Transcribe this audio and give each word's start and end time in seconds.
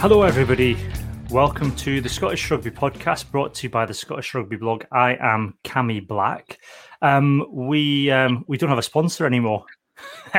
Hello, 0.00 0.22
everybody. 0.22 0.78
Welcome 1.28 1.76
to 1.76 2.00
the 2.00 2.08
Scottish 2.08 2.50
Rugby 2.50 2.70
Podcast, 2.70 3.30
brought 3.30 3.52
to 3.56 3.64
you 3.64 3.68
by 3.68 3.84
the 3.84 3.92
Scottish 3.92 4.32
Rugby 4.32 4.56
blog. 4.56 4.84
I 4.90 5.18
am 5.20 5.58
Cammy 5.62 6.08
Black. 6.08 6.58
Um, 7.02 7.46
we 7.52 8.10
um, 8.10 8.42
we 8.48 8.56
don't 8.56 8.70
have 8.70 8.78
a 8.78 8.82
sponsor 8.82 9.26
anymore. 9.26 9.66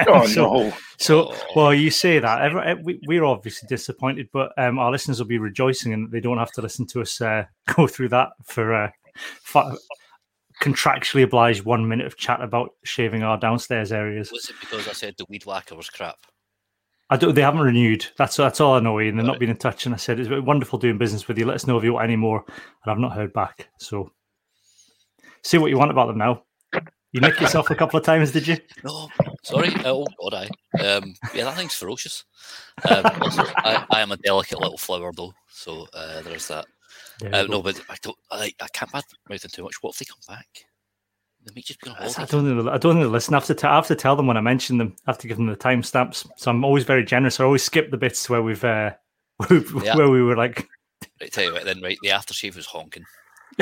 Oh 0.08 0.26
so, 0.26 0.54
no! 0.54 0.74
So, 0.98 1.36
well, 1.56 1.72
you 1.72 1.92
say 1.92 2.18
that 2.18 2.42
Every, 2.42 2.62
eh, 2.62 2.76
we, 2.82 3.00
we're 3.06 3.24
obviously 3.24 3.68
disappointed, 3.68 4.30
but 4.34 4.52
um, 4.58 4.80
our 4.80 4.90
listeners 4.90 5.20
will 5.20 5.28
be 5.28 5.38
rejoicing, 5.38 5.94
and 5.94 6.12
they 6.12 6.22
don't 6.22 6.40
have 6.40 6.52
to 6.54 6.64
listen 6.64 6.88
to 6.88 7.02
us 7.02 7.22
uh, 7.22 7.46
go 7.76 7.86
through 7.86 8.10
that 8.10 8.30
for 8.44 8.74
uh, 8.74 8.90
fa- 9.44 9.78
contractually 10.64 11.22
obliged 11.22 11.66
one 11.66 11.88
minute 11.88 12.08
of 12.08 12.18
chat 12.18 12.42
about 12.42 12.72
shaving 12.84 13.22
our 13.22 13.38
downstairs 13.38 13.92
areas. 13.92 14.32
Was 14.32 14.50
it 14.50 14.56
because 14.60 14.88
I 14.88 14.94
said 14.94 15.14
the 15.20 15.26
weed 15.30 15.46
whacker 15.46 15.76
was 15.76 15.92
crap? 15.92 16.18
I 17.12 17.18
don't. 17.18 17.36
They 17.36 17.42
haven't 17.42 17.60
renewed. 17.60 18.06
That's 18.18 18.38
that's 18.38 18.62
all 18.62 18.74
I 18.74 18.80
know, 18.80 18.98
Iain. 18.98 19.18
They're 19.18 19.26
not 19.26 19.34
Right. 19.34 19.40
been 19.42 19.50
in 19.50 19.58
touch, 19.58 19.86
and 19.86 19.94
I 19.94 19.98
said 19.98 20.18
it's 20.20 20.30
wonderful 20.30 20.80
doing 20.80 20.98
business 20.98 21.28
with 21.28 21.38
you. 21.38 21.46
Let 21.46 21.56
us 21.56 21.68
know 21.68 21.78
if 21.78 21.84
you 21.84 21.94
want 21.94 22.06
any 22.06 22.16
more, 22.16 22.44
and 22.48 22.92
I've 22.92 22.98
not 22.98 23.12
heard 23.12 23.34
back. 23.34 23.68
So, 23.80 24.12
see 25.44 25.58
what 25.58 25.70
you 25.72 25.78
want 25.78 25.92
about 25.92 26.08
them 26.08 26.18
now. 26.18 26.44
You 27.12 27.20
nicked 27.20 27.42
yourself 27.42 27.70
a 27.70 27.76
couple 27.76 28.00
of 28.00 28.06
times, 28.06 28.32
did 28.32 28.48
you? 28.48 28.58
No, 28.86 29.10
sorry. 29.44 29.70
Oh 29.84 30.08
God, 30.22 30.34
I. 30.34 30.82
Um, 30.82 31.14
yeah, 31.36 31.44
that 31.44 31.58
thing's 31.58 31.74
ferocious. 31.76 32.24
Um, 32.90 33.06
also, 33.22 33.44
I, 33.58 33.86
I 33.92 34.00
am 34.00 34.14
a 34.14 34.18
delicate 34.18 34.62
little 34.62 34.78
flower, 34.78 35.12
though, 35.14 35.34
so 35.50 35.88
uh, 35.94 36.22
there's 36.22 36.48
that. 36.48 36.66
Uh, 37.34 37.44
no, 37.44 37.62
but 37.62 37.80
I 37.90 37.96
don't. 38.02 38.18
I, 38.32 38.54
I 38.62 38.68
can't 38.72 38.92
bad 38.92 39.04
mouth 39.30 39.42
them 39.42 39.52
too 39.54 39.64
much. 39.64 39.76
What 39.82 39.94
if 39.94 40.00
they 40.00 40.06
come 40.06 40.22
back? 40.28 40.48
They 41.46 41.52
might 41.56 41.66
just 41.66 41.82
be 41.82 41.90
on 41.90 41.96
I 41.98 42.26
don't 42.26 42.46
they'll- 42.46 42.70
I 42.70 42.78
don't 42.78 43.00
they'll 43.00 43.10
Listen, 43.10 43.34
I 43.34 43.38
have 43.38 43.46
to. 43.46 43.56
T- 43.56 43.68
I 43.68 43.76
have 43.76 43.88
to 43.88 43.96
tell 43.96 44.16
them 44.16 44.28
when 44.28 44.38
I 44.38 44.42
mention 44.42 44.78
them. 44.78 44.96
I 45.08 45.12
have 45.12 45.18
to 45.20 45.28
give 45.28 45.38
them 45.38 45.48
the 45.48 45.56
timestamps. 45.56 46.28
So 46.38 46.52
I'm 46.52 46.64
always 46.64 46.84
very 46.84 47.04
generous. 47.04 47.40
I 47.40 47.44
always 47.46 47.64
skip 47.64 47.90
the 47.92 47.98
bits 47.98 48.30
where 48.30 48.44
we've 48.44 48.64
uh, 48.64 48.92
Yeah. 49.50 49.96
where 49.96 50.10
we 50.10 50.22
were 50.22 50.36
like. 50.38 50.68
Right, 51.20 51.32
tell 51.32 51.44
you 51.46 51.54
what, 51.54 51.66
then 51.66 51.82
right, 51.82 51.98
the 52.04 52.10
aftershave 52.10 52.56
was 52.56 52.68
honking. 52.68 53.06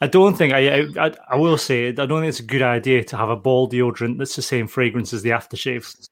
I 0.00 0.06
don't 0.08 0.36
think 0.36 0.52
I, 0.52 0.80
I. 0.98 1.12
I 1.30 1.36
will 1.36 1.56
say 1.56 1.88
I 1.88 1.92
don't 1.92 2.20
think 2.20 2.26
it's 2.28 2.40
a 2.40 2.44
good 2.44 2.62
idea 2.62 3.04
to 3.04 3.16
have 3.16 3.30
a 3.30 3.36
ball 3.36 3.68
deodorant 3.70 4.18
that's 4.18 4.36
the 4.36 4.42
same 4.42 4.66
fragrance 4.66 5.12
as 5.12 5.22
the 5.22 5.30
aftershave. 5.30 6.08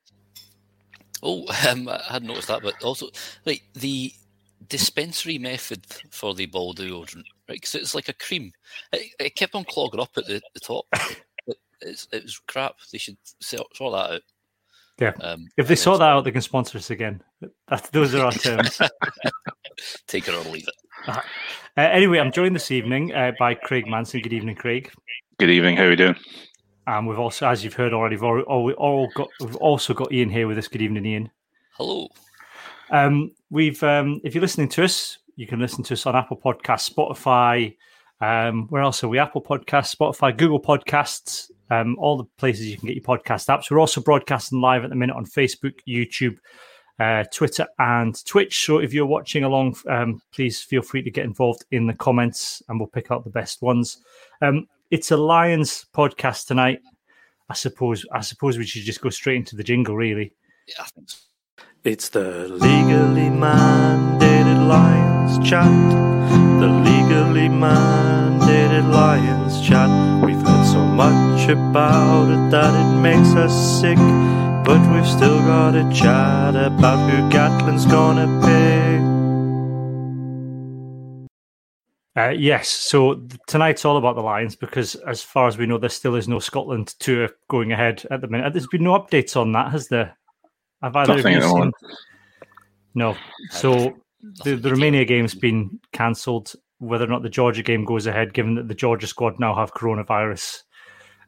Oh, 1.22 1.40
um, 1.68 1.88
I 1.88 2.00
hadn't 2.08 2.28
noticed 2.28 2.48
that, 2.48 2.62
but 2.62 2.82
also, 2.82 3.08
like 3.44 3.64
the 3.74 4.12
dispensary 4.68 5.38
method 5.38 5.84
for 6.10 6.34
the 6.34 6.46
ball 6.46 6.72
deodorant, 6.74 7.24
right? 7.48 7.56
Because 7.56 7.74
it's 7.74 7.94
like 7.94 8.08
a 8.08 8.14
cream. 8.14 8.52
It, 8.92 9.12
it 9.18 9.34
kept 9.34 9.54
on 9.54 9.64
clogging 9.64 10.00
up 10.00 10.10
at 10.16 10.26
the, 10.26 10.40
the 10.54 10.60
top. 10.60 10.86
It, 11.44 11.56
it's, 11.80 12.06
it 12.12 12.22
was 12.22 12.38
crap. 12.46 12.76
They 12.92 12.98
should 12.98 13.16
sort, 13.40 13.76
sort 13.76 13.94
that 13.94 14.14
out. 14.14 14.20
Yeah. 15.00 15.12
Um, 15.20 15.48
If 15.56 15.66
they 15.66 15.72
and 15.72 15.78
sort 15.80 15.98
that 15.98 16.10
out, 16.10 16.22
they 16.22 16.30
can 16.30 16.40
sponsor 16.40 16.78
us 16.78 16.90
again. 16.90 17.20
That, 17.68 17.82
those 17.90 18.14
are 18.14 18.24
our 18.26 18.30
terms. 18.30 18.80
uh, 18.80 18.88
take 20.06 20.28
it 20.28 20.34
or 20.34 20.48
leave 20.50 20.68
it. 20.68 21.22
anyway, 21.76 22.18
I'm 22.18 22.30
joined 22.30 22.54
this 22.54 22.70
evening 22.70 23.12
uh, 23.12 23.32
by 23.40 23.54
Craig 23.54 23.88
Manson. 23.88 24.20
Good 24.20 24.32
evening, 24.32 24.54
Craig. 24.54 24.92
Good 25.38 25.50
evening. 25.50 25.76
How 25.76 25.86
are 25.86 25.88
we 25.88 25.96
doing? 25.96 26.14
And 26.86 27.08
we've 27.08 27.18
also, 27.18 27.48
as 27.48 27.64
you've 27.64 27.74
heard 27.74 27.92
already, 27.92 28.14
we've, 28.16 28.22
all, 28.22 28.40
all, 28.42 28.64
we 28.64 28.74
all 28.74 29.08
got, 29.14 29.28
we've 29.40 29.56
also 29.56 29.94
got 29.94 30.12
Iain 30.12 30.30
here 30.30 30.46
with 30.46 30.58
us. 30.58 30.68
Good 30.68 30.82
evening, 30.82 31.06
Iain. 31.06 31.30
Hello. 31.72 32.08
Um, 32.90 33.32
we've, 33.50 33.82
um, 33.82 34.20
if 34.22 34.34
you're 34.34 34.42
listening 34.42 34.68
to 34.70 34.84
us, 34.84 35.18
you 35.36 35.46
can 35.46 35.60
listen 35.60 35.84
to 35.84 35.94
us 35.94 36.06
on 36.06 36.16
Apple 36.16 36.36
Podcasts, 36.36 36.92
Spotify. 36.92 37.76
Um, 38.20 38.68
where 38.68 38.82
else 38.82 39.02
are 39.02 39.08
we? 39.08 39.18
Apple 39.18 39.42
Podcasts, 39.42 39.96
Spotify, 39.96 40.36
Google 40.36 40.60
Podcasts, 40.60 41.50
um, 41.70 41.96
all 41.98 42.16
the 42.16 42.24
places 42.38 42.68
you 42.68 42.78
can 42.78 42.86
get 42.86 42.96
your 42.96 43.04
podcast 43.04 43.48
apps. 43.48 43.70
We're 43.70 43.80
also 43.80 44.00
broadcasting 44.00 44.60
live 44.60 44.84
at 44.84 44.90
the 44.90 44.96
minute 44.96 45.16
on 45.16 45.26
Facebook, 45.26 45.74
YouTube, 45.88 46.36
uh, 47.00 47.24
Twitter, 47.32 47.66
and 47.78 48.24
Twitch. 48.24 48.64
So 48.64 48.78
if 48.78 48.92
you're 48.92 49.06
watching 49.06 49.42
along, 49.42 49.76
um, 49.88 50.22
please 50.32 50.62
feel 50.62 50.82
free 50.82 51.02
to 51.02 51.10
get 51.10 51.24
involved 51.24 51.64
in 51.72 51.86
the 51.86 51.94
comments, 51.94 52.62
and 52.68 52.78
we'll 52.78 52.88
pick 52.88 53.10
out 53.10 53.24
the 53.24 53.30
best 53.30 53.60
ones. 53.62 53.98
Um, 54.40 54.68
it's 54.90 55.10
a 55.10 55.16
Lions 55.16 55.86
podcast 55.94 56.46
tonight. 56.46 56.80
I 57.48 57.54
suppose. 57.54 58.06
I 58.12 58.20
suppose 58.20 58.56
we 58.56 58.66
should 58.66 58.82
just 58.82 59.00
go 59.00 59.10
straight 59.10 59.36
into 59.36 59.56
the 59.56 59.64
jingle, 59.64 59.96
really. 59.96 60.32
Yeah, 60.68 60.76
I 60.80 60.84
think 60.84 61.10
so. 61.10 61.18
It's 61.84 62.10
the 62.10 62.46
legally 62.46 63.28
mandated 63.28 64.68
Lions 64.68 65.36
chat. 65.44 65.66
The 66.60 66.68
legally 66.68 67.48
mandated 67.48 68.88
Lions 68.88 69.60
chat. 69.66 69.90
We've 70.24 70.36
heard 70.36 70.64
so 70.66 70.78
much 70.78 71.48
about 71.48 72.30
it 72.30 72.52
that 72.52 72.72
it 72.72 73.00
makes 73.00 73.34
us 73.34 73.80
sick. 73.80 73.98
But 74.64 74.80
we've 74.94 75.08
still 75.08 75.40
got 75.40 75.72
to 75.72 75.82
chat 75.92 76.54
about 76.54 77.10
who 77.10 77.28
Gatland's 77.30 77.86
gonna 77.86 78.28
pick. 78.46 79.02
Uh, 82.14 82.28
yes, 82.28 82.68
so 82.68 83.26
tonight's 83.48 83.84
all 83.84 83.96
about 83.96 84.14
the 84.14 84.22
Lions 84.22 84.54
because, 84.54 84.94
as 84.94 85.20
far 85.20 85.48
as 85.48 85.58
we 85.58 85.66
know, 85.66 85.78
there 85.78 85.90
still 85.90 86.14
is 86.14 86.28
no 86.28 86.38
Scotland 86.38 86.94
tour 87.00 87.30
going 87.48 87.72
ahead 87.72 88.06
at 88.12 88.20
the 88.20 88.28
minute. 88.28 88.52
There's 88.52 88.68
been 88.68 88.84
no 88.84 88.96
updates 88.96 89.36
on 89.36 89.50
that, 89.50 89.72
has 89.72 89.88
there? 89.88 90.16
Have 90.82 90.96
either 90.96 91.12
of 91.12 91.16
Nothing 91.18 91.32
you 91.32 91.38
at 91.38 91.42
the 91.42 91.48
seen? 91.48 91.58
moment. 91.58 91.74
No. 92.94 93.16
So 93.50 93.96
the, 94.44 94.56
the 94.56 94.70
Romania 94.70 95.04
game's 95.04 95.34
been 95.34 95.78
cancelled. 95.92 96.54
Whether 96.78 97.04
or 97.04 97.08
not 97.08 97.22
the 97.22 97.28
Georgia 97.30 97.62
game 97.62 97.84
goes 97.84 98.06
ahead, 98.06 98.34
given 98.34 98.54
that 98.56 98.66
the 98.68 98.74
Georgia 98.74 99.06
squad 99.06 99.38
now 99.38 99.54
have 99.54 99.72
coronavirus, 99.74 100.62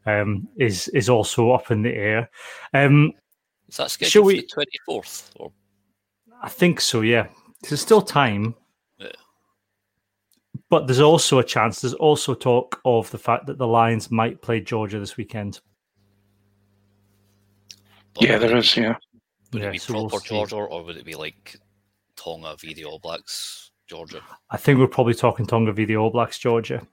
um, 0.07 0.49
is 0.57 0.89
is 0.89 1.09
also 1.09 1.53
up 1.53 1.71
in 1.71 1.83
the 1.83 1.95
air. 1.95 2.29
Um, 2.73 3.13
Is 3.69 3.77
that 3.77 3.91
scheduled 3.93 4.11
Shall 4.13 4.23
for 4.23 4.27
we- 4.27 4.41
the 4.41 4.47
twenty 4.49 4.79
fourth? 4.85 5.31
Or 5.37 5.53
I 6.43 6.49
think 6.49 6.81
so. 6.81 7.03
Yeah, 7.03 7.29
there's 7.63 7.81
still 7.81 8.03
time. 8.03 8.57
Yeah. 8.99 9.13
But 10.69 10.87
there's 10.89 11.01
also 11.01 11.39
a 11.39 11.45
chance. 11.45 11.81
There's 11.81 11.95
also 11.95 12.35
talk 12.35 12.81
of 12.85 13.09
the 13.13 13.19
fact 13.19 13.47
that 13.47 13.57
the 13.59 13.67
Lions 13.67 14.11
might 14.11 14.43
play 14.43 14.61
Georgia 14.61 14.99
this 14.99 15.17
weekend. 15.17 15.61
or 18.17 18.27
Yeah, 18.27 18.33
would 18.35 18.43
there 18.43 18.57
it 18.57 18.59
is. 18.59 18.75
be- 18.75 18.81
Yeah. 18.83 18.97
Would 19.55 19.63
Yeah, 19.63 19.69
it 19.69 19.73
be 19.73 19.79
so 19.79 19.95
we'll 19.95 20.09
proper. 20.11 20.27
Georgia, 20.27 20.57
or 20.57 20.83
would 20.85 20.97
it 20.99 21.05
be 21.07 21.15
like 21.15 21.57
Tonga 22.17 22.57
v 22.61 22.75
the 22.75 22.85
All 22.85 22.99
Blacks, 22.99 23.71
Georgia? 23.89 24.21
I 24.51 24.59
think 24.59 24.79
we're 24.79 24.87
probably 24.89 25.15
talking 25.15 25.47
Tonga 25.47 25.73
v 25.73 25.87
the 25.87 25.97
All 25.97 26.11
Blacks, 26.11 26.39
Georgia. 26.39 26.87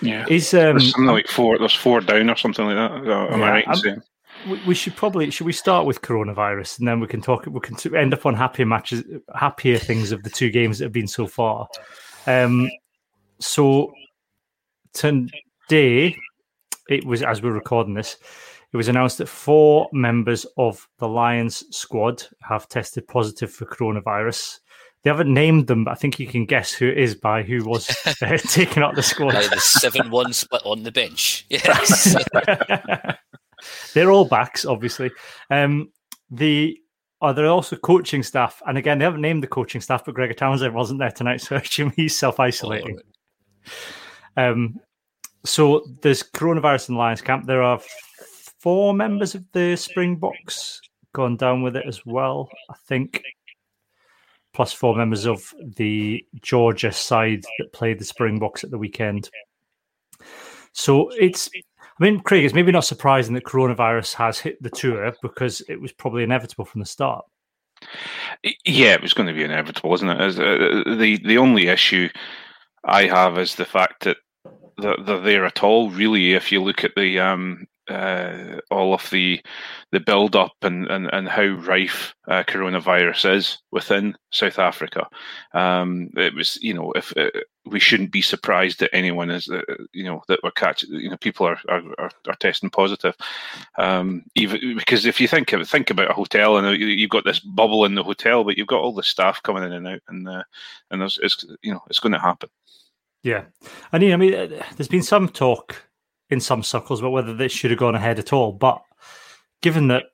Yeah. 0.00 0.24
Is 0.30 0.54
um, 0.54 0.78
There's 0.78 0.92
something 0.92 1.06
like 1.06 1.28
four. 1.28 1.58
There's 1.58 1.74
four 1.74 2.00
down 2.00 2.30
or 2.30 2.36
something 2.36 2.64
like 2.64 2.76
that. 2.76 2.92
Am 2.92 3.04
Yeah, 3.06 3.24
I 3.46 3.50
right 3.50 3.64
in 3.84 3.90
I'm- 3.92 4.02
we, 4.46 4.60
we 4.66 4.74
should 4.74 4.94
probably 4.94 5.30
should 5.30 5.46
we 5.46 5.52
start 5.52 5.86
with 5.86 6.02
coronavirus 6.02 6.78
and 6.78 6.86
then 6.86 7.00
we 7.00 7.06
can 7.06 7.22
talk. 7.22 7.46
We 7.46 7.58
can 7.60 7.76
end 7.96 8.12
up 8.12 8.26
on 8.26 8.34
happier 8.34 8.66
matches, 8.66 9.02
happier 9.34 9.78
things 9.78 10.12
of 10.12 10.22
the 10.22 10.30
two 10.30 10.50
games 10.50 10.78
that 10.78 10.84
have 10.84 10.92
been 10.92 11.08
so 11.08 11.26
far. 11.26 11.66
Um, 12.26 12.70
so 13.40 13.92
today, 14.92 16.16
it 16.88 17.04
was 17.04 17.22
as 17.22 17.42
we're 17.42 17.52
recording 17.52 17.94
this, 17.94 18.16
it 18.72 18.76
was 18.76 18.88
announced 18.88 19.18
that 19.18 19.28
four 19.28 19.88
members 19.92 20.46
of 20.56 20.86
the 20.98 21.08
Lions 21.08 21.64
squad 21.74 22.22
have 22.42 22.68
tested 22.68 23.06
positive 23.08 23.52
for 23.52 23.64
coronavirus. 23.66 24.60
They 25.02 25.10
haven't 25.10 25.32
named 25.32 25.68
them, 25.68 25.84
but 25.84 25.92
I 25.92 25.94
think 25.94 26.18
you 26.18 26.26
can 26.26 26.46
guess 26.46 26.72
who 26.72 26.88
it 26.88 26.98
is 26.98 27.14
by 27.14 27.42
who 27.42 27.64
was 27.64 27.88
uh, 28.22 28.36
taken 28.38 28.82
out 28.82 28.96
the 28.96 29.02
squad. 29.02 29.34
By 29.34 29.46
the 29.46 29.60
seven 29.60 30.10
one 30.10 30.32
split 30.32 30.62
on 30.64 30.82
the 30.82 30.92
bench. 30.92 31.46
Yes. 31.48 32.16
They're 33.94 34.10
all 34.10 34.24
backs, 34.24 34.64
obviously. 34.64 35.10
Um, 35.50 35.92
the 36.30 36.78
are 37.22 37.32
there 37.32 37.46
also 37.46 37.76
coaching 37.76 38.22
staff? 38.22 38.62
And 38.66 38.76
again, 38.76 38.98
they 38.98 39.04
haven't 39.04 39.22
named 39.22 39.42
the 39.42 39.48
coaching 39.48 39.80
staff, 39.80 40.04
but 40.04 40.14
Gregor 40.14 40.34
Townsend 40.34 40.74
wasn't 40.74 40.98
there 40.98 41.10
tonight, 41.10 41.40
so 41.40 41.56
I 41.56 41.60
assume 41.60 41.92
he's 41.96 42.16
self 42.16 42.40
isolating. 42.40 42.98
Um, 44.36 44.78
so 45.44 45.84
there's 46.02 46.22
coronavirus 46.22 46.88
in 46.88 46.94
the 46.96 46.98
Lions 46.98 47.22
camp. 47.22 47.46
There 47.46 47.62
are 47.62 47.80
four 48.66 48.92
members 48.92 49.36
of 49.36 49.44
the 49.52 49.76
Springboks 49.76 50.80
gone 51.12 51.36
down 51.36 51.62
with 51.62 51.76
it 51.76 51.84
as 51.86 52.04
well, 52.04 52.48
I 52.68 52.74
think. 52.88 53.22
Plus 54.52 54.72
four 54.72 54.96
members 54.96 55.24
of 55.24 55.54
the 55.76 56.26
Georgia 56.42 56.90
side 56.90 57.44
that 57.60 57.72
played 57.72 58.00
the 58.00 58.04
Springboks 58.04 58.64
at 58.64 58.72
the 58.72 58.76
weekend. 58.76 59.30
So 60.72 61.10
it's, 61.10 61.48
I 61.54 62.02
mean, 62.02 62.18
Craig, 62.18 62.44
it's 62.44 62.54
maybe 62.54 62.72
not 62.72 62.84
surprising 62.84 63.34
that 63.34 63.44
coronavirus 63.44 64.14
has 64.14 64.40
hit 64.40 64.60
the 64.60 64.70
tour 64.70 65.14
because 65.22 65.62
it 65.68 65.80
was 65.80 65.92
probably 65.92 66.24
inevitable 66.24 66.64
from 66.64 66.80
the 66.80 66.86
start. 66.86 67.24
Yeah, 68.64 68.94
it 68.94 69.02
was 69.02 69.14
going 69.14 69.28
to 69.28 69.32
be 69.32 69.44
inevitable, 69.44 69.90
wasn't 69.90 70.10
it? 70.10 70.20
Uh, 70.20 70.96
the 70.96 71.20
the 71.24 71.38
only 71.38 71.68
issue 71.68 72.08
I 72.84 73.04
have 73.04 73.38
is 73.38 73.54
the 73.54 73.64
fact 73.64 74.02
that 74.02 74.16
they're, 74.78 74.96
they're 75.04 75.20
there 75.20 75.44
at 75.44 75.62
all. 75.62 75.88
Really, 75.90 76.32
if 76.32 76.50
you 76.50 76.60
look 76.60 76.82
at 76.82 76.96
the 76.96 77.20
um, 77.20 77.68
uh, 77.88 78.60
all 78.70 78.94
of 78.94 79.08
the 79.10 79.40
the 79.92 80.00
build 80.00 80.34
up 80.34 80.52
and, 80.62 80.86
and, 80.88 81.08
and 81.12 81.28
how 81.28 81.46
rife 81.46 82.14
uh, 82.28 82.42
coronavirus 82.42 83.36
is 83.36 83.58
within 83.70 84.16
South 84.30 84.58
Africa. 84.58 85.06
Um, 85.54 86.10
it 86.16 86.34
was, 86.34 86.58
you 86.60 86.74
know, 86.74 86.92
if 86.92 87.16
uh, 87.16 87.30
we 87.64 87.78
shouldn't 87.78 88.10
be 88.10 88.22
surprised 88.22 88.80
that 88.80 88.94
anyone 88.94 89.30
is, 89.30 89.48
uh, 89.48 89.62
you 89.92 90.04
know, 90.04 90.22
that 90.28 90.40
we're 90.42 90.50
catching, 90.50 90.92
you 90.92 91.08
know, 91.08 91.16
people 91.18 91.46
are 91.46 91.58
are, 91.68 91.82
are, 91.98 92.10
are 92.28 92.34
testing 92.40 92.70
positive. 92.70 93.14
Um, 93.78 94.24
even 94.34 94.76
because 94.76 95.06
if 95.06 95.20
you 95.20 95.28
think 95.28 95.52
of 95.52 95.68
think 95.68 95.90
about 95.90 96.10
a 96.10 96.14
hotel 96.14 96.56
and 96.56 96.80
you've 96.80 97.10
got 97.10 97.24
this 97.24 97.40
bubble 97.40 97.84
in 97.84 97.94
the 97.94 98.02
hotel, 98.02 98.44
but 98.44 98.58
you've 98.58 98.66
got 98.66 98.80
all 98.80 98.94
the 98.94 99.02
staff 99.02 99.42
coming 99.42 99.62
in 99.62 99.72
and 99.72 99.88
out, 99.88 100.00
and 100.08 100.28
uh, 100.28 100.42
and 100.90 101.00
there's, 101.00 101.18
it's 101.22 101.44
you 101.62 101.72
know 101.72 101.82
it's 101.88 102.00
going 102.00 102.12
to 102.12 102.18
happen. 102.18 102.48
Yeah, 103.22 103.44
I 103.92 103.98
mean, 103.98 104.12
I 104.12 104.16
mean, 104.16 104.34
uh, 104.34 104.62
there's 104.76 104.88
been 104.88 105.02
some 105.02 105.28
talk 105.28 105.85
in 106.30 106.40
some 106.40 106.62
circles 106.62 107.00
about 107.00 107.12
whether 107.12 107.34
this 107.34 107.52
should 107.52 107.70
have 107.70 107.80
gone 107.80 107.94
ahead 107.94 108.18
at 108.18 108.32
all. 108.32 108.52
But 108.52 108.82
given 109.60 109.88
that, 109.88 110.04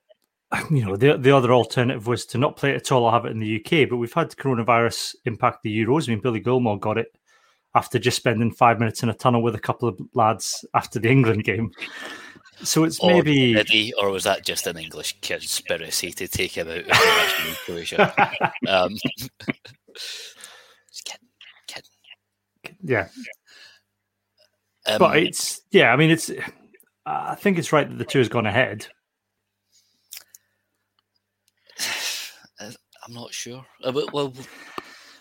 you 0.71 0.85
know, 0.85 0.97
the 0.97 1.17
the 1.17 1.35
other 1.35 1.53
alternative 1.53 2.07
was 2.07 2.27
to 2.27 2.39
not 2.39 2.57
play 2.57 2.71
it 2.71 2.77
at 2.77 2.93
all 2.93 3.05
or 3.05 3.13
have 3.13 3.25
it 3.25 3.33
in 3.33 3.39
the 3.39 3.57
UK. 3.57 3.89
But 3.89 3.97
we've 3.97 4.13
had 4.13 4.31
coronavirus 4.31 5.15
impact 5.25 5.63
the 5.63 5.85
Euros. 5.85 6.09
I 6.09 6.13
mean, 6.13 6.21
Billy 6.21 6.41
Gilmour 6.41 6.79
got 6.79 6.99
it 6.99 7.17
after 7.75 7.99
just 7.99 8.19
spending 8.19 8.51
five 8.51 8.79
minutes 8.79 9.03
in 9.03 9.09
a 9.09 9.15
tunnel 9.15 9.43
with 9.43 9.55
a 9.55 9.61
couple 9.61 9.89
of 9.89 9.99
lads 10.15 10.65
after 10.75 10.99
the 10.99 11.09
England 11.09 11.45
game. 11.45 11.71
So 12.63 12.85
it's 12.85 13.01
Or 13.01 13.11
maybe 13.11 13.63
he, 13.65 13.95
or 13.95 14.11
was 14.11 14.25
that 14.25 14.45
just 14.45 14.67
an 14.67 14.77
English 14.77 15.21
conspiracy 15.23 16.13
to 16.13 16.29
take 16.29 16.53
him 16.53 16.69
out 16.69 16.79
of 16.79 17.59
Croatia? 17.65 18.13
Um, 18.69 18.95
just 19.95 21.05
kidding, 21.05 21.29
kidding. 21.67 22.77
yeah. 22.85 23.09
Um, 24.87 24.99
But 24.99 25.17
it's 25.19 25.63
yeah. 25.71 25.93
I 25.93 25.97
mean, 25.97 26.11
it's. 26.11 26.31
I 27.05 27.35
think 27.35 27.59
it's 27.59 27.73
right 27.73 27.89
that 27.89 27.99
the 27.99 28.05
two 28.05 28.19
has 28.19 28.29
gone 28.29 28.47
ahead. 28.47 28.87
I'm 32.61 33.15
not 33.15 33.35
sure. 33.35 33.67
Uh, 33.83 33.93
well, 34.13 34.33
I 34.39 34.43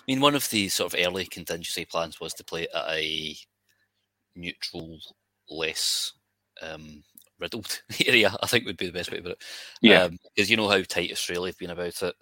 mean, 0.07 0.19
one 0.21 0.35
of 0.35 0.47
the 0.49 0.69
sort 0.69 0.93
of 0.93 0.99
early 1.03 1.25
contingency 1.25 1.85
plans 1.85 2.19
was 2.19 2.33
to 2.35 2.43
play 2.43 2.67
at 2.73 2.89
a 2.89 3.35
neutral, 4.35 4.99
less 5.49 6.13
um, 6.61 7.03
riddled 7.39 7.81
area. 8.05 8.35
I 8.41 8.47
think 8.47 8.65
would 8.65 8.77
be 8.77 8.85
the 8.87 8.93
best 8.93 9.11
way 9.11 9.17
to 9.17 9.23
put 9.23 9.31
it. 9.33 9.43
Yeah. 9.81 10.09
because 10.35 10.49
you 10.49 10.57
know 10.57 10.69
how 10.69 10.81
tight 10.83 11.11
Australia 11.11 11.47
have 11.47 11.57
been 11.57 11.71
about 11.71 12.01
it, 12.03 12.15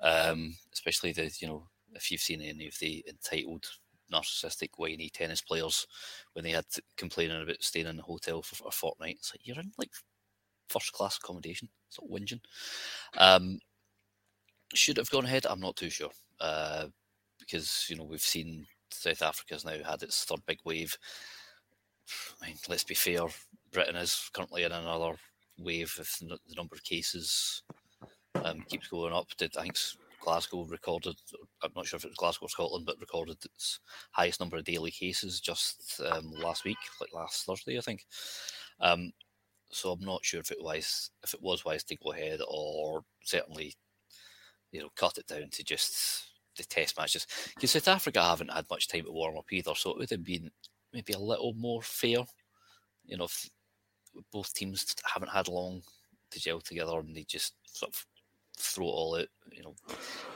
um, 0.00 0.56
especially 0.72 1.12
the 1.12 1.30
you 1.38 1.46
know 1.46 1.68
if 1.92 2.10
you've 2.10 2.20
seen 2.20 2.42
any 2.42 2.66
of 2.68 2.78
the 2.78 3.04
entitled 3.08 3.66
narcissistic 4.12 4.70
whiny 4.76 5.10
tennis 5.12 5.40
players 5.40 5.86
when 6.32 6.44
they 6.44 6.50
had 6.50 6.68
to 6.70 6.82
complaining 6.96 7.42
about 7.42 7.62
staying 7.62 7.86
in 7.86 7.98
a 7.98 8.02
hotel 8.02 8.42
for 8.42 8.68
a 8.68 8.70
fortnight. 8.70 9.16
It's 9.18 9.32
like 9.32 9.46
you're 9.46 9.58
in 9.58 9.72
like 9.78 9.90
first 10.68 10.92
class 10.92 11.18
accommodation. 11.18 11.68
It's 11.88 11.98
not 12.00 12.10
whinging. 12.10 12.40
Um, 13.18 13.58
should 14.74 14.96
have 14.96 15.10
gone 15.10 15.24
ahead. 15.24 15.46
I'm 15.46 15.60
not 15.60 15.76
too 15.76 15.90
sure 15.90 16.10
uh, 16.40 16.86
because 17.38 17.86
you 17.88 17.96
know 17.96 18.04
we've 18.04 18.20
seen 18.20 18.66
South 18.90 19.22
Africa's 19.22 19.64
now 19.64 19.76
had 19.84 20.02
its 20.02 20.24
third 20.24 20.40
big 20.46 20.58
wave. 20.64 20.96
I 22.42 22.46
mean, 22.46 22.56
let's 22.68 22.84
be 22.84 22.94
fair. 22.94 23.22
Britain 23.72 23.96
is 23.96 24.30
currently 24.32 24.62
in 24.64 24.72
another 24.72 25.16
wave 25.58 25.96
if 26.00 26.18
the 26.18 26.38
number 26.56 26.74
of 26.74 26.84
cases 26.84 27.62
um, 28.44 28.64
keeps 28.68 28.88
going 28.88 29.12
up. 29.12 29.28
Did 29.38 29.56
I 29.56 29.62
think 29.62 29.78
Glasgow 30.26 30.64
recorded? 30.64 31.14
I'm 31.62 31.70
not 31.76 31.86
sure 31.86 31.98
if 31.98 32.04
it 32.04 32.08
was 32.08 32.16
Glasgow 32.16 32.46
or 32.46 32.48
Scotland, 32.48 32.84
but 32.84 32.98
recorded 33.00 33.36
its 33.44 33.78
highest 34.10 34.40
number 34.40 34.56
of 34.56 34.64
daily 34.64 34.90
cases 34.90 35.40
just 35.40 36.00
um, 36.10 36.32
last 36.32 36.64
week, 36.64 36.78
like 37.00 37.14
last 37.14 37.46
Thursday, 37.46 37.78
I 37.78 37.80
think. 37.80 38.04
Um, 38.80 39.12
so 39.70 39.92
I'm 39.92 40.04
not 40.04 40.24
sure 40.24 40.40
if 40.40 40.50
it 40.50 40.60
was 40.60 41.12
if 41.22 41.32
it 41.32 41.40
was 41.40 41.64
wise 41.64 41.84
to 41.84 41.96
go 41.96 42.10
ahead 42.10 42.40
or 42.48 43.04
certainly, 43.22 43.74
you 44.72 44.80
know, 44.80 44.88
cut 44.96 45.16
it 45.16 45.28
down 45.28 45.48
to 45.52 45.62
just 45.62 46.24
the 46.56 46.64
test 46.64 46.98
matches. 46.98 47.24
Because 47.54 47.70
South 47.70 47.86
Africa 47.86 48.20
haven't 48.20 48.50
had 48.52 48.66
much 48.68 48.88
time 48.88 49.04
to 49.04 49.12
warm 49.12 49.38
up 49.38 49.52
either, 49.52 49.76
so 49.76 49.92
it 49.92 49.98
would 49.98 50.10
have 50.10 50.24
been 50.24 50.50
maybe 50.92 51.12
a 51.12 51.18
little 51.18 51.54
more 51.54 51.82
fair. 51.82 52.18
You 53.04 53.16
know, 53.16 53.26
if 53.26 53.48
both 54.32 54.52
teams 54.54 54.92
haven't 55.04 55.30
had 55.30 55.46
long 55.46 55.82
to 56.32 56.40
gel 56.40 56.60
together 56.60 56.98
and 56.98 57.14
they 57.14 57.22
just 57.28 57.54
sort 57.64 57.94
of 57.94 58.04
throw 58.56 58.86
it 58.86 58.90
all 58.90 59.16
out. 59.16 59.28
You 59.52 59.62
know, 59.62 59.74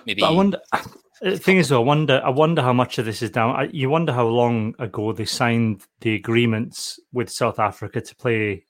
maybe 0.06 0.20
But 0.20 0.28
I 0.28 0.32
wonder. 0.32 0.58
The 1.22 1.36
thing 1.36 1.58
is, 1.58 1.68
though, 1.68 1.82
I 1.82 1.84
wonder. 1.84 2.22
I 2.24 2.30
wonder 2.30 2.62
how 2.62 2.72
much 2.72 2.96
of 2.96 3.04
this 3.04 3.20
is 3.20 3.30
down. 3.30 3.54
I, 3.54 3.64
you 3.74 3.90
wonder 3.90 4.10
how 4.10 4.26
long 4.26 4.74
ago 4.78 5.12
they 5.12 5.26
signed 5.26 5.82
the 6.00 6.14
agreements 6.14 6.98
with 7.12 7.28
South 7.28 7.58
Africa 7.58 8.00
to 8.00 8.16
play 8.16 8.64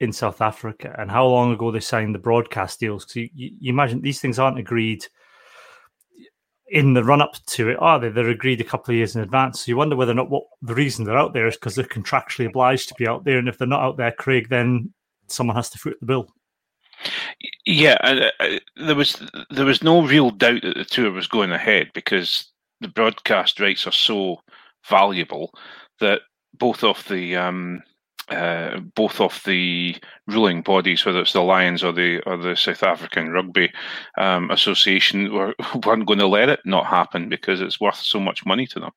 in 0.00 0.12
South 0.12 0.40
Africa, 0.40 0.96
and 0.98 1.12
how 1.12 1.26
long 1.26 1.52
ago 1.52 1.70
they 1.70 1.78
signed 1.78 2.12
the 2.12 2.18
broadcast 2.18 2.80
deals. 2.80 3.04
Because 3.04 3.16
you, 3.16 3.30
you, 3.34 3.50
you 3.60 3.72
imagine 3.72 4.00
these 4.00 4.20
things 4.20 4.40
aren't 4.40 4.58
agreed 4.58 5.06
in 6.68 6.94
the 6.94 7.04
run 7.04 7.22
up 7.22 7.36
to 7.46 7.68
it, 7.68 7.76
are 7.80 8.00
they? 8.00 8.08
They're 8.08 8.30
agreed 8.30 8.60
a 8.60 8.64
couple 8.64 8.92
of 8.92 8.96
years 8.96 9.14
in 9.14 9.22
advance. 9.22 9.60
So 9.60 9.70
you 9.70 9.76
wonder 9.76 9.94
whether 9.94 10.12
or 10.12 10.16
not 10.16 10.30
what 10.30 10.44
the 10.62 10.74
reason 10.74 11.04
they're 11.04 11.16
out 11.16 11.32
there 11.32 11.46
is 11.46 11.54
because 11.54 11.76
they're 11.76 11.84
contractually 11.84 12.46
obliged 12.46 12.88
to 12.88 12.94
be 12.96 13.06
out 13.06 13.24
there, 13.24 13.38
and 13.38 13.48
if 13.48 13.58
they're 13.58 13.68
not 13.68 13.82
out 13.82 13.96
there, 13.96 14.12
Craig, 14.12 14.48
then 14.48 14.92
someone 15.28 15.56
has 15.56 15.70
to 15.70 15.78
foot 15.78 15.98
the 16.00 16.06
bill. 16.06 16.28
Yeah, 17.64 17.96
and 18.02 18.32
uh, 18.40 18.58
there 18.76 18.94
was 18.94 19.22
there 19.50 19.64
was 19.64 19.82
no 19.82 20.02
real 20.02 20.30
doubt 20.30 20.62
that 20.62 20.76
the 20.76 20.84
tour 20.84 21.10
was 21.10 21.26
going 21.26 21.52
ahead 21.52 21.90
because 21.94 22.50
the 22.80 22.88
broadcast 22.88 23.60
rights 23.60 23.86
are 23.86 23.92
so 23.92 24.40
valuable 24.88 25.52
that 26.00 26.20
both 26.58 26.84
of 26.84 27.06
the 27.08 27.36
um, 27.36 27.82
uh, 28.28 28.78
both 28.94 29.20
of 29.20 29.40
the 29.44 29.96
ruling 30.26 30.60
bodies, 30.62 31.04
whether 31.04 31.20
it's 31.20 31.32
the 31.32 31.40
Lions 31.42 31.84
or 31.84 31.92
the 31.92 32.20
or 32.26 32.36
the 32.36 32.56
South 32.56 32.82
African 32.82 33.30
Rugby 33.30 33.72
um, 34.18 34.50
Association, 34.50 35.32
were, 35.32 35.54
weren't 35.84 36.06
going 36.06 36.18
to 36.18 36.26
let 36.26 36.48
it 36.48 36.60
not 36.64 36.86
happen 36.86 37.28
because 37.28 37.60
it's 37.60 37.80
worth 37.80 37.96
so 37.96 38.18
much 38.18 38.44
money 38.44 38.66
to 38.66 38.80
them. 38.80 38.90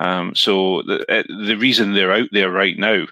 Um, 0.00 0.34
so 0.34 0.82
the 0.82 1.00
uh, 1.10 1.22
the 1.46 1.56
reason 1.56 1.94
they're 1.94 2.12
out 2.12 2.28
there 2.32 2.50
right 2.50 2.78
now 2.78 3.06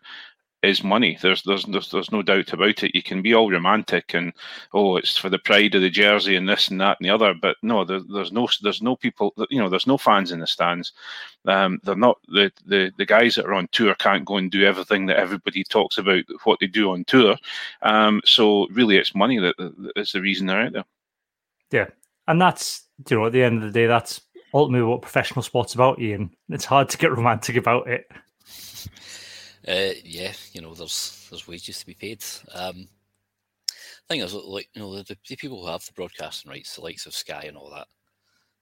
is 0.67 0.85
money. 0.85 1.19
There's, 1.21 1.43
there's 1.43 1.65
there's 1.65 1.91
there's 1.91 2.13
no 2.13 2.23
doubt 2.23 2.53
about 2.53 2.83
it. 2.83 2.95
You 2.95 3.03
can 3.03 3.23
be 3.23 3.35
all 3.35 3.51
romantic 3.51 4.15
and 4.15 4.33
oh, 4.75 4.97
it's 4.97 5.17
for 5.17 5.29
the 5.29 5.39
pride 5.39 5.75
of 5.75 5.83
the 5.83 5.91
jersey 5.91 6.37
and 6.37 6.49
this 6.49 6.69
and 6.69 6.81
that 6.81 6.99
and 7.01 7.09
the 7.09 7.15
other, 7.15 7.35
but 7.35 7.57
no, 7.63 7.85
there, 7.85 8.01
there's 8.01 8.33
no 8.33 8.49
there's 8.63 8.83
no 8.83 8.97
people. 8.97 9.35
You 9.51 9.61
know, 9.61 9.69
there's 9.69 9.87
no 9.87 9.99
fans 9.99 10.33
in 10.33 10.41
the 10.41 10.47
stands. 10.47 10.93
Um, 11.47 11.81
they're 11.85 11.97
not 11.97 12.19
the, 12.29 12.51
the 12.67 12.93
the 12.99 13.07
guys 13.07 13.35
that 13.37 13.47
are 13.47 13.55
on 13.55 13.69
tour 13.73 13.95
can't 13.95 14.25
go 14.25 14.37
and 14.37 14.51
do 14.51 14.65
everything 14.65 15.07
that 15.07 15.19
everybody 15.19 15.65
talks 15.65 15.99
about 15.99 16.25
what 16.45 16.59
they 16.61 16.67
do 16.67 16.91
on 16.91 17.05
tour. 17.05 17.37
Um, 17.83 18.21
so 18.25 18.67
really, 18.69 18.97
it's 18.97 19.15
money 19.15 19.39
that, 19.39 19.57
that 19.59 19.93
is 19.97 20.13
the 20.13 20.21
reason 20.21 20.47
they're 20.47 20.63
out 20.63 20.73
there. 20.73 20.85
Yeah, 21.71 21.87
and 22.29 22.41
that's 22.41 22.85
you 23.09 23.17
know 23.17 23.27
at 23.27 23.33
the 23.33 23.43
end 23.43 23.63
of 23.63 23.73
the 23.73 23.79
day, 23.79 23.87
that's 23.87 24.21
ultimately 24.55 24.87
what 24.87 25.03
professional 25.03 25.43
sports 25.43 25.75
about, 25.75 26.01
Iain. 26.01 26.31
It's 26.49 26.65
hard 26.65 26.89
to 26.91 26.99
get 26.99 27.13
romantic 27.13 27.57
about 27.57 27.89
it. 27.89 28.11
Uh, 29.67 29.95
yeah, 30.05 30.33
you 30.53 30.61
know, 30.61 30.75
there's 30.75 31.27
there's 31.31 31.49
wages 31.49 31.79
to 31.81 31.87
be 31.87 31.95
paid. 31.95 32.23
Um, 32.55 32.89
thing 34.09 34.21
is, 34.21 34.33
like 34.35 34.69
you 34.75 34.83
know, 34.83 34.95
the, 35.03 35.17
the 35.29 35.37
people 35.37 35.61
who 35.61 35.69
have 35.71 35.85
the 35.85 35.93
broadcasting 35.93 36.51
rights, 36.51 36.77
the 36.77 36.83
likes 36.83 37.07
of 37.07 37.15
Sky 37.15 37.45
and 37.49 37.57
all 37.57 37.71
that, 37.71 37.89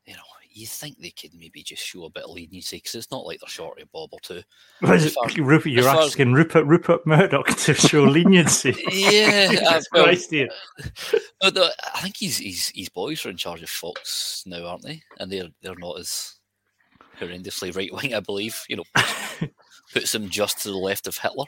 you 0.07 0.15
know, 0.15 0.23
you 0.51 0.67
think 0.67 0.99
they 0.99 1.11
could 1.11 1.35
maybe 1.35 1.63
just 1.63 1.85
show 1.85 2.05
a 2.05 2.11
bit 2.11 2.23
of 2.25 2.31
leniency 2.31 2.77
because 2.79 2.95
it's 2.95 3.11
not 3.11 3.27
like 3.27 3.41
they're 3.41 3.49
short 3.49 3.81
of 3.83 3.91
bob 3.93 4.11
or 4.13 4.21
two. 4.21 4.41
What 4.81 4.95
is 4.95 5.05
As 5.05 5.13
it, 5.13 5.15
far- 5.15 5.45
Rupert, 5.45 5.73
you're 5.73 5.81
as 5.81 5.93
far 5.93 6.01
as- 6.03 6.09
asking 6.11 6.33
Rupert 6.33 6.65
Rupert 6.67 7.07
Murdoch 7.07 7.49
to 7.49 7.75
show 7.75 8.05
leniency. 8.05 8.75
Yeah, 8.93 9.53
uh, 9.69 9.81
well, 9.93 10.05
Christ, 10.05 10.33
Iain. 10.33 10.49
But 11.41 11.53
the, 11.55 11.71
I 11.95 12.01
think 12.01 12.17
his, 12.19 12.39
his 12.39 12.73
his 12.75 12.89
boys 12.89 13.27
are 13.27 13.31
in 13.31 13.37
charge 13.37 13.63
of 13.63 13.69
Fox 13.69 14.45
now, 14.47 14.65
aren't 14.67 14.83
they? 14.85 15.03
And 15.19 15.31
they're 15.31 15.49
they're 15.61 15.75
not 15.77 15.99
as 15.99 16.37
horrendously 17.21 17.77
right 17.77 17.93
wing, 17.93 18.15
I 18.15 18.21
believe. 18.21 18.59
You 18.69 18.77
know, 18.77 18.85
puts, 19.95 20.15
him 20.15 20.29
just 20.29 20.63
to 20.63 20.69
the 20.69 20.77
left 20.77 21.07
of 21.07 21.17
Hitler. 21.17 21.47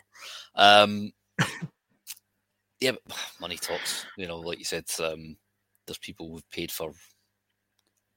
Um, 0.54 1.12
yeah, 2.80 2.92
money 3.40 3.56
talks. 3.56 4.06
You 4.16 4.26
know, 4.26 4.38
like 4.38 4.58
you 4.58 4.64
said, 4.64 4.84
um, 5.02 5.36
there's 5.86 5.98
people 5.98 6.30
who've 6.30 6.50
paid 6.50 6.70
for 6.70 6.92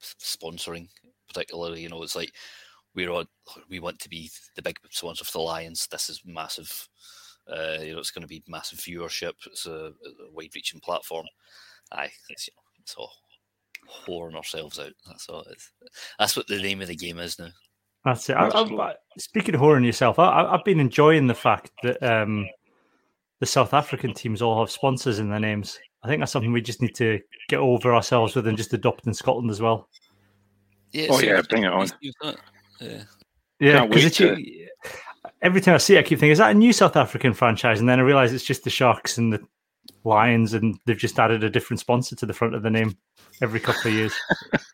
sponsoring, 0.01 0.87
particularly. 1.27 1.81
You 1.81 1.89
know, 1.89 2.03
it's 2.03 2.15
like 2.15 2.31
we're 2.95 3.11
on. 3.11 3.25
We 3.69 3.79
want 3.79 3.99
to 3.99 4.09
be 4.09 4.29
the 4.55 4.61
big 4.61 4.77
sponsor 4.91 5.25
for 5.25 5.31
the 5.33 5.39
Lions. 5.39 5.87
This 5.87 6.09
is 6.09 6.21
massive. 6.25 6.87
Uh, 7.51 7.77
you 7.81 7.93
know, 7.93 7.99
it's 7.99 8.11
going 8.11 8.21
to 8.21 8.27
be 8.27 8.43
massive 8.47 8.79
viewership. 8.79 9.33
It's 9.47 9.65
a, 9.65 9.91
a 10.05 10.31
wide-reaching 10.31 10.81
platform. 10.81 11.25
Aye, 11.91 12.11
it's, 12.29 12.47
you 12.47 12.53
know, 12.55 12.61
it's 12.79 12.93
all 12.93 13.11
whoring 14.05 14.35
ourselves 14.35 14.77
out. 14.77 14.93
That's 15.07 15.27
all. 15.29 15.43
It's, 15.49 15.71
that's 16.19 16.37
what 16.37 16.47
the 16.47 16.61
name 16.61 16.81
of 16.81 16.87
the 16.87 16.95
game 16.95 17.17
is 17.17 17.39
now. 17.39 17.49
That's 18.05 18.29
it. 18.29 18.33
I, 18.37 18.47
I, 18.47 18.93
speaking 19.17 19.55
of 19.55 19.61
whoring 19.61 19.85
yourself, 19.85 20.19
I, 20.19 20.25
I- 20.25 20.53
I've 20.57 20.63
been 20.63 20.79
enjoying 20.79 21.27
the 21.27 21.33
fact 21.35 21.71
that 21.83 22.01
um, 22.03 22.47
the 23.39 23.45
South 23.45 23.73
African 23.73 24.13
teams 24.13 24.41
all 24.41 24.59
have 24.59 24.71
sponsors 24.71 25.19
in 25.19 25.29
their 25.29 25.39
names. 25.39 25.79
I 26.03 26.07
think 26.07 26.21
that's 26.21 26.31
something 26.31 26.51
we 26.53 26.61
just 26.61 26.81
need 26.81 26.95
to 26.95 27.19
get 27.49 27.59
over 27.59 27.93
ourselves 27.93 28.35
with 28.35 28.47
and 28.47 28.57
just 28.57 28.73
adopt 28.73 29.05
in 29.05 29.13
Scotland 29.13 29.51
as 29.51 29.61
well. 29.61 29.89
Yeah, 30.91 31.07
Oh, 31.09 31.19
so 31.19 31.25
yeah, 31.25 31.41
bring 31.49 31.63
it 31.63 31.71
on. 31.73 31.83
it's- 31.83 31.97
it's 32.01 32.17
not- 32.23 32.37
Yeah. 32.79 33.03
Yeah, 33.59 33.73
Can't 33.79 33.89
because 33.91 34.03
wait 34.03 34.07
it's 34.07 34.17
to- 34.17 34.67
every 35.41 35.59
time 35.59 35.75
I 35.75 35.79
see 35.79 35.95
it, 35.95 35.99
I 35.99 36.03
keep 36.03 36.19
thinking, 36.19 36.31
is 36.31 36.37
that 36.37 36.51
a 36.51 36.53
new 36.53 36.71
South 36.71 36.95
African 36.95 37.33
franchise? 37.33 37.81
And 37.81 37.89
then 37.89 37.99
I 37.99 38.03
realize 38.03 38.31
it's 38.31 38.45
just 38.45 38.63
the 38.63 38.69
Sharks 38.69 39.17
and 39.17 39.33
the 39.33 39.41
Lions, 40.03 40.53
and 40.53 40.79
they've 40.85 40.97
just 40.97 41.19
added 41.19 41.43
a 41.43 41.49
different 41.49 41.79
sponsor 41.79 42.15
to 42.15 42.25
the 42.25 42.33
front 42.33 42.55
of 42.55 42.63
the 42.63 42.69
name 42.69 42.97
every 43.41 43.59
couple 43.59 43.89
of 43.91 43.93
years. 43.93 44.13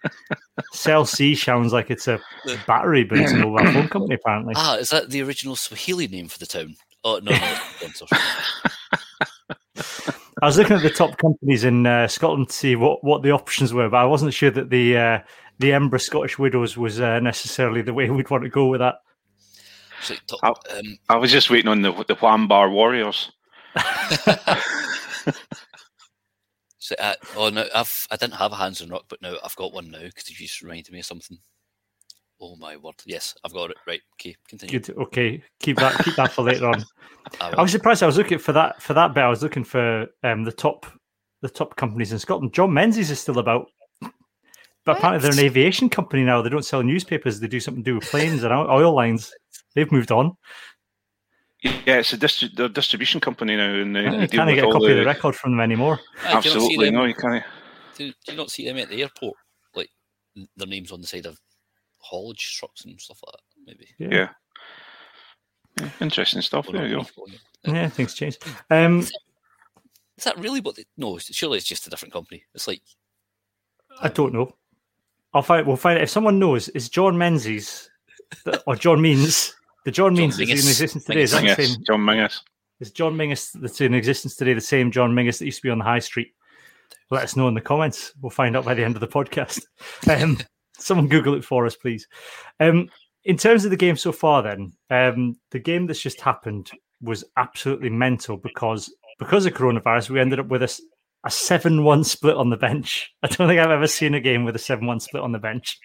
Cell 0.73 1.05
C 1.05 1.35
sounds 1.35 1.73
like 1.73 1.89
it's 1.91 2.07
a 2.07 2.19
battery, 2.67 3.03
but 3.03 3.17
it's 3.17 3.31
a 3.31 3.37
mobile 3.37 3.65
phone 3.71 3.87
company, 3.87 4.15
apparently. 4.15 4.53
Ah, 4.57 4.75
is 4.77 4.89
that 4.89 5.09
the 5.09 5.21
original 5.21 5.55
Swahili 5.55 6.07
name 6.07 6.27
for 6.27 6.37
the 6.39 6.45
town? 6.45 6.75
Oh 7.03 7.19
no, 7.23 7.31
no, 7.31 7.57
no. 8.01 8.07
I 10.41 10.45
was 10.47 10.57
looking 10.57 10.75
at 10.75 10.83
the 10.83 10.89
top 10.89 11.17
companies 11.17 11.63
in 11.63 11.85
uh, 11.85 12.07
Scotland 12.07 12.49
to 12.49 12.53
see 12.53 12.75
what, 12.75 13.03
what 13.03 13.21
the 13.23 13.31
options 13.31 13.73
were, 13.73 13.89
but 13.89 13.97
I 13.97 14.05
wasn't 14.05 14.33
sure 14.33 14.51
that 14.51 14.69
the 14.69 14.97
uh, 14.97 15.19
the 15.59 15.69
Embra 15.71 15.99
Scottish 16.01 16.37
Widows 16.37 16.77
was 16.77 16.99
uh, 16.99 17.19
necessarily 17.19 17.81
the 17.81 17.93
way 17.93 18.09
we'd 18.09 18.29
want 18.29 18.43
to 18.43 18.49
go 18.49 18.67
with 18.67 18.79
that. 18.81 18.95
It's 20.09 20.19
top- 20.27 20.61
Oh. 20.69 20.77
um, 20.77 20.97
I 21.09 21.15
was 21.17 21.31
just 21.31 21.49
waiting 21.49 21.69
on 21.69 21.81
the 21.81 21.91
the 22.07 22.15
Whambar 22.15 22.71
Warriors. 22.71 23.31
so, 26.77 26.95
uh, 26.99 27.15
oh 27.35 27.49
no, 27.49 27.67
I've 27.73 28.07
I 28.11 28.15
didn't 28.15 28.35
have 28.35 28.51
a 28.51 28.55
hands 28.55 28.81
on 28.81 28.89
rock, 28.89 29.05
but 29.07 29.21
now 29.21 29.35
I've 29.43 29.55
got 29.55 29.73
one 29.73 29.91
now 29.91 30.03
because 30.03 30.29
you 30.29 30.35
just 30.35 30.61
reminded 30.61 30.91
me 30.91 30.99
of 30.99 31.05
something. 31.05 31.37
Oh 32.41 32.55
my 32.57 32.75
word! 32.75 32.95
Yes, 33.05 33.33
I've 33.43 33.53
got 33.53 33.71
it. 33.71 33.77
Right, 33.87 34.01
okay, 34.15 34.35
continue. 34.47 34.79
Good. 34.79 34.97
Okay, 34.97 35.41
keep 35.59 35.77
that 35.77 36.03
keep 36.03 36.15
that 36.15 36.33
for 36.33 36.43
later 36.43 36.67
on. 36.67 36.83
I 37.41 37.51
I 37.51 37.61
was 37.61 37.71
surprised. 37.71 38.03
I 38.03 38.07
was 38.07 38.17
looking 38.17 38.39
for 38.39 38.51
that 38.53 38.81
for 38.81 38.93
that 38.93 39.13
bit. 39.13 39.23
I 39.23 39.29
was 39.29 39.41
looking 39.41 39.63
for 39.63 40.07
um, 40.23 40.43
the 40.43 40.51
top 40.51 40.85
the 41.41 41.49
top 41.49 41.75
companies 41.75 42.11
in 42.11 42.19
Scotland. 42.19 42.53
John 42.53 42.73
Menzies 42.73 43.11
is 43.11 43.19
still 43.19 43.39
about, 43.39 43.67
but 44.83 44.97
apparently 44.97 45.21
they're 45.21 45.39
an 45.39 45.45
aviation 45.45 45.89
company 45.89 46.23
now. 46.23 46.41
They 46.41 46.49
don't 46.49 46.65
sell 46.65 46.83
newspapers. 46.83 47.39
They 47.39 47.47
do 47.47 47.59
something 47.59 47.83
to 47.83 47.91
do 47.91 47.95
with 47.95 48.09
planes 48.09 48.43
and 48.43 48.53
oil 48.53 48.69
oil 48.69 48.93
lines. 48.93 49.33
They've 49.73 49.91
moved 49.91 50.11
on. 50.11 50.35
Yeah, 51.85 51.97
it's 51.99 52.13
a 52.13 52.17
distri- 52.17 52.55
they're 52.55 52.69
distribution 52.69 53.19
company 53.19 53.55
now, 53.55 53.73
and 53.73 53.95
they, 53.95 54.03
You 54.03 54.27
can't 54.27 54.31
get 54.53 54.63
a 54.63 54.65
all 54.67 54.73
copy 54.73 54.85
of 54.85 54.89
the 54.91 54.95
the. 55.01 55.05
record 55.05 55.35
from 55.35 55.51
them 55.53 55.59
anymore. 55.61 55.99
Ah, 56.25 56.39
do 56.41 56.49
you 56.49 56.55
Absolutely, 56.55 56.85
them- 56.85 56.95
no, 56.95 57.05
you 57.05 57.15
can't. 57.15 57.43
Do, 57.97 58.07
do 58.11 58.31
you 58.31 58.37
not 58.37 58.51
see 58.51 58.65
them 58.65 58.77
at 58.77 58.89
the 58.89 59.01
airport? 59.01 59.35
Like 59.73 59.89
n- 60.37 60.47
their 60.57 60.67
names 60.67 60.91
on 60.91 61.01
the 61.01 61.07
side 61.07 61.25
of 61.25 61.39
haulage 61.97 62.57
trucks 62.59 62.85
and 62.85 62.99
stuff 63.01 63.19
like 63.25 63.33
that. 63.33 63.41
Maybe. 63.65 63.87
Yeah. 64.13 64.29
Yeah, 65.79 65.89
Interesting 66.01 66.41
stuff. 66.41 66.69
Or 66.69 66.73
There 66.73 66.87
you 66.87 66.97
go. 66.97 67.05
Yeah, 67.65 67.89
things 67.89 68.13
change. 68.13 68.37
Um, 68.69 68.99
Is 68.99 69.11
that 70.23 70.37
really 70.37 70.61
what? 70.61 70.75
They, 70.75 70.85
no, 70.97 71.17
surely 71.17 71.57
it's 71.57 71.67
just 71.67 71.87
a 71.87 71.89
different 71.89 72.13
company. 72.13 72.43
It's 72.53 72.67
like 72.67 72.81
I 74.01 74.09
don't 74.09 74.33
know. 74.33 74.53
I'll 75.33 75.41
find. 75.41 75.65
We'll 75.65 75.75
find. 75.77 75.99
If 75.99 76.09
someone 76.09 76.37
knows, 76.39 76.69
is 76.69 76.89
John 76.89 77.17
Menzies 77.17 77.89
or 78.67 78.75
John 78.75 79.01
Means 79.01 79.53
the 79.85 79.91
John 79.91 80.15
John 80.15 80.23
Means 80.23 80.37
that's 80.37 80.49
in 80.49 80.57
existence 80.57 81.05
today? 81.05 81.21
Is 81.21 81.31
that 81.31 81.43
the 81.43 81.63
same? 81.63 81.83
John 81.85 82.01
Mingus. 82.01 82.41
Is 82.79 82.91
John 82.91 83.15
Mingus 83.15 83.51
that's 83.53 83.79
in 83.79 83.93
existence 83.93 84.35
today 84.35 84.53
the 84.53 84.61
same 84.61 84.91
John 84.91 85.13
Mingus 85.13 85.39
that 85.39 85.45
used 85.45 85.59
to 85.59 85.63
be 85.63 85.69
on 85.69 85.77
the 85.77 85.85
high 85.85 85.99
street? 85.99 86.33
Let 87.11 87.23
us 87.23 87.35
know 87.35 87.47
in 87.47 87.53
the 87.53 87.61
comments. 87.61 88.13
We'll 88.21 88.31
find 88.31 88.57
out 88.57 88.65
by 88.65 88.73
the 88.73 88.83
end 88.83 88.95
of 88.95 89.01
the 89.01 89.07
podcast. 89.07 89.61
Um, 90.09 90.37
someone 90.77 91.07
Google 91.07 91.35
it 91.35 91.45
for 91.45 91.65
us, 91.65 91.75
please. 91.75 92.07
Um, 92.59 92.89
in 93.23 93.37
terms 93.37 93.65
of 93.65 93.71
the 93.71 93.77
game 93.77 93.95
so 93.95 94.11
far, 94.11 94.43
then 94.43 94.73
um, 94.89 95.35
the 95.51 95.59
game 95.59 95.87
that's 95.87 96.01
just 96.01 96.21
happened 96.21 96.69
was 97.01 97.23
absolutely 97.37 97.89
mental 97.89 98.37
because 98.37 98.93
because 99.17 99.45
of 99.45 99.53
coronavirus, 99.53 100.09
we 100.09 100.19
ended 100.19 100.39
up 100.39 100.47
with 100.47 100.63
a 100.63 101.29
seven-one 101.29 102.03
split 102.03 102.35
on 102.35 102.49
the 102.49 102.57
bench. 102.57 103.11
I 103.23 103.27
don't 103.27 103.47
think 103.47 103.59
I've 103.59 103.71
ever 103.71 103.87
seen 103.87 104.13
a 104.13 104.19
game 104.19 104.43
with 104.43 104.55
a 104.55 104.59
seven-one 104.59 104.99
split 104.99 105.23
on 105.23 105.31
the 105.31 105.39
bench. 105.39 105.79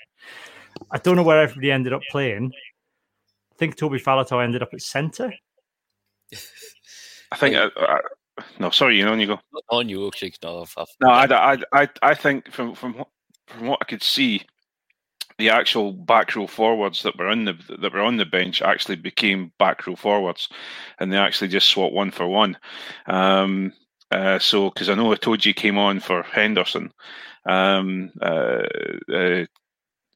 I 0.90 0.98
don't 0.98 1.16
know 1.16 1.22
where 1.22 1.42
everybody 1.42 1.70
ended 1.70 1.92
up 1.92 2.02
playing. 2.10 2.52
I 3.60 3.64
think 3.66 3.76
Toby 3.76 3.98
Faletau 3.98 4.42
ended 4.42 4.62
up 4.62 4.72
at 4.72 4.80
centre. 4.80 5.34
I 7.30 7.36
think. 7.36 7.56
I, 7.56 7.68
I, 7.76 8.00
no, 8.58 8.70
sorry, 8.70 8.96
you 8.96 9.04
know, 9.04 9.10
when 9.10 9.20
you 9.20 9.26
go. 9.26 9.38
on 9.68 9.86
you, 9.86 10.06
okay? 10.06 10.32
No, 10.42 10.62
I've, 10.62 10.74
I've, 10.78 10.86
No, 11.02 11.10
I, 11.10 11.52
I, 11.52 11.58
I, 11.74 11.88
I 12.00 12.14
think 12.14 12.50
from 12.50 12.74
from 12.74 12.94
what, 12.94 13.08
from 13.48 13.66
what 13.66 13.80
I 13.82 13.84
could 13.84 14.02
see, 14.02 14.46
the 15.36 15.50
actual 15.50 15.92
back 15.92 16.34
row 16.34 16.46
forwards 16.46 17.02
that 17.02 17.18
were 17.18 17.28
on 17.28 17.44
the 17.44 17.52
that 17.82 17.92
were 17.92 18.00
on 18.00 18.16
the 18.16 18.24
bench 18.24 18.62
actually 18.62 18.96
became 18.96 19.52
back 19.58 19.86
row 19.86 19.94
forwards, 19.94 20.48
and 20.98 21.12
they 21.12 21.18
actually 21.18 21.48
just 21.48 21.68
swapped 21.68 21.92
one 21.92 22.10
for 22.10 22.26
one. 22.26 22.56
Um, 23.08 23.74
uh, 24.10 24.38
so 24.38 24.70
because 24.70 24.88
I 24.88 24.94
know 24.94 25.14
Itoje 25.14 25.54
came 25.54 25.76
on 25.76 26.00
for 26.00 26.22
Henderson, 26.22 26.94
um, 27.44 28.10
uh, 28.22 28.62
uh, 29.12 29.44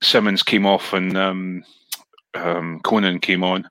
Simmonds 0.03 0.43
came 0.43 0.65
off 0.65 0.95
and 0.95 1.15
um, 1.19 1.63
um, 2.35 2.81
Conan 2.83 3.21
came 3.21 3.45
on. 3.45 3.69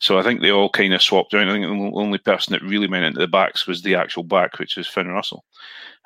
So 0.00 0.18
I 0.18 0.22
think 0.22 0.40
they 0.40 0.50
all 0.50 0.70
kind 0.70 0.94
of 0.94 1.02
swapped 1.02 1.34
around. 1.34 1.48
I 1.48 1.52
think 1.52 1.66
the 1.66 1.98
only 1.98 2.18
person 2.18 2.52
that 2.52 2.62
really 2.62 2.86
went 2.86 3.04
into 3.04 3.18
the 3.18 3.26
backs 3.26 3.66
was 3.66 3.82
the 3.82 3.96
actual 3.96 4.22
back, 4.22 4.58
which 4.58 4.76
was 4.76 4.86
Finn 4.86 5.08
Russell, 5.08 5.44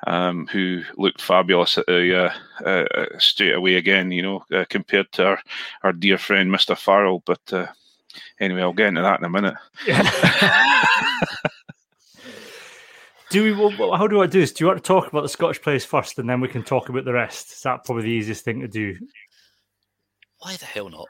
um, 0.07 0.47
who 0.47 0.81
looked 0.97 1.21
fabulous 1.21 1.77
at 1.77 1.85
the, 1.85 2.25
uh, 2.25 2.33
uh, 2.65 2.85
uh, 2.95 3.05
straight 3.19 3.53
away 3.53 3.75
again, 3.75 4.11
you 4.11 4.21
know, 4.21 4.43
uh, 4.51 4.65
compared 4.69 5.11
to 5.13 5.25
our, 5.25 5.41
our 5.83 5.93
dear 5.93 6.17
friend 6.17 6.49
Mr. 6.49 6.77
Farrell. 6.77 7.23
But 7.25 7.53
uh, 7.53 7.67
anyway, 8.39 8.61
I'll 8.61 8.73
get 8.73 8.87
into 8.87 9.01
that 9.01 9.19
in 9.19 9.25
a 9.25 9.29
minute. 9.29 9.55
do 13.29 13.43
we? 13.43 13.53
well, 13.53 13.95
How 13.95 14.07
do 14.07 14.21
I 14.21 14.27
do 14.27 14.39
this? 14.39 14.51
Do 14.51 14.63
you 14.63 14.67
want 14.67 14.83
to 14.83 14.87
talk 14.87 15.07
about 15.07 15.21
the 15.21 15.29
Scottish 15.29 15.61
players 15.61 15.85
first, 15.85 16.17
and 16.17 16.27
then 16.27 16.41
we 16.41 16.47
can 16.47 16.63
talk 16.63 16.89
about 16.89 17.05
the 17.05 17.13
rest? 17.13 17.51
Is 17.51 17.61
that 17.61 17.85
probably 17.85 18.03
the 18.03 18.09
easiest 18.09 18.43
thing 18.43 18.61
to 18.61 18.67
do? 18.67 18.97
why 20.43 20.57
the 20.57 20.65
hell 20.65 20.89
not? 20.89 21.07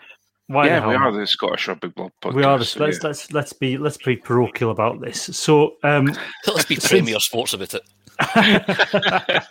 Why 0.47 0.67
yeah, 0.67 0.85
we 0.85 0.95
are 0.95 1.11
the 1.11 1.25
Scottish 1.25 1.67
Rugby 1.67 1.87
Blog 1.87 2.11
podcast. 2.21 2.33
We 2.33 2.43
are. 2.43 2.59
The, 2.59 2.65
so 2.65 2.83
let's 2.83 2.97
yeah. 2.97 3.07
let's 3.07 3.31
let's 3.31 3.53
be 3.53 3.77
let's 3.77 3.97
be 3.97 4.17
parochial 4.17 4.71
about 4.71 4.99
this. 4.99 5.21
So 5.21 5.77
um, 5.83 6.07
Let's 6.47 6.65
be 6.65 6.75
Since- 6.75 6.89
Premier 6.89 7.19
Sports 7.19 7.53
about 7.53 7.73
it. 7.73 7.83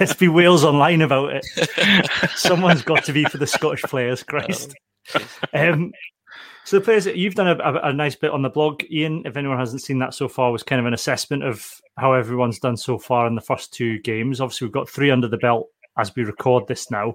let's 0.00 0.14
be 0.14 0.28
Wales 0.28 0.64
online 0.64 1.02
about 1.02 1.32
it. 1.32 1.44
Someone's 2.36 2.82
got 2.82 3.04
to 3.04 3.12
be 3.12 3.24
for 3.24 3.38
the 3.38 3.46
Scottish 3.46 3.82
players. 3.82 4.22
Christ. 4.22 4.74
Um, 5.52 5.92
so 6.64 6.78
the 6.78 6.84
players, 6.84 7.06
you've 7.06 7.34
done 7.34 7.48
a, 7.48 7.56
a, 7.58 7.88
a 7.88 7.92
nice 7.92 8.16
bit 8.16 8.30
on 8.30 8.42
the 8.42 8.50
blog, 8.50 8.82
Iain. 8.92 9.22
If 9.24 9.36
anyone 9.36 9.58
hasn't 9.58 9.82
seen 9.82 9.98
that 10.00 10.14
so 10.14 10.28
far, 10.28 10.52
was 10.52 10.62
kind 10.62 10.80
of 10.80 10.86
an 10.86 10.94
assessment 10.94 11.44
of 11.44 11.64
how 11.96 12.12
everyone's 12.12 12.58
done 12.58 12.76
so 12.76 12.98
far 12.98 13.26
in 13.26 13.34
the 13.34 13.40
first 13.40 13.72
two 13.72 13.98
games. 14.00 14.40
Obviously, 14.40 14.66
we've 14.66 14.74
got 14.74 14.88
three 14.88 15.10
under 15.10 15.28
the 15.28 15.38
belt 15.38 15.68
as 15.96 16.14
we 16.14 16.24
record 16.24 16.66
this 16.66 16.90
now. 16.90 17.14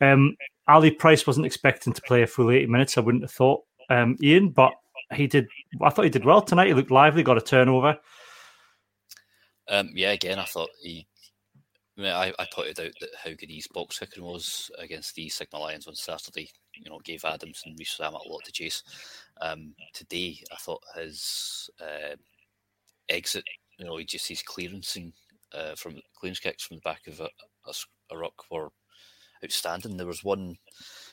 Um, 0.00 0.36
Ali 0.68 0.90
Price 0.90 1.26
wasn't 1.26 1.46
expecting 1.46 1.92
to 1.92 2.02
play 2.02 2.22
a 2.22 2.26
full 2.26 2.50
eighty 2.50 2.66
minutes. 2.66 2.96
I 2.96 3.00
wouldn't 3.00 3.24
have 3.24 3.32
thought, 3.32 3.62
um, 3.88 4.16
Iain, 4.22 4.50
but 4.50 4.72
he 5.14 5.26
did. 5.26 5.46
I 5.82 5.90
thought 5.90 6.04
he 6.04 6.10
did 6.10 6.24
well 6.24 6.42
tonight. 6.42 6.68
He 6.68 6.74
looked 6.74 6.90
lively, 6.90 7.22
got 7.22 7.38
a 7.38 7.42
turnover. 7.42 7.98
Um, 9.68 9.90
yeah, 9.94 10.12
again, 10.12 10.38
I 10.38 10.44
thought 10.44 10.70
he. 10.82 11.06
I, 11.98 12.02
mean, 12.02 12.12
I, 12.12 12.32
I 12.38 12.46
pointed 12.52 12.80
out 12.80 12.92
that 13.00 13.10
how 13.22 13.30
good 13.30 13.50
his 13.50 13.68
box 13.68 13.98
kicking 13.98 14.24
was 14.24 14.70
against 14.78 15.14
the 15.14 15.28
Sigma 15.28 15.58
Lions 15.58 15.86
on 15.86 15.94
Saturday. 15.94 16.48
You 16.74 16.90
know, 16.90 16.98
gave 17.04 17.24
Adams 17.24 17.62
and 17.66 17.76
Rees-Zammit 17.78 18.24
a 18.24 18.28
lot 18.28 18.42
to 18.44 18.52
chase. 18.52 18.82
Um, 19.42 19.74
today, 19.92 20.40
I 20.50 20.56
thought 20.56 20.82
his 20.96 21.68
uh, 21.80 22.16
exit, 23.10 23.44
you 23.78 23.84
know, 23.84 23.98
he 23.98 24.04
just 24.04 24.28
his 24.28 24.42
clearancing 24.42 25.12
uh, 25.52 25.74
from 25.74 26.00
clearance 26.18 26.38
kicks 26.38 26.64
from 26.64 26.78
the 26.78 26.82
back 26.82 27.06
of 27.06 27.20
a 27.20 28.16
ruck 28.16 28.44
were 28.50 28.70
outstanding. 29.44 29.96
There 29.96 30.06
was 30.06 30.24
one, 30.24 30.48
you 30.48 30.56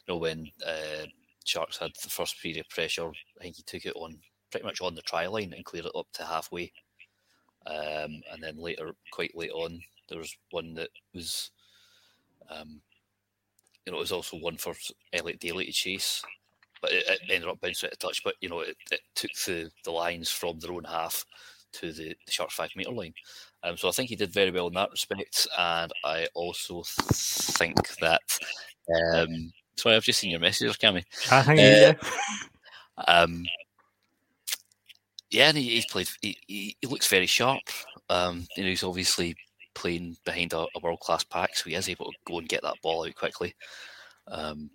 know, 0.07 0.17
when 0.17 0.47
uh, 0.65 1.05
Sharks 1.45 1.77
had 1.77 1.91
the 2.03 2.09
first 2.09 2.41
period 2.41 2.59
of 2.59 2.69
pressure, 2.69 3.09
I 3.39 3.43
think 3.43 3.55
he 3.55 3.63
took 3.63 3.85
it 3.85 3.95
on 3.95 4.19
pretty 4.51 4.65
much 4.65 4.81
on 4.81 4.95
the 4.95 5.01
try 5.01 5.27
line 5.27 5.53
and 5.53 5.65
cleared 5.65 5.85
it 5.85 5.91
up 5.95 6.07
to 6.13 6.23
halfway. 6.23 6.71
Um, 7.65 8.21
and 8.31 8.41
then 8.41 8.57
later, 8.57 8.93
quite 9.11 9.35
late 9.35 9.51
on, 9.51 9.81
there 10.09 10.19
was 10.19 10.35
one 10.51 10.73
that 10.75 10.89
was, 11.13 11.51
um, 12.49 12.81
you 13.85 13.91
know, 13.91 13.97
it 13.97 14.01
was 14.01 14.11
also 14.11 14.37
one 14.37 14.57
for 14.57 14.73
Elliot 15.13 15.39
Daly 15.39 15.65
to 15.65 15.71
chase, 15.71 16.23
but 16.81 16.91
it, 16.91 17.03
it 17.07 17.19
ended 17.29 17.49
up 17.49 17.59
bouncing 17.59 17.87
out 17.87 17.93
of 17.93 17.99
touch. 17.99 18.23
But 18.23 18.35
you 18.39 18.49
know, 18.49 18.61
it, 18.61 18.77
it 18.91 19.01
took 19.15 19.31
the, 19.45 19.69
the 19.83 19.91
lines 19.91 20.29
from 20.29 20.59
their 20.59 20.71
own 20.71 20.85
half 20.85 21.25
to 21.73 21.91
the, 21.91 22.15
the 22.25 22.31
Sharks 22.31 22.55
five 22.55 22.71
meter 22.75 22.91
line. 22.91 23.13
Um, 23.67 23.77
so 23.77 23.89
I 23.89 23.91
think 23.91 24.09
he 24.09 24.15
did 24.15 24.31
very 24.31 24.51
well 24.51 24.67
in 24.67 24.73
that 24.73 24.91
respect, 24.91 25.47
and 25.57 25.91
I 26.03 26.27
also 26.33 26.83
think 26.85 27.75
that. 27.97 28.21
Um, 29.13 29.51
sorry, 29.75 29.95
I've 29.95 30.03
just 30.03 30.19
seen 30.19 30.31
your 30.31 30.39
message, 30.39 30.77
Cammy. 30.79 31.03
I 31.31 31.43
think. 31.43 31.59
Uh, 31.59 31.63
yeah. 31.63 31.93
Um, 33.07 33.45
yeah, 35.29 35.49
and 35.49 35.57
he, 35.57 35.69
he's 35.69 35.85
played. 35.85 36.07
He, 36.21 36.37
he, 36.47 36.77
looks 36.87 37.07
very 37.07 37.25
sharp. 37.25 37.63
Um, 38.09 38.47
you 38.55 38.63
know, 38.63 38.69
he's 38.69 38.83
obviously 38.83 39.35
playing 39.75 40.15
behind 40.23 40.53
a, 40.53 40.59
a 40.59 40.79
world 40.81 41.01
class 41.01 41.23
pack, 41.23 41.55
so 41.55 41.69
he 41.69 41.75
is 41.75 41.89
able 41.89 42.05
to 42.05 42.17
go 42.25 42.39
and 42.39 42.47
get 42.47 42.63
that 42.63 42.81
ball 42.81 43.05
out 43.05 43.15
quickly, 43.15 43.53
um, 44.29 44.69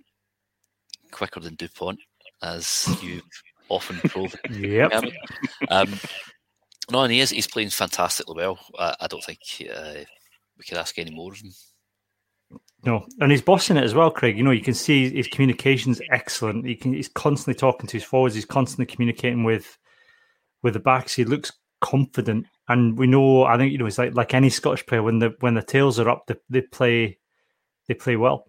quicker 1.10 1.40
than 1.40 1.54
Dupont, 1.54 1.98
as 2.42 2.94
you 3.02 3.22
often 3.68 3.96
probe. 4.10 4.34
Yep. 4.50 4.92
Um, 5.70 5.94
no, 6.92 7.00
and 7.02 7.12
he 7.12 7.20
is. 7.20 7.30
He's 7.30 7.46
playing 7.46 7.70
fantastically 7.70 8.34
well. 8.36 8.58
I, 8.78 8.94
I 9.00 9.06
don't 9.06 9.24
think 9.24 9.40
uh, 9.74 10.04
we 10.56 10.64
could 10.68 10.78
ask 10.78 10.98
any 10.98 11.10
more 11.10 11.32
of 11.32 11.38
him. 11.38 11.52
No, 12.84 13.06
and 13.20 13.30
he's 13.30 13.42
bossing 13.42 13.76
it 13.76 13.84
as 13.84 13.94
well, 13.94 14.10
Craig. 14.10 14.36
You 14.36 14.42
know, 14.42 14.50
you 14.50 14.60
can 14.60 14.74
see 14.74 15.08
his 15.14 15.28
communication's 15.28 16.00
excellent. 16.10 16.66
He 16.66 16.74
can, 16.74 16.92
he's 16.92 17.08
constantly 17.08 17.54
talking 17.54 17.86
to 17.86 17.96
his 17.96 18.04
forwards. 18.04 18.34
He's 18.34 18.44
constantly 18.44 18.86
communicating 18.86 19.44
with 19.44 19.78
with 20.62 20.74
the 20.74 20.80
backs. 20.80 21.14
He 21.14 21.24
looks 21.24 21.52
confident, 21.80 22.46
and 22.68 22.98
we 22.98 23.06
know. 23.06 23.44
I 23.44 23.56
think 23.56 23.72
you 23.72 23.78
know, 23.78 23.86
it's 23.86 23.98
like 23.98 24.14
like 24.14 24.34
any 24.34 24.50
Scottish 24.50 24.84
player 24.86 25.02
when 25.02 25.18
the 25.18 25.34
when 25.40 25.54
the 25.54 25.62
tails 25.62 25.98
are 25.98 26.08
up, 26.08 26.26
they, 26.26 26.34
they 26.50 26.60
play 26.62 27.18
they 27.88 27.94
play 27.94 28.16
well. 28.16 28.46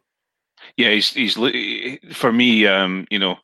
Yeah, 0.77 0.89
he's 0.89 1.13
he's 1.13 1.37
for 2.13 2.31
me. 2.31 2.65
Um, 2.65 3.05
you 3.11 3.19
know, 3.19 3.37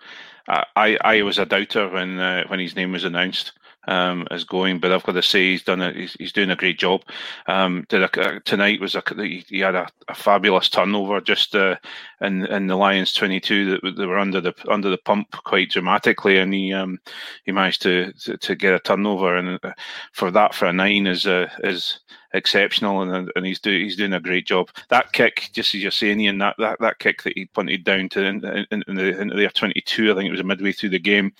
I 0.48 0.98
I 1.01 1.22
was 1.22 1.38
a 1.38 1.46
doubter 1.46 1.88
when 1.89 2.18
uh, 2.20 2.46
when 2.48 2.60
his 2.60 2.75
name 2.75 2.91
was 2.91 3.03
announced 3.03 3.53
um, 3.89 4.27
is 4.31 4.43
going. 4.43 4.79
But 4.79 4.91
I've 4.91 5.03
got 5.03 5.13
to 5.13 5.24
say 5.24 5.51
he's 5.51 5.63
done 5.63 5.81
it. 5.81 5.96
He's, 5.96 6.13
he's 6.13 6.31
doing 6.31 6.51
a 6.51 6.55
great 6.55 6.79
job. 6.79 7.01
Um, 7.48 7.86
a, 7.91 8.39
tonight 8.46 8.79
was 8.79 8.96
a 8.96 9.03
he 9.17 9.60
had 9.60 9.75
a, 9.75 9.88
a 10.08 10.15
fabulous 10.15 10.69
turnover 10.69 11.19
just 11.19 11.55
uh, 11.55 11.75
in 12.22 12.46
in 12.46 12.67
the 12.67 12.75
Lions 12.75 13.13
twenty 13.13 13.39
two 13.39 13.72
that 13.72 13.96
they 13.98 14.05
were 14.05 14.19
under 14.19 14.39
the 14.39 14.53
under 14.69 14.89
the 14.89 14.98
pump 14.98 15.31
quite 15.43 15.72
dramatically, 15.72 16.38
and 16.38 16.53
he 16.53 16.72
um, 16.72 17.00
he 17.46 17.51
managed 17.51 17.81
to, 17.81 18.13
to, 18.13 18.38
to 18.38 18.55
get 18.55 18.75
a 18.75 18.79
turnover, 18.79 19.36
and 19.36 19.60
uh, 19.63 19.74
for 20.13 20.31
that 20.31 20.53
for 20.53 20.67
a 20.67 20.74
nine 20.74 21.08
is 21.08 21.25
uh, 21.25 21.50
is 21.63 22.00
exceptional, 22.34 23.01
and 23.01 23.31
and 23.36 23.46
he's 23.46 23.60
doing 23.60 23.81
he's 23.81 23.96
doing 23.96 24.13
a 24.13 24.19
great 24.19 24.46
job. 24.46 24.69
That 24.89 25.13
kick, 25.13 25.50
just 25.51 25.74
as 25.74 25.81
you're 25.81 25.91
saying, 25.91 26.19
Iain, 26.19 26.38
that, 26.38 26.55
that, 26.60 26.79
that 26.79 27.00
kick 27.00 27.24
that 27.24 27.34
he 27.36 27.46
punted 27.46 27.84
down 27.84 28.10
to 28.10 28.24
in, 28.24 28.46
in, 28.46 28.84
in 28.88 28.96
the 28.96 29.19
into 29.19 29.36
their 29.36 29.50
22, 29.50 30.12
I 30.12 30.15
think 30.15 30.27
it 30.27 30.31
was 30.31 30.43
midway 30.43 30.72
through 30.72 30.89
the 30.89 31.00
game. 31.00 31.34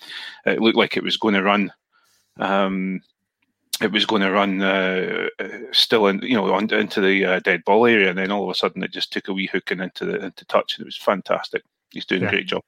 It 0.46 0.60
looked 0.60 0.76
like 0.76 0.96
it 0.96 1.04
was 1.04 1.16
going 1.16 1.34
to 1.34 1.42
run 1.42 1.72
um, 2.38 3.00
it 3.80 3.92
was 3.92 4.06
going 4.06 4.22
to 4.22 4.30
run 4.30 4.62
uh, 4.62 5.28
still 5.72 6.06
in, 6.06 6.20
you 6.22 6.34
know, 6.34 6.52
on, 6.52 6.72
into 6.72 7.00
the 7.00 7.24
uh, 7.24 7.40
dead 7.40 7.64
ball 7.64 7.86
area, 7.86 8.10
and 8.10 8.18
then 8.18 8.30
all 8.30 8.44
of 8.44 8.50
a 8.50 8.54
sudden 8.54 8.82
it 8.82 8.92
just 8.92 9.12
took 9.12 9.28
a 9.28 9.32
wee 9.32 9.46
hook 9.46 9.70
and 9.70 9.80
into 9.80 10.04
the 10.04 10.24
into 10.24 10.44
touch, 10.46 10.76
and 10.76 10.82
it 10.82 10.86
was 10.86 10.96
fantastic. 10.96 11.62
He's 11.90 12.06
doing 12.06 12.22
yeah. 12.22 12.28
a 12.28 12.30
great 12.30 12.46
job. 12.46 12.62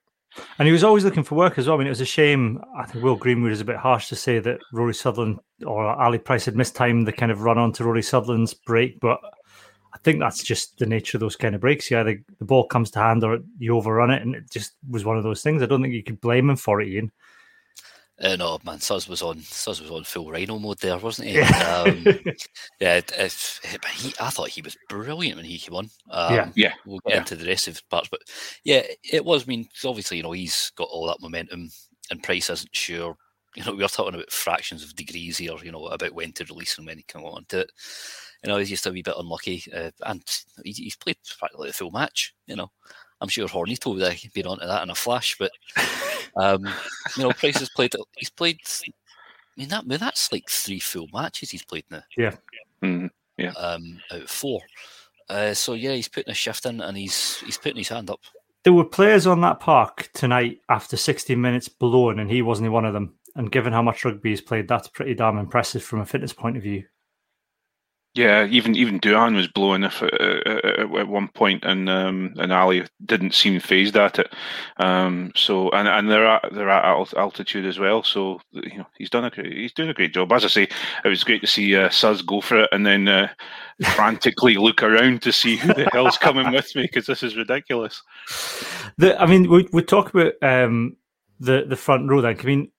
And 0.58 0.66
he 0.66 0.72
was 0.72 0.82
always 0.82 1.04
looking 1.04 1.22
for 1.22 1.34
work 1.34 1.58
as 1.58 1.66
well. 1.66 1.76
I 1.76 1.78
mean, 1.78 1.86
it 1.86 1.90
was 1.90 2.00
a 2.00 2.06
shame. 2.06 2.62
I 2.76 2.86
think 2.86 3.04
Will 3.04 3.16
Greenwood 3.16 3.52
is 3.52 3.60
a 3.60 3.66
bit 3.66 3.76
harsh 3.76 4.08
to 4.08 4.16
say 4.16 4.38
that 4.38 4.60
Rory 4.72 4.94
Sutherland 4.94 5.40
or 5.66 5.84
Ali 5.84 6.18
Price 6.18 6.46
had 6.46 6.56
missed 6.56 6.74
time 6.74 7.04
the 7.04 7.12
kind 7.12 7.30
of 7.30 7.42
run 7.42 7.58
on 7.58 7.72
to 7.72 7.84
Rory 7.84 8.02
Sutherland's 8.02 8.54
break, 8.54 8.98
but 8.98 9.20
I 9.92 9.98
think 9.98 10.20
that's 10.20 10.42
just 10.42 10.78
the 10.78 10.86
nature 10.86 11.18
of 11.18 11.20
those 11.20 11.36
kind 11.36 11.54
of 11.54 11.60
breaks. 11.60 11.90
Yeah, 11.90 12.02
the, 12.02 12.18
the 12.38 12.46
ball 12.46 12.66
comes 12.66 12.90
to 12.92 12.98
hand 12.98 13.22
or 13.24 13.40
you 13.58 13.76
overrun 13.76 14.10
it, 14.10 14.22
and 14.22 14.34
it 14.34 14.50
just 14.50 14.72
was 14.88 15.04
one 15.04 15.18
of 15.18 15.22
those 15.22 15.42
things. 15.42 15.62
I 15.62 15.66
don't 15.66 15.82
think 15.82 15.94
you 15.94 16.02
could 16.02 16.20
blame 16.20 16.48
him 16.48 16.56
for 16.56 16.80
it, 16.80 16.88
Iain. 16.88 17.12
Uh, 18.22 18.36
no, 18.36 18.58
man, 18.64 18.78
Suz 18.78 19.08
was 19.08 19.20
on 19.20 19.40
Suz 19.40 19.80
was 19.80 19.90
on 19.90 20.04
full 20.04 20.30
rhino 20.30 20.58
mode 20.58 20.78
there, 20.78 20.96
wasn't 20.96 21.28
he? 21.28 21.40
um, 21.40 22.04
yeah, 22.80 23.00
if, 23.18 23.60
he, 23.96 24.14
I 24.20 24.30
thought 24.30 24.48
he 24.48 24.62
was 24.62 24.76
brilliant 24.88 25.36
when 25.36 25.44
he 25.44 25.58
came 25.58 25.74
on. 25.74 25.90
Um, 26.08 26.34
yeah, 26.34 26.48
yeah. 26.54 26.72
We'll 26.86 27.00
get 27.00 27.14
yeah. 27.14 27.18
into 27.18 27.34
the 27.34 27.46
rest 27.46 27.66
of 27.66 27.74
the 27.74 27.82
parts, 27.90 28.08
but 28.08 28.20
yeah, 28.62 28.82
it 29.02 29.24
was. 29.24 29.42
I 29.42 29.46
mean, 29.46 29.68
obviously, 29.84 30.18
you 30.18 30.22
know, 30.22 30.32
he's 30.32 30.70
got 30.76 30.88
all 30.88 31.08
that 31.08 31.20
momentum, 31.20 31.70
and 32.10 32.22
Price 32.22 32.50
isn't 32.50 32.74
sure. 32.74 33.16
You 33.54 33.62
know, 33.66 33.74
we 33.74 33.84
are 33.84 33.88
talking 33.88 34.14
about 34.14 34.32
fractions 34.32 34.82
of 34.82 34.96
degrees 34.96 35.36
here. 35.36 35.52
You 35.62 35.72
know, 35.72 35.84
about 35.88 36.14
when 36.14 36.32
to 36.32 36.44
release 36.46 36.78
and 36.78 36.86
when 36.86 36.96
he 36.96 37.02
can 37.02 37.20
go 37.20 37.26
on 37.26 37.44
to 37.50 37.60
it. 37.60 37.72
You 38.42 38.48
know, 38.48 38.56
he's 38.56 38.70
just 38.70 38.86
a 38.86 38.90
wee 38.90 39.02
bit 39.02 39.12
unlucky, 39.18 39.62
uh, 39.76 39.90
and 40.06 40.22
he, 40.64 40.72
he's 40.72 40.96
played 40.96 41.18
practically 41.38 41.68
the 41.68 41.74
full 41.74 41.90
match. 41.90 42.34
You 42.46 42.56
know, 42.56 42.70
I'm 43.20 43.28
sure 43.28 43.46
Hornito 43.46 43.94
would 43.94 44.02
have 44.02 44.32
been 44.32 44.46
onto 44.46 44.66
that 44.66 44.82
in 44.82 44.88
a 44.88 44.94
flash, 44.94 45.36
but 45.38 45.52
um, 46.36 46.64
you 47.16 47.22
know, 47.22 47.32
Price 47.32 47.58
has 47.58 47.70
played. 47.70 47.94
He's 48.16 48.30
played. 48.30 48.58
I 48.86 48.90
mean, 49.56 49.68
that 49.68 49.84
I 49.84 49.86
mean, 49.86 49.98
that's 49.98 50.32
like 50.32 50.48
three 50.48 50.80
full 50.80 51.08
matches 51.12 51.50
he's 51.50 51.64
played 51.64 51.84
now. 51.90 52.02
Yeah, 52.16 52.34
mm-hmm. 52.82 53.06
yeah. 53.36 53.52
Um, 53.52 54.00
out 54.10 54.22
of 54.22 54.30
four. 54.30 54.60
Uh, 55.28 55.54
so 55.54 55.74
yeah, 55.74 55.92
he's 55.92 56.08
putting 56.08 56.30
a 56.30 56.34
shift 56.34 56.66
in, 56.66 56.80
and 56.80 56.96
he's 56.96 57.38
he's 57.38 57.58
putting 57.58 57.78
his 57.78 57.88
hand 57.88 58.10
up. 58.10 58.20
There 58.64 58.72
were 58.72 58.84
players 58.84 59.26
on 59.26 59.40
that 59.40 59.58
park 59.58 60.08
tonight 60.14 60.60
after 60.68 60.96
60 60.96 61.34
minutes 61.34 61.68
blown, 61.68 62.20
and 62.20 62.30
he 62.30 62.42
wasn't 62.42 62.70
one 62.70 62.84
of 62.84 62.92
them. 62.92 63.14
And 63.34 63.50
given 63.50 63.72
how 63.72 63.82
much 63.82 64.04
rugby 64.04 64.30
he's 64.30 64.40
played, 64.40 64.68
that's 64.68 64.88
pretty 64.88 65.14
damn 65.14 65.38
impressive 65.38 65.82
from 65.82 66.00
a 66.00 66.06
fitness 66.06 66.32
point 66.32 66.56
of 66.56 66.62
view. 66.62 66.84
Yeah, 68.14 68.44
even 68.44 68.76
even 68.76 69.00
Duhan 69.00 69.34
was 69.34 69.48
blowing 69.48 69.84
if, 69.84 70.02
uh, 70.02 70.06
uh, 70.06 70.98
at 70.98 71.08
one 71.08 71.28
point, 71.28 71.64
and 71.64 71.88
um, 71.88 72.34
and 72.36 72.52
Ali 72.52 72.84
didn't 73.06 73.32
seem 73.32 73.58
phased 73.58 73.96
at 73.96 74.18
it. 74.18 74.34
Um, 74.76 75.32
so 75.34 75.70
and 75.70 75.88
and 75.88 76.10
they're 76.10 76.26
at 76.26 76.44
they're 76.52 76.68
at 76.68 77.14
altitude 77.16 77.64
as 77.64 77.78
well. 77.78 78.02
So 78.02 78.38
you 78.52 78.76
know 78.76 78.86
he's 78.98 79.08
done 79.08 79.24
a 79.24 79.30
great, 79.30 79.54
he's 79.54 79.72
doing 79.72 79.88
a 79.88 79.94
great 79.94 80.12
job. 80.12 80.30
As 80.30 80.44
I 80.44 80.48
say, 80.48 80.68
it 81.04 81.08
was 81.08 81.24
great 81.24 81.40
to 81.40 81.46
see 81.46 81.74
uh, 81.74 81.88
Suz 81.88 82.20
go 82.20 82.42
for 82.42 82.64
it, 82.64 82.68
and 82.70 82.84
then 82.84 83.08
uh, 83.08 83.28
frantically 83.94 84.56
look 84.56 84.82
around 84.82 85.22
to 85.22 85.32
see 85.32 85.56
who 85.56 85.72
the 85.72 85.88
hell's 85.90 86.18
coming 86.18 86.52
with 86.52 86.74
me 86.76 86.82
because 86.82 87.06
this 87.06 87.22
is 87.22 87.34
ridiculous. 87.34 88.02
The, 88.98 89.18
I 89.18 89.24
mean, 89.24 89.48
we 89.48 89.70
we 89.72 89.82
talk 89.82 90.12
about 90.12 90.34
um, 90.42 90.98
the 91.40 91.64
the 91.66 91.76
front 91.76 92.10
row. 92.10 92.20
Then, 92.20 92.38
I 92.38 92.42
mean, 92.42 92.71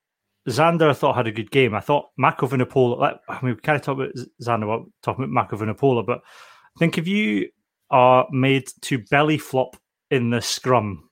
Zander, 0.49 0.89
I 0.89 0.93
thought 0.93 1.15
had 1.15 1.27
a 1.27 1.32
good 1.32 1.51
game. 1.51 1.73
I 1.73 1.79
thought 1.79 2.10
Mako 2.17 2.47
Vunipola. 2.47 3.19
I 3.29 3.41
mean, 3.41 3.56
we 3.56 3.62
kind 3.62 3.75
of 3.75 3.82
talk 3.82 3.97
about 3.97 4.13
Zander, 4.41 4.63
about 4.63 4.89
talking 5.01 5.23
about 5.23 5.34
Mako 5.34 5.58
Vunipola, 5.58 6.06
but 6.06 6.19
I 6.19 6.79
think 6.79 6.97
if 6.97 7.08
you 7.08 7.49
are 7.89 8.27
made 8.32 8.67
to 8.82 8.97
belly 8.97 9.38
flop 9.38 9.77
in 10.12 10.32
the 10.32 10.41
scrum, 10.41 11.10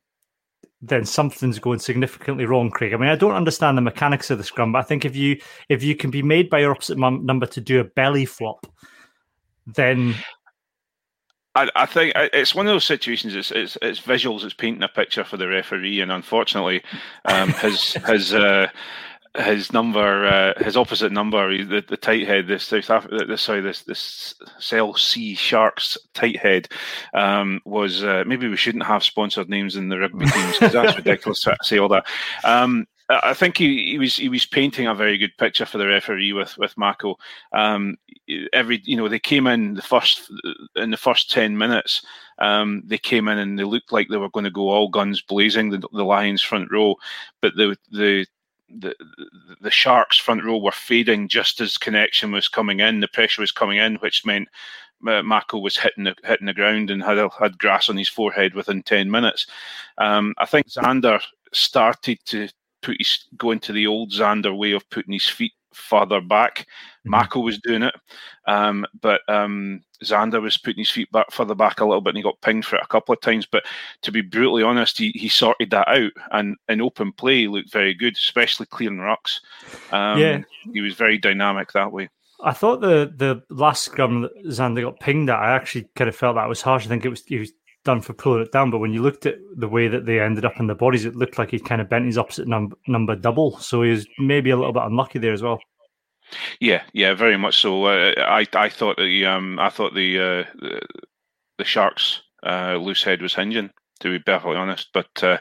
then 0.81 1.05
something's 1.05 1.59
going 1.59 1.79
significantly 1.79 2.45
wrong, 2.45 2.71
Craig. 2.71 2.93
I 2.93 2.97
mean, 2.97 3.09
I 3.09 3.15
don't 3.15 3.35
understand 3.35 3.77
the 3.77 3.81
mechanics 3.81 4.31
of 4.31 4.37
the 4.37 4.43
scrum, 4.43 4.71
but 4.71 4.79
I 4.79 4.83
think 4.83 5.05
if 5.05 5.15
you 5.15 5.39
if 5.69 5.83
you 5.83 5.95
can 5.95 6.09
be 6.09 6.23
made 6.23 6.49
by 6.49 6.59
your 6.59 6.71
opposite 6.71 6.97
number 6.97 7.45
to 7.45 7.61
do 7.61 7.79
a 7.79 7.83
belly 7.83 8.25
flop, 8.25 8.65
then 9.67 10.15
I, 11.53 11.69
I, 11.75 11.85
think 11.85 12.13
it's 12.15 12.55
one 12.55 12.65
of 12.65 12.73
those 12.73 12.85
situations. 12.85 13.35
It's, 13.35 13.51
it's, 13.51 13.77
it's 13.81 13.99
visuals. 13.99 14.43
It's 14.43 14.53
painting 14.53 14.83
a 14.83 14.87
picture 14.87 15.23
for 15.23 15.37
the 15.37 15.47
referee, 15.47 16.01
and 16.01 16.11
unfortunately, 16.11 16.81
um, 17.25 17.49
his 17.53 17.93
his 18.07 18.33
uh, 18.33 18.67
his 19.37 19.71
number, 19.71 20.25
uh, 20.25 20.63
his 20.63 20.75
opposite 20.75 21.11
number, 21.11 21.63
the, 21.63 21.83
the 21.87 21.97
tight 21.97 22.27
head, 22.27 22.47
the 22.47 22.59
South 22.59 22.89
Africa, 22.89 23.37
sorry, 23.37 23.61
this 23.61 23.83
this 23.83 24.35
Cell 24.59 24.93
C 24.95 25.35
Sharks 25.35 25.97
tight 26.13 26.37
head, 26.37 26.67
um, 27.13 27.61
was 27.65 28.03
uh, 28.03 28.23
maybe 28.27 28.47
we 28.47 28.57
shouldn't 28.57 28.85
have 28.85 29.03
sponsored 29.03 29.49
names 29.49 29.75
in 29.75 29.89
the 29.89 29.99
rugby 29.99 30.25
teams 30.31 30.59
because 30.59 30.73
that's 30.73 30.97
ridiculous 30.97 31.41
to 31.43 31.55
say 31.61 31.77
all 31.77 31.87
that. 31.89 32.05
Um, 32.43 32.85
I 33.09 33.33
think 33.33 33.57
he, 33.57 33.91
he 33.91 33.99
was 33.99 34.15
he 34.15 34.29
was 34.29 34.45
painting 34.45 34.87
a 34.87 34.95
very 34.95 35.17
good 35.17 35.35
picture 35.37 35.65
for 35.65 35.77
the 35.77 35.87
referee 35.87 36.33
with 36.33 36.57
with 36.57 36.77
Mako. 36.77 37.17
Um, 37.53 37.97
every 38.53 38.81
you 38.85 38.95
know 38.95 39.07
they 39.07 39.19
came 39.19 39.47
in 39.47 39.73
the 39.75 39.81
first 39.81 40.31
in 40.75 40.91
the 40.91 40.97
first 40.97 41.31
ten 41.31 41.57
minutes. 41.57 42.05
Um, 42.39 42.83
they 42.85 42.97
came 42.97 43.27
in 43.27 43.37
and 43.37 43.59
they 43.59 43.63
looked 43.63 43.91
like 43.91 44.07
they 44.09 44.17
were 44.17 44.29
going 44.29 44.45
to 44.45 44.49
go 44.49 44.69
all 44.69 44.89
guns 44.89 45.21
blazing 45.21 45.69
the, 45.69 45.79
the 45.91 46.03
Lions 46.03 46.41
front 46.41 46.71
row, 46.71 46.95
but 47.41 47.55
the 47.55 47.77
the 47.91 48.25
the 48.79 48.95
the 49.61 49.71
Sharks 49.71 50.17
front 50.17 50.43
row 50.43 50.57
were 50.57 50.71
fading 50.71 51.27
just 51.27 51.61
as 51.61 51.77
connection 51.77 52.31
was 52.31 52.47
coming 52.47 52.79
in. 52.79 52.99
The 52.99 53.07
pressure 53.07 53.41
was 53.41 53.51
coming 53.51 53.77
in, 53.77 53.95
which 53.95 54.25
meant 54.25 54.47
Mako 55.01 55.59
was 55.59 55.77
hitting 55.77 56.03
the 56.03 56.15
hitting 56.23 56.47
the 56.47 56.53
ground 56.53 56.89
and 56.89 57.03
had 57.03 57.17
had 57.39 57.57
grass 57.57 57.89
on 57.89 57.97
his 57.97 58.09
forehead 58.09 58.53
within 58.53 58.83
ten 58.83 59.09
minutes. 59.09 59.47
Um, 59.97 60.33
I 60.37 60.45
think 60.45 60.67
Zander 60.67 61.21
started 61.53 62.19
to 62.25 62.47
put 62.81 62.97
his 62.99 63.25
go 63.37 63.51
into 63.51 63.73
the 63.73 63.87
old 63.87 64.11
Zander 64.11 64.57
way 64.57 64.71
of 64.71 64.89
putting 64.89 65.13
his 65.13 65.27
feet 65.27 65.53
further 65.73 66.21
back. 66.21 66.59
Mm-hmm. 66.59 67.11
Mako 67.11 67.39
was 67.39 67.59
doing 67.59 67.83
it, 67.83 67.95
um, 68.47 68.85
but 69.01 69.21
um, 69.27 69.81
Zander 70.03 70.41
was 70.41 70.57
putting 70.57 70.79
his 70.79 70.91
feet 70.91 71.11
back 71.11 71.31
further 71.31 71.55
back 71.55 71.79
a 71.79 71.85
little 71.85 72.01
bit, 72.01 72.11
and 72.11 72.17
he 72.17 72.23
got 72.23 72.41
pinged 72.41 72.65
for 72.65 72.75
it 72.75 72.83
a 72.83 72.87
couple 72.87 73.13
of 73.13 73.21
times. 73.21 73.45
But 73.45 73.63
to 74.03 74.11
be 74.11 74.21
brutally 74.21 74.63
honest, 74.63 74.97
he, 74.97 75.11
he 75.15 75.29
sorted 75.29 75.71
that 75.71 75.87
out, 75.87 76.11
and 76.31 76.55
in 76.69 76.81
open 76.81 77.11
play, 77.11 77.41
he 77.41 77.47
looked 77.47 77.71
very 77.71 77.93
good, 77.93 78.15
especially 78.15 78.67
clearing 78.67 78.97
rucks. 78.97 79.39
Um, 79.91 80.19
yeah, 80.19 80.41
he 80.73 80.81
was 80.81 80.95
very 80.95 81.17
dynamic 81.17 81.71
that 81.71 81.91
way. 81.91 82.09
I 82.43 82.53
thought 82.53 82.81
the 82.81 83.13
the 83.15 83.43
last 83.53 83.83
scrum 83.83 84.21
that 84.21 84.45
Zander 84.45 84.81
got 84.81 84.99
pinged 84.99 85.29
at, 85.29 85.39
I 85.39 85.55
actually 85.55 85.89
kind 85.95 86.07
of 86.07 86.15
felt 86.15 86.35
that 86.35 86.49
was 86.49 86.61
harsh. 86.61 86.85
I 86.85 86.89
think 86.89 87.05
it 87.05 87.09
was 87.09 87.23
he 87.25 87.37
was 87.37 87.51
done 87.83 88.01
for 88.01 88.13
pulling 88.13 88.41
it 88.41 88.51
down, 88.51 88.71
but 88.71 88.79
when 88.79 88.93
you 88.93 89.01
looked 89.01 89.25
at 89.25 89.37
the 89.55 89.67
way 89.67 89.87
that 89.87 90.05
they 90.05 90.19
ended 90.19 90.45
up 90.45 90.59
in 90.59 90.67
the 90.67 90.75
bodies, 90.75 91.05
it 91.05 91.15
looked 91.15 91.37
like 91.37 91.51
he 91.51 91.59
kind 91.59 91.81
of 91.81 91.89
bent 91.89 92.05
his 92.05 92.17
opposite 92.17 92.47
num- 92.47 92.75
number 92.87 93.15
double. 93.15 93.57
So 93.59 93.81
he 93.81 93.91
was 93.91 94.07
maybe 94.19 94.49
a 94.49 94.57
little 94.57 94.73
bit 94.73 94.83
unlucky 94.83 95.19
there 95.19 95.33
as 95.33 95.41
well. 95.41 95.59
Yeah, 96.59 96.83
yeah, 96.93 97.13
very 97.13 97.37
much 97.37 97.57
so. 97.57 97.85
Uh, 97.85 98.13
I 98.17 98.47
I 98.53 98.69
thought 98.69 98.97
the 98.97 99.25
um 99.25 99.59
I 99.59 99.69
thought 99.69 99.93
the 99.93 100.17
uh, 100.17 100.43
the, 100.59 100.81
the 101.57 101.65
Sharks 101.65 102.21
uh, 102.43 102.75
loose 102.75 103.03
head 103.03 103.21
was 103.21 103.35
hinging. 103.35 103.69
To 103.99 104.09
be 104.09 104.17
perfectly 104.17 104.55
honest, 104.55 104.89
but 104.93 105.23
uh, 105.23 105.37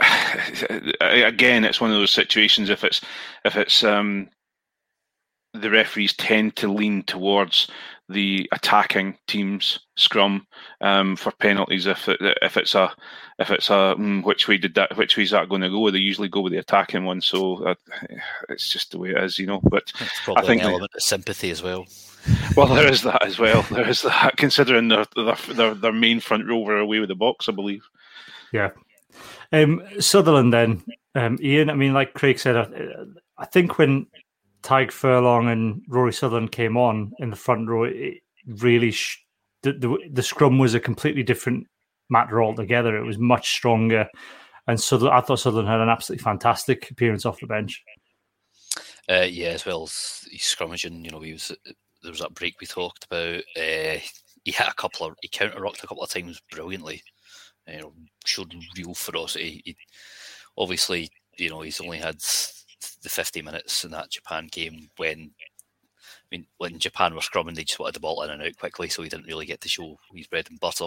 again, 1.02 1.66
it's 1.66 1.82
one 1.82 1.90
of 1.90 1.96
those 1.96 2.10
situations. 2.10 2.70
If 2.70 2.82
it's 2.82 3.02
if 3.44 3.56
it's 3.56 3.84
um, 3.84 4.30
the 5.54 5.70
referees 5.70 6.14
tend 6.14 6.56
to 6.56 6.72
lean 6.72 7.02
towards 7.04 7.68
the 8.08 8.48
attacking 8.52 9.16
team's 9.28 9.78
scrum 9.96 10.46
um, 10.80 11.14
for 11.16 11.30
penalties 11.32 11.86
if 11.86 12.08
it, 12.08 12.18
if 12.42 12.56
it's 12.56 12.74
a 12.74 12.92
if 13.38 13.50
it's 13.50 13.70
a 13.70 13.94
mm, 13.96 14.22
which 14.24 14.48
way 14.48 14.58
did 14.58 14.74
that 14.74 14.96
which 14.96 15.16
way 15.16 15.22
is 15.22 15.30
that 15.30 15.48
going 15.48 15.62
to 15.62 15.70
go? 15.70 15.90
They 15.90 15.98
usually 15.98 16.28
go 16.28 16.40
with 16.40 16.52
the 16.52 16.58
attacking 16.58 17.04
one, 17.04 17.20
so 17.20 17.64
uh, 17.64 17.74
it's 18.48 18.70
just 18.70 18.90
the 18.90 18.98
way 18.98 19.10
it 19.10 19.22
is, 19.22 19.38
you 19.38 19.46
know. 19.46 19.60
But 19.62 19.92
I 20.36 20.42
think 20.42 20.62
an 20.62 20.70
element 20.70 20.92
of 20.94 21.02
sympathy 21.02 21.50
as 21.50 21.62
well. 21.62 21.86
Well, 22.54 22.66
there 22.66 22.86
is 22.86 23.00
that 23.02 23.24
as 23.24 23.38
well. 23.38 23.62
There 23.70 23.88
is 23.88 24.02
that, 24.02 24.36
considering 24.36 24.88
their 24.88 25.06
their, 25.16 25.36
their, 25.54 25.74
their 25.74 25.92
main 25.92 26.20
front 26.20 26.46
row 26.46 26.58
were 26.58 26.78
away 26.78 26.98
with 26.98 27.08
the 27.08 27.16
Boks, 27.16 27.48
I 27.48 27.52
believe. 27.52 27.82
Yeah. 28.52 28.70
Um, 29.52 29.82
Sutherland, 30.00 30.52
then, 30.52 30.82
um, 31.14 31.38
Iain, 31.42 31.70
I 31.70 31.74
mean, 31.74 31.94
like 31.94 32.12
Craig 32.12 32.38
said, 32.38 32.56
I, 32.56 32.68
I 33.38 33.46
think 33.46 33.78
when 33.78 34.06
Tadhg 34.62 34.92
Furlong 34.92 35.48
and 35.48 35.82
Rory 35.88 36.12
Sutherland 36.12 36.52
came 36.52 36.76
on 36.76 37.12
in 37.18 37.30
the 37.30 37.36
front 37.36 37.68
row, 37.68 37.84
it 37.84 38.18
really 38.46 38.90
sh- 38.90 39.24
the, 39.62 39.72
the, 39.72 39.98
the 40.10 40.22
scrum 40.22 40.58
was 40.58 40.74
a 40.74 40.80
completely 40.80 41.22
different 41.22 41.66
matter 42.08 42.42
altogether. 42.42 42.96
It 42.96 43.06
was 43.06 43.18
much 43.18 43.52
stronger, 43.52 44.08
and 44.66 44.80
Sutherland, 44.80 45.16
I 45.16 45.20
thought 45.20 45.40
Sutherland 45.40 45.68
had 45.68 45.80
an 45.80 45.88
absolutely 45.88 46.22
fantastic 46.22 46.90
appearance 46.90 47.26
off 47.26 47.40
the 47.40 47.46
bench. 47.46 47.82
Uh, 49.08 49.26
yeah, 49.28 49.48
as 49.48 49.66
well 49.66 49.84
as 49.84 50.24
scrummaging. 50.36 51.04
You 51.04 51.10
know, 51.10 51.20
he 51.20 51.32
was 51.32 51.52
there 52.02 52.12
was 52.12 52.20
that 52.20 52.34
break 52.34 52.60
we 52.60 52.66
talked 52.66 53.04
about. 53.04 53.42
Uh, 53.56 53.98
he 54.44 54.52
hit 54.52 54.68
a 54.68 54.74
couple 54.74 55.06
of 55.06 55.14
he 55.20 55.28
counter 55.28 55.60
rucked 55.60 55.82
a 55.82 55.86
couple 55.86 56.02
of 56.02 56.10
times 56.10 56.40
brilliantly. 56.50 57.02
You 57.66 57.80
know, 57.80 57.92
showed 58.24 58.54
real 58.76 58.94
ferocity. 58.94 59.62
He, 59.64 59.76
obviously, 60.56 61.10
you 61.36 61.50
know, 61.50 61.60
he's 61.62 61.80
only 61.80 61.98
had 61.98 62.22
the 63.02 63.08
50 63.08 63.42
minutes 63.42 63.84
in 63.84 63.90
that 63.92 64.10
Japan 64.10 64.48
game 64.50 64.88
when 64.96 65.32
I 66.32 66.36
mean, 66.36 66.46
when 66.58 66.78
Japan 66.78 67.14
were 67.14 67.20
scrumming, 67.20 67.56
they 67.56 67.64
just 67.64 67.78
wanted 67.80 67.94
the 67.94 68.00
ball 68.00 68.22
in 68.22 68.30
and 68.30 68.42
out 68.42 68.56
quickly, 68.56 68.88
so 68.88 69.02
he 69.02 69.08
didn't 69.08 69.26
really 69.26 69.46
get 69.46 69.60
to 69.62 69.68
show 69.68 69.98
his 70.14 70.28
bread 70.28 70.46
and 70.48 70.60
butter, 70.60 70.86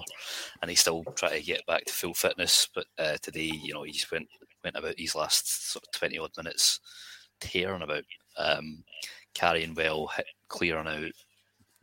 and 0.61 0.69
he 0.69 0.75
still 0.75 1.03
tried 1.15 1.37
to 1.37 1.43
get 1.43 1.65
back 1.65 1.83
to 1.85 1.93
full 1.93 2.13
fitness. 2.13 2.69
But 2.73 2.85
uh, 2.97 3.17
today, 3.21 3.51
you 3.61 3.73
know, 3.73 3.83
he 3.83 3.91
just 3.91 4.11
went 4.11 4.27
went 4.63 4.77
about 4.77 4.95
these 4.95 5.15
last 5.15 5.71
sort 5.71 5.83
of 5.85 5.91
twenty 5.91 6.17
odd 6.17 6.31
minutes 6.37 6.79
tearing 7.41 7.81
about, 7.81 8.03
um, 8.37 8.83
carrying 9.33 9.75
well, 9.75 10.07
hit, 10.07 10.25
clearing 10.47 10.87
out, 10.87 11.11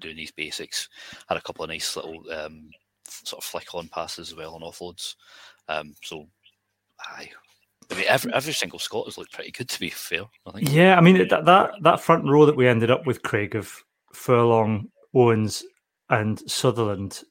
doing 0.01 0.17
these 0.17 0.33
basics. 0.33 0.89
Had 1.29 1.37
a 1.37 1.43
couple 1.43 1.65
of 1.65 1.71
nice 1.71 1.97
little 1.97 2.23
um, 2.33 2.71
sort 3.05 3.43
of 3.43 3.45
flick 3.45 3.75
on 3.75 3.89
passes 3.89 4.31
as 4.31 4.37
well 4.37 4.55
on 4.55 4.63
offloads. 4.63 5.17
Um, 5.69 5.95
so, 6.03 6.27
aye, 6.99 7.31
I 7.91 7.95
mean, 7.95 8.05
every, 8.09 8.33
every 8.33 8.53
single 8.53 8.79
Scot 8.79 9.07
has 9.07 9.19
looked 9.19 9.33
pretty 9.33 9.51
good, 9.51 9.69
to 9.69 9.81
be 9.81 9.91
fair. 9.91 10.23
I 10.47 10.53
think. 10.53 10.71
Yeah, 10.73 10.97
I 10.97 11.01
mean 11.01 11.27
that 11.29 11.45
that 11.45 11.73
that 11.83 12.01
front 12.01 12.25
row 12.25 12.47
that 12.47 12.57
we 12.57 12.69
ended 12.69 12.91
up 12.91 13.07
with, 13.07 13.23
Craig 13.23 13.55
of 13.55 13.73
Furlong, 14.13 14.89
Owens, 15.15 15.65
and 16.09 16.39
Sutherland 16.51 17.23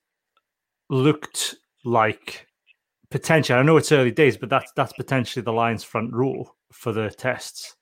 looked 0.89 1.55
like 1.85 2.47
potentially. 3.09 3.57
I 3.57 3.63
know 3.63 3.77
it's 3.77 3.91
early 3.91 4.11
days, 4.11 4.37
but 4.37 4.49
that's 4.49 4.71
that's 4.75 4.93
potentially 4.93 5.43
the 5.43 5.53
Lions' 5.53 5.83
front 5.83 6.13
row 6.13 6.51
for 6.71 6.91
the 6.91 7.09
tests. 7.09 7.75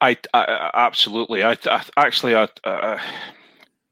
I, 0.00 0.16
I 0.32 0.70
absolutely. 0.74 1.44
I, 1.44 1.56
I 1.66 1.84
actually, 1.96 2.34
I, 2.34 2.48
uh, 2.64 2.98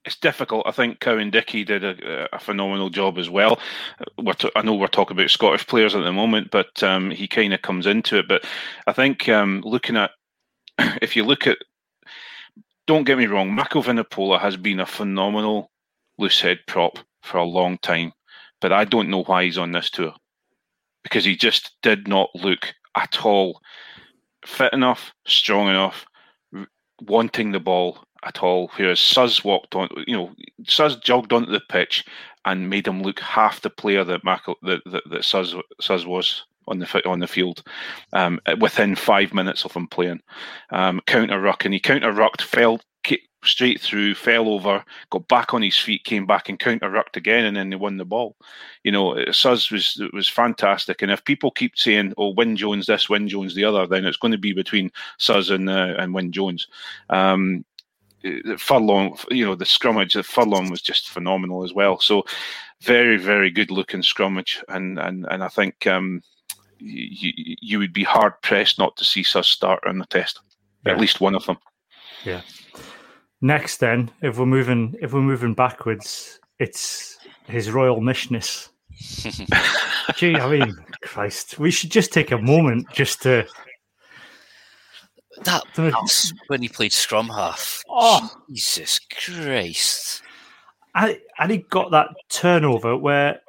it's 0.09 0.16
difficult. 0.16 0.66
I 0.66 0.71
think 0.71 1.01
Cowan-Dickie 1.01 1.64
did 1.64 1.85
a, 1.85 2.35
a, 2.35 2.38
phenomenal 2.38 2.88
job 2.88 3.18
as 3.18 3.29
well. 3.29 3.61
T- 4.38 4.51
I 4.57 4.62
know 4.62 4.75
we're 4.75 4.87
talking 4.87 5.14
about 5.14 5.29
Scottish 5.29 5.66
players 5.66 5.94
at 5.94 6.03
the 6.03 6.12
moment, 6.12 6.51
but 6.51 6.83
um, 6.83 7.11
he 7.11 7.29
kind 7.29 7.53
of 7.53 7.61
comes 7.61 7.87
into 7.87 8.18
it. 8.18 8.27
But 8.27 8.47
I 8.87 8.92
think 8.94 9.29
um, 9.29 9.61
looking 9.66 9.99
at, 9.99 10.12
if 11.03 11.14
you 11.14 11.25
look 11.25 11.47
at, 11.47 11.59
don't 12.87 13.05
get 13.05 13.18
me 13.18 13.27
wrong, 13.27 13.53
Mako 13.53 13.83
Vunipola 13.83 14.40
has 14.40 14.57
been 14.57 14.81
a 14.81 14.87
phenomenal 14.87 15.71
loose 16.16 16.40
head 16.40 16.61
prop 16.66 16.99
for 17.23 17.37
a 17.37 17.44
long 17.44 17.77
time, 17.77 18.14
but 18.62 18.73
I 18.73 18.87
don't 18.87 19.11
know 19.11 19.25
why 19.25 19.44
he's 19.44 19.59
on 19.59 19.73
this 19.73 19.90
tour 19.90 20.14
because 21.03 21.27
he 21.27 21.37
just 21.37 21.77
did 21.83 22.09
not 22.09 22.31
look 22.35 22.73
at 22.97 23.27
all 23.27 23.61
fit 24.47 24.73
enough, 24.73 25.12
strong 25.27 25.68
enough, 25.68 26.07
wanting 27.03 27.53
the 27.53 27.61
ball 27.61 27.99
at 28.24 28.42
all. 28.42 28.70
Whereas 28.76 29.00
Suz 29.00 29.44
walked 29.44 29.74
on, 29.74 29.88
you 30.07 30.16
know, 30.16 30.31
Suz 30.66 30.96
jogged 30.96 31.33
onto 31.33 31.50
the 31.50 31.61
pitch 31.61 32.04
and 32.44 32.70
made 32.70 32.87
him 32.87 33.02
look 33.02 33.20
half 33.20 33.61
the 33.61 33.70
player 33.70 34.04
that 34.04 34.22
that, 34.24 34.81
that, 34.87 35.02
that 35.11 35.24
Suz, 35.24 35.54
Suz 35.81 36.07
was 36.07 36.44
on 36.66 36.78
the 36.78 37.09
on 37.09 37.18
the 37.18 37.26
field 37.26 37.62
um, 38.12 38.40
within 38.61 38.94
five 38.94 39.33
minutes 39.33 39.64
of 39.64 39.72
him 39.72 39.87
playing. 39.87 40.20
Um, 40.70 41.00
counter 41.07 41.40
ruck 41.40 41.64
and 41.64 41.74
he 41.74 41.81
counter 41.81 42.12
rucked, 42.12 42.42
fell 42.42 42.81
straight 43.44 43.81
through, 43.81 44.14
fell 44.14 44.48
over, 44.48 44.85
got 45.11 45.28
back 45.28 45.54
on 45.54 45.62
his 45.62 45.76
feet, 45.76 46.04
came 46.04 46.26
back 46.26 46.48
and 46.48 46.59
counter 46.59 46.90
rucked 46.90 47.16
again, 47.16 47.44
and 47.44 47.57
then 47.57 47.70
they 47.70 47.76
won 47.76 47.96
the 47.96 48.04
ball. 48.04 48.37
You 48.85 48.92
know, 48.92 49.24
Suz 49.33 49.70
was 49.70 50.00
was 50.12 50.28
fantastic. 50.28 51.02
And 51.02 51.11
if 51.11 51.24
people 51.24 51.50
keep 51.50 51.76
saying, 51.76 52.14
"Oh, 52.16 52.31
Wyn 52.31 52.57
Jones 52.57 52.87
this, 52.87 53.09
Wyn 53.09 53.28
Jones 53.28 53.54
the 53.54 53.64
other," 53.64 53.87
then 53.87 54.04
it's 54.04 54.16
going 54.16 54.33
to 54.33 54.38
be 54.38 54.52
between 54.52 54.90
Suz 55.18 55.50
and 55.50 55.68
uh, 55.68 55.94
and 55.98 56.14
Wyn 56.14 56.33
Jones. 56.33 56.68
Um, 57.11 57.64
Furlong, 58.57 59.19
you 59.31 59.45
know, 59.45 59.55
the 59.55 59.64
scrummage, 59.64 60.14
the 60.14 60.23
Furlong 60.23 60.71
was 60.71 60.83
just 60.83 61.11
phenomenal 61.11 61.64
as 61.64 61.73
well. 61.73 62.01
So, 62.01 62.25
very, 62.83 63.17
very 63.17 63.51
good 63.51 63.71
looking 63.71 64.03
scrummage, 64.03 64.62
and 64.69 64.99
and 64.99 65.27
and 65.31 65.43
I 65.43 65.49
think 65.49 65.87
um, 65.87 66.23
you 66.79 67.33
you 67.37 67.79
would 67.79 67.93
be 67.93 68.05
hard 68.05 68.35
pressed 68.43 68.79
not 68.79 68.97
to 68.97 69.05
see 69.05 69.23
Suz 69.23 69.49
start 69.49 69.83
on 69.87 69.99
the 69.99 70.07
test, 70.07 70.41
yeah. 70.87 70.93
at 70.93 71.01
least 71.01 71.21
one 71.21 71.35
of 71.35 71.45
them. 71.47 71.59
Yeah. 72.25 72.43
Next, 73.41 73.79
then, 73.79 74.11
if 74.21 74.38
we're 74.38 74.47
moving, 74.47 74.97
if 75.01 75.12
we're 75.12 75.21
moving 75.21 75.55
backwards, 75.55 76.41
it's 76.59 77.19
His 77.47 77.71
Royal 77.71 78.01
Mishness. 78.01 78.71
Gee, 80.17 80.35
I 80.35 80.51
mean, 80.51 80.77
Christ, 81.03 81.59
we 81.59 81.71
should 81.71 81.91
just 81.91 82.12
take 82.12 82.33
a 82.33 82.38
moment 82.38 82.87
just 82.93 83.23
to. 83.23 83.47
That, 85.44 85.62
that's 85.74 86.33
when 86.48 86.62
he 86.62 86.68
played 86.68 86.92
scrum 86.92 87.29
half. 87.29 87.83
Oh, 87.88 88.31
Jesus 88.51 89.01
Christ! 89.24 90.22
I, 90.94 91.20
and 91.38 91.51
he 91.51 91.59
got 91.59 91.90
that 91.92 92.09
turnover 92.29 92.96
where 92.96 93.40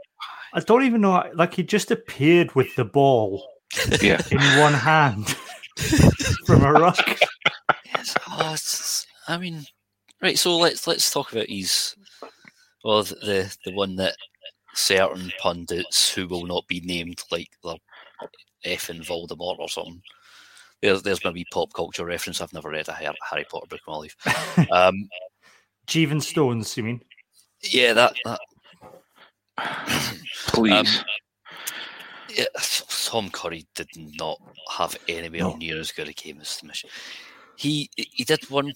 I 0.54 0.60
don't 0.60 0.84
even 0.84 1.02
know, 1.02 1.24
like 1.34 1.54
he 1.54 1.64
just 1.64 1.92
appeared 1.92 2.54
with 2.56 2.76
the 2.76 2.86
ball 2.86 3.44
yeah. 4.02 4.22
in 4.32 4.40
one 4.60 4.74
hand 4.74 5.30
from 6.46 6.64
a 6.64 6.74
ruck. 6.74 7.20
Yes, 7.86 8.16
oh, 8.30 9.34
I 9.34 9.38
mean, 9.38 9.66
Right, 10.22 10.38
so 10.38 10.58
let's 10.58 10.86
let's 10.86 11.12
talk 11.12 11.32
about 11.32 11.48
his 11.48 11.96
well 12.84 13.04
the 13.04 13.56
the 13.64 13.72
one 13.72 13.96
that 13.96 14.16
certain 14.76 15.32
pundits 15.40 16.14
who 16.14 16.28
will 16.28 16.46
not 16.46 16.68
be 16.68 16.82
named, 16.82 17.24
like 17.32 17.50
the 17.64 17.78
effing 18.66 19.06
Voldemort 19.06 19.60
or 19.60 19.70
something. 19.70 20.02
There's 20.82 21.02
there's 21.02 21.20
going 21.20 21.34
to 21.34 21.40
be 21.40 21.46
pop 21.52 21.74
culture 21.74 22.06
reference. 22.06 22.42
I've 22.42 22.54
never 22.54 22.70
read 22.70 22.88
a 22.88 22.94
Harry 22.94 23.46
Potter 23.50 23.68
book 23.70 23.82
in 23.86 23.92
my 23.92 23.98
life. 23.98 24.16
Um, 24.72 25.10
Jeevan 25.88 26.22
Stones, 26.22 26.78
you 26.78 26.84
mean? 26.84 27.02
Yeah, 27.64 27.94
that. 27.94 28.14
that. 28.26 28.40
Please. 30.48 30.72
Um, 30.72 30.86
yeah, 32.30 32.46
Tom 33.06 33.30
Curry 33.32 33.66
did 33.76 33.90
not 33.96 34.40
have 34.78 34.96
anywhere 35.08 35.42
no. 35.42 35.56
near 35.56 35.80
as 35.80 35.92
good 35.92 36.08
a 36.08 36.14
game 36.14 36.40
as 36.42 36.58
the 36.58 36.68
mission. 36.68 36.90
He 37.58 37.90
he 37.96 38.24
did 38.24 38.50
one 38.50 38.72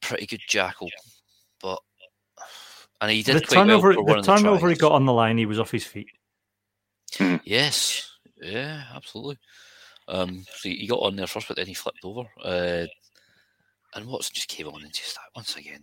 pretty 0.00 0.26
good 0.26 0.40
jackal, 0.48 0.88
but 1.60 1.80
and 3.00 3.10
he 3.10 3.22
did 3.22 3.36
the 3.36 3.40
turnover. 3.40 3.94
Well 4.00 4.16
the 4.16 4.22
turnover 4.22 4.68
the 4.68 4.74
he 4.74 4.78
got 4.78 4.92
on 4.92 5.06
the 5.06 5.12
line, 5.12 5.38
he 5.38 5.46
was 5.46 5.58
off 5.58 5.70
his 5.70 5.84
feet. 5.84 6.08
Hmm. 7.16 7.36
Yes, 7.44 8.08
yeah, 8.40 8.84
absolutely. 8.94 9.38
Um, 10.10 10.44
so 10.56 10.68
he 10.68 10.86
got 10.86 11.00
on 11.00 11.16
there 11.16 11.26
first, 11.26 11.48
but 11.48 11.56
then 11.56 11.66
he 11.66 11.74
flipped 11.74 12.04
over. 12.04 12.28
Uh, 12.42 12.86
and 13.94 14.06
Watson 14.06 14.32
just 14.34 14.48
came 14.48 14.68
on 14.68 14.82
and 14.82 14.92
just 14.92 15.18
once 15.34 15.56
again 15.56 15.82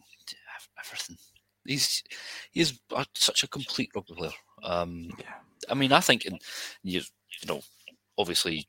everything. 0.79 1.17
He's 1.65 2.03
he's 2.51 2.79
such 3.15 3.43
a 3.43 3.47
complete 3.47 3.89
rugby 3.95 4.13
player. 4.13 4.31
Um, 4.63 5.09
yeah. 5.19 5.33
I 5.69 5.73
mean, 5.73 5.91
I 5.91 5.99
think 5.99 6.25
in 6.25 6.39
you, 6.83 7.01
you 7.41 7.47
know, 7.47 7.61
obviously 8.17 8.65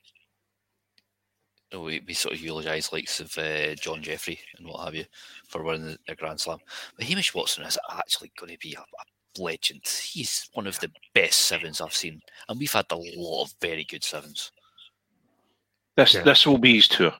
know, 1.72 1.80
we, 1.80 2.02
we 2.06 2.14
sort 2.14 2.34
of 2.34 2.40
eulogise 2.40 2.92
likes 2.92 3.20
of 3.20 3.36
uh, 3.38 3.74
John 3.74 4.02
Jeffrey 4.02 4.40
and 4.56 4.66
what 4.66 4.84
have 4.84 4.94
you 4.94 5.04
for 5.48 5.62
winning 5.62 5.86
the, 5.86 5.98
the 6.06 6.14
Grand 6.14 6.40
Slam. 6.40 6.58
But 6.96 7.06
Hamish 7.06 7.34
Watson 7.34 7.64
is 7.64 7.78
actually 7.90 8.32
going 8.38 8.52
to 8.52 8.58
be 8.58 8.74
a, 8.74 8.80
a, 8.80 9.40
legend. 9.40 9.82
He's 9.86 10.48
one 10.54 10.66
of 10.66 10.80
the 10.80 10.90
best 11.14 11.42
sevens 11.42 11.80
I've 11.80 11.94
seen, 11.94 12.20
and 12.48 12.58
we've 12.58 12.72
had 12.72 12.86
a 12.90 12.96
lot 12.96 13.44
of 13.44 13.54
very 13.60 13.84
good 13.84 14.02
sevens. 14.02 14.50
This 15.98 16.14
yeah. 16.14 16.22
this 16.22 16.46
will 16.46 16.58
be 16.58 16.76
his 16.76 16.86
tour. 16.86 17.12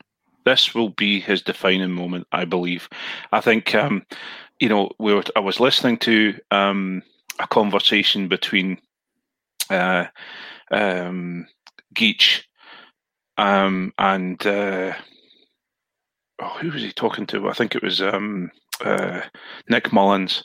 This 0.45 0.73
will 0.73 0.91
be 0.91 1.19
his 1.19 1.43
defining 1.43 1.91
moment, 1.91 2.29
I 2.31 2.45
believe. 2.45 2.89
I 3.33 3.41
think 3.41 3.75
um, 3.75 4.07
you 4.61 4.69
know 4.69 4.93
we 5.01 5.13
were. 5.13 5.25
I 5.35 5.41
was 5.41 5.59
listening 5.59 5.99
to 5.99 6.39
um, 6.53 7.03
a 7.41 7.49
conversation 7.49 8.29
between 8.29 8.79
uh, 9.69 10.05
um, 10.71 11.49
Geach 11.93 12.49
um, 13.37 13.93
and 13.99 14.47
uh, 14.47 14.93
oh, 16.39 16.57
who 16.61 16.71
was 16.71 16.83
he 16.83 16.93
talking 16.93 17.27
to? 17.27 17.49
I 17.49 17.55
think 17.55 17.75
it 17.75 17.83
was 17.83 18.01
um, 18.01 18.53
uh, 18.85 19.23
Nick 19.69 19.93
Mullins, 19.93 20.45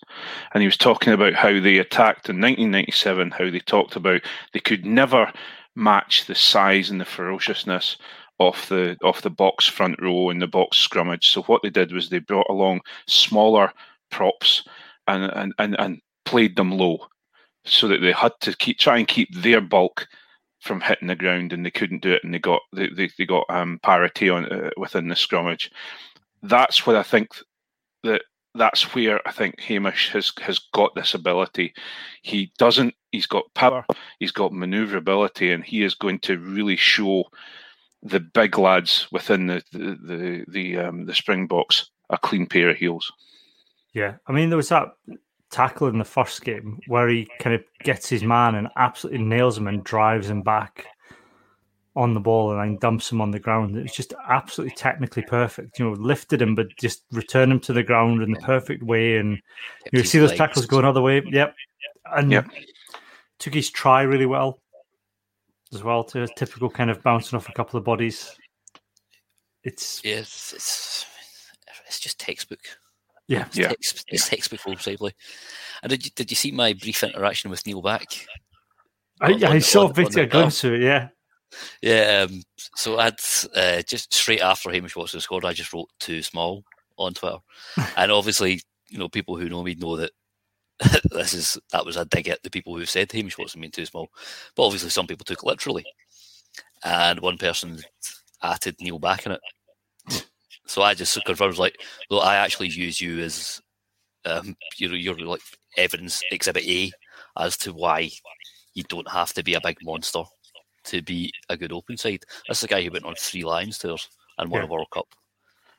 and 0.56 0.62
he 0.64 0.68
was 0.68 0.78
talking 0.78 1.14
about 1.14 1.36
how 1.36 1.60
they 1.60 1.78
attacked 1.78 2.30
in 2.30 2.42
1997. 2.42 3.30
How 3.30 3.52
they 3.52 3.60
talked 3.60 3.96
about 3.96 4.22
they 4.54 4.60
could 4.60 4.88
never 4.88 5.32
match 5.76 6.26
the 6.26 6.36
size 6.36 6.90
and 6.90 7.00
the 7.00 7.06
ferociousness 7.06 7.98
off 8.40 8.70
the 8.70 8.98
off 9.04 9.22
the 9.22 9.32
Boks 9.32 9.70
front 9.70 10.02
row 10.02 10.30
and 10.30 10.42
the 10.42 10.48
Boks 10.48 10.74
scrummage. 10.74 11.26
So 11.26 11.44
what 11.44 11.62
they 11.64 11.70
did 11.70 11.92
was 11.92 12.10
they 12.10 12.20
brought 12.20 12.50
along 12.50 12.82
smaller 13.08 13.72
props 14.12 14.64
and, 15.08 15.24
and, 15.34 15.54
and, 15.60 15.76
and 15.80 16.02
played 16.26 16.56
them 16.56 16.72
low 16.72 17.00
so 17.66 17.88
that 17.88 18.02
they 18.02 18.12
had 18.12 18.34
to 18.42 18.56
keep 18.58 18.78
try 18.80 18.98
and 18.98 19.08
keep 19.08 19.34
their 19.34 19.62
bulk 19.62 20.08
from 20.62 20.82
hitting 20.82 21.10
the 21.10 21.16
ground 21.16 21.52
and 21.52 21.66
they 21.66 21.72
couldn't 21.72 22.02
do 22.02 22.14
it 22.14 22.24
and 22.24 22.34
they 22.34 22.40
got 22.40 22.62
they, 22.74 22.88
they, 22.90 23.10
they 23.18 23.26
got 23.26 23.46
um, 23.50 23.80
parity 23.84 24.30
on 24.30 24.46
uh, 24.52 24.70
within 24.78 25.08
the 25.08 25.16
scrummage. 25.16 25.70
That's 26.42 26.86
where 26.86 26.98
I 26.98 27.04
think 27.04 27.30
that 28.04 28.22
that's 28.56 28.94
where 28.94 29.26
I 29.28 29.32
think 29.32 29.60
Hamish 29.60 30.10
has 30.12 30.32
has 30.42 30.60
got 30.74 30.94
this 30.96 31.14
ability. 31.14 31.74
He 32.22 32.52
doesn't. 32.58 32.94
He's 33.12 33.28
got 33.28 33.54
power. 33.56 33.86
He's 34.20 34.32
got 34.32 34.52
manoeuvrability, 34.52 35.54
and 35.54 35.64
he 35.64 35.84
is 35.84 35.96
going 35.96 36.20
to 36.20 36.38
really 36.38 36.76
show 36.76 37.26
the 38.04 38.20
big 38.20 38.58
lads 38.58 39.08
within 39.12 39.48
the 39.48 39.64
the 39.72 39.98
the, 40.04 40.46
the, 40.48 40.78
um, 40.78 41.06
the 41.06 41.16
Springboks 41.16 41.90
a 42.10 42.18
clean 42.18 42.46
pair 42.46 42.70
of 42.70 42.78
heels. 42.78 43.12
Yeah, 43.94 44.16
I 44.28 44.32
mean 44.32 44.50
there 44.50 44.58
was 44.58 44.70
that 44.70 44.90
tackle 45.50 45.88
in 45.88 46.00
the 46.00 46.06
first 46.06 46.44
game 46.44 46.80
where 46.88 47.08
he 47.08 47.28
kind 47.40 47.56
of 47.56 47.64
gets 47.84 48.10
his 48.10 48.24
man 48.24 48.56
and 48.56 48.68
absolutely 48.76 49.24
nails 49.24 49.58
him 49.58 49.68
and 49.68 49.84
drives 49.84 50.30
him 50.30 50.42
back 50.42 50.88
on 51.96 52.16
the 52.16 52.20
ball 52.20 52.52
and 52.52 52.60
then 52.60 52.78
dumps 52.80 53.12
him 53.12 53.22
on 53.22 53.30
the 53.30 53.40
ground. 53.40 53.78
It 53.78 53.84
was 53.84 53.94
just 53.94 54.16
absolutely 54.28 54.76
technically 54.76 55.22
perfect. 55.22 55.78
You 55.78 55.86
know, 55.86 55.92
lifted 55.92 56.42
him, 56.42 56.56
but 56.56 56.76
just 56.78 57.04
returned 57.12 57.52
him 57.52 57.60
to 57.62 57.74
the 57.74 57.84
ground 57.84 58.24
in 58.24 58.32
the 58.32 58.40
perfect 58.40 58.82
way. 58.82 59.18
And 59.18 59.40
you 59.92 60.04
see 60.04 60.18
those 60.18 60.30
legs. 60.30 60.40
tackles 60.40 60.66
going 60.66 60.86
other 60.86 61.02
way. 61.02 61.22
Yep. 61.24 61.56
And 62.16 62.32
yep. 62.32 62.48
took 63.38 63.54
his 63.54 63.70
try 63.70 64.02
really 64.02 64.26
well 64.26 64.63
as 65.74 65.84
well, 65.84 66.04
to 66.06 66.24
a 66.24 66.28
typical 66.28 66.70
kind 66.70 66.90
of 66.90 67.02
bouncing 67.04 67.38
off 67.38 67.50
a 67.50 67.54
couple 67.54 67.78
of 67.78 67.84
bodies. 67.84 68.36
It's 69.64 70.04
yes, 70.04 70.54
it's 70.56 71.06
it's 71.88 72.00
just 72.00 72.20
textbook. 72.20 72.60
Yeah, 73.28 73.46
it's, 73.46 73.58
yeah. 73.58 73.68
Text, 73.70 74.06
it's 74.08 74.26
yeah. 74.26 74.36
textbook 74.36 74.60
full 74.60 74.76
play. 74.76 75.14
And 75.82 75.90
did 75.90 76.06
you, 76.06 76.12
did 76.16 76.30
you 76.30 76.36
see 76.36 76.52
my 76.52 76.74
brief 76.74 77.04
interaction 77.04 77.50
with 77.50 77.66
Neil 77.66 77.82
Back? 77.82 78.08
I, 79.22 79.40
I 79.46 79.60
saw 79.60 79.90
a 79.90 79.94
bit 79.94 80.16
of 80.18 80.30
glimpse 80.30 80.64
of 80.64 80.74
it. 80.74 80.82
Yeah, 80.82 81.10
yeah. 81.82 82.26
Um, 82.28 82.44
so 82.76 83.00
I'd 83.00 83.14
uh, 83.56 83.82
just 83.84 84.14
straight 84.14 84.42
after 84.42 84.72
Hamish 84.72 84.96
Watson 84.96 85.22
scored, 85.22 85.46
I 85.46 85.54
just 85.54 85.72
wrote 85.72 85.90
too 86.00 86.22
small 86.22 86.64
on 86.98 87.14
Twitter, 87.14 87.38
and 87.98 88.12
obviously, 88.12 88.62
you 88.90 88.98
know, 88.98 89.08
people 89.08 89.38
who 89.38 89.50
know 89.50 89.64
me 89.64 89.76
know 89.76 89.98
that 89.98 90.12
this 91.12 91.34
is 91.34 91.58
that 91.72 91.86
was 91.86 91.98
a 91.98 92.06
dig 92.06 92.28
at 92.28 92.42
the 92.44 92.50
people 92.50 92.76
who 92.76 92.86
said 92.86 93.12
Hamish 93.12 93.38
Watson 93.38 93.62
being 93.62 93.72
too 93.72 93.86
small, 93.86 94.10
but 94.56 94.66
obviously 94.66 94.90
some 94.90 95.08
people 95.08 95.24
took 95.24 95.44
it 95.44 95.46
literally, 95.46 95.86
and 96.84 97.20
one 97.20 97.38
person 97.38 97.80
added 98.42 98.76
Neil 98.80 99.00
Back 99.00 99.26
in 99.26 99.34
it. 99.34 99.42
So 100.66 100.82
I 100.82 100.94
just 100.94 101.24
confirmed 101.26 101.58
like, 101.58 101.80
look, 102.10 102.24
I 102.24 102.36
actually 102.36 102.70
use 102.70 103.00
you 103.02 103.20
as 103.20 103.62
um, 104.26 104.56
you're, 104.78 104.96
you're 104.96 105.18
like 105.20 105.42
evidence 105.78 106.22
exhibit 106.32 106.64
A 106.66 106.92
as 107.38 107.58
to 107.58 107.74
why 107.74 108.10
you 108.74 108.84
don't 108.84 109.10
have 109.10 109.34
to 109.34 109.44
be 109.44 109.54
a 109.54 109.62
big 109.62 109.78
monster 109.84 110.24
to 110.86 111.02
be 111.02 111.32
a 111.50 111.58
good 111.58 111.72
open 111.72 111.98
side. 111.98 112.24
That's 112.48 112.62
the 112.62 112.68
guy 112.68 112.82
who 112.82 112.92
went 112.92 113.06
on 113.06 113.16
three 113.16 113.44
Lions 113.44 113.78
tours 113.78 114.10
and 114.38 114.50
won 114.50 114.62
yeah. 114.62 114.68
a 114.68 114.70
World 114.70 114.90
Cup, 114.92 115.08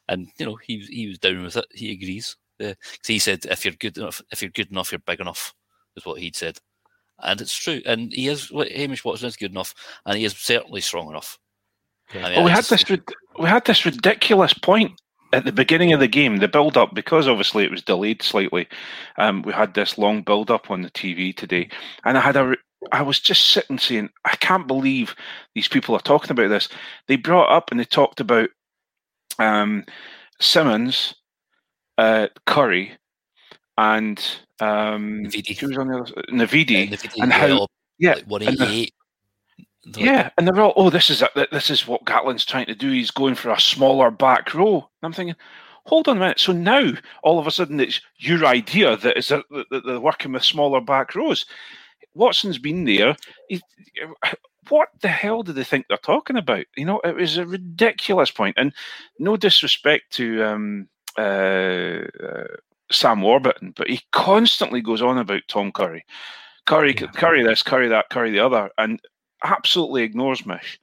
and 0.08 0.28
you 0.38 0.46
know 0.46 0.56
he 0.56 0.78
he 0.80 1.08
was 1.08 1.18
down 1.18 1.42
with 1.42 1.56
it. 1.56 1.66
He 1.72 1.92
agrees. 1.92 2.36
Uh, 2.62 2.74
he 3.06 3.18
said, 3.18 3.44
"If 3.46 3.64
you're 3.64 3.74
good 3.74 3.98
enough, 3.98 4.22
if 4.30 4.42
you're 4.42 4.50
good 4.50 4.70
enough, 4.70 4.92
you're 4.92 5.00
big 5.00 5.20
enough," 5.20 5.54
is 5.96 6.04
what 6.04 6.20
he'd 6.20 6.36
said, 6.36 6.58
and 7.22 7.40
it's 7.40 7.56
true. 7.56 7.80
And 7.86 8.12
he 8.12 8.28
is. 8.28 8.50
Hamish 8.50 9.04
Watson 9.04 9.28
is 9.28 9.36
good 9.36 9.50
enough, 9.50 9.74
and 10.06 10.16
he 10.16 10.24
is 10.24 10.36
certainly 10.36 10.80
strong 10.80 11.08
enough. 11.08 11.38
I 12.12 12.16
mean, 12.16 12.34
well, 12.34 12.44
we 12.44 12.50
had 12.50 12.64
this. 12.64 12.84
We 13.38 13.48
had 13.48 13.64
this 13.64 13.84
ridiculous 13.84 14.54
point 14.54 14.92
at 15.32 15.44
the 15.44 15.52
beginning 15.52 15.92
of 15.92 16.00
the 16.00 16.08
game, 16.08 16.36
the 16.36 16.48
build 16.48 16.76
up, 16.76 16.94
because 16.94 17.26
obviously 17.26 17.64
it 17.64 17.70
was 17.70 17.82
delayed 17.82 18.22
slightly. 18.22 18.68
Um, 19.18 19.42
we 19.42 19.52
had 19.52 19.74
this 19.74 19.98
long 19.98 20.22
build 20.22 20.50
up 20.50 20.70
on 20.70 20.82
the 20.82 20.90
TV 20.90 21.36
today, 21.36 21.68
and 22.04 22.16
I 22.16 22.20
had 22.20 22.36
a. 22.36 22.56
I 22.92 23.00
was 23.00 23.18
just 23.18 23.46
sitting 23.46 23.78
saying, 23.78 24.10
I 24.26 24.36
can't 24.36 24.66
believe 24.66 25.14
these 25.54 25.68
people 25.68 25.94
are 25.94 26.00
talking 26.00 26.30
about 26.30 26.48
this. 26.48 26.68
They 27.08 27.16
brought 27.16 27.50
up 27.50 27.70
and 27.70 27.80
they 27.80 27.84
talked 27.84 28.20
about 28.20 28.50
um, 29.38 29.84
Simmonds, 30.38 31.14
uh, 31.98 32.28
Curry, 32.46 32.92
and 33.78 34.18
um, 34.60 35.24
Navidi. 35.24 35.58
who 35.58 35.68
was 35.68 35.78
on 35.78 35.88
the 35.88 35.98
other 35.98 36.12
Navidi, 36.30 36.90
yeah, 36.90 36.96
Navidi 36.96 37.22
and 37.22 37.32
how 37.32 37.66
yeah, 37.98 38.14
like 38.14 38.26
188 38.26 38.94
yeah, 39.96 40.30
and 40.36 40.46
they're 40.46 40.60
all, 40.60 40.72
oh, 40.76 40.90
this 40.90 41.10
is 41.10 41.22
a, 41.22 41.28
this 41.52 41.70
is 41.70 41.86
what 41.86 42.04
Gatland's 42.04 42.44
trying 42.44 42.66
to 42.66 42.74
do. 42.74 42.90
He's 42.90 43.10
going 43.10 43.34
for 43.34 43.50
a 43.50 43.60
smaller 43.60 44.10
back 44.10 44.54
row. 44.54 44.76
And 44.76 44.82
I'm 45.02 45.12
thinking, 45.12 45.36
hold 45.84 46.08
on 46.08 46.16
a 46.16 46.20
minute. 46.20 46.40
So 46.40 46.52
now 46.52 46.92
all 47.22 47.38
of 47.38 47.46
a 47.46 47.50
sudden 47.50 47.80
it's 47.80 48.00
your 48.18 48.46
idea 48.46 48.96
that 48.96 49.18
is 49.18 49.28
that 49.28 49.44
they're 49.70 50.00
working 50.00 50.32
with 50.32 50.44
smaller 50.44 50.80
back 50.80 51.14
rows. 51.14 51.44
Watson's 52.14 52.58
been 52.58 52.84
there. 52.84 53.16
He, 53.48 53.60
what 54.68 54.88
the 55.02 55.08
hell 55.08 55.42
do 55.42 55.52
they 55.52 55.64
think 55.64 55.86
they're 55.88 55.98
talking 55.98 56.36
about? 56.36 56.64
You 56.76 56.86
know, 56.86 57.00
it 57.00 57.16
was 57.16 57.36
a 57.36 57.46
ridiculous 57.46 58.30
point. 58.30 58.56
point, 58.56 58.66
and 58.66 58.74
no 59.18 59.36
disrespect 59.36 60.12
to 60.12 60.42
um, 60.44 60.88
uh, 61.18 62.04
uh, 62.24 62.46
Sam 62.90 63.22
Warburton, 63.22 63.72
but 63.76 63.88
he 63.88 64.00
constantly 64.12 64.80
goes 64.80 65.02
on 65.02 65.18
about 65.18 65.42
Tom 65.48 65.72
Curry. 65.72 66.04
Curry, 66.66 66.94
yeah. 66.98 67.06
Curry 67.08 67.42
this, 67.42 67.62
Curry 67.62 67.88
that, 67.88 68.08
Curry 68.10 68.30
the 68.30 68.40
other, 68.40 68.70
and 68.78 69.00
absolutely 69.42 70.02
ignores 70.02 70.46
Mish. 70.46 70.80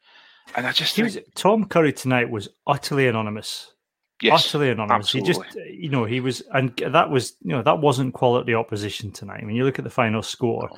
And 0.55 0.67
I 0.67 0.71
just 0.71 0.95
think... 0.95 1.05
was, 1.05 1.19
Tom 1.35 1.65
Curry 1.65 1.93
tonight 1.93 2.29
was 2.29 2.49
utterly 2.67 3.07
anonymous. 3.07 3.73
Yes, 4.21 4.45
utterly 4.45 4.69
anonymous. 4.69 5.15
Absolutely. 5.15 5.45
He 5.45 5.63
just, 5.63 5.81
you 5.81 5.89
know, 5.89 6.05
he 6.05 6.19
was, 6.19 6.41
and 6.53 6.75
that 6.77 7.09
was, 7.09 7.33
you 7.41 7.49
know, 7.49 7.63
that 7.63 7.79
wasn't 7.79 8.13
quality 8.13 8.53
opposition 8.53 9.11
tonight. 9.11 9.39
I 9.41 9.45
mean, 9.45 9.55
you 9.55 9.63
look 9.63 9.79
at 9.79 9.83
the 9.83 9.89
final 9.89 10.21
score. 10.21 10.69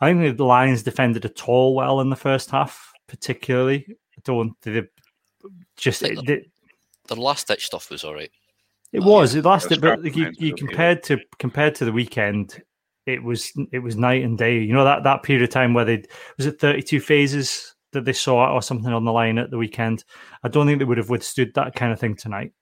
I 0.00 0.12
think 0.12 0.36
the 0.36 0.44
Lions 0.44 0.82
defended 0.82 1.24
at 1.24 1.48
all 1.48 1.74
well 1.74 2.00
in 2.00 2.10
the 2.10 2.16
first 2.16 2.50
half, 2.50 2.92
particularly. 3.06 3.86
I 3.88 4.20
don't. 4.24 4.60
They 4.62 4.82
just 5.76 6.00
the, 6.00 6.44
the 7.06 7.16
last 7.16 7.46
ditch 7.46 7.66
stuff 7.66 7.90
was 7.90 8.02
all 8.02 8.14
right. 8.14 8.30
It 8.92 9.02
was. 9.02 9.34
It 9.34 9.44
lasted, 9.44 9.80
but 9.80 10.02
you, 10.16 10.32
you 10.38 10.54
compared 10.54 11.02
to 11.04 11.18
compared 11.38 11.74
to 11.76 11.84
the 11.84 11.92
weekend, 11.92 12.62
it 13.06 13.22
was 13.22 13.52
it 13.70 13.80
was 13.80 13.96
night 13.96 14.24
and 14.24 14.38
day. 14.38 14.60
You 14.60 14.72
know 14.72 14.84
that 14.84 15.04
that 15.04 15.22
period 15.22 15.44
of 15.44 15.50
time 15.50 15.74
where 15.74 15.84
they 15.84 16.04
was 16.36 16.46
it 16.46 16.58
thirty 16.58 16.82
two 16.82 17.00
phases 17.00 17.74
that 17.92 18.04
they 18.04 18.12
saw 18.12 18.52
or 18.52 18.62
something 18.62 18.92
on 18.92 19.04
the 19.04 19.12
line 19.12 19.38
at 19.38 19.50
the 19.50 19.58
weekend. 19.58 20.04
I 20.42 20.48
don't 20.48 20.66
think 20.66 20.78
they 20.78 20.84
would 20.84 20.98
have 20.98 21.10
withstood 21.10 21.52
that 21.54 21.74
kind 21.74 21.92
of 21.92 22.00
thing 22.00 22.16
tonight. 22.16 22.52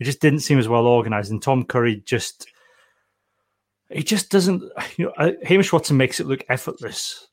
It 0.00 0.04
just 0.04 0.20
didn't 0.20 0.40
seem 0.40 0.58
as 0.58 0.68
well 0.68 0.86
organized, 0.86 1.30
and 1.30 1.42
Tom 1.42 1.64
Curry 1.64 2.02
just 2.04 2.48
he 3.90 4.02
just 4.02 4.30
doesn't. 4.30 4.62
You 4.96 5.06
know, 5.06 5.12
uh, 5.16 5.32
Hamish 5.44 5.72
Watson 5.72 5.96
makes 5.96 6.18
it 6.20 6.26
look 6.26 6.44
effortless. 6.48 7.28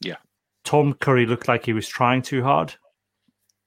Yeah, 0.00 0.16
Tom 0.64 0.94
Curry 0.94 1.26
looked 1.26 1.48
like 1.48 1.64
he 1.64 1.72
was 1.72 1.88
trying 1.88 2.22
too 2.22 2.42
hard, 2.42 2.74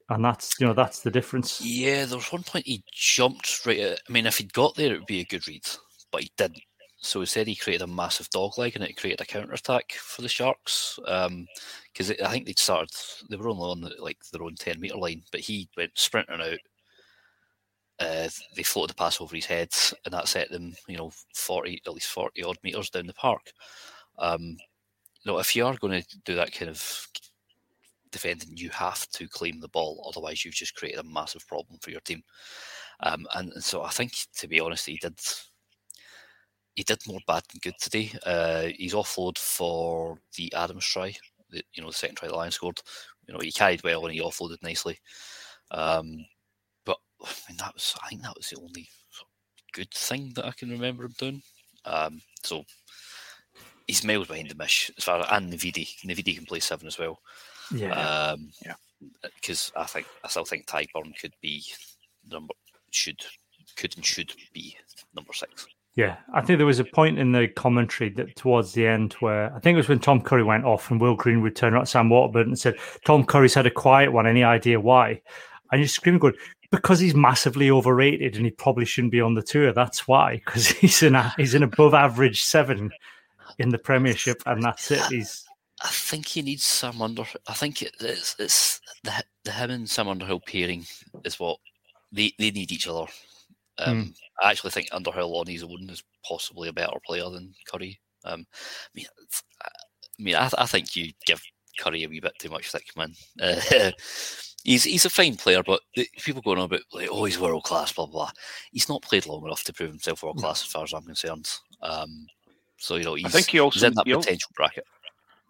and 0.10 0.24
that's 0.24 0.60
you 0.60 0.68
know 0.68 0.74
that's 0.74 1.02
the 1.02 1.12
difference. 1.12 1.62
Yeah, 1.62 2.06
there 2.06 2.18
was 2.18 2.32
one 2.32 2.44
point 2.44 2.66
he 2.66 2.84
jumped 2.92 3.66
right. 3.66 3.80
At, 3.80 4.00
I 4.08 4.12
mean, 4.12 4.26
if 4.26 4.38
he'd 4.38 4.54
got 4.54 4.76
there, 4.76 4.94
it 4.94 5.00
would 5.00 5.08
be 5.08 5.22
a 5.22 5.26
good 5.26 5.48
read, 5.48 5.66
but 6.12 6.24
he 6.24 6.32
didn't. 6.38 6.62
So 7.00 7.20
he 7.20 7.26
said 7.26 7.48
he 7.48 7.56
created 7.56 7.84
a 7.84 7.88
massive 7.88 8.30
dog 8.32 8.58
leg 8.58 8.76
and 8.76 8.84
it 8.84 8.98
created 8.98 9.22
a 9.22 9.26
counter 9.26 9.54
attack 9.54 9.94
for 9.94 10.24
the 10.24 10.30
Sharks. 10.30 10.98
Because 10.98 12.10
um, 12.10 12.16
I 12.24 12.30
think 12.30 12.46
they'd 12.46 12.58
started, 12.58 12.90
they 13.30 13.38
were 13.38 13.50
only 13.50 13.64
on 13.64 13.82
the, 13.82 13.92
like 14.00 14.18
their 14.32 14.44
own 14.44 14.56
10 14.56 14.80
metre 14.80 14.98
line, 14.98 15.22
but 15.32 15.42
he 15.42 15.70
went 15.78 15.92
sprinting 15.96 16.42
out. 16.42 16.60
Uh, 18.00 18.30
they 18.56 18.64
floated 18.64 18.92
the 18.92 18.96
pass 18.96 19.22
over 19.22 19.36
his 19.36 19.46
head, 19.46 19.70
and 20.06 20.14
that 20.14 20.28
set 20.28 20.52
them, 20.52 20.74
you 20.88 20.98
know, 20.98 21.12
40, 21.36 21.82
at 21.86 21.94
least 21.94 22.10
40 22.10 22.44
odd 22.44 22.58
metres 22.64 22.90
down 22.90 23.08
the 23.08 23.14
park. 23.14 23.52
Um, 24.20 24.42
you 24.42 25.32
know, 25.32 25.40
if 25.40 25.56
you 25.56 25.66
are 25.66 25.76
going 25.78 26.02
to 26.02 26.20
do 26.26 26.36
that 26.36 26.54
kind 26.54 26.70
of 26.70 27.08
defending, 28.12 28.56
you 28.56 28.70
have 28.70 29.08
to 29.10 29.28
claim 29.28 29.60
the 29.60 29.70
ball, 29.70 30.06
otherwise, 30.08 30.44
you've 30.44 30.54
just 30.54 30.76
created 30.76 31.00
a 31.00 31.04
massive 31.04 31.48
problem 31.48 31.80
for 31.82 31.92
your 31.92 32.02
team. 32.02 32.24
Um, 33.02 33.28
and, 33.36 33.52
and, 33.54 33.64
so 33.64 33.84
I 33.84 33.90
think, 33.90 34.14
to 34.38 34.48
be 34.48 34.60
honest, 34.60 34.86
he 34.88 34.98
did 34.98 35.20
he 36.76 36.84
did 36.84 37.00
more 37.08 37.20
bad 37.26 37.42
than 37.50 37.60
good 37.62 37.74
today. 37.80 38.12
Uh, 38.24 38.68
he's 38.78 38.94
offload 38.94 39.38
for 39.40 40.20
the 40.36 40.54
Adams 40.54 40.86
try, 40.86 41.12
the, 41.50 41.64
you 41.74 41.82
know, 41.82 41.90
the 41.90 41.96
second 41.96 42.18
try 42.18 42.30
the 42.30 42.36
Lions 42.36 42.54
scored. 42.54 42.80
You 43.28 43.34
know, 43.34 43.40
he 43.40 43.52
carried 43.52 43.84
well 43.84 44.06
and 44.06 44.14
he 44.14 44.22
offloaded 44.22 44.62
nicely. 44.62 45.00
Um, 45.72 46.24
but 46.86 46.98
I 47.24 47.30
mean, 47.50 47.58
that 47.58 47.74
was 47.74 47.96
I 48.04 48.10
think 48.10 48.22
that 48.22 48.38
was 48.38 48.50
the 48.50 48.60
only 48.62 48.88
good 49.74 49.92
thing 49.92 50.32
that 50.36 50.46
I 50.46 50.52
can 50.52 50.70
remember 50.70 51.06
him 51.06 51.16
doing. 51.18 51.42
Um, 51.86 52.22
so 52.44 52.64
he's 53.88 54.04
miles 54.04 54.28
behind 54.28 54.50
the 54.50 54.56
Mish 54.56 54.92
as 54.98 55.04
far 55.04 55.20
as, 55.20 55.28
and 55.32 55.52
Navidi. 55.52 55.88
Navidi 56.06 56.36
can 56.36 56.46
play 56.46 56.60
seven 56.60 56.88
as 56.88 57.00
well. 57.00 57.20
Yeah, 57.74 57.92
um, 57.92 58.50
yeah. 58.66 58.74
Because 59.36 59.72
I 59.76 59.86
think 59.86 60.08
I 60.24 60.28
still 60.28 60.46
think 60.46 60.66
Tyburn 60.66 61.18
could 61.20 61.34
be 61.42 61.64
number 62.30 62.54
should 62.92 63.20
could 63.76 63.96
and 63.96 64.06
should 64.06 64.34
be 64.54 64.76
number 65.16 65.34
six. 65.34 65.68
Yeah, 65.96 66.18
I 66.32 66.42
think 66.42 66.60
there 66.60 66.68
was 66.68 66.80
a 66.80 66.84
point 66.84 67.18
in 67.18 67.32
the 67.32 67.48
commentary 67.48 68.12
that 68.12 68.36
towards 68.36 68.74
the 68.74 68.86
end 68.86 69.14
where 69.14 69.52
I 69.56 69.60
think 69.60 69.74
it 69.74 69.78
was 69.78 69.90
when 69.90 70.00
Tom 70.00 70.22
Curry 70.22 70.44
went 70.44 70.64
off 70.64 70.92
and 70.92 71.02
Will 71.02 71.16
Greenwood 71.16 71.56
turned 71.56 71.74
around 71.74 71.88
Sam 71.88 72.10
Warburton 72.10 72.52
and 72.52 72.60
said, 72.60 72.76
Tom 73.04 73.26
Curry's 73.26 73.56
had 73.56 73.66
a 73.66 73.72
quiet 73.72 74.14
one. 74.14 74.28
Any 74.28 74.44
idea 74.44 74.80
why? 74.80 75.20
And 75.72 75.82
you're 75.82 75.88
screaming, 75.88 76.20
going, 76.20 76.36
because 76.70 77.00
he's 77.00 77.16
massively 77.16 77.72
overrated 77.72 78.36
and 78.36 78.46
he 78.46 78.52
probably 78.52 78.86
shouldn't 78.86 79.12
be 79.12 79.22
on 79.22 79.34
the 79.34 79.42
tour. 79.42 79.74
That's 79.74 80.08
why, 80.08 80.36
because 80.46 80.68
he's 80.82 81.02
in 81.02 81.18
he's 81.36 81.56
an 81.56 81.64
above 81.64 81.96
average 81.96 82.44
seven 82.44 82.92
in 83.58 83.70
the 83.70 83.80
Premiership, 83.80 84.44
and 84.46 84.62
that's 84.62 84.92
it. 84.92 85.02
He's 85.10 85.47
I 85.84 85.90
think 85.90 86.28
he 86.28 86.42
needs 86.42 86.64
some 86.64 87.02
under. 87.02 87.24
I 87.48 87.54
think 87.54 87.82
it, 87.82 87.96
it's 88.00 88.36
it's 88.40 88.82
the 89.04 89.24
the 89.44 89.52
him 89.52 89.72
and 89.72 89.90
Sam 89.90 90.08
Underhill 90.08 90.40
pairing 90.40 90.86
is 91.24 91.40
what 91.40 91.60
they 92.12 92.34
they 92.40 92.52
need 92.52 92.72
each 92.72 92.88
other. 92.88 93.06
Um, 93.80 94.16
I 94.42 94.52
actually 94.52 94.72
think 94.72 94.88
Underhill 94.92 95.38
on 95.38 95.46
his 95.46 95.64
own 95.64 95.88
is 95.90 96.04
possibly 96.28 96.70
a 96.70 96.74
better 96.74 96.98
player 97.06 97.30
than 97.30 97.54
Curry. 97.72 98.00
Um, 98.26 98.46
I 98.52 98.90
mean, 98.96 99.06
I 99.62 100.24
mean, 100.24 100.36
I, 100.36 100.50
I 100.58 100.66
think 100.66 100.96
you 100.96 101.12
give 101.26 101.42
Curry 101.80 102.04
a 102.04 102.10
wee 102.10 102.20
bit 102.20 102.34
too 102.40 102.50
much 102.50 102.72
thick 102.72 102.88
man. 102.98 103.14
Uh, 103.40 103.92
he's 104.64 104.84
he's 104.84 105.06
a 105.06 105.12
fine 105.12 105.36
player, 105.36 105.62
but 105.64 105.82
the, 105.96 106.08
people 106.18 106.42
going 106.42 106.58
on 106.58 106.66
about 106.66 106.82
like, 106.92 107.10
oh, 107.12 107.26
he's 107.26 107.40
world 107.40 107.64
class, 107.64 107.94
blah 107.94 108.06
blah. 108.08 108.26
blah. 108.26 108.32
He's 108.72 108.90
not 108.90 109.04
played 109.04 109.28
long 109.28 109.46
enough 109.46 109.64
to 109.66 109.74
prove 109.74 109.92
himself 109.92 110.24
world 110.24 110.38
class, 110.38 110.64
as 110.64 110.72
far 110.72 110.84
as 110.84 110.94
I'm 110.94 111.04
concerned. 111.04 111.48
Um, 111.84 112.26
so 112.78 112.96
you 112.96 113.04
know, 113.04 113.16
he's, 113.16 113.26
I 113.26 113.30
think 113.30 113.48
he 113.48 113.58
he's 113.58 113.62
also 113.62 113.88
in 113.88 113.94
that 113.94 114.06
potential 114.06 114.52
bracket. 114.56 114.86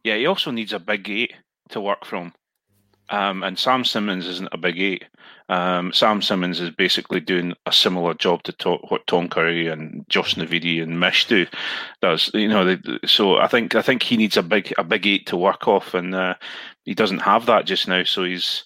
Yeah 0.07 0.15
he 0.15 0.25
also 0.25 0.51
needs 0.51 0.73
a 0.73 0.79
big 0.79 1.09
eight 1.09 1.33
to 1.69 1.81
work 1.81 2.05
from. 2.05 2.33
Um, 3.09 3.43
and 3.43 3.57
Sam 3.57 3.85
Simmonds 3.85 4.27
isn't 4.27 4.49
a 4.51 4.57
big 4.57 4.79
eight. 4.79 5.05
Um, 5.49 5.93
Sam 5.93 6.21
Simmonds 6.21 6.59
is 6.59 6.71
basically 6.71 7.21
doing 7.21 7.53
a 7.65 7.71
similar 7.71 8.13
job 8.13 8.43
to 8.43 8.51
to- 8.53 8.85
what 8.89 9.07
Tom 9.07 9.29
Curry 9.29 9.67
and 9.67 10.05
Josh 10.09 10.35
Navidi 10.35 10.83
and 10.83 10.99
Mish 10.99 11.25
do. 11.27 11.45
Does 12.01 12.29
you 12.33 12.49
know? 12.49 12.77
So 13.05 13.37
I 13.37 13.47
think 13.47 13.75
I 13.75 13.81
think 13.81 14.03
he 14.03 14.17
needs 14.17 14.35
a 14.35 14.43
big 14.43 14.73
a 14.77 14.83
big 14.83 15.07
eight 15.07 15.25
to 15.27 15.37
work 15.37 15.67
off, 15.67 15.93
and 15.93 16.13
uh, 16.13 16.35
he 16.83 16.93
doesn't 16.93 17.19
have 17.19 17.45
that 17.45 17.65
just 17.65 17.87
now. 17.87 18.03
So 18.03 18.25
he's 18.25 18.65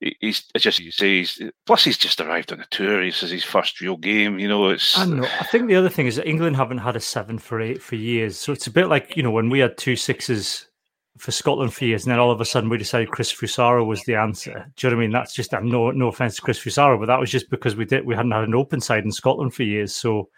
he's 0.00 0.44
it's 0.54 0.64
just 0.64 0.78
you 0.78 0.90
say 0.90 1.18
he's 1.18 1.40
plus 1.66 1.84
he's 1.84 1.98
just 1.98 2.20
arrived 2.20 2.50
on 2.50 2.58
the 2.58 2.66
tour. 2.70 3.04
This 3.04 3.22
is 3.22 3.30
his 3.30 3.44
first 3.44 3.80
real 3.82 3.98
game. 3.98 4.38
You 4.38 4.48
know, 4.48 4.70
it's 4.70 4.96
I 4.96 5.04
know. 5.04 5.26
I 5.40 5.44
think 5.44 5.68
the 5.68 5.76
other 5.76 5.90
thing 5.90 6.06
is 6.06 6.16
that 6.16 6.28
England 6.28 6.56
haven't 6.56 6.78
had 6.78 6.96
a 6.96 7.00
seven 7.00 7.38
for 7.38 7.60
eight 7.60 7.82
for 7.82 7.96
years. 7.96 8.38
So 8.38 8.52
it's 8.52 8.66
a 8.66 8.70
bit 8.70 8.88
like, 8.88 9.16
you 9.16 9.22
know, 9.22 9.30
when 9.30 9.50
we 9.50 9.58
had 9.58 9.76
two 9.76 9.96
sixes 9.96 10.66
for 11.18 11.30
Scotland 11.30 11.74
for 11.74 11.84
years, 11.84 12.04
and 12.04 12.12
then 12.12 12.18
all 12.18 12.30
of 12.30 12.40
a 12.40 12.44
sudden 12.44 12.70
we 12.70 12.78
decided 12.78 13.10
Chris 13.10 13.32
Fusaro 13.32 13.86
was 13.86 14.02
the 14.04 14.14
answer. 14.14 14.66
Do 14.76 14.86
you 14.86 14.90
know 14.90 14.96
what 14.96 15.02
I 15.02 15.04
mean? 15.04 15.12
That's 15.12 15.34
just 15.34 15.52
and 15.52 15.70
no 15.70 15.90
no 15.90 16.08
offense 16.08 16.36
to 16.36 16.42
Chris 16.42 16.58
Fusaro, 16.58 16.98
but 16.98 17.06
that 17.06 17.20
was 17.20 17.30
just 17.30 17.50
because 17.50 17.76
we 17.76 17.84
did 17.84 18.06
we 18.06 18.14
hadn't 18.14 18.32
had 18.32 18.44
an 18.44 18.54
open 18.54 18.80
side 18.80 19.04
in 19.04 19.12
Scotland 19.12 19.54
for 19.54 19.62
years. 19.62 19.94
So 19.94 20.28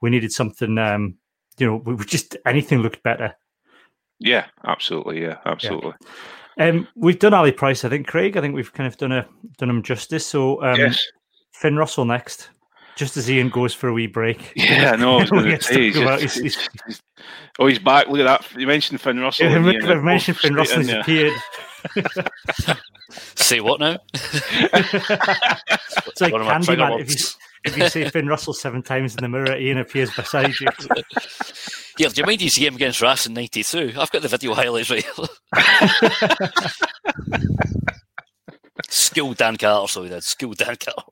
we 0.00 0.10
needed 0.10 0.32
something 0.32 0.76
um, 0.78 1.16
you 1.58 1.66
know, 1.66 1.76
we 1.76 2.04
just 2.04 2.36
anything 2.46 2.80
looked 2.80 3.02
better. 3.02 3.34
yeah, 4.18 4.46
absolutely, 4.64 5.22
yeah, 5.22 5.38
absolutely. 5.46 5.94
Um, 6.58 6.88
we've 6.94 7.18
done 7.18 7.34
Ali 7.34 7.52
Price, 7.52 7.84
I 7.84 7.88
think, 7.88 8.06
Craig. 8.06 8.36
I 8.36 8.40
think 8.40 8.54
we've 8.54 8.72
kind 8.72 8.86
of 8.86 8.96
done 8.96 9.12
a 9.12 9.26
done 9.58 9.70
him 9.70 9.82
justice. 9.82 10.26
So 10.26 10.62
um, 10.62 10.76
yes, 10.76 11.04
Finn 11.52 11.76
Russell 11.76 12.04
next, 12.04 12.50
just 12.96 13.16
as 13.16 13.28
Iain 13.30 13.48
goes 13.50 13.72
for 13.74 13.88
a 13.88 13.92
wee 13.92 14.06
break. 14.06 14.52
yeah, 14.56 14.96
no, 14.96 15.16
I 15.18 15.20
was 15.20 15.30
going 15.30 15.44
to 15.50 15.56
to 15.58 15.62
say. 15.62 15.82
he's 15.90 15.94
just- 15.94 16.22
his- 16.22 16.34
he's- 16.34 16.68
he's- 16.86 17.02
oh, 17.58 17.66
he's 17.66 17.78
back. 17.78 18.08
Look 18.08 18.20
at 18.20 18.24
that. 18.24 18.58
You 18.60 18.66
mentioned 18.66 19.00
Finn 19.00 19.18
Russell. 19.20 19.46
Yeah, 19.50 19.56
and 19.56 19.68
I've 19.68 19.84
Iain 19.90 20.04
mentioned 20.04 20.38
Finn 20.38 20.54
Russell 20.54 20.80
in 20.82 20.90
appeared. 20.90 21.32
Say 23.36 23.60
what 23.60 23.80
now? 23.80 23.98
It's 26.08 26.20
like 26.20 26.32
One 26.32 26.40
of 26.42 26.46
my 26.46 26.58
trigger 26.60 26.82
Candyman. 26.82 27.00
If 27.00 27.08
you, 27.10 27.14
words. 27.14 27.36
if 27.64 27.76
you 27.76 27.88
say 27.88 28.08
Finn 28.10 28.26
Russell 28.26 28.52
seven 28.54 28.82
times 28.82 29.14
in 29.14 29.22
the 29.22 29.28
mirror, 29.28 29.52
Iain 29.52 29.78
appears 29.78 30.10
beside 30.14 30.58
you. 30.60 30.66
Yeah, 31.98 32.08
do 32.08 32.20
you 32.20 32.26
mind 32.26 32.40
his 32.40 32.56
game 32.56 32.74
against 32.74 33.00
Ras 33.02 33.26
in 33.26 33.34
'92? 33.34 33.94
I've 33.98 34.10
got 34.10 34.22
the 34.22 34.28
video 34.28 34.54
highlights 34.54 34.90
right 34.90 35.04
here. 35.04 35.26
School 38.88 39.34
Dan 39.34 39.56
Carter, 39.56 39.88
so 39.88 40.02
he 40.04 40.08
did. 40.10 40.22
School 40.24 40.52
Dan 40.54 40.76
Carter. 40.76 41.02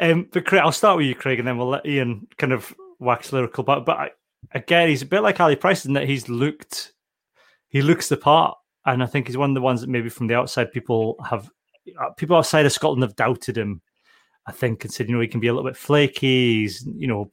Um, 0.00 0.28
but 0.32 0.46
Craig, 0.46 0.62
I'll 0.64 0.72
start 0.72 0.96
with 0.96 1.06
you, 1.06 1.14
Craig, 1.14 1.38
and 1.38 1.46
then 1.46 1.58
we'll 1.58 1.68
let 1.68 1.86
Iain 1.86 2.26
kind 2.38 2.52
of 2.52 2.74
wax 2.98 3.32
lyrical. 3.32 3.62
But 3.62 3.84
but 3.84 3.98
I, 3.98 4.10
again, 4.52 4.88
he's 4.88 5.02
a 5.02 5.06
bit 5.06 5.20
like 5.20 5.38
Ali 5.40 5.56
Price 5.56 5.84
in 5.84 5.92
that 5.92 6.08
he's 6.08 6.28
looked, 6.28 6.92
he 7.68 7.82
looks 7.82 8.08
the 8.08 8.16
part, 8.16 8.56
and 8.86 9.02
I 9.02 9.06
think 9.06 9.26
he's 9.26 9.36
one 9.36 9.50
of 9.50 9.54
the 9.54 9.60
ones 9.60 9.82
that 9.82 9.90
maybe 9.90 10.08
from 10.08 10.26
the 10.26 10.34
outside 10.34 10.72
people 10.72 11.16
have, 11.28 11.50
uh, 12.00 12.10
people 12.16 12.36
outside 12.36 12.64
of 12.66 12.72
Scotland 12.72 13.02
have 13.02 13.16
doubted 13.16 13.58
him. 13.58 13.82
I 14.46 14.52
think 14.52 14.84
and 14.84 14.92
said, 14.92 15.08
you 15.08 15.14
know, 15.14 15.20
he 15.20 15.28
can 15.28 15.40
be 15.40 15.48
a 15.48 15.52
little 15.52 15.68
bit 15.68 15.76
flaky. 15.76 16.62
He's, 16.62 16.88
you 16.96 17.06
know, 17.06 17.30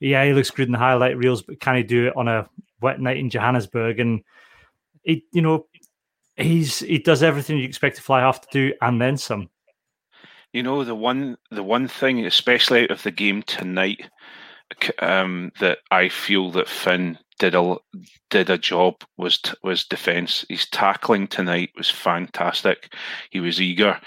yeah, 0.00 0.24
he 0.24 0.32
looks 0.32 0.50
good 0.50 0.66
in 0.66 0.72
the 0.72 0.78
highlight 0.78 1.16
reels, 1.16 1.42
but 1.42 1.60
can 1.60 1.76
he 1.76 1.84
do 1.84 2.08
it 2.08 2.16
on 2.16 2.26
a 2.26 2.48
wet 2.80 3.00
night 3.00 3.18
in 3.18 3.30
Johannesburg? 3.30 4.00
And 4.00 4.22
he, 5.02 5.24
you 5.32 5.42
know, 5.42 5.66
he's 6.36 6.80
he 6.80 6.98
does 6.98 7.22
everything 7.22 7.58
you 7.58 7.64
expect 7.64 7.98
a 7.98 8.02
fly 8.02 8.20
half 8.20 8.40
to 8.40 8.48
do, 8.50 8.74
and 8.82 9.00
then 9.00 9.16
some. 9.16 9.48
You 10.52 10.62
know 10.62 10.84
the 10.84 10.94
one 10.94 11.36
the 11.50 11.62
one 11.62 11.86
thing, 11.88 12.26
especially 12.26 12.84
out 12.84 12.90
of 12.90 13.02
the 13.02 13.10
game 13.10 13.42
tonight, 13.42 14.08
um, 14.98 15.52
that 15.60 15.78
I 15.90 16.08
feel 16.08 16.50
that 16.52 16.68
Finn 16.68 17.18
did 17.38 17.54
a 17.54 17.76
did 18.30 18.50
a 18.50 18.58
job 18.58 18.96
was 19.16 19.38
t- 19.38 19.52
was 19.62 19.84
defense. 19.84 20.44
His 20.48 20.66
tackling 20.68 21.28
tonight 21.28 21.70
was 21.76 21.90
fantastic. 21.90 22.92
He 23.30 23.40
was 23.40 23.60
eager, 23.60 24.00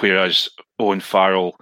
whereas 0.00 0.48
Owen 0.78 1.00
Farrell. 1.00 1.58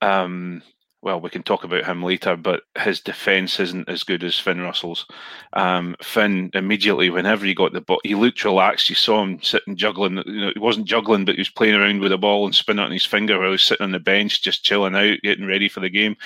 Um, 0.00 0.62
well, 1.02 1.20
we 1.20 1.30
can 1.30 1.42
talk 1.42 1.64
about 1.64 1.84
him 1.84 2.00
later, 2.00 2.36
but 2.36 2.62
his 2.78 3.00
defence 3.00 3.58
isn't 3.58 3.88
as 3.88 4.04
good 4.04 4.22
as 4.22 4.38
Finn 4.38 4.60
Russell's. 4.60 5.04
Um, 5.52 5.96
Finn 6.00 6.50
immediately, 6.54 7.10
whenever 7.10 7.44
he 7.44 7.54
got 7.54 7.72
the 7.72 7.80
ball, 7.80 8.00
he 8.04 8.14
looked 8.14 8.44
relaxed. 8.44 8.88
You 8.88 8.94
saw 8.94 9.20
him 9.20 9.42
sitting 9.42 9.76
juggling. 9.76 10.22
You 10.26 10.40
know, 10.40 10.52
he 10.54 10.60
wasn't 10.60 10.86
juggling, 10.86 11.24
but 11.24 11.34
he 11.34 11.40
was 11.40 11.50
playing 11.50 11.74
around 11.74 12.00
with 12.00 12.12
the 12.12 12.18
ball 12.18 12.46
and 12.46 12.54
spinning 12.54 12.84
it 12.84 12.86
on 12.86 12.92
his 12.92 13.04
finger 13.04 13.36
while 13.36 13.48
he 13.48 13.52
was 13.52 13.64
sitting 13.64 13.82
on 13.82 13.90
the 13.90 13.98
bench, 13.98 14.42
just 14.42 14.64
chilling 14.64 14.94
out, 14.94 15.18
getting 15.24 15.44
ready 15.44 15.68
for 15.68 15.80
the 15.80 15.90
game. 15.90 16.16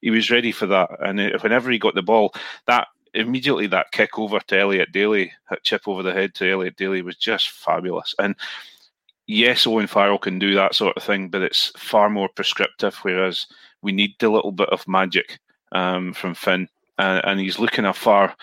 He 0.00 0.10
was 0.10 0.30
ready 0.30 0.50
for 0.50 0.66
that, 0.66 0.88
and 1.00 1.20
uh, 1.20 1.38
whenever 1.40 1.70
he 1.70 1.78
got 1.78 1.94
the 1.94 2.02
ball, 2.02 2.34
that 2.66 2.88
immediately 3.12 3.66
that 3.66 3.92
kick 3.92 4.18
over 4.18 4.40
to 4.40 4.58
Elliot 4.58 4.92
Daly, 4.92 5.30
that 5.50 5.62
chip 5.62 5.86
over 5.86 6.02
the 6.02 6.14
head 6.14 6.34
to 6.36 6.50
Elliot 6.50 6.76
Daly 6.78 7.02
was 7.02 7.16
just 7.16 7.50
fabulous. 7.50 8.14
And 8.18 8.34
yes, 9.26 9.66
Owen 9.66 9.86
Farrell 9.86 10.18
can 10.18 10.38
do 10.38 10.54
that 10.54 10.74
sort 10.74 10.96
of 10.96 11.02
thing, 11.02 11.28
but 11.28 11.42
it's 11.42 11.70
far 11.76 12.08
more 12.08 12.30
prescriptive. 12.34 12.96
Whereas 13.02 13.46
we 13.82 13.92
need 13.92 14.14
the 14.18 14.28
little 14.28 14.52
bit 14.52 14.68
of 14.70 14.86
magic 14.88 15.38
um, 15.72 16.12
from 16.12 16.34
Finn, 16.34 16.68
uh, 16.98 17.20
and 17.24 17.40
he's 17.40 17.58
looking 17.58 17.84
a 17.84 17.92
far. 17.92 18.34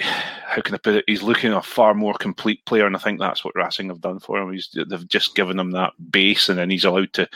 How 0.00 0.62
can 0.62 0.74
I 0.74 0.78
put 0.78 0.94
it? 0.94 1.04
He's 1.06 1.22
looking 1.22 1.52
a 1.52 1.62
far 1.62 1.94
more 1.94 2.14
complete 2.14 2.64
player, 2.64 2.86
and 2.86 2.96
I 2.96 2.98
think 2.98 3.20
that's 3.20 3.44
what 3.44 3.54
Racing 3.54 3.88
have 3.88 4.00
done 4.00 4.18
for 4.18 4.38
him. 4.38 4.52
He's, 4.52 4.70
they've 4.88 5.08
just 5.08 5.34
given 5.34 5.58
him 5.58 5.72
that 5.72 5.92
base, 6.10 6.48
and 6.48 6.58
then 6.58 6.70
he's 6.70 6.84
allowed 6.84 7.12
to. 7.14 7.28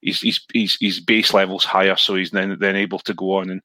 He's, 0.00 0.20
he's, 0.20 0.40
he's, 0.52 0.78
his 0.80 0.98
base 1.00 1.34
levels 1.34 1.64
higher, 1.64 1.96
so 1.96 2.14
he's 2.14 2.30
then 2.30 2.56
then 2.58 2.76
able 2.76 3.00
to 3.00 3.12
go 3.12 3.34
on 3.34 3.50
and, 3.50 3.60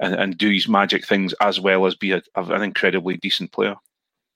and, 0.00 0.14
and 0.14 0.36
do 0.36 0.50
his 0.50 0.68
magic 0.68 1.06
things 1.06 1.32
as 1.40 1.60
well 1.60 1.86
as 1.86 1.94
be 1.94 2.12
a, 2.12 2.22
an 2.34 2.62
incredibly 2.62 3.16
decent 3.16 3.52
player. 3.52 3.76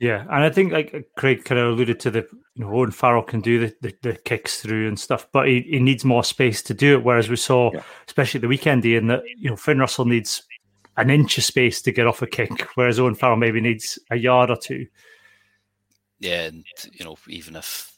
Yeah, 0.03 0.23
and 0.23 0.43
I 0.43 0.51
think 0.51 0.73
like 0.73 1.09
Craig 1.17 1.45
kind 1.45 1.61
of 1.61 1.69
alluded 1.69 2.01
to 2.01 2.11
the 2.11 2.27
you 2.57 2.65
know 2.65 2.75
Owen 2.75 2.91
Farrell 2.91 3.23
can 3.23 3.41
do 3.41 3.61
the, 3.61 3.75
the, 3.83 3.95
the 4.03 4.17
kicks 4.17 4.61
through 4.61 4.89
and 4.89 4.99
stuff, 4.99 5.29
but 5.33 5.47
he, 5.47 5.61
he 5.61 5.79
needs 5.79 6.05
more 6.05 6.25
space 6.25 6.61
to 6.63 6.75
do 6.75 6.95
it. 6.99 7.05
Whereas 7.05 7.29
we 7.29 7.37
saw, 7.37 7.71
Yeah. 7.73 7.85
especially 8.09 8.39
at 8.39 8.43
the 8.43 8.49
weekend, 8.49 8.85
Iain, 8.85 9.07
that 9.07 9.23
you 9.37 9.49
know 9.49 9.55
Finn 9.55 9.79
Russell 9.79 10.05
needs 10.05 10.43
an 10.97 11.09
inch 11.09 11.39
of 11.39 11.45
space 11.45 11.81
to 11.83 11.93
get 11.93 12.09
off 12.09 12.21
a 12.21 12.27
kick, 12.27 12.67
whereas 12.75 12.99
Owen 12.99 13.15
Farrell 13.15 13.37
maybe 13.37 13.61
needs 13.61 13.97
a 14.11 14.17
yard 14.17 14.51
or 14.51 14.57
two. 14.57 14.89
Yeah, 16.19 16.47
and 16.47 16.65
you 16.93 17.05
know, 17.05 17.17
even 17.29 17.55
if 17.55 17.93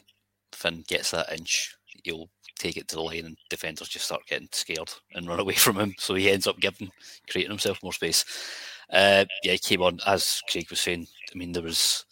Finn 0.53 0.85
gets 0.87 1.11
that 1.13 1.33
inch, 1.33 1.75
he'll 2.03 2.29
take 2.59 2.77
it 2.77 2.87
to 2.89 2.97
the 2.97 3.03
line, 3.03 3.25
and 3.25 3.39
defenders 3.49 3.89
just 3.89 4.05
start 4.05 4.27
getting 4.27 4.49
scared 4.53 4.93
and 5.15 5.27
run 5.27 5.41
away 5.41 5.55
from 5.55 5.79
him. 5.79 5.95
So 5.99 6.15
he 6.15 6.31
ends 6.31 6.47
up 6.47 6.61
giving, 6.61 6.91
creating 7.31 7.51
himself 7.51 7.83
more 7.83 7.95
space. 7.95 8.27
Uh, 8.95 9.25
yeah, 9.43 9.53
he 9.53 9.59
came 9.59 9.83
on 9.83 9.99
as 10.07 10.41
Craig 10.49 10.71
was 10.71 10.81
saying. 10.81 11.07
I 11.35 11.39
mean, 11.39 11.53
there 11.53 11.63
was. 11.63 12.05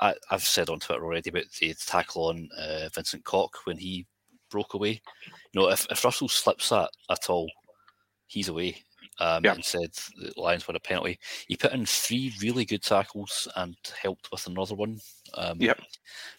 I, 0.00 0.14
I've 0.30 0.42
said 0.42 0.68
on 0.68 0.80
Twitter 0.80 1.02
already 1.02 1.30
about 1.30 1.50
the 1.60 1.74
tackle 1.74 2.26
on 2.26 2.50
uh, 2.58 2.88
Vincent 2.94 3.24
Koch 3.24 3.64
when 3.64 3.78
he 3.78 4.04
broke 4.50 4.74
away. 4.74 5.00
You 5.52 5.60
know, 5.60 5.70
if, 5.70 5.86
if 5.90 6.04
Russell 6.04 6.28
slips 6.28 6.68
that 6.68 6.90
at 7.10 7.30
all, 7.30 7.50
he's 8.26 8.48
away. 8.48 8.82
Um, 9.18 9.42
Yeah. 9.44 9.54
And 9.54 9.64
said 9.64 9.92
the 10.18 10.32
Lions 10.36 10.68
won 10.68 10.76
a 10.76 10.80
penalty. 10.80 11.18
He 11.48 11.56
put 11.56 11.72
in 11.72 11.86
three 11.86 12.34
really 12.42 12.66
good 12.66 12.82
tackles 12.82 13.48
and 13.56 13.74
helped 14.02 14.30
with 14.30 14.46
another 14.46 14.74
one. 14.74 15.00
Um. 15.34 15.58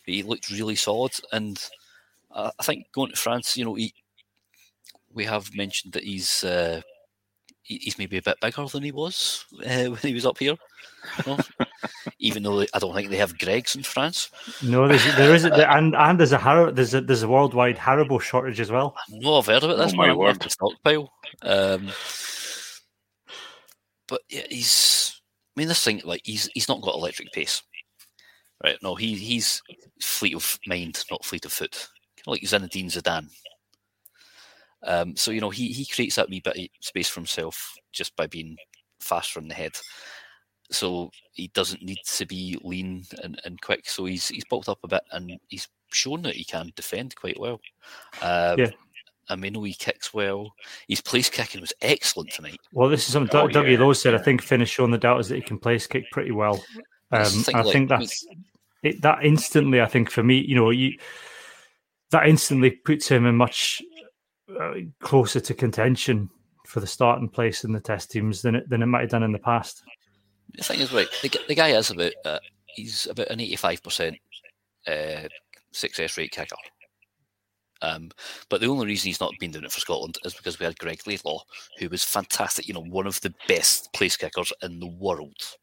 But 0.06 0.14
he 0.14 0.22
looked 0.22 0.52
really 0.52 0.76
solid, 0.76 1.14
and 1.32 1.60
I 2.36 2.52
think 2.62 2.92
going 2.92 3.12
to 3.12 3.18
France, 3.18 3.58
you 3.58 3.66
know, 3.66 3.74
he, 3.74 3.94
we 5.12 5.26
have 5.26 5.56
mentioned 5.56 5.94
that 5.94 6.04
he's 6.04 6.44
uh, 6.44 6.82
he's 7.68 7.98
maybe 7.98 8.18
a 8.18 8.22
bit 8.22 8.40
bigger 8.42 8.66
than 8.66 8.84
he 8.84 8.92
was 8.92 9.46
uh, 9.66 9.86
when 9.90 9.98
he 9.98 10.14
was 10.14 10.26
up 10.26 10.38
here. 10.38 10.56
you 11.26 11.36
know? 11.36 11.38
Even 12.20 12.44
though 12.44 12.62
I 12.74 12.80
don't 12.80 12.94
think 12.96 13.10
they 13.10 13.18
have 13.18 13.38
Greggs 13.38 13.76
in 13.76 13.84
France. 13.84 14.30
No, 14.64 14.88
there's 14.88 15.04
there 15.16 15.36
is 15.36 15.46
and 15.46 15.96
and 15.96 16.20
there's 16.20 16.32
a 16.32 16.38
Har- 16.38 16.72
there's 16.72 16.94
a 16.94 17.02
there's 17.02 17.24
a 17.24 17.28
worldwide 17.28 17.78
Haribo 17.78 18.20
shortage 18.22 18.60
as 18.60 18.72
well. 18.72 18.96
No, 19.10 19.38
I've 19.38 19.46
heard 19.46 19.64
about 19.64 19.78
this. 19.78 19.94
Oh, 19.94 19.98
my 19.98 20.10
I'm 20.10 20.16
gonna 20.18 20.28
have 20.30 20.40
word. 20.42 20.52
stockpile. 20.52 21.12
Um, 21.44 21.90
but 24.08 24.22
yeah, 24.30 24.44
he's. 24.50 25.22
I 25.56 25.60
mean, 25.60 25.68
this 25.68 25.84
thing 25.84 26.02
like 26.06 26.22
he's 26.24 26.50
he's 26.54 26.70
not 26.70 26.82
got 26.82 26.96
electric 26.96 27.32
pace, 27.32 27.62
Right? 28.64 28.78
No, 28.82 28.96
he 28.96 29.16
he's 29.16 29.62
fleet 30.02 30.36
of 30.36 30.60
mind, 30.68 31.04
not 31.12 31.26
fleet 31.26 31.46
of 31.46 31.54
foot. 31.54 31.72
Kind 32.18 32.28
of 32.28 32.32
like 32.34 32.42
Zinedine 32.42 32.86
Zidane. 32.92 33.28
Um, 34.84 35.16
so 35.16 35.32
you 35.32 35.42
know 35.42 35.50
he 35.50 35.70
he 35.70 35.86
creates 35.86 36.16
that 36.16 36.30
wee 36.30 36.40
bit 36.40 36.58
of 36.58 36.66
space 36.82 37.10
for 37.10 37.20
himself 37.20 37.74
just 37.92 38.16
by 38.16 38.28
being 38.28 38.58
faster 39.00 39.40
in 39.40 39.48
the 39.48 39.56
head. 39.56 39.74
So 40.70 41.12
he 41.34 41.48
doesn't 41.50 41.82
need 41.82 42.00
to 42.06 42.26
be 42.26 42.58
lean 42.62 43.06
and, 43.24 43.40
and 43.46 43.62
quick. 43.62 43.90
So 43.90 44.06
he's 44.06 44.28
he's 44.28 44.46
bulked 44.46 44.70
up 44.70 44.80
a 44.84 44.88
bit 44.88 45.02
and 45.12 45.40
he's 45.48 45.68
shown 45.92 46.22
that 46.24 46.36
he 46.36 46.44
can 46.44 46.72
defend 46.76 47.16
quite 47.16 47.40
well. 47.40 47.60
Um, 48.22 48.60
Yeah. 48.60 48.70
And 49.30 49.42
we 49.42 49.50
know 49.50 49.64
he 49.64 49.74
kicks 49.74 50.14
well. 50.14 50.54
His 50.88 51.02
place 51.02 51.30
kicking 51.30 51.60
was 51.60 51.74
excellent 51.82 52.32
tonight. 52.32 52.60
Well, 52.72 52.88
this 52.88 53.08
is 53.08 53.14
something 53.14 53.36
Oh, 53.38 53.48
Doug 53.48 53.66
Dougie 53.66 53.74
yeah, 53.74 53.80
Lowe 53.80 53.92
said. 53.92 54.16
I 54.16 54.20
think 54.20 54.42
Finn 54.42 54.62
has 54.62 54.70
shown 54.70 54.92
the 54.92 54.98
doubters 54.98 55.28
that 55.28 55.36
he 55.36 55.42
can 55.42 55.60
place 55.60 55.86
kick 55.86 56.10
pretty 56.12 56.32
well. 56.32 56.64
Um, 57.12 57.44
I 57.54 57.62
like, 57.62 57.74
think 57.74 57.90
that 57.90 58.10
it, 58.84 59.02
that 59.02 59.24
instantly, 59.24 59.82
I 59.82 59.86
think 59.86 60.10
for 60.10 60.24
me, 60.24 60.38
you 60.38 60.56
know, 60.56 60.70
you 60.70 60.98
that 62.12 62.28
instantly 62.28 62.72
puts 62.72 63.10
him 63.10 63.26
in 63.26 63.36
much 63.36 63.82
uh, 64.60 64.74
closer 65.00 65.40
to 65.40 65.54
contention 65.54 66.30
for 66.66 66.80
the 66.80 66.88
starting 66.88 67.30
place 67.30 67.64
in 67.64 67.72
the 67.72 67.80
test 67.80 68.12
teams 68.12 68.42
than 68.42 68.56
it 68.56 68.70
than 68.70 68.82
it 68.82 68.88
might 68.88 69.02
have 69.02 69.10
done 69.10 69.24
in 69.24 69.32
the 69.32 69.40
past. 69.40 69.84
the 70.54 70.64
thing 70.64 70.80
is, 70.80 70.92
right, 70.92 71.08
the, 71.22 71.40
the 71.48 71.56
guy 71.56 71.70
is 71.70 71.92
about 71.92 72.14
uh, 72.26 72.40
he's 72.68 73.08
about 73.08 73.28
an 73.28 73.40
eighty-five 73.40 73.82
percent 73.84 74.18
uh, 74.88 75.28
success 75.72 76.18
rate 76.18 76.32
kicker. 76.32 76.56
Um, 77.82 78.10
but 78.50 78.60
the 78.60 78.68
only 78.68 78.88
reason 78.88 79.08
he's 79.08 79.20
not 79.20 79.34
been 79.40 79.52
doing 79.52 79.66
it 79.66 79.72
for 79.72 79.80
Scotland 79.80 80.18
is 80.26 80.34
because 80.34 80.60
we 80.60 80.66
had 80.66 80.80
Greg 80.80 81.06
Laidlaw, 81.06 81.44
who 81.78 81.90
was 81.90 82.04
fantastic. 82.04 82.68
You 82.68 82.74
know, 82.74 82.84
one 82.84 83.06
of 83.06 83.22
the 83.22 83.34
best 83.48 83.94
place 83.94 84.18
kickers 84.18 84.52
in 84.64 84.80
the 84.80 84.88
world. 84.88 85.58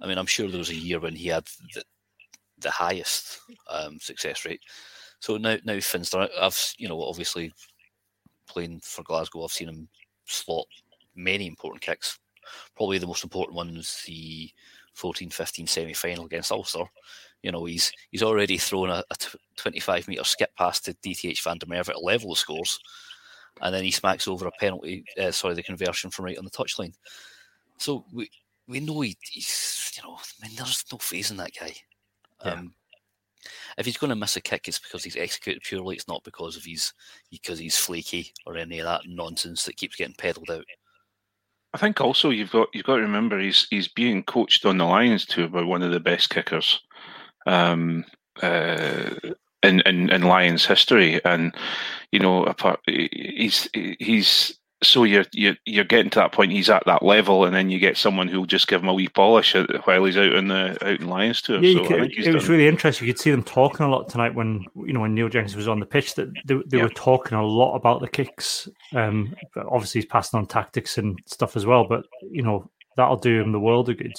I 0.00 0.06
mean, 0.06 0.18
I'm 0.18 0.26
sure 0.26 0.48
there 0.48 0.58
was 0.58 0.70
a 0.70 0.74
year 0.74 1.00
when 1.00 1.16
he 1.16 1.28
had 1.28 1.46
the, 1.74 1.82
the 2.58 2.70
highest 2.70 3.40
um, 3.68 3.98
success 4.00 4.44
rate. 4.44 4.62
So 5.20 5.36
now, 5.36 5.56
now 5.64 5.74
it. 5.74 6.30
I've, 6.40 6.74
you 6.78 6.88
know, 6.88 7.02
obviously 7.02 7.52
playing 8.48 8.80
for 8.82 9.02
Glasgow, 9.02 9.44
I've 9.44 9.52
seen 9.52 9.68
him 9.68 9.88
slot 10.26 10.66
many 11.14 11.46
important 11.46 11.82
kicks 11.82 12.18
probably 12.76 12.98
the 12.98 13.06
most 13.06 13.24
important 13.24 13.56
one 13.56 13.76
was 13.76 14.02
the 14.06 14.50
14-15 14.96 15.68
semi-final 15.68 16.26
against 16.26 16.52
Ulster. 16.52 16.84
You 17.42 17.52
know, 17.52 17.64
he's 17.64 17.90
he's 18.10 18.22
already 18.22 18.58
thrown 18.58 18.90
a 18.90 19.02
25 19.56 20.08
metre 20.08 20.24
skip 20.24 20.54
pass 20.56 20.78
to 20.80 20.92
DTH 20.94 21.42
Van 21.42 21.56
der 21.56 21.66
Merwe 21.66 21.88
at 21.88 22.02
level 22.02 22.32
of 22.32 22.38
scores, 22.38 22.78
and 23.62 23.74
then 23.74 23.82
he 23.82 23.90
smacks 23.90 24.28
over 24.28 24.46
a 24.46 24.52
penalty. 24.60 25.04
Uh, 25.18 25.30
sorry, 25.30 25.54
the 25.54 25.62
conversion 25.62 26.10
from 26.10 26.26
right 26.26 26.36
on 26.36 26.44
the 26.44 26.50
touchline. 26.50 26.92
So 27.78 28.04
we 28.12 28.28
we 28.68 28.80
know 28.80 29.00
he, 29.00 29.16
he's 29.30 29.90
you 29.96 30.02
know, 30.02 30.16
I 30.16 30.48
mean, 30.48 30.56
there's 30.56 30.84
no 30.92 30.98
phase 30.98 31.30
in 31.30 31.38
that 31.38 31.52
guy. 31.58 31.74
Yeah. 32.44 32.62
If 33.78 33.86
he's 33.86 33.96
going 33.96 34.10
to 34.10 34.16
miss 34.16 34.36
a 34.36 34.40
kick, 34.40 34.68
it's 34.68 34.78
because 34.78 35.04
he's 35.04 35.16
executed 35.16 35.62
purely. 35.62 35.96
It's 35.96 36.08
not 36.08 36.24
because 36.24 36.56
of 36.56 36.64
he's 36.64 36.92
because 37.30 37.58
he's 37.58 37.76
flaky 37.76 38.32
or 38.46 38.56
any 38.56 38.80
of 38.80 38.86
that 38.86 39.02
nonsense 39.06 39.64
that 39.64 39.76
keeps 39.76 39.96
getting 39.96 40.14
peddled 40.18 40.50
out. 40.50 40.64
I 41.72 41.78
think 41.78 42.00
also 42.00 42.30
you've 42.30 42.50
got 42.50 42.68
you've 42.72 42.84
got 42.84 42.96
to 42.96 43.02
remember 43.02 43.38
he's 43.38 43.66
he's 43.70 43.88
being 43.88 44.22
coached 44.24 44.66
on 44.66 44.78
the 44.78 44.84
Lions 44.84 45.24
too 45.24 45.48
by 45.48 45.62
one 45.62 45.82
of 45.82 45.92
the 45.92 46.00
best 46.00 46.30
kickers 46.30 46.80
um, 47.46 48.04
uh, 48.42 49.10
in, 49.62 49.80
in 49.80 50.10
in 50.10 50.22
Lions 50.22 50.66
history, 50.66 51.24
and 51.24 51.54
you 52.10 52.18
know 52.18 52.44
apart 52.44 52.80
he's 52.86 53.68
he's 53.72 54.58
so 54.82 55.04
you're 55.04 55.24
you're 55.32 55.56
you're 55.66 55.84
getting 55.84 56.10
to 56.10 56.18
that 56.20 56.32
point. 56.32 56.52
He's 56.52 56.70
at 56.70 56.84
that 56.86 57.02
level, 57.02 57.44
and 57.44 57.54
then 57.54 57.68
you 57.70 57.78
get 57.78 57.96
someone 57.96 58.28
who'll 58.28 58.46
just 58.46 58.66
give 58.68 58.82
him 58.82 58.88
a 58.88 58.94
wee 58.94 59.08
polish 59.08 59.54
while 59.84 60.04
he's 60.04 60.16
out 60.16 60.32
in 60.32 60.48
the 60.48 60.70
out 60.86 61.00
in 61.00 61.08
Lions 61.08 61.42
tour. 61.42 61.62
Yeah, 61.62 61.74
so 61.74 61.84
I 61.84 61.86
could, 61.88 62.12
it 62.12 62.34
was 62.34 62.44
done- 62.44 62.52
really 62.52 62.68
interesting. 62.68 63.06
You 63.06 63.12
could 63.12 63.20
see 63.20 63.30
them 63.30 63.42
talking 63.42 63.84
a 63.84 63.90
lot 63.90 64.08
tonight 64.08 64.34
when 64.34 64.64
you 64.76 64.92
know 64.92 65.00
when 65.00 65.14
Neil 65.14 65.28
Jenkins 65.28 65.56
was 65.56 65.68
on 65.68 65.80
the 65.80 65.86
pitch. 65.86 66.14
That 66.14 66.32
they, 66.46 66.54
they 66.66 66.78
Yeah. 66.78 66.84
were 66.84 66.88
talking 66.90 67.36
a 67.36 67.44
lot 67.46 67.74
about 67.76 68.00
the 68.00 68.08
kicks. 68.08 68.68
Um, 68.94 69.34
obviously, 69.56 70.00
he's 70.00 70.10
passing 70.10 70.38
on 70.38 70.46
tactics 70.46 70.96
and 70.98 71.18
stuff 71.26 71.56
as 71.56 71.66
well. 71.66 71.86
But 71.86 72.04
you 72.30 72.42
know 72.42 72.70
that'll 72.96 73.16
do 73.16 73.40
him 73.40 73.52
the 73.52 73.60
world 73.60 73.88
of 73.90 73.98
good. 73.98 74.12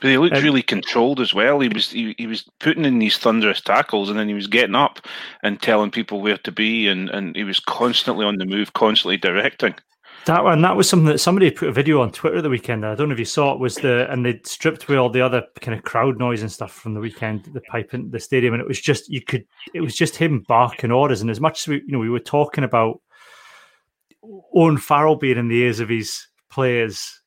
But 0.00 0.10
he 0.10 0.18
looked 0.18 0.36
Um, 0.36 0.42
really 0.42 0.62
controlled 0.62 1.20
as 1.20 1.34
well. 1.34 1.60
He 1.60 1.68
was 1.68 1.90
he, 1.90 2.14
he 2.16 2.26
was 2.26 2.48
putting 2.58 2.84
in 2.84 2.98
these 2.98 3.18
thunderous 3.18 3.60
tackles, 3.60 4.08
and 4.08 4.18
then 4.18 4.28
he 4.28 4.34
was 4.34 4.46
getting 4.46 4.74
up 4.74 5.06
and 5.42 5.60
telling 5.60 5.90
people 5.90 6.20
where 6.20 6.38
to 6.38 6.52
be, 6.52 6.88
and, 6.88 7.10
and 7.10 7.36
he 7.36 7.44
was 7.44 7.60
constantly 7.60 8.24
on 8.24 8.36
the 8.36 8.46
move, 8.46 8.72
constantly 8.72 9.16
directing. 9.18 9.74
That 10.26 10.44
one, 10.44 10.60
that 10.60 10.76
was 10.76 10.86
something 10.88 11.06
that 11.06 11.18
somebody 11.18 11.50
put 11.50 11.70
a 11.70 11.72
video 11.72 12.02
on 12.02 12.12
Twitter 12.12 12.42
the 12.42 12.50
weekend. 12.50 12.84
I 12.84 12.94
don't 12.94 13.08
know 13.08 13.14
if 13.14 13.18
you 13.18 13.24
saw 13.24 13.52
it. 13.52 13.58
Was 13.58 13.76
the 13.76 14.10
and 14.12 14.24
they 14.24 14.40
stripped 14.44 14.84
away 14.84 14.98
all 14.98 15.08
the 15.08 15.22
other 15.22 15.44
kind 15.60 15.76
of 15.76 15.84
crowd 15.84 16.18
noise 16.18 16.42
and 16.42 16.52
stuff 16.52 16.72
from 16.72 16.92
the 16.94 17.00
weekend, 17.00 17.44
the 17.52 17.62
pipe 17.62 17.94
in 17.94 18.10
the 18.10 18.20
stadium, 18.20 18.54
and 18.54 18.60
it 18.60 18.68
was 18.68 18.80
just 18.80 19.08
you 19.08 19.22
could. 19.22 19.46
It 19.74 19.80
was 19.80 19.94
just 19.94 20.16
him 20.16 20.44
barking 20.46 20.92
orders, 20.92 21.20
and 21.20 21.30
as 21.30 21.40
much 21.40 21.60
as 21.60 21.68
we, 21.68 21.76
you 21.76 21.92
know, 21.92 21.98
we 21.98 22.10
were 22.10 22.20
talking 22.20 22.64
about 22.64 23.00
Owen 24.54 24.76
Farrell 24.76 25.16
being 25.16 25.38
in 25.38 25.48
the 25.48 25.62
ears 25.62 25.80
of 25.80 25.88
his 25.88 26.26
players, 26.50 27.19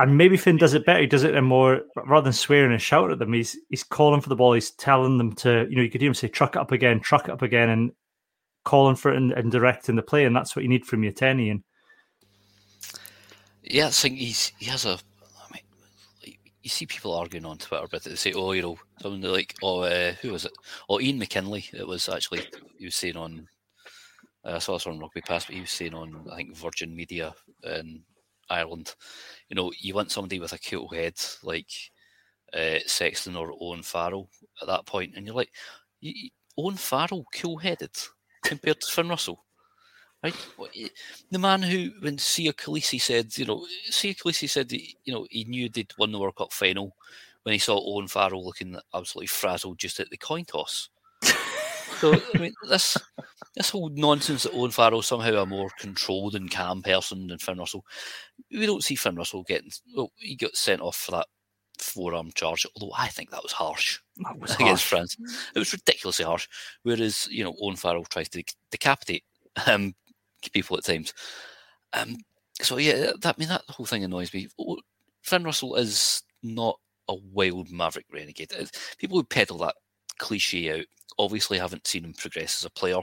and 0.00 0.16
maybe 0.16 0.38
Finn 0.38 0.56
does 0.56 0.72
it 0.72 0.86
better. 0.86 1.00
He 1.00 1.06
does 1.06 1.24
it 1.24 1.34
in 1.34 1.44
more 1.44 1.82
rather 1.94 2.24
than 2.24 2.32
swearing 2.32 2.72
and 2.72 2.80
shouting 2.80 3.12
at 3.12 3.18
them. 3.18 3.34
He's 3.34 3.58
he's 3.68 3.84
calling 3.84 4.22
for 4.22 4.30
the 4.30 4.36
ball. 4.36 4.54
He's 4.54 4.70
telling 4.70 5.18
them 5.18 5.34
to, 5.36 5.66
you 5.68 5.76
know, 5.76 5.82
you 5.82 5.90
could 5.90 6.00
hear 6.00 6.08
him 6.08 6.14
say 6.14 6.28
"truck 6.28 6.56
it 6.56 6.60
up 6.60 6.72
again, 6.72 7.00
truck 7.00 7.28
it 7.28 7.32
up 7.32 7.42
again," 7.42 7.68
and 7.68 7.92
calling 8.64 8.96
for 8.96 9.12
it 9.12 9.18
and, 9.18 9.32
and 9.32 9.52
directing 9.52 9.96
the 9.96 10.02
play, 10.02 10.24
and 10.24 10.34
that's 10.34 10.56
what 10.56 10.62
you 10.62 10.70
need 10.70 10.86
from 10.86 11.02
your 11.02 11.12
tenny. 11.12 11.50
And 11.50 11.62
Yeah, 13.62 13.88
I 13.88 13.90
think 13.90 14.16
he's 14.16 14.52
he 14.58 14.66
has 14.66 14.86
a. 14.86 14.92
I 14.92 15.54
mean, 16.24 16.34
you 16.62 16.70
see 16.70 16.86
people 16.86 17.14
arguing 17.14 17.44
on 17.44 17.58
Twitter, 17.58 17.86
but 17.90 18.02
they 18.02 18.14
say, 18.14 18.32
"Oh, 18.32 18.52
you 18.52 18.62
know, 18.62 18.78
someone 19.02 19.20
like, 19.20 19.54
oh, 19.62 19.80
uh, 19.80 20.12
who 20.22 20.32
was 20.32 20.46
it? 20.46 20.52
Oh, 20.88 20.98
Ian 20.98 21.18
McKinley. 21.18 21.66
It 21.74 21.86
was 21.86 22.08
actually 22.08 22.40
he 22.78 22.86
was 22.86 22.96
saying 22.96 23.16
on. 23.16 23.46
Uh, 24.46 24.52
I 24.52 24.58
saw 24.60 24.72
this 24.72 24.86
on 24.86 24.98
Rugby 24.98 25.20
Pass, 25.20 25.44
but 25.44 25.56
he 25.56 25.60
was 25.60 25.70
saying 25.70 25.92
on 25.94 26.26
I 26.32 26.36
think 26.36 26.56
Virgin 26.56 26.96
Media 26.96 27.34
in 27.64 28.02
Ireland. 28.50 28.94
You 29.48 29.56
know, 29.56 29.72
you 29.78 29.94
want 29.94 30.10
somebody 30.10 30.40
with 30.40 30.52
a 30.52 30.58
cool 30.58 30.88
head 30.88 31.14
like 31.42 31.70
uh, 32.52 32.78
Sexton 32.86 33.36
or 33.36 33.54
Owen 33.60 33.82
Farrell 33.82 34.28
at 34.60 34.68
that 34.68 34.86
point, 34.86 35.14
and 35.16 35.26
you're 35.26 35.34
like, 35.34 35.52
Owen 36.58 36.76
Farrell, 36.76 37.24
cool 37.34 37.58
headed 37.58 37.96
compared 38.44 38.80
to 38.80 38.90
Finn 38.90 39.08
Russell. 39.08 39.44
Right? 40.22 40.34
The 41.30 41.38
man 41.38 41.62
who, 41.62 41.92
when 42.00 42.18
Siya 42.18 42.52
Kolisi 42.52 43.00
said, 43.00 43.36
you 43.38 43.46
know, 43.46 43.66
Siya 43.90 44.16
Kolisi 44.16 44.50
said, 44.50 44.68
that, 44.68 44.80
you 45.04 45.14
know, 45.14 45.26
he 45.30 45.44
knew 45.44 45.68
they'd 45.68 45.92
won 45.98 46.12
the 46.12 46.18
World 46.18 46.36
Cup 46.36 46.52
final 46.52 46.94
when 47.44 47.54
he 47.54 47.58
saw 47.58 47.80
Owen 47.80 48.06
Farrell 48.06 48.44
looking 48.44 48.76
absolutely 48.94 49.28
frazzled 49.28 49.78
just 49.78 49.98
at 49.98 50.10
the 50.10 50.18
coin 50.18 50.44
toss. 50.44 50.90
So, 52.00 52.14
I 52.34 52.38
mean, 52.38 52.54
this 52.68 52.96
this 53.56 53.70
whole 53.70 53.90
nonsense 53.90 54.44
that 54.44 54.54
Owen 54.54 54.70
Farrell 54.70 55.02
somehow 55.02 55.42
a 55.42 55.46
more 55.46 55.70
controlled 55.78 56.34
and 56.34 56.50
calm 56.50 56.82
person 56.82 57.26
than 57.26 57.38
Finn 57.38 57.58
Russell. 57.58 57.84
We 58.50 58.66
don't 58.66 58.84
see 58.84 58.94
Finn 58.94 59.16
Russell 59.16 59.42
getting, 59.42 59.70
well, 59.94 60.12
he 60.16 60.36
got 60.36 60.56
sent 60.56 60.80
off 60.80 60.96
for 60.96 61.12
that 61.12 61.26
forearm 61.78 62.30
charge, 62.34 62.66
although 62.74 62.94
I 62.96 63.08
think 63.08 63.30
that 63.30 63.42
was 63.42 63.52
harsh 63.52 63.98
that 64.18 64.38
was 64.38 64.54
against 64.54 64.88
harsh. 64.88 65.14
France. 65.16 65.16
It 65.54 65.58
was 65.58 65.72
ridiculously 65.72 66.24
harsh. 66.24 66.48
Whereas, 66.82 67.28
you 67.30 67.44
know, 67.44 67.54
Owen 67.60 67.76
Farrell 67.76 68.04
tries 68.04 68.28
to 68.30 68.44
decapitate 68.70 69.24
um, 69.66 69.94
people 70.52 70.76
at 70.76 70.84
times. 70.84 71.12
Um, 71.92 72.16
so 72.62 72.76
yeah, 72.76 73.12
that 73.20 73.34
I 73.36 73.40
mean 73.40 73.48
that 73.48 73.64
whole 73.68 73.86
thing 73.86 74.04
annoys 74.04 74.32
me. 74.32 74.48
Oh, 74.58 74.78
Finn 75.22 75.44
Russell 75.44 75.76
is 75.76 76.22
not 76.42 76.78
a 77.08 77.14
wild 77.14 77.70
maverick 77.70 78.06
renegade. 78.12 78.52
People 78.98 79.18
who 79.18 79.24
peddle 79.24 79.58
that 79.58 79.74
cliche 80.20 80.78
out 80.80 80.86
obviously 81.18 81.58
haven't 81.58 81.86
seen 81.86 82.04
him 82.04 82.14
progress 82.14 82.60
as 82.60 82.64
a 82.64 82.70
player. 82.70 83.00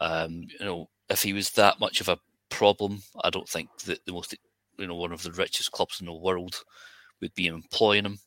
Um, 0.00 0.42
you 0.58 0.64
know, 0.64 0.88
if 1.08 1.22
he 1.22 1.32
was 1.32 1.50
that 1.50 1.80
much 1.80 2.00
of 2.00 2.08
a 2.08 2.18
problem, 2.50 3.02
I 3.24 3.30
don't 3.30 3.48
think 3.48 3.68
that 3.86 4.04
the 4.06 4.12
most, 4.12 4.34
you 4.78 4.86
know, 4.86 4.94
one 4.96 5.12
of 5.12 5.22
the 5.22 5.32
richest 5.32 5.72
clubs 5.72 6.00
in 6.00 6.06
the 6.06 6.12
world 6.14 6.62
would 7.20 7.34
be 7.34 7.46
employing 7.46 8.04
him. 8.04 8.18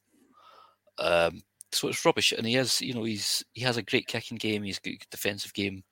Um, 0.98 1.42
so 1.72 1.88
it's 1.88 2.04
rubbish, 2.04 2.32
and 2.32 2.46
he 2.46 2.56
is, 2.56 2.82
you 2.82 2.94
know, 2.94 3.04
he's 3.04 3.44
he 3.54 3.62
has 3.62 3.78
a 3.78 3.84
great 3.84 4.08
kicking 4.08 4.38
game. 4.38 4.64
He's 4.64 4.80
got 4.80 4.92
a 4.94 4.98
good 4.98 5.10
defensive 5.12 5.54
game. 5.54 5.84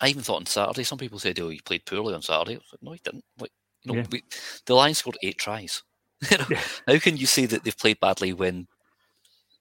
I 0.00 0.08
even 0.08 0.22
thought 0.22 0.36
on 0.36 0.46
Saturday, 0.46 0.84
some 0.84 0.98
people 0.98 1.18
said, 1.18 1.40
"Oh, 1.40 1.48
he 1.48 1.60
played 1.60 1.86
poorly 1.86 2.14
on 2.14 2.22
Saturday." 2.22 2.56
Like, 2.56 2.82
no, 2.82 2.92
he 2.92 3.00
didn't. 3.02 3.24
Like, 3.40 3.52
you 3.82 3.92
know, 3.92 3.98
Yeah. 4.00 4.06
we, 4.10 4.22
the 4.66 4.74
Lions 4.74 4.98
scored 4.98 5.18
eight 5.22 5.38
tries. 5.38 5.82
You 6.30 6.38
know, 6.38 6.46
Yeah. 6.50 6.62
How 6.86 6.98
can 6.98 7.16
you 7.16 7.26
say 7.26 7.46
that 7.46 7.64
they've 7.64 7.76
played 7.76 8.00
badly 8.00 8.32
when 8.32 8.66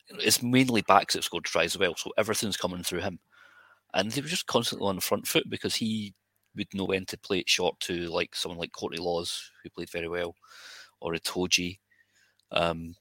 it's 0.10 0.44
mainly 0.44 0.82
backs 0.82 1.14
that 1.14 1.24
scored 1.24 1.46
tries 1.46 1.76
as 1.76 1.80
well? 1.80 1.96
So 1.96 2.12
everything's 2.18 2.58
coming 2.58 2.84
through 2.84 3.02
him, 3.02 3.20
and 3.94 4.12
they 4.12 4.22
were 4.22 4.28
just 4.28 4.48
constantly 4.48 4.88
on 4.88 4.96
the 4.96 5.02
front 5.02 5.28
foot 5.28 5.50
because 5.50 5.76
he 5.76 6.14
would 6.56 6.68
know 6.74 6.86
when 6.86 7.06
to 7.06 7.18
play 7.18 7.40
it 7.40 7.50
short 7.50 7.80
to 7.82 8.08
like 8.08 8.36
someone 8.36 8.60
like 8.60 8.72
Courtney 8.72 9.00
Lawes, 9.00 9.52
who 9.64 9.70
played 9.70 9.90
very 9.90 10.08
well, 10.08 10.36
or 11.02 11.14
Itoje. 11.14 11.80
Um, 12.52 12.96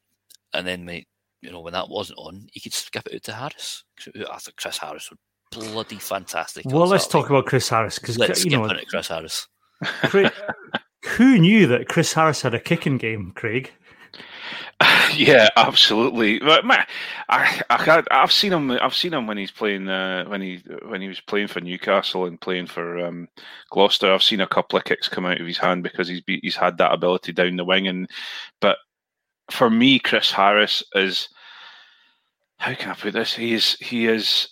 and 0.52 0.66
then, 0.66 0.86
when, 0.86 1.05
you 1.40 1.50
know, 1.50 1.61
when 1.61 1.72
that 1.72 1.88
wasn't 1.88 2.18
on, 2.18 2.48
he 2.52 2.61
could 2.61 2.72
skip 2.72 3.07
it 3.07 3.14
out 3.14 3.22
to 3.24 3.32
Harris. 3.32 3.84
I 4.30 4.38
thought 4.38 4.57
Chris 4.57 4.78
Harris 4.78 5.11
was 5.11 5.18
bloody 5.52 5.96
fantastic. 5.96 6.64
Well, 6.66 6.86
let's 6.86 7.07
talk 7.07 7.30
about 7.30 7.46
Chris 7.46 7.68
Harris 7.68 7.98
because 7.98 8.18
Let's 8.18 8.44
you 8.44 8.50
skip 8.50 8.61
know 8.61 8.68
on 8.68 8.80
Chris 8.88 9.09
Harris. 9.09 9.46
Craig, 9.82 10.32
who 11.05 11.38
knew 11.38 11.66
that 11.66 11.88
Chris 11.88 12.12
Harris 12.12 12.42
had 12.42 12.55
a 12.55 12.61
kicking 12.61 12.98
game, 12.98 13.32
Craig? 13.34 13.72
yeah, 15.14 15.48
absolutely. 15.57 16.40
I, 16.42 16.86
I 17.70 18.02
have 18.11 18.32
seen 18.32 18.52
him. 18.52 18.70
I've 18.70 18.94
seen 18.94 19.14
him 19.14 19.26
when 19.26 19.36
he's 19.36 19.50
playing 19.50 19.88
uh, 19.88 20.24
when 20.26 20.40
he 20.40 20.62
when 20.86 21.00
he 21.00 21.09
was 21.09 21.20
playing 21.20 21.48
for 21.48 21.61
Newcastle 21.61 22.26
and 22.26 22.40
playing 22.40 22.66
for 22.66 23.05
um, 23.05 23.28
Gloucester. 23.70 24.12
I've 24.12 24.22
seen 24.22 24.40
a 24.40 24.46
couple 24.46 24.78
of 24.78 24.84
kicks 24.84 25.09
come 25.09 25.26
out 25.26 25.40
of 25.40 25.46
his 25.46 25.59
hand 25.59 25.82
because 25.82 26.09
he's 26.09 26.20
be, 26.20 26.40
he's 26.42 26.57
had 26.57 26.78
that 26.78 26.92
ability 26.92 27.32
down 27.32 27.57
the 27.57 27.64
wing. 27.64 27.88
And 27.88 28.09
but 28.61 28.78
for 29.50 29.70
me, 29.70 29.98
Chris 29.98 30.30
Harris 30.30 30.82
is 30.94 31.28
how 32.59 32.74
can 32.74 32.90
I 32.90 32.94
put 32.94 33.14
this? 33.14 33.34
He 33.34 33.55
is 33.55 33.76
he 33.80 34.07
is 34.07 34.48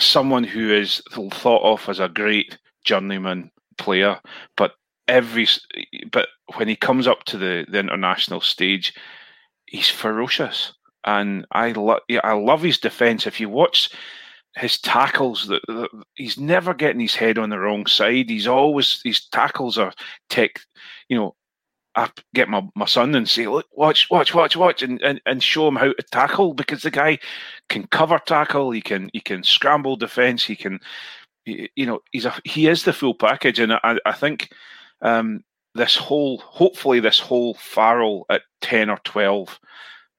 someone 0.00 0.44
who 0.44 0.72
is 0.72 1.02
thought 1.12 1.62
of 1.62 1.88
as 1.88 2.00
a 2.00 2.08
great 2.08 2.58
journeyman 2.84 3.50
player, 3.78 4.20
but 4.56 4.72
every 5.08 5.46
but 6.10 6.28
when 6.56 6.68
he 6.68 6.76
comes 6.76 7.06
up 7.06 7.24
to 7.24 7.38
the, 7.38 7.66
the 7.68 7.78
international 7.78 8.40
stage, 8.40 8.94
he's 9.66 9.88
ferocious, 9.88 10.72
and 11.04 11.46
I 11.52 11.72
love 11.72 12.00
I 12.22 12.32
love 12.34 12.62
his 12.62 12.78
defense. 12.78 13.26
If 13.26 13.40
you 13.40 13.48
watch 13.48 13.90
his 14.56 14.78
tackles, 14.78 15.48
that 15.48 15.88
he's 16.14 16.38
never 16.38 16.74
getting 16.74 17.00
his 17.00 17.14
head 17.14 17.38
on 17.38 17.50
the 17.50 17.58
wrong 17.58 17.86
side. 17.86 18.28
He's 18.28 18.46
always 18.46 19.00
his 19.04 19.26
tackles 19.28 19.78
are 19.78 19.92
tech, 20.28 20.60
you 21.08 21.16
know. 21.16 21.34
I 21.94 22.08
get 22.34 22.48
my, 22.48 22.66
my 22.74 22.86
son 22.86 23.14
and 23.14 23.28
say, 23.28 23.46
look, 23.46 23.66
watch, 23.72 24.08
watch, 24.10 24.34
watch, 24.34 24.56
watch, 24.56 24.82
and, 24.82 24.98
and, 25.02 25.20
and 25.26 25.42
show 25.42 25.68
him 25.68 25.76
how 25.76 25.92
to 25.92 26.02
tackle 26.10 26.54
because 26.54 26.80
the 26.80 26.90
guy 26.90 27.18
can 27.68 27.86
cover 27.88 28.18
tackle, 28.18 28.70
he 28.70 28.80
can 28.80 29.10
he 29.12 29.20
can 29.20 29.42
scramble 29.44 29.96
defense, 29.96 30.42
he 30.42 30.56
can, 30.56 30.80
you 31.44 31.84
know, 31.84 32.00
he's 32.10 32.24
a 32.24 32.34
he 32.44 32.66
is 32.66 32.84
the 32.84 32.94
full 32.94 33.14
package, 33.14 33.58
and 33.58 33.74
I, 33.74 33.98
I 34.06 34.12
think 34.12 34.48
um, 35.02 35.44
this 35.74 35.96
whole, 35.96 36.38
hopefully, 36.38 37.00
this 37.00 37.18
whole 37.18 37.54
Farrell 37.54 38.26
at 38.30 38.42
10 38.60 38.90
or 38.90 38.98
12 39.04 39.58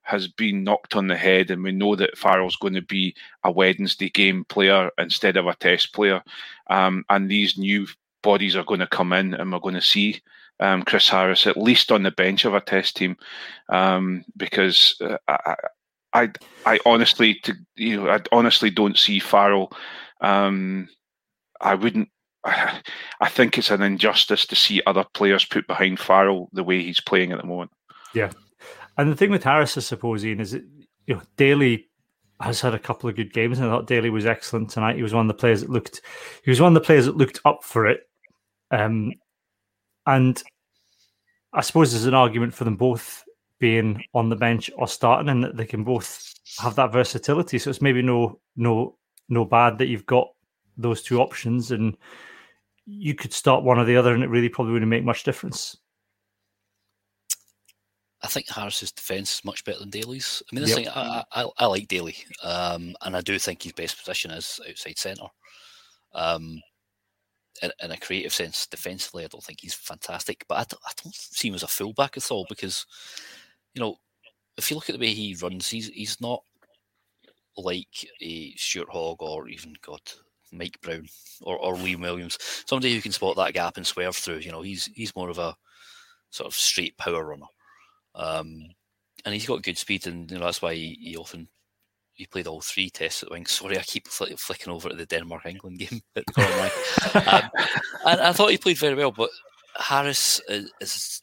has 0.04 0.28
been 0.28 0.64
knocked 0.64 0.96
on 0.96 1.08
the 1.08 1.16
head, 1.16 1.50
and 1.50 1.64
we 1.64 1.72
know 1.72 1.96
that 1.96 2.18
Farrell's 2.18 2.58
going 2.58 2.74
to 2.74 2.82
be 2.82 3.16
a 3.44 3.52
Wednesday 3.52 4.10
game 4.10 4.46
player 4.46 4.92
instead 4.98 5.38
of 5.38 5.48
a 5.48 5.56
test 5.56 5.94
player. 5.94 6.22
Um, 6.70 7.06
and 7.10 7.30
these 7.30 7.58
new 7.58 7.88
bodies 8.22 8.56
are 8.56 8.66
going 8.66 8.82
to 8.82 8.88
come 8.88 9.14
in, 9.14 9.34
and 9.34 9.52
we're 9.52 9.60
going 9.60 9.76
to 9.76 9.82
see 9.82 10.22
um, 10.60 10.84
Chris 10.84 11.08
Harris 11.08 11.48
at 11.48 11.58
least 11.58 11.92
on 11.92 12.04
the 12.04 12.12
bench 12.12 12.46
of 12.46 12.54
a 12.54 12.62
test 12.62 12.98
team, 12.98 13.16
um, 13.70 14.26
because 14.36 14.96
uh, 15.02 15.18
I, 15.28 15.56
I, 16.14 16.30
I 16.66 16.80
honestly, 16.86 17.36
to, 17.44 17.54
you 17.76 17.98
know, 17.98 18.10
I 18.10 18.20
honestly 18.32 18.70
don't 18.70 18.98
see 18.98 19.20
Farrell. 19.20 19.72
Um, 20.22 20.90
I 21.62 21.76
wouldn't 21.76 22.10
I 22.46 23.30
think 23.30 23.58
it's 23.58 23.72
an 23.72 23.82
injustice 23.82 24.46
to 24.48 24.56
see 24.56 24.82
other 24.86 25.06
players 25.14 25.46
put 25.46 25.68
behind 25.68 26.00
Farrell 26.00 26.50
the 26.54 26.64
way 26.64 26.82
he's 26.82 27.00
playing 27.00 27.32
at 27.32 27.40
the 27.40 27.48
moment. 27.48 27.72
Yeah, 28.14 28.32
and 28.98 29.12
the 29.12 29.16
thing 29.16 29.32
with 29.32 29.44
Harris, 29.44 29.78
I 29.78 29.82
suppose, 29.82 30.24
Iain, 30.24 30.40
is 30.40 30.52
that 30.52 30.64
you 31.08 31.16
know 31.16 31.22
Daly 31.38 31.90
has 32.42 32.62
had 32.62 32.74
a 32.74 32.80
couple 32.80 33.10
of 33.10 33.16
good 33.16 33.34
games, 33.34 33.60
and 33.60 33.68
I 33.68 33.72
thought 33.72 33.88
Daly 33.88 34.10
was 34.10 34.26
excellent 34.26 34.70
tonight. 34.70 34.98
He 34.98 35.04
was 35.04 35.14
one 35.14 35.30
of 35.30 35.36
the 35.36 35.40
players 35.40 35.62
that 35.62 35.70
looked, 35.70 36.02
he 36.44 36.52
was 36.52 36.62
one 36.62 36.76
of 36.76 36.82
the 36.82 36.86
players 36.86 37.06
that 37.06 37.18
looked 37.18 37.40
up 37.46 37.64
for 37.64 37.88
it, 37.88 38.02
um, 38.72 39.14
and 40.06 40.42
I 41.54 41.62
suppose 41.62 41.92
there's 41.92 42.06
an 42.06 42.14
argument 42.14 42.54
for 42.54 42.66
them 42.66 42.76
both 42.76 43.24
being 43.60 44.04
on 44.14 44.30
the 44.30 44.36
bench 44.36 44.70
or 44.76 44.88
starting, 44.88 45.30
and 45.30 45.44
that 45.44 45.56
they 45.56 45.66
can 45.66 45.84
both 45.84 46.34
have 46.60 46.76
that 46.76 46.92
versatility. 46.92 47.58
So 47.58 47.70
it's 47.70 47.82
maybe 47.82 48.02
no 48.02 48.40
no 48.56 48.98
no 49.30 49.46
bad 49.46 49.78
that 49.78 49.88
you've 49.88 50.06
got 50.06 50.28
those 50.78 51.02
two 51.02 51.22
options 51.22 51.72
and 51.72 51.96
you 52.86 53.16
could 53.16 53.34
start 53.34 53.64
one 53.64 53.80
or 53.80 53.86
the 53.86 53.96
other, 53.96 54.14
and 54.14 54.24
it 54.24 54.30
really 54.30 54.50
probably 54.50 54.74
wouldn't 54.74 54.90
make 54.90 55.04
much 55.04 55.24
difference. 55.24 55.78
I 58.22 58.28
think 58.28 58.48
Harris's 58.50 58.92
defence 58.92 59.36
is 59.36 59.46
much 59.46 59.66
better 59.66 59.80
than 59.80 59.90
Daly's. 59.90 60.42
I 60.52 60.56
mean, 60.56 60.66
yep. 60.66 60.76
thing, 60.76 60.88
I, 60.90 61.24
I, 61.34 61.46
I, 61.58 61.66
like 61.66 61.90
Daly, 61.90 62.16
um, 62.42 62.96
and 63.02 63.18
I 63.18 63.22
do 63.22 63.38
think 63.38 63.62
his 63.62 63.74
best 63.74 63.98
position 63.98 64.32
is 64.32 64.62
outside 64.68 64.98
centre. 64.98 65.28
Um, 66.14 66.62
in, 67.62 67.72
in, 67.84 67.92
a 67.92 67.98
creative 67.98 68.34
sense, 68.34 68.66
defensively, 68.66 69.26
I 69.26 69.28
don't 69.28 69.44
think 69.44 69.60
he's 69.62 69.74
fantastic, 69.74 70.46
but 70.48 70.56
I 70.56 70.64
don't, 70.70 70.82
I 70.86 70.92
don't 71.04 71.14
see 71.14 71.50
him 71.50 71.56
as 71.56 71.64
a 71.64 71.68
fullback 71.68 72.16
at 72.16 72.32
all 72.32 72.46
because, 72.48 72.86
you 73.74 73.82
know, 73.82 73.98
if 74.58 74.70
you 74.70 74.76
look 74.76 74.90
at 74.90 74.94
the 74.94 75.02
way 75.02 75.14
he 75.14 75.36
runs, 75.42 75.70
he's 75.70 75.88
he's 75.88 76.22
not 76.22 76.44
like 77.58 78.08
a 78.22 78.54
Stuart 78.56 78.90
Hogg 78.90 79.22
or 79.22 79.48
even 79.50 79.74
God 79.86 80.02
Mike 80.54 80.80
Brown 80.82 81.08
or, 81.42 81.58
or 81.58 81.76
Liam 81.76 82.02
Williams, 82.02 82.38
somebody 82.66 82.94
who 82.94 83.02
can 83.02 83.12
spot 83.12 83.36
that 83.38 83.54
gap 83.54 83.78
and 83.78 83.86
swerve 83.86 84.16
through. 84.16 84.38
You 84.38 84.52
know, 84.52 84.62
he's 84.62 84.86
he's 84.94 85.16
more 85.16 85.30
of 85.30 85.40
a 85.40 85.56
sort 86.30 86.48
of 86.48 86.54
straight 86.56 86.98
power 86.98 87.26
runner, 87.26 87.46
um, 88.16 88.64
and 89.26 89.34
he's 89.34 89.48
got 89.48 89.64
good 89.64 89.78
speed, 89.78 90.08
and 90.08 90.30
you 90.30 90.38
know 90.38 90.46
that's 90.46 90.62
why 90.62 90.74
he, 90.74 90.98
he 91.02 91.18
often 91.18 91.48
he 92.14 92.26
played 92.26 92.48
all 92.48 92.62
three 92.62 92.90
tests 92.90 93.24
at 93.24 93.32
wing. 93.32 93.46
Sorry, 93.48 93.78
I 93.78 93.84
keep 93.84 94.08
fl- 94.08 94.26
flicking 94.38 94.72
over 94.72 94.90
to 94.90 94.96
the 94.96 95.06
Denmark 95.06 95.46
England 95.46 95.80
game 95.80 96.02
at 96.16 96.24
the 96.26 96.72
um, 97.16 97.50
and 98.06 98.22
I 98.22 98.32
thought 98.34 98.52
he 98.52 98.58
played 98.58 98.78
very 98.78 98.96
well, 98.96 99.12
but 99.12 99.30
Harris 99.76 100.40
is, 100.48 100.72
is 100.80 101.22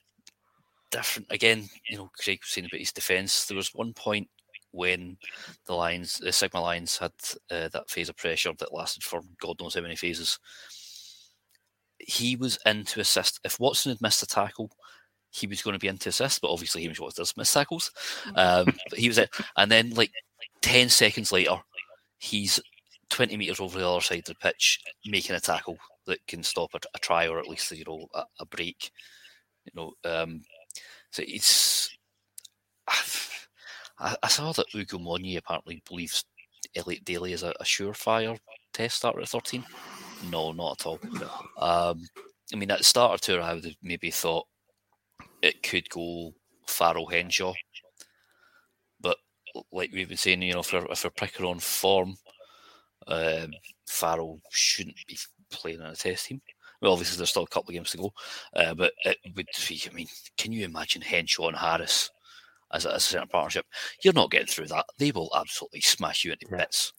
different. 0.91 1.29
Again, 1.31 1.69
you 1.89 1.97
know, 1.97 2.11
Craig 2.19 2.41
was 2.43 2.51
saying 2.51 2.67
about 2.67 2.81
his 2.81 2.93
defence. 2.93 3.47
There 3.47 3.57
was 3.57 3.75
one 3.75 3.93
point 3.95 4.29
when 4.73 5.17
the 5.67 5.75
Lions, 5.75 6.19
the 6.19 6.33
Sigma 6.33 6.61
Lions, 6.61 6.99
had 6.99 7.13
uh, 7.51 7.69
that 7.69 7.91
phase 7.91 8.09
of 8.09 8.17
pressure 8.17 8.53
that 8.59 8.75
lasted 8.75 9.03
for 9.03 9.21
God 9.41 9.61
knows 9.61 9.75
how 9.75 9.81
many 9.81 9.97
phases. 9.97 10.39
He 11.99 12.37
was 12.37 12.59
in 12.65 12.85
to 12.85 13.01
assist. 13.01 13.41
If 13.45 13.61
Watson 13.61 13.91
had 13.91 14.01
missed 14.01 14.23
a 14.23 14.27
tackle, 14.27 14.71
he 15.31 15.47
was 15.47 15.63
going 15.63 15.75
to 15.75 15.79
be 15.79 15.89
into 15.89 16.09
assist, 16.09 16.41
but 16.41 16.51
obviously 16.51 16.83
Hamish 16.83 17.01
Watson 17.01 17.23
does 17.23 17.37
miss 17.37 17.53
tackles. 17.53 17.91
Um, 18.35 18.67
but 18.89 18.99
he 18.99 19.09
was 19.09 19.19
it, 19.19 19.31
and 19.57 19.71
then 19.71 19.91
like 19.91 20.13
ten 20.63 20.89
seconds 20.89 21.33
later, 21.33 21.57
he's 22.19 22.61
twenty 23.11 23.37
meters 23.37 23.61
over 23.61 23.79
the 23.79 23.89
other 23.89 24.01
side 24.01 24.21
of 24.21 24.25
the 24.27 24.35
pitch, 24.37 24.81
making 25.07 25.37
a 25.37 25.41
tackle 25.41 25.79
that 26.07 26.27
can 26.27 26.43
stop 26.43 26.71
a, 26.75 26.81
a 26.95 26.99
try 26.99 27.29
or 27.29 27.39
at 27.39 27.49
least 27.49 27.71
you 27.71 27.85
know 27.87 28.07
a, 28.15 28.25
a 28.41 28.47
break. 28.47 28.91
You 29.65 29.73
know, 29.75 30.11
um, 30.11 30.43
so 31.11 31.23
it's. 31.27 31.91
I, 34.01 34.17
I 34.23 34.29
saw 34.29 34.53
that 34.53 34.75
Ugo 34.75 34.99
Monye 34.99 35.37
apparently 35.37 35.83
believes 35.87 36.25
Elliot 36.75 37.05
Daly 37.05 37.33
is 37.33 37.43
a, 37.43 37.51
a 37.61 37.65
surefire 37.65 38.39
test 38.73 38.97
starter 38.97 39.21
at 39.21 39.29
13. 39.29 39.65
No, 40.31 40.53
not 40.53 40.81
at 40.81 40.87
all. 40.87 40.99
Um, 41.59 42.03
I 42.53 42.57
mean, 42.57 42.71
at 42.71 42.79
the 42.79 42.85
start 42.85 43.15
of 43.15 43.21
tour, 43.21 43.41
I 43.41 43.55
would 43.55 43.65
have 43.65 43.75
maybe 43.83 44.11
thought 44.11 44.47
it 45.43 45.63
could 45.63 45.89
go 45.89 46.35
Farrell 46.67 47.07
Henshaw. 47.07 47.55
But 49.01 49.17
like 49.73 49.91
we've 49.93 50.09
been 50.09 50.17
saying, 50.17 50.43
you 50.43 50.55
know, 50.55 50.61
if 50.61 50.73
we're, 50.73 50.87
if 50.87 51.05
we're 51.05 51.11
picking 51.11 51.47
on 51.47 51.59
form, 51.59 52.17
um, 53.07 53.53
Farrell 53.87 54.41
shouldn't 54.51 54.97
be 55.07 55.19
playing 55.51 55.81
in 55.81 55.87
a 55.87 55.95
test 55.95 56.27
team. 56.27 56.41
Well, 56.81 56.93
obviously, 56.93 57.19
there's 57.19 57.31
still 57.31 57.43
a 57.43 57.49
couple 57.49 57.71
of 57.71 57.75
games 57.75 57.91
to 57.91 57.99
go, 57.99 58.13
uh, 58.57 58.73
but 58.75 58.93
it 59.05 59.19
would 59.37 59.47
be, 59.69 59.83
I 59.91 59.95
mean, 59.95 60.07
can 60.39 60.51
you 60.51 60.65
imagine 60.65 61.03
Henshaw 61.03 61.49
and 61.49 61.57
Harris 61.57 62.11
as 62.73 62.85
a, 62.85 62.95
as 62.95 63.03
a 63.03 63.07
certain 63.07 63.29
partnership. 63.29 63.67
You're 64.03 64.15
not 64.15 64.31
getting 64.31 64.47
through 64.47 64.69
that. 64.69 64.87
They 64.99 65.11
will 65.11 65.31
absolutely 65.35 65.81
smash 65.81 66.25
you 66.25 66.33
into 66.33 66.47
yeah. 66.51 66.59
bits. 66.59 66.93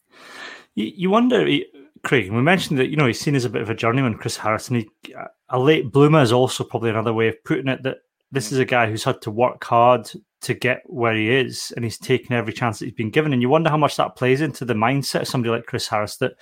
You, 0.74 0.92
you 0.94 1.10
wonder, 1.10 1.46
eh, 1.46 1.60
Craig. 2.02 2.30
We 2.30 2.42
mentioned 2.42 2.78
that 2.78 2.88
you 2.88 2.96
know 2.96 3.06
he's 3.06 3.20
seen 3.20 3.34
as 3.34 3.44
a 3.44 3.50
bit 3.50 3.62
of 3.62 3.70
a 3.70 3.74
journeyman, 3.74 4.18
Chris 4.18 4.36
Harrison. 4.36 4.76
He, 4.76 5.14
a 5.48 5.58
late 5.58 5.92
bloomer 5.92 6.22
is 6.22 6.32
also 6.32 6.64
probably 6.64 6.90
another 6.90 7.12
way 7.12 7.28
of 7.28 7.42
putting 7.44 7.68
it. 7.68 7.82
That 7.82 7.98
this 8.30 8.48
mm. 8.48 8.52
is 8.52 8.58
a 8.58 8.64
guy 8.64 8.90
who's 8.90 9.04
had 9.04 9.22
to 9.22 9.30
work 9.30 9.62
hard 9.64 10.10
to 10.42 10.54
get 10.54 10.82
where 10.86 11.14
he 11.14 11.30
is, 11.30 11.72
and 11.76 11.84
he's 11.84 11.98
taken 11.98 12.34
every 12.34 12.52
chance 12.52 12.78
that 12.78 12.86
he's 12.86 12.94
been 12.94 13.10
given. 13.10 13.32
And 13.32 13.40
you 13.40 13.48
wonder 13.48 13.70
how 13.70 13.76
much 13.76 13.96
that 13.96 14.16
plays 14.16 14.40
into 14.40 14.64
the 14.64 14.74
mindset 14.74 15.22
of 15.22 15.28
somebody 15.28 15.50
like 15.50 15.66
Chris 15.66 15.88
Harris. 15.88 16.16
That 16.16 16.32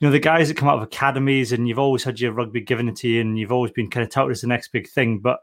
you 0.00 0.08
know 0.08 0.12
the 0.12 0.18
guys 0.18 0.48
that 0.48 0.56
come 0.56 0.68
out 0.68 0.78
of 0.78 0.82
academies, 0.82 1.52
and 1.52 1.68
you've 1.68 1.78
always 1.78 2.04
had 2.04 2.20
your 2.20 2.32
rugby 2.32 2.60
given 2.60 2.92
to 2.94 3.08
you, 3.08 3.20
and 3.20 3.38
you've 3.38 3.52
always 3.52 3.72
been 3.72 3.90
kind 3.90 4.04
of 4.04 4.10
touted 4.10 4.32
as 4.32 4.40
the 4.40 4.48
next 4.48 4.72
big 4.72 4.88
thing, 4.88 5.20
but 5.20 5.38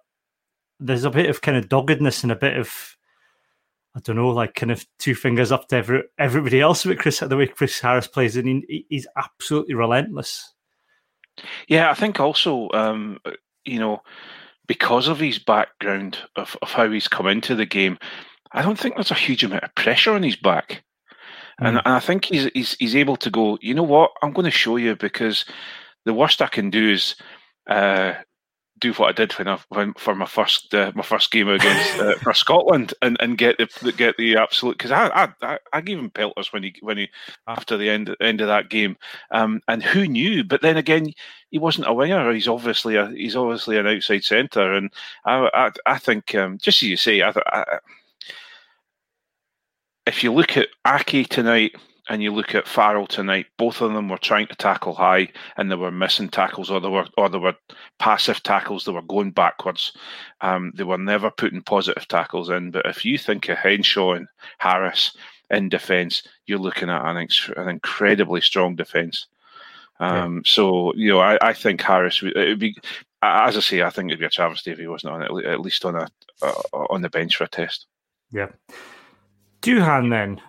there's 0.82 1.06
a 1.06 1.12
bit 1.12 1.30
of 1.30 1.42
kind 1.42 1.58
of 1.58 1.70
doggedness 1.70 2.24
and 2.24 2.32
a 2.32 2.36
bit 2.36 2.58
of 2.58 2.98
I 3.94 4.00
don't 4.00 4.16
know, 4.16 4.30
like 4.30 4.56
kind 4.56 4.72
of 4.72 4.86
two 5.00 5.16
fingers 5.16 5.52
up 5.52 5.68
to 5.68 5.76
every, 5.76 6.04
everybody 6.18 6.62
else 6.62 6.86
with 6.86 7.00
Chris 7.00 7.20
the 7.20 7.36
way 7.36 7.48
Chris 7.48 7.80
Harris 7.80 8.08
plays, 8.08 8.38
and 8.38 8.64
he, 8.68 8.86
he's 8.90 9.08
absolutely 9.18 9.76
relentless. 9.76 10.54
Yeah, 11.68 11.92
I 11.92 11.94
think 11.94 12.20
also, 12.20 12.70
um, 12.74 13.20
you 13.66 13.80
know, 13.80 14.02
because 14.66 15.10
of 15.10 15.20
his 15.20 15.40
background 15.40 16.20
of, 16.38 16.56
of 16.62 16.72
how 16.72 16.90
he's 16.90 17.10
come 17.10 17.28
into 17.28 17.54
the 17.54 17.66
game, 17.66 17.98
I 18.54 18.62
don't 18.62 18.80
think 18.80 18.96
there's 18.96 19.12
a 19.12 19.16
huge 19.16 19.44
amount 19.44 19.64
of 19.64 19.76
pressure 19.76 20.14
on 20.14 20.24
his 20.24 20.38
back. 20.38 20.84
Mm. 21.60 21.68
And, 21.68 21.78
and 21.78 21.88
I 21.88 22.00
think 22.00 22.26
he's, 22.26 22.50
he's 22.54 22.74
he's 22.80 22.96
able 22.96 23.18
to 23.18 23.30
go, 23.30 23.58
you 23.62 23.74
know 23.74 23.84
what, 23.84 24.12
I'm 24.22 24.32
going 24.32 24.46
to 24.46 24.52
show 24.52 24.78
you 24.78 24.96
because 24.96 25.44
the 26.06 26.14
worst 26.14 26.42
I 26.42 26.48
can 26.48 26.70
do 26.70 26.92
is 26.92 27.16
uh, 27.70 28.14
do 28.82 28.92
what 28.94 29.10
I 29.10 29.12
did 29.14 29.32
when 29.34 29.48
I 29.48 29.60
when 29.70 29.94
for 29.94 30.14
my 30.16 30.26
first 30.26 30.74
uh, 30.74 30.92
my 30.96 31.04
first 31.04 31.32
game 31.32 31.48
against 31.48 32.00
uh, 32.00 32.16
for 32.22 32.34
Scotland 32.34 32.94
and, 33.02 33.16
and 33.20 33.38
get 33.38 33.58
the 33.58 33.94
get 33.96 34.18
the 34.18 34.36
absolute 34.36 34.78
because 34.78 34.92
I, 34.92 35.32
I 35.42 35.60
I 35.72 35.82
gave 35.82 36.00
him 36.00 36.10
pelters 36.10 36.52
when 36.52 36.64
he 36.64 36.76
when 36.82 36.98
he 36.98 37.10
after 37.48 37.78
the 37.78 37.90
end 37.90 38.14
end 38.20 38.42
of 38.42 38.48
that 38.48 38.70
game. 38.70 38.98
Um, 39.30 39.62
and 39.68 39.82
who 39.84 40.08
knew? 40.08 40.44
But 40.44 40.62
then 40.62 40.78
again 40.78 41.14
he 41.52 41.60
wasn't 41.60 41.88
a 41.88 41.94
winger. 41.94 42.34
He's 42.34 42.48
obviously 42.48 42.96
a 42.96 43.08
he's 43.12 43.36
obviously 43.36 43.78
an 43.78 43.88
outside 43.88 44.24
centre. 44.24 44.74
And 44.74 44.92
I 45.26 45.50
I, 45.54 45.72
I 45.86 45.98
think 45.98 46.36
um, 46.36 46.58
just 46.58 46.82
as 46.82 46.90
you 46.90 46.98
say 46.98 47.22
I, 47.22 47.32
I, 47.46 47.80
if 50.08 50.24
you 50.24 50.34
look 50.34 50.58
at 50.58 50.70
Aki 50.86 51.26
tonight 51.26 51.76
and 52.10 52.22
you 52.22 52.32
look 52.32 52.56
at 52.56 52.68
Farrell 52.68 53.08
tonight, 53.08 53.48
both 53.58 53.82
of 53.82 53.94
them 53.94 54.10
were 54.10 54.18
trying 54.18 54.48
to 54.48 54.56
tackle 54.56 54.94
high 54.94 55.30
and 55.58 55.72
they 55.72 55.76
were 55.76 55.92
missing 55.92 56.30
tackles 56.30 56.72
or 56.72 56.80
they 56.80 56.88
were 56.88 57.06
or 57.18 57.30
they 57.30 57.38
were 57.38 57.56
passive 58.00 58.42
tackles, 58.44 58.86
they 58.86 58.92
were 58.92 59.02
going 59.04 59.32
backwards. 59.32 59.94
Um, 60.42 60.72
they 60.76 60.84
were 60.84 60.98
never 60.98 61.30
putting 61.32 61.62
positive 61.62 62.08
tackles 62.08 62.50
in. 62.50 62.72
But 62.72 62.86
if 62.86 63.06
you 63.06 63.18
think 63.18 63.50
of 63.50 63.58
Henshaw 63.58 64.14
and 64.14 64.28
Harris 64.58 65.16
in 65.52 65.70
defence, 65.70 66.24
you're 66.48 66.60
looking 66.60 66.90
at 66.90 67.06
an, 67.06 67.28
an 67.58 67.70
incredibly 67.70 68.42
strong 68.42 68.76
defence. 68.76 69.28
Um, 70.00 70.38
yeah. 70.38 70.42
So 70.46 70.94
you 70.96 71.12
know, 71.12 71.20
I, 71.20 71.38
I 71.42 71.54
think 71.54 71.82
Harris 71.82 72.24
it 72.24 72.36
would 72.36 72.60
be, 72.60 72.76
as 73.22 73.56
I 73.56 73.60
say, 73.60 73.84
I 73.84 73.92
think 73.92 74.10
it'd 74.10 74.20
be 74.20 74.26
a 74.26 74.30
travesty 74.30 74.72
if 74.72 74.80
he 74.80 74.88
wasn't 74.88 75.14
on 75.14 75.22
it, 75.22 75.46
at 75.46 75.62
least 75.62 75.86
on 75.86 75.96
a 75.96 76.08
uh, 76.42 76.54
on 76.90 77.02
the 77.02 77.10
bench 77.10 77.36
for 77.36 77.44
a 77.44 77.48
test. 77.48 77.86
Yeah. 78.32 78.48
Duhan 79.62 80.10
then 80.10 80.42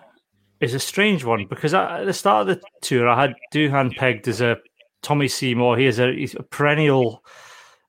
is 0.62 0.74
a 0.74 0.78
strange 0.78 1.24
one 1.24 1.46
because 1.46 1.74
at 1.74 2.04
the 2.04 2.12
start 2.12 2.48
of 2.48 2.56
the 2.56 2.66
tour, 2.80 3.08
I 3.08 3.20
had 3.20 3.34
Duhan 3.52 3.96
pegged 3.96 4.28
as 4.28 4.40
a 4.40 4.56
Tommy 5.02 5.26
Seymour. 5.26 5.76
He 5.76 5.86
is 5.86 5.98
a, 5.98 6.12
he's 6.12 6.36
a 6.36 6.42
perennial 6.42 7.24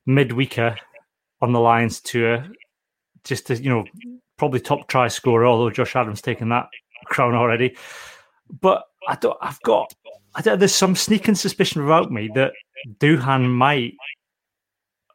midweeker 0.09 0.75
on 1.41 1.53
the 1.53 1.59
Lions 1.59 2.01
tour. 2.01 2.45
Just 3.23 3.47
to, 3.47 3.55
you 3.55 3.69
know, 3.69 3.85
probably 4.37 4.59
top 4.59 4.87
try 4.87 5.07
scorer, 5.07 5.45
although 5.45 5.69
Josh 5.69 5.95
Adams 5.95 6.21
taken 6.21 6.49
that 6.49 6.65
crown 7.05 7.35
already. 7.35 7.77
But 8.59 8.83
I 9.07 9.15
don't, 9.15 9.37
I've 9.39 9.61
got, 9.61 9.93
I 10.35 10.41
don't, 10.41 10.57
there's 10.59 10.75
some 10.75 10.95
sneaking 10.95 11.35
suspicion 11.35 11.83
about 11.83 12.11
me 12.11 12.29
that 12.33 12.53
Duhan 12.99 13.49
might, 13.49 13.93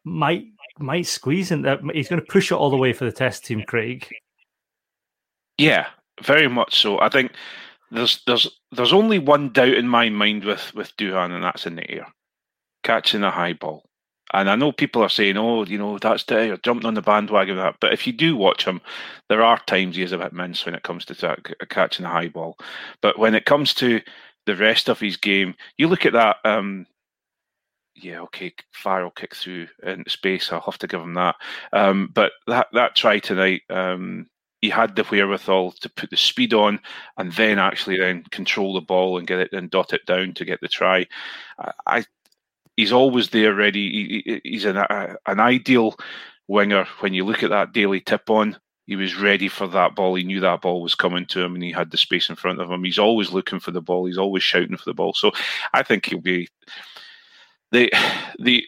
might, 0.05 0.45
might 0.79 1.05
squeeze 1.05 1.51
in 1.51 1.63
that. 1.63 1.81
He's 1.93 2.07
going 2.07 2.21
to 2.21 2.31
push 2.31 2.51
it 2.51 2.55
all 2.55 2.69
the 2.69 2.77
way 2.77 2.93
for 2.93 3.05
the 3.05 3.11
test 3.11 3.45
team, 3.45 3.63
Craig. 3.67 4.07
Yeah, 5.57 5.87
very 6.21 6.47
much 6.47 6.79
so. 6.79 6.99
I 6.99 7.09
think 7.09 7.31
there's 7.91 8.21
there's 8.25 8.47
there's 8.71 8.93
only 8.93 9.19
one 9.19 9.49
doubt 9.49 9.69
in 9.69 9.87
my 9.87 10.09
mind 10.09 10.45
with 10.45 10.73
with 10.75 10.95
Duhan, 10.97 11.31
and 11.31 11.43
that's 11.43 11.65
in 11.65 11.75
the 11.75 11.89
air, 11.89 12.07
catching 12.83 13.23
a 13.23 13.31
high 13.31 13.53
ball. 13.53 13.83
And 14.31 14.47
I 14.47 14.55
know 14.55 14.71
people 14.71 15.01
are 15.01 15.09
saying, 15.09 15.37
"Oh, 15.37 15.65
you 15.65 15.77
know, 15.77 15.97
that's 15.97 16.23
the 16.25 16.59
jumping 16.63 16.85
on 16.85 16.93
the 16.93 17.01
bandwagon." 17.01 17.57
That, 17.57 17.77
but 17.79 17.93
if 17.93 18.05
you 18.05 18.13
do 18.13 18.35
watch 18.35 18.65
him, 18.65 18.79
there 19.27 19.41
are 19.41 19.59
times 19.65 19.95
he 19.95 20.03
is 20.03 20.11
a 20.11 20.19
bit 20.19 20.33
mince 20.33 20.65
when 20.65 20.75
it 20.75 20.83
comes 20.83 21.05
to 21.05 21.37
catching 21.69 22.05
a 22.05 22.09
high 22.09 22.27
ball. 22.27 22.57
But 23.01 23.17
when 23.17 23.33
it 23.33 23.45
comes 23.45 23.73
to 23.75 24.01
the 24.45 24.55
rest 24.55 24.87
of 24.87 24.99
his 24.99 25.17
game, 25.17 25.55
you 25.77 25.87
look 25.87 26.05
at 26.05 26.13
that. 26.13 26.37
Um, 26.45 26.85
yeah, 27.95 28.19
okay, 28.21 28.53
Farrell 28.71 29.11
kick 29.11 29.35
through 29.35 29.67
in 29.83 30.03
space. 30.07 30.51
I'll 30.51 30.61
have 30.61 30.77
to 30.79 30.87
give 30.87 31.01
him 31.01 31.15
that. 31.15 31.35
Um, 31.73 32.11
but 32.13 32.33
that 32.47 32.67
that 32.73 32.95
try 32.95 33.19
tonight, 33.19 33.63
um, 33.69 34.27
he 34.61 34.69
had 34.69 34.95
the 34.95 35.03
wherewithal 35.03 35.71
to 35.71 35.89
put 35.89 36.09
the 36.09 36.17
speed 36.17 36.53
on 36.53 36.79
and 37.17 37.31
then 37.33 37.59
actually 37.59 37.97
then 37.97 38.23
control 38.31 38.73
the 38.73 38.81
ball 38.81 39.17
and 39.17 39.27
get 39.27 39.39
it 39.39 39.53
and 39.53 39.71
dot 39.71 39.93
it 39.93 40.05
down 40.05 40.33
to 40.33 40.45
get 40.45 40.59
the 40.61 40.67
try. 40.67 41.05
I, 41.85 42.03
he's 42.75 42.91
always 42.91 43.29
there 43.29 43.53
ready. 43.53 44.23
He, 44.25 44.41
he's 44.43 44.65
an, 44.65 44.77
a, 44.77 45.15
an 45.27 45.39
ideal 45.39 45.95
winger 46.47 46.85
when 46.99 47.13
you 47.13 47.25
look 47.25 47.43
at 47.43 47.49
that 47.51 47.73
daily 47.73 48.01
tip 48.01 48.29
on. 48.29 48.57
He 48.85 48.95
was 48.95 49.15
ready 49.15 49.47
for 49.49 49.67
that 49.67 49.95
ball. 49.95 50.15
He 50.15 50.23
knew 50.23 50.39
that 50.39 50.61
ball 50.61 50.81
was 50.81 50.95
coming 50.95 51.27
to 51.27 51.41
him, 51.41 51.53
and 51.53 51.63
he 51.63 51.71
had 51.71 51.91
the 51.91 51.97
space 51.97 52.27
in 52.27 52.35
front 52.35 52.59
of 52.59 52.71
him. 52.71 52.83
He's 52.83 52.97
always 52.97 53.31
looking 53.31 53.59
for 53.59 53.69
the 53.69 53.81
ball. 53.81 54.05
He's 54.05 54.17
always 54.17 54.41
shouting 54.41 54.77
for 54.77 54.85
the 54.85 54.95
ball. 54.95 55.13
So, 55.13 55.31
I 55.73 55.83
think 55.83 56.07
he'll 56.07 56.19
be 56.19 56.49
the 57.71 57.91
the 58.39 58.65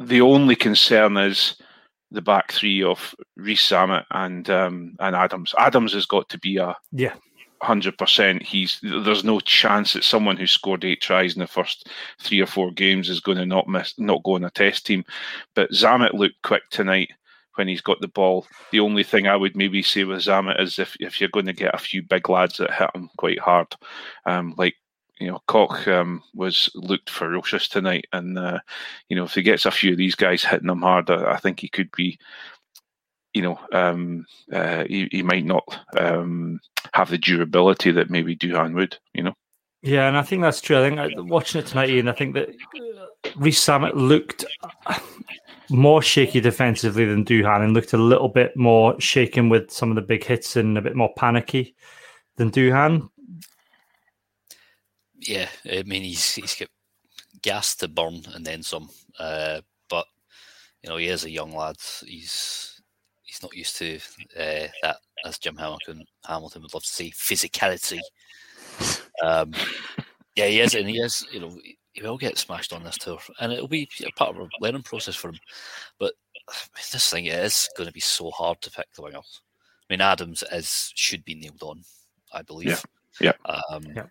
the 0.00 0.20
only 0.22 0.56
concern 0.56 1.16
is 1.16 1.54
the 2.10 2.22
back 2.22 2.52
three 2.52 2.82
of 2.82 3.14
Rees-Zammit 3.36 4.04
and 4.10 4.48
um, 4.50 4.96
and 5.00 5.14
Adams. 5.14 5.54
Adams 5.58 5.92
has 5.92 6.06
got 6.06 6.28
to 6.30 6.38
be 6.38 6.56
a 6.56 6.74
yeah 6.92 7.14
hundred 7.62 7.98
percent. 7.98 8.42
He's 8.42 8.80
there's 8.82 9.24
no 9.24 9.40
chance 9.40 9.92
that 9.92 10.04
someone 10.04 10.36
who 10.36 10.46
scored 10.46 10.84
eight 10.84 11.00
tries 11.00 11.34
in 11.34 11.40
the 11.40 11.46
first 11.46 11.88
three 12.20 12.40
or 12.40 12.46
four 12.46 12.72
games 12.72 13.08
is 13.08 13.20
going 13.20 13.38
to 13.38 13.46
not 13.46 13.68
miss 13.68 13.94
not 13.98 14.22
go 14.22 14.34
on 14.34 14.44
a 14.44 14.50
test 14.50 14.86
team. 14.86 15.04
But 15.54 15.70
Zammit 15.70 16.14
looked 16.14 16.42
quick 16.42 16.62
tonight 16.70 17.10
when 17.56 17.68
he's 17.68 17.82
got 17.82 18.00
the 18.00 18.08
ball. 18.08 18.46
The 18.72 18.80
only 18.80 19.04
thing 19.04 19.26
I 19.26 19.36
would 19.36 19.56
maybe 19.56 19.82
say 19.82 20.04
with 20.04 20.20
Zammit 20.20 20.60
is 20.60 20.78
if 20.78 20.96
if 21.00 21.20
you're 21.20 21.30
going 21.30 21.46
to 21.46 21.52
get 21.52 21.74
a 21.74 21.78
few 21.78 22.02
big 22.02 22.28
lads 22.28 22.56
that 22.58 22.72
hit 22.72 22.90
him 22.94 23.10
quite 23.18 23.38
hard, 23.38 23.68
um, 24.26 24.54
like 24.56 24.74
you 25.20 25.28
know, 25.28 25.40
Koch 25.46 25.86
um, 25.86 26.22
was 26.34 26.70
looked 26.74 27.10
ferocious 27.10 27.68
tonight, 27.68 28.06
and 28.12 28.38
uh, 28.38 28.58
you 29.08 29.16
know, 29.16 29.24
if 29.24 29.34
he 29.34 29.42
gets 29.42 29.66
a 29.66 29.70
few 29.70 29.92
of 29.92 29.98
these 29.98 30.14
guys 30.14 30.42
hitting 30.42 30.68
him 30.68 30.80
hard, 30.80 31.10
I, 31.10 31.32
I 31.32 31.36
think 31.36 31.60
he 31.60 31.68
could 31.68 31.90
be, 31.92 32.18
you 33.34 33.42
know, 33.42 33.60
um, 33.72 34.26
uh, 34.50 34.84
he, 34.84 35.08
he 35.12 35.22
might 35.22 35.44
not 35.44 35.64
um, 35.98 36.58
have 36.94 37.10
the 37.10 37.18
durability 37.18 37.92
that 37.92 38.08
maybe 38.08 38.34
Duhan 38.34 38.74
would, 38.74 38.96
you 39.12 39.22
know. 39.22 39.34
Yeah, 39.82 40.08
and 40.08 40.16
I 40.16 40.22
think 40.22 40.42
that's 40.42 40.60
true. 40.60 40.78
I 40.78 40.88
think 40.88 40.98
uh, 40.98 41.22
watching 41.24 41.60
it 41.60 41.66
tonight, 41.66 41.90
Iain, 41.90 42.08
I 42.08 42.12
think 42.12 42.34
that 42.34 42.48
Rees-Zammit 43.36 43.94
looked 43.94 44.44
more 45.68 46.00
shaky 46.00 46.40
defensively 46.40 47.04
than 47.04 47.26
Duhan, 47.26 47.62
and 47.62 47.74
looked 47.74 47.92
a 47.92 47.98
little 47.98 48.28
bit 48.28 48.56
more 48.56 48.98
shaken 49.00 49.50
with 49.50 49.70
some 49.70 49.90
of 49.90 49.96
the 49.96 50.02
big 50.02 50.24
hits 50.24 50.56
and 50.56 50.78
a 50.78 50.82
bit 50.82 50.96
more 50.96 51.12
panicky 51.16 51.74
than 52.36 52.50
Duhan 52.50 53.09
yeah, 55.20 55.48
I 55.70 55.82
mean 55.82 56.02
he's 56.02 56.34
he's 56.34 56.54
got 56.54 56.68
gas 57.42 57.76
to 57.76 57.88
burn 57.88 58.22
and 58.34 58.44
then 58.44 58.62
some. 58.62 58.88
Uh, 59.18 59.60
but 59.88 60.06
you 60.82 60.90
know 60.90 60.96
he 60.96 61.08
is 61.08 61.24
a 61.24 61.30
young 61.30 61.52
lad. 61.52 61.76
He's 62.04 62.80
he's 63.22 63.42
not 63.42 63.54
used 63.54 63.76
to 63.76 63.96
uh, 64.38 64.68
that, 64.82 64.96
as 65.24 65.38
Jim 65.38 65.56
Hamilton 65.56 66.04
Hamilton 66.26 66.62
would 66.62 66.74
love 66.74 66.84
to 66.84 66.88
see 66.88 67.12
physicality. 67.12 68.00
Um, 69.22 69.52
yeah, 70.36 70.46
he 70.46 70.60
is, 70.60 70.74
and 70.74 70.88
he 70.88 70.98
is. 70.98 71.26
You 71.30 71.40
know, 71.40 71.58
he 71.92 72.02
will 72.02 72.18
get 72.18 72.38
smashed 72.38 72.72
on 72.72 72.82
this 72.82 72.96
tour, 72.96 73.18
and 73.40 73.52
it'll 73.52 73.68
be 73.68 73.88
a 74.04 74.10
part 74.12 74.34
of 74.34 74.42
a 74.42 74.48
learning 74.60 74.82
process 74.82 75.16
for 75.16 75.28
him. 75.28 75.38
But 75.98 76.14
this 76.92 77.10
thing 77.10 77.26
is 77.26 77.68
going 77.76 77.86
to 77.86 77.92
be 77.92 78.00
so 78.00 78.30
hard 78.30 78.60
to 78.62 78.70
pick 78.70 78.86
the 78.94 79.02
wingers. 79.02 79.40
I 79.82 79.92
mean, 79.92 80.00
Adams 80.00 80.42
is 80.52 80.92
should 80.94 81.24
be 81.24 81.34
nailed 81.34 81.62
on, 81.62 81.82
I 82.32 82.42
believe. 82.42 82.82
Yeah. 83.20 83.32
Yeah. 83.44 83.54
Um, 83.74 83.84
yeah 83.94 84.06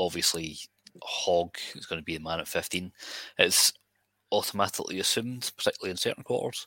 obviously 0.00 0.58
Hogg 1.04 1.56
is 1.74 1.86
going 1.86 2.00
to 2.00 2.04
be 2.04 2.16
the 2.16 2.22
man 2.22 2.40
at 2.40 2.48
15. 2.48 2.90
It's 3.38 3.72
automatically 4.32 4.98
assumed, 5.00 5.50
particularly 5.56 5.90
in 5.90 5.96
certain 5.96 6.24
quarters, 6.24 6.66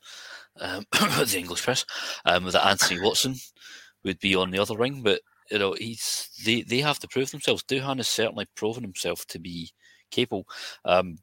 um, 0.59 0.85
the 0.91 1.35
English 1.37 1.63
press, 1.63 1.85
um, 2.25 2.45
that 2.45 2.65
Anthony 2.65 3.01
Watson 3.01 3.35
would 4.03 4.19
be 4.19 4.35
on 4.35 4.51
the 4.51 4.59
other 4.59 4.77
ring. 4.77 5.01
But 5.01 5.21
you 5.51 5.59
know, 5.59 5.75
he's 5.77 6.29
they 6.45 6.61
they 6.61 6.79
have 6.79 6.99
to 6.99 7.07
prove 7.07 7.31
themselves. 7.31 7.63
Duhan 7.63 7.97
has 7.97 8.07
certainly 8.07 8.47
proven 8.55 8.83
himself 8.83 9.25
to 9.27 9.39
be 9.39 9.71
capable. 10.11 10.45
Um, 10.85 11.17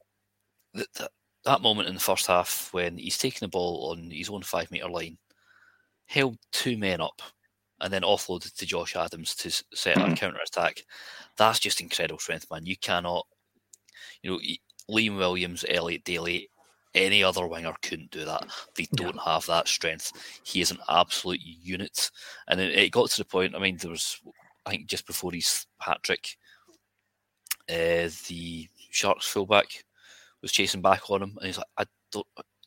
that, 0.74 0.86
that, 0.98 1.10
that 1.44 1.62
moment 1.62 1.88
in 1.88 1.94
the 1.94 2.00
first 2.00 2.26
half 2.26 2.68
when 2.72 2.98
he's 2.98 3.18
taking 3.18 3.40
the 3.40 3.48
ball 3.48 3.90
on 3.92 4.10
his 4.10 4.28
own 4.28 4.42
five 4.42 4.70
meter 4.70 4.88
line, 4.88 5.16
held 6.06 6.36
two 6.52 6.76
men 6.76 7.00
up 7.00 7.22
and 7.80 7.92
then 7.92 8.02
offloaded 8.02 8.54
to 8.54 8.66
Josh 8.66 8.96
Adams 8.96 9.34
to 9.36 9.50
set 9.50 9.96
a 9.96 10.00
mm-hmm. 10.00 10.14
counter 10.14 10.40
attack. 10.44 10.84
That's 11.36 11.58
just 11.58 11.80
incredible 11.80 12.18
strength, 12.18 12.46
man. 12.50 12.66
You 12.66 12.76
cannot, 12.76 13.26
you 14.22 14.30
know, 14.30 14.40
Liam 14.94 15.16
Williams, 15.16 15.64
Elliot 15.68 16.04
Daly, 16.04 16.50
any 16.94 17.22
other 17.22 17.46
winger 17.46 17.74
couldn't 17.82 18.10
do 18.10 18.24
that. 18.24 18.46
They 18.74 18.86
don't 18.94 19.16
yeah. 19.16 19.34
have 19.34 19.46
that 19.46 19.68
strength. 19.68 20.12
He 20.42 20.60
is 20.60 20.70
an 20.70 20.78
absolute 20.88 21.40
unit. 21.40 22.10
And 22.48 22.60
it, 22.60 22.76
it, 22.76 22.92
got 22.92 23.10
to 23.10 23.18
the 23.18 23.24
point, 23.24 23.54
I 23.54 23.58
mean, 23.58 23.76
there 23.76 23.90
was, 23.90 24.20
I 24.66 24.70
think 24.70 24.86
just 24.86 25.06
before 25.06 25.32
his 25.32 25.66
hat 25.78 26.02
trick, 26.02 26.36
uh, 27.68 28.10
the 28.28 28.68
Sharks 28.90 29.26
fullback 29.26 29.84
was 30.42 30.52
chasing 30.52 30.82
back 30.82 31.10
on 31.10 31.22
him. 31.22 31.36
And 31.36 31.46
he's 31.46 31.58
like, 31.58 31.66
I 31.78 31.84
don't, 32.10 32.26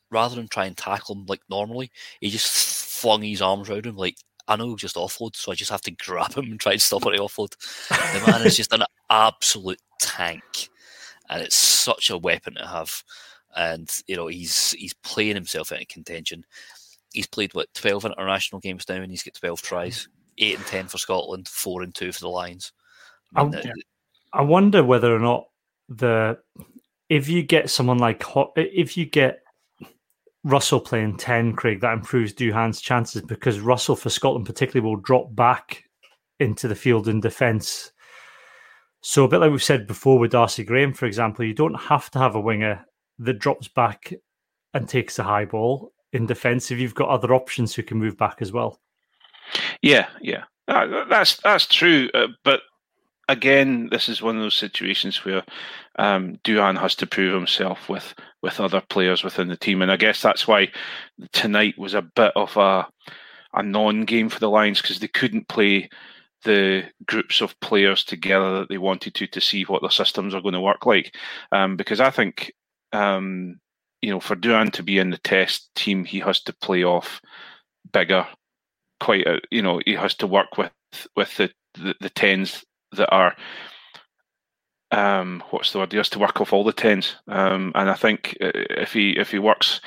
rather 0.09 0.36
than 0.36 0.47
try 0.47 0.66
and 0.66 0.78
tackle 0.78 1.16
him 1.16 1.26
like 1.28 1.41
normally, 1.49 1.91
he 2.22 2.30
just 2.30 2.47
flung 3.01 3.22
his 3.22 3.41
arms 3.41 3.70
around 3.70 3.86
him 3.86 3.97
like 3.97 4.16
I 4.48 4.56
know 4.56 4.76
just 4.76 4.96
offload, 4.96 5.36
so 5.36 5.52
I 5.52 5.56
just 5.56 5.72
have 5.72 5.82
to 5.82 5.91
grab 5.91 6.34
him 6.38 6.46
and 6.46 6.60
try 6.60 6.74
and 6.74 6.82
stop 6.82 7.04
what 7.06 7.14
he 7.14 7.20
offload. 7.20 7.56
The 7.89 8.32
man 8.32 8.46
is 8.46 8.58
just 8.58 8.74
an 8.74 8.84
absolute 9.10 9.82
tank, 10.00 10.70
and 11.30 11.41
it's 11.41 11.58
such 11.58 12.10
a 12.10 12.18
weapon 12.18 12.56
to 12.56 12.68
have. 12.68 13.04
And 13.56 13.91
you 14.08 14.16
know 14.16 14.28
he's 14.28 14.72
he's 14.72 14.94
playing 14.94 15.36
himself 15.36 15.72
into 15.72 15.86
contention. 15.86 16.44
He's 17.14 17.28
played 17.28 17.54
what 17.54 17.74
twelve 17.74 18.04
international 18.04 18.60
games 18.60 18.86
now, 18.89 18.96
and 18.96 19.12
he's 19.12 19.24
got 19.24 19.36
twelve 19.36 19.62
tries, 19.62 20.08
eight 20.39 20.58
and 20.58 20.66
ten 20.66 20.88
for 20.88 20.98
Scotland, 20.98 21.48
four 21.48 21.84
and 21.84 21.94
two 21.94 22.12
for 22.12 22.22
the 22.22 22.30
Lions. 22.30 22.74
I, 23.36 23.44
mean, 23.44 23.56
oh, 23.56 23.70
I, 24.34 24.39
I 24.39 24.41
wonder 24.41 24.84
whether 24.84 25.16
or 25.16 25.20
not 25.20 25.46
the 25.88 26.39
if 27.10 27.30
you 27.30 27.44
get 27.44 27.70
someone 27.70 28.00
like 28.00 28.24
if 28.56 28.98
you 28.98 29.06
get 29.06 29.43
Russell 30.44 30.80
playing 30.80 31.18
10, 31.18 31.54
Craig, 31.54 31.80
that 31.82 31.94
improves 31.94 32.34
Duhan's 32.34 32.82
chances 32.82 33.22
because 33.22 33.60
Russell, 33.60 33.96
for 33.96 34.10
Scotland 34.10 34.46
particularly, 34.46 34.88
will 34.88 35.02
drop 35.02 35.34
back 35.34 35.84
into 36.39 36.68
the 36.68 36.76
field 36.76 37.08
in 37.08 37.22
defence. 37.22 37.91
So, 39.02 39.24
a 39.24 39.28
bit 39.28 39.39
like 39.39 39.52
we've 39.52 39.64
said 39.64 39.88
before 39.88 40.20
with 40.20 40.32
Darcy 40.32 40.64
Graham, 40.64 40.94
for 40.94 41.06
example, 41.06 41.46
you 41.46 41.54
don't 41.54 41.80
have 41.80 42.10
to 42.12 42.20
have 42.20 42.36
a 42.36 42.41
winger 42.41 42.86
that 43.20 43.39
drops 43.39 43.68
back 43.68 44.14
and 44.74 44.88
takes 44.88 45.16
the 45.16 45.24
high 45.24 45.46
ball 45.46 45.94
in 46.12 46.26
defence 46.26 46.72
if 46.72 46.80
you've 46.80 46.96
got 46.96 47.10
other 47.10 47.34
options 47.34 47.74
who 47.74 47.84
can 47.84 47.98
move 47.98 48.18
back 48.18 48.38
as 48.41 48.52
well. 48.52 48.80
Yeah, 49.82 50.08
yeah, 50.22 50.44
uh, 50.68 51.06
that's 51.06 51.38
that's 51.38 51.68
true. 51.68 52.10
Uh, 52.14 52.28
but 52.44 52.62
again, 53.30 53.89
this 53.91 54.09
is 54.09 54.21
one 54.21 54.36
of 54.36 54.41
those 54.41 54.55
situations 54.55 55.24
where 55.24 55.43
um, 55.97 56.39
has 56.45 56.95
to 56.95 57.07
prove 57.07 57.34
himself 57.34 57.89
with 57.89 58.13
with 58.41 58.59
other 58.59 58.82
players 58.82 59.24
within 59.24 59.47
the 59.47 59.57
team, 59.57 59.82
and 59.82 59.91
I 59.91 59.97
guess 59.97 60.21
that's 60.21 60.47
why 60.47 60.69
tonight 61.32 61.78
was 61.78 61.93
a 61.93 62.01
bit 62.01 62.34
of 62.36 62.55
a 62.57 62.88
a 63.53 63.63
non-game 63.63 64.30
for 64.30 64.39
the 64.39 64.49
Lions 64.49 64.82
because 64.82 64.99
they 64.99 65.07
couldn't 65.07 65.47
play 65.47 65.89
the 66.43 66.84
groups 67.05 67.39
of 67.41 67.57
players 67.61 68.03
together 68.03 68.59
that 68.59 68.69
they 68.69 68.78
wanted 68.78 69.13
to 69.15 69.28
to 69.28 69.41
see 69.41 69.63
what 69.63 69.82
the 69.82 69.89
systems 69.89 70.34
are 70.34 70.41
going 70.41 70.53
to 70.53 70.61
work 70.61 70.86
like. 70.86 71.15
Um, 71.51 71.78
because 71.78 71.99
I 71.99 72.09
think 72.09 72.53
um, 72.91 73.59
you 74.01 74.11
know 74.11 74.19
for 74.19 74.36
Duhan 74.36 74.71
to 74.74 74.84
be 74.84 74.99
in 74.99 75.11
the 75.11 75.17
test 75.19 75.69
team, 75.76 76.05
he 76.05 76.19
has 76.19 76.41
to 76.43 76.53
play 76.53 76.84
off 76.84 77.21
bigger, 77.91 78.28
quite 78.99 79.28
a, 79.28 79.39
you 79.51 79.61
know 79.61 79.82
he 79.86 79.93
has 79.93 80.15
to 80.15 80.28
work 80.28 80.57
with 80.57 80.71
with 81.15 81.36
the 81.38 81.51
the, 81.76 81.95
the 82.01 82.09
tens 82.09 82.63
that 82.96 83.12
are 83.12 83.36
um, 84.91 85.44
what's 85.50 85.72
the 85.72 85.80
word? 85.80 85.91
He 85.91 85.98
has 85.98 86.10
to 86.10 86.20
work 86.20 86.39
off 86.39 86.54
all 86.54 86.64
the 86.64 86.72
tens, 86.72 87.16
um, 87.28 87.72
and 87.74 87.89
I 87.89 87.96
think 87.96 88.38
uh, 88.41 88.52
if 88.54 88.94
he 88.94 89.12
if 89.12 89.32
he 89.32 89.39
works 89.39 89.82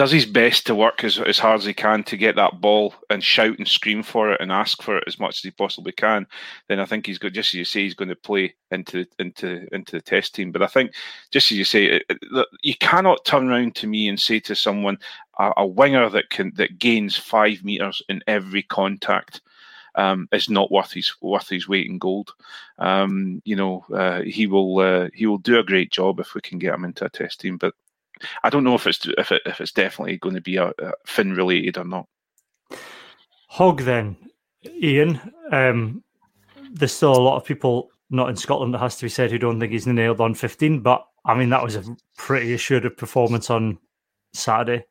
does 0.00 0.10
his 0.10 0.24
best 0.24 0.66
to 0.66 0.74
work 0.74 1.04
as, 1.04 1.18
as 1.18 1.38
hard 1.38 1.58
as 1.58 1.66
he 1.66 1.74
can 1.74 2.02
to 2.04 2.16
get 2.16 2.36
that 2.36 2.58
ball 2.60 2.94
and 3.10 3.22
shout 3.22 3.58
and 3.58 3.68
scream 3.68 4.02
for 4.02 4.32
it 4.32 4.40
and 4.40 4.50
ask 4.50 4.82
for 4.82 4.96
it 4.96 5.04
as 5.06 5.18
much 5.18 5.36
as 5.36 5.42
he 5.42 5.50
possibly 5.50 5.92
can, 5.92 6.26
then 6.68 6.80
I 6.80 6.86
think 6.86 7.04
he's 7.04 7.18
got 7.18 7.32
just 7.32 7.50
as 7.50 7.54
you 7.54 7.64
say 7.66 7.82
he's 7.82 7.92
going 7.92 8.08
to 8.08 8.16
play 8.16 8.54
into 8.70 9.04
into 9.18 9.66
into 9.72 9.92
the 9.92 10.00
test 10.00 10.34
team. 10.34 10.52
But 10.52 10.62
I 10.62 10.68
think 10.68 10.94
just 11.32 11.52
as 11.52 11.58
you 11.58 11.64
say, 11.64 12.00
you 12.62 12.74
cannot 12.76 13.24
turn 13.24 13.50
around 13.50 13.74
to 13.76 13.86
me 13.86 14.08
and 14.08 14.18
say 14.18 14.40
to 14.40 14.54
someone 14.54 14.96
a, 15.38 15.52
a 15.58 15.66
winger 15.66 16.08
that 16.08 16.30
can 16.30 16.52
that 16.54 16.78
gains 16.78 17.16
five 17.16 17.62
meters 17.64 18.00
in 18.08 18.22
every 18.26 18.62
contact 18.62 19.42
um, 19.94 20.28
is 20.32 20.48
not 20.48 20.70
worth 20.70 20.92
his 20.92 21.12
worth 21.20 21.48
his 21.48 21.68
weight 21.68 21.86
in 21.86 21.98
gold. 21.98 22.32
Um, 22.78 23.42
you 23.44 23.56
know, 23.56 23.84
uh, 23.92 24.22
he 24.22 24.46
will 24.46 24.78
uh, 24.78 25.08
he 25.14 25.26
will 25.26 25.38
do 25.38 25.58
a 25.58 25.64
great 25.64 25.90
job 25.90 26.20
if 26.20 26.34
we 26.34 26.40
can 26.40 26.58
get 26.58 26.74
him 26.74 26.84
into 26.84 27.04
a 27.04 27.10
test 27.10 27.40
team. 27.40 27.56
But 27.56 27.74
I 28.42 28.50
don't 28.50 28.64
know 28.64 28.74
if 28.74 28.86
it's 28.86 29.06
if 29.18 29.32
it, 29.32 29.42
if 29.46 29.60
it's 29.60 29.72
definitely 29.72 30.16
going 30.18 30.34
to 30.34 30.40
be 30.40 30.56
a, 30.56 30.68
a 30.78 30.92
Finn 31.06 31.32
related 31.34 31.78
or 31.78 31.84
not. 31.84 32.06
Hogg 33.48 33.82
then, 33.82 34.16
Iain. 34.82 35.20
Um, 35.50 36.02
there's 36.72 36.92
still 36.92 37.16
a 37.16 37.18
lot 37.18 37.36
of 37.36 37.44
people 37.44 37.90
not 38.10 38.28
in 38.28 38.36
Scotland 38.36 38.74
that 38.74 38.78
has 38.78 38.96
to 38.96 39.04
be 39.04 39.08
said 39.08 39.30
who 39.30 39.38
don't 39.38 39.58
think 39.58 39.72
he's 39.72 39.86
nailed 39.86 40.20
on 40.20 40.34
15, 40.34 40.80
but 40.80 41.04
I 41.24 41.34
mean 41.34 41.50
that 41.50 41.62
was 41.62 41.76
a 41.76 41.84
pretty 42.16 42.54
assured 42.54 42.96
performance 42.96 43.50
on 43.50 43.78
Saturday. 44.32 44.84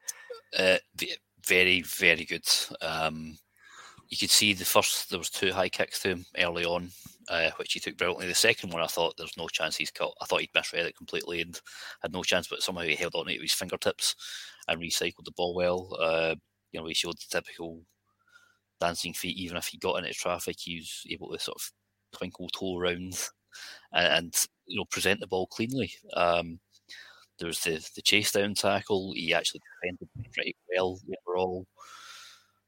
Uh, 0.58 0.78
very, 1.45 1.82
very 1.82 2.26
good. 2.26 2.47
Um, 2.82 3.38
you 4.10 4.18
could 4.18 4.30
see 4.32 4.53
the 4.53 4.66
first 4.66 5.10
there 5.10 5.20
was 5.20 5.30
two 5.30 5.51
high 5.51 5.70
kicks 5.70 5.99
to 6.01 6.10
him 6.10 6.26
early 6.38 6.66
on, 6.66 6.89
uh, 7.30 7.51
which 7.57 7.74
he 7.74 7.80
took 7.80 7.97
brilliantly. 7.97 8.28
The 8.28 8.36
second 8.36 8.72
one, 8.74 8.82
I 8.82 8.88
thought 8.88 9.16
there's 9.18 9.38
no 9.38 9.47
chance 9.47 9.76
he's 9.78 9.91
cut. 9.91 10.12
I 10.22 10.26
thought 10.26 10.41
he'd 10.41 10.49
misread 10.55 10.86
it 10.88 10.97
completely 10.97 11.41
and 11.41 11.60
had 12.01 12.14
no 12.14 12.24
chance, 12.24 12.47
but 12.47 12.64
somehow 12.64 12.84
he 12.84 12.95
held 12.95 13.16
on 13.16 13.28
to 13.28 13.34
his 13.39 13.53
fingertips 13.53 14.16
and 14.68 14.82
recycled 14.82 15.26
the 15.26 15.32
ball 15.38 15.53
well. 15.55 15.95
Uh, 15.99 16.36
you 16.72 16.80
know, 16.80 16.88
he 16.88 16.93
showed 16.95 17.18
the 17.18 17.26
typical 17.30 17.82
dancing 18.80 19.14
feet. 19.14 19.38
Even 19.38 19.57
if 19.57 19.68
he 19.68 19.78
got 19.78 19.97
into 19.97 20.14
traffic, 20.14 20.57
he 20.60 20.78
was 20.78 21.03
able 21.10 21.32
to 21.32 21.39
sort 21.39 21.57
of 21.57 21.72
twinkle 22.18 22.49
toe 22.49 22.78
around 22.80 23.14
and, 23.93 24.07
and 24.07 24.45
you 24.68 24.78
know 24.78 24.86
present 24.86 25.20
the 25.20 25.28
ball 25.28 25.47
cleanly. 25.47 25.91
Um, 26.16 26.60
there 27.39 27.47
was 27.47 27.62
the 27.62 27.88
the 27.95 28.01
chase 28.01 28.32
down 28.32 28.55
tackle. 28.55 29.14
He 29.16 29.34
actually 29.34 29.62
defended 29.84 30.10
pretty 30.34 30.55
well 30.76 30.99
overall. 31.28 31.68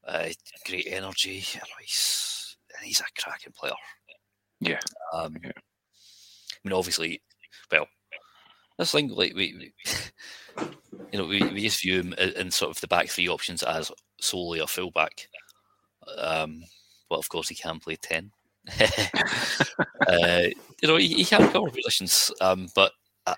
Uh, 0.06 0.28
great 0.66 0.88
energy. 0.88 1.44
He's, 1.80 2.56
he's 2.82 3.00
a 3.00 3.20
cracking 3.20 3.52
player. 3.52 3.72
Yeah. 4.60 4.80
Um, 5.12 5.36
yeah. 5.42 5.50
I 5.54 6.68
mean, 6.68 6.72
obviously, 6.72 7.20
well, 7.70 7.86
this 8.78 8.92
thing 8.92 9.08
like 9.08 9.34
we, 9.34 9.54
we 9.58 9.72
you 11.12 11.18
know, 11.18 11.26
we, 11.26 11.42
we 11.42 11.60
just 11.60 11.82
view 11.82 12.00
him 12.00 12.12
in 12.14 12.50
sort 12.50 12.70
of 12.70 12.80
the 12.80 12.88
back 12.88 13.08
three 13.08 13.28
options 13.28 13.62
as 13.62 13.90
solely 14.20 14.60
a 14.60 14.66
fullback. 14.66 15.28
Um, 16.18 16.64
but 17.08 17.18
of 17.18 17.28
course, 17.28 17.48
he 17.48 17.54
can 17.54 17.78
play 17.80 17.96
ten. 17.96 18.30
uh, 18.80 20.42
you 20.80 20.88
know, 20.88 20.96
he, 20.96 21.08
he 21.08 21.24
can 21.24 21.50
cover 21.52 21.70
positions, 21.70 22.30
um, 22.40 22.68
but 22.74 22.92
uh, 23.26 23.34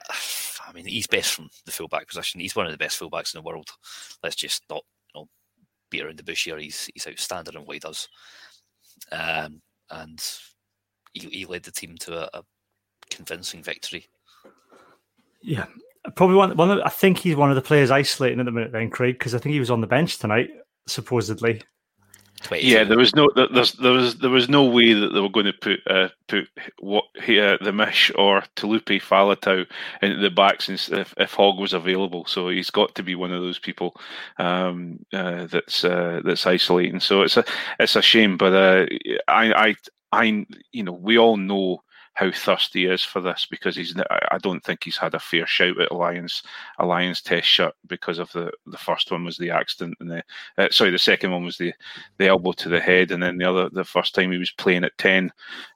I 0.66 0.72
mean, 0.72 0.86
he's 0.86 1.06
best 1.06 1.34
from 1.34 1.48
the 1.64 1.72
fullback 1.72 2.08
position. 2.08 2.40
He's 2.40 2.56
one 2.56 2.66
of 2.66 2.72
the 2.72 2.78
best 2.78 3.00
fullbacks 3.00 3.34
in 3.34 3.38
the 3.38 3.46
world. 3.46 3.68
Let's 4.22 4.36
just 4.36 4.62
not 4.68 4.84
beat 5.95 6.05
around 6.05 6.18
the 6.18 6.24
bush 6.24 6.45
here. 6.45 6.59
He's 6.59 6.90
he's 6.95 7.07
outstanding 7.07 7.55
in 7.55 7.64
what 7.64 7.74
he 7.74 7.80
does, 7.80 8.09
um, 9.12 9.61
and 9.90 10.22
he, 11.12 11.28
he 11.28 11.45
led 11.47 11.62
the 11.62 11.70
team 11.70 11.97
to 12.01 12.22
a, 12.22 12.38
a 12.38 12.42
convincing 13.11 13.62
victory. 13.62 14.07
Yeah, 15.42 15.66
probably 16.16 16.36
one. 16.36 16.57
One. 16.57 16.70
Of, 16.70 16.80
I 16.84 16.90
think 16.90 17.18
he's 17.18 17.36
one 17.36 17.51
of 17.51 17.57
the 17.57 17.62
players 17.62 17.90
isolating 17.90 18.40
at 18.40 18.47
the 18.47 18.53
minute. 18.53 18.72
Then 18.72 18.90
Craig, 18.90 19.18
because 19.18 19.34
I 19.34 19.38
think 19.38 19.53
he 19.53 19.61
was 19.61 19.70
on 19.70 19.80
the 19.80 19.86
bench 19.86 20.18
tonight, 20.18 20.49
supposedly. 20.86 21.62
Yeah, 22.61 22.84
there 22.84 22.99
was 22.99 23.14
no 23.14 23.28
there 23.34 23.49
was 23.92 24.16
there 24.16 24.30
was 24.30 24.49
no 24.49 24.64
way 24.64 24.92
that 24.92 25.09
they 25.12 25.20
were 25.20 25.30
going 25.30 25.47
to 25.47 25.53
put 25.53 25.80
uh, 25.86 26.09
put 26.28 26.49
what 26.78 27.05
uh, 27.18 27.57
the 27.62 27.72
Mish 27.74 28.11
or 28.16 28.42
Taulupe 28.57 29.01
Faletau 29.01 29.66
into 30.03 30.18
the 30.20 30.30
backs 30.30 30.68
if, 30.68 31.14
if 31.16 31.32
Hogg 31.34 31.59
was 31.59 31.72
available. 31.72 32.24
So 32.26 32.49
he's 32.49 32.70
got 32.70 32.95
to 32.97 33.03
be 33.03 33.14
one 33.14 33.32
of 33.32 33.42
those 33.42 33.59
people 33.59 33.95
um, 34.38 34.99
uh, 35.12 35.47
that's 35.47 35.84
uh, 35.84 36.20
that's 36.24 36.47
isolating. 36.47 37.01
So 37.01 37.22
it's 37.22 37.36
a 37.36 37.45
it's 37.78 37.97
a 37.97 38.03
shame, 38.03 38.36
but 38.36 38.53
uh, 38.53 38.86
I 39.28 39.53
I 39.53 39.74
I 40.12 40.47
you 40.72 40.82
know 40.82 40.92
we 40.92 41.18
all 41.18 41.36
know 41.36 41.82
how 42.14 42.30
thirsty 42.30 42.80
he 42.80 42.86
is 42.86 43.02
for 43.02 43.20
this 43.20 43.46
because 43.50 43.76
he's. 43.76 43.94
I 44.30 44.38
don't 44.38 44.62
think 44.62 44.84
he's 44.84 44.96
had 44.96 45.14
a 45.14 45.18
fair 45.18 45.46
shout 45.46 45.80
at 45.80 45.90
Alliance 45.90 46.42
Alliance 46.78 47.20
Test 47.20 47.48
shot 47.48 47.74
because 47.86 48.18
of 48.18 48.30
the 48.32 48.52
the 48.66 48.78
first 48.78 49.10
one 49.10 49.24
was 49.24 49.36
the 49.36 49.50
accident 49.50 49.96
and 50.00 50.10
the 50.10 50.24
uh, 50.56 50.68
sorry 50.70 50.90
the 50.90 50.98
second 50.98 51.32
one 51.32 51.44
was 51.44 51.58
the 51.58 51.72
the 52.18 52.28
elbow 52.28 52.52
to 52.52 52.68
the 52.68 52.80
head 52.80 53.10
and 53.10 53.22
then 53.22 53.36
the 53.36 53.44
other 53.44 53.68
the 53.68 53.84
first 53.84 54.14
time 54.14 54.30
he 54.30 54.38
was 54.38 54.52
playing 54.52 54.84
at 54.84 54.96
ten 54.96 55.30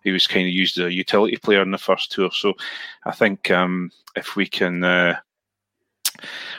he 0.05 0.13
was 0.13 0.27
kind 0.27 0.47
of 0.47 0.53
used 0.53 0.79
as 0.79 0.87
a 0.87 0.93
utility 0.93 1.37
player 1.37 1.63
in 1.63 1.73
the 1.73 1.79
first 1.79 2.13
tour. 2.13 2.31
So 2.33 2.55
I 3.05 3.13
think 3.13 3.51
um, 3.51 3.91
if 4.17 4.37
we 4.37 4.47
can. 4.47 4.83
Uh, 4.85 5.19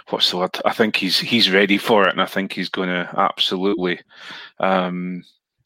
what's 0.09 0.31
the 0.31 0.37
word? 0.37 0.57
I 0.65 0.73
think 0.73 0.95
he's 0.95 1.19
he's 1.19 1.51
ready 1.51 1.77
for 1.77 2.07
it, 2.07 2.11
and 2.11 2.21
I 2.21 2.25
think 2.25 2.53
he's 2.53 2.69
going 2.69 2.89
to 2.89 3.09
absolutely 3.17 3.99
um, 4.59 5.23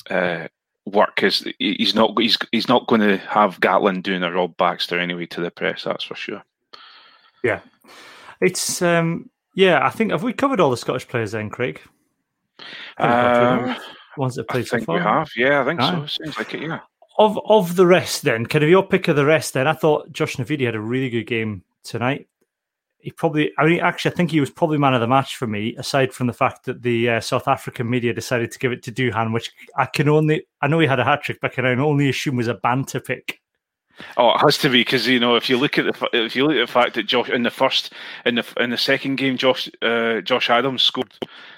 uh, 0.09 0.47
work 0.85 1.19
his. 1.19 1.47
He's 1.59 1.95
not. 1.95 2.19
He's 2.19 2.37
he's 2.51 2.67
not 2.67 2.87
going 2.87 3.01
to 3.01 3.17
have 3.17 3.59
Gatland 3.59 4.03
doing 4.03 4.23
a 4.23 4.31
Rob 4.31 4.55
Baxter 4.57 4.99
anyway 4.99 5.25
to 5.27 5.41
the 5.41 5.51
press. 5.51 5.83
That's 5.83 6.03
for 6.03 6.15
sure. 6.15 6.43
Yeah, 7.43 7.61
it's 8.41 8.81
um, 8.81 9.29
yeah. 9.55 9.85
I 9.85 9.89
think 9.89 10.11
have 10.11 10.23
we 10.23 10.33
covered 10.33 10.59
all 10.59 10.71
the 10.71 10.77
Scottish 10.77 11.07
players 11.07 11.31
then, 11.31 11.49
Craig? 11.49 11.81
Um, 12.97 13.75
ones 14.17 14.35
that 14.35 14.47
played 14.47 14.65
I 14.65 14.77
think 14.77 14.85
so 14.85 14.93
we 14.93 14.99
have. 14.99 15.29
Yeah, 15.35 15.61
I 15.61 15.65
think 15.65 15.81
so. 15.81 16.05
Seems 16.05 16.37
like 16.37 16.53
it. 16.53 16.61
Yeah. 16.61 16.79
Of 17.19 17.39
of 17.45 17.75
the 17.75 17.85
rest, 17.85 18.23
then, 18.23 18.45
can 18.45 18.63
of 18.63 18.69
your 18.69 18.85
pick 18.85 19.07
of 19.07 19.15
the 19.15 19.25
rest? 19.25 19.53
Then 19.53 19.67
I 19.67 19.73
thought 19.73 20.11
Josh 20.11 20.37
Navidi 20.37 20.65
had 20.65 20.75
a 20.75 20.81
really 20.81 21.09
good 21.09 21.25
game 21.25 21.63
tonight 21.83 22.27
he 23.03 23.11
probably, 23.11 23.51
I 23.57 23.65
mean, 23.65 23.81
actually, 23.81 24.11
I 24.11 24.15
think 24.15 24.31
he 24.31 24.39
was 24.39 24.49
probably 24.49 24.77
man 24.77 24.93
of 24.93 25.01
the 25.01 25.07
match 25.07 25.35
for 25.35 25.45
me, 25.45 25.75
aside 25.75 26.13
from 26.13 26.27
the 26.27 26.33
fact 26.33 26.63
that 26.65 26.81
the 26.83 27.09
uh, 27.09 27.19
South 27.19 27.49
African 27.49 27.89
media 27.89 28.13
decided 28.13 28.49
to 28.51 28.59
give 28.59 28.71
it 28.71 28.81
to 28.83 28.93
Duhan, 28.93 29.33
which 29.33 29.51
I 29.77 29.85
can 29.85 30.07
only, 30.07 30.45
I 30.61 30.67
know 30.67 30.79
he 30.79 30.87
had 30.87 31.01
a 31.01 31.03
hat 31.03 31.21
trick, 31.21 31.39
but 31.41 31.51
I 31.51 31.55
can 31.55 31.65
only 31.65 32.07
assume 32.07 32.37
was 32.37 32.47
a 32.47 32.53
banter 32.53 33.01
pick. 33.01 33.41
Oh, 34.17 34.33
it 34.33 34.39
has 34.39 34.57
to 34.59 34.69
be 34.69 34.81
because 34.81 35.07
you 35.07 35.19
know 35.19 35.35
if 35.35 35.49
you 35.49 35.57
look 35.57 35.77
at 35.77 35.85
the 35.85 36.09
if 36.13 36.35
you 36.35 36.45
look 36.45 36.55
at 36.55 36.67
the 36.67 36.71
fact 36.71 36.95
that 36.95 37.03
Josh 37.03 37.29
in 37.29 37.43
the 37.43 37.51
first 37.51 37.93
in 38.25 38.35
the 38.35 38.45
in 38.57 38.71
the 38.71 38.77
second 38.77 39.17
game 39.17 39.37
Josh 39.37 39.69
uh, 39.81 40.21
Josh 40.21 40.49
Adams 40.49 40.81
scored 40.81 41.13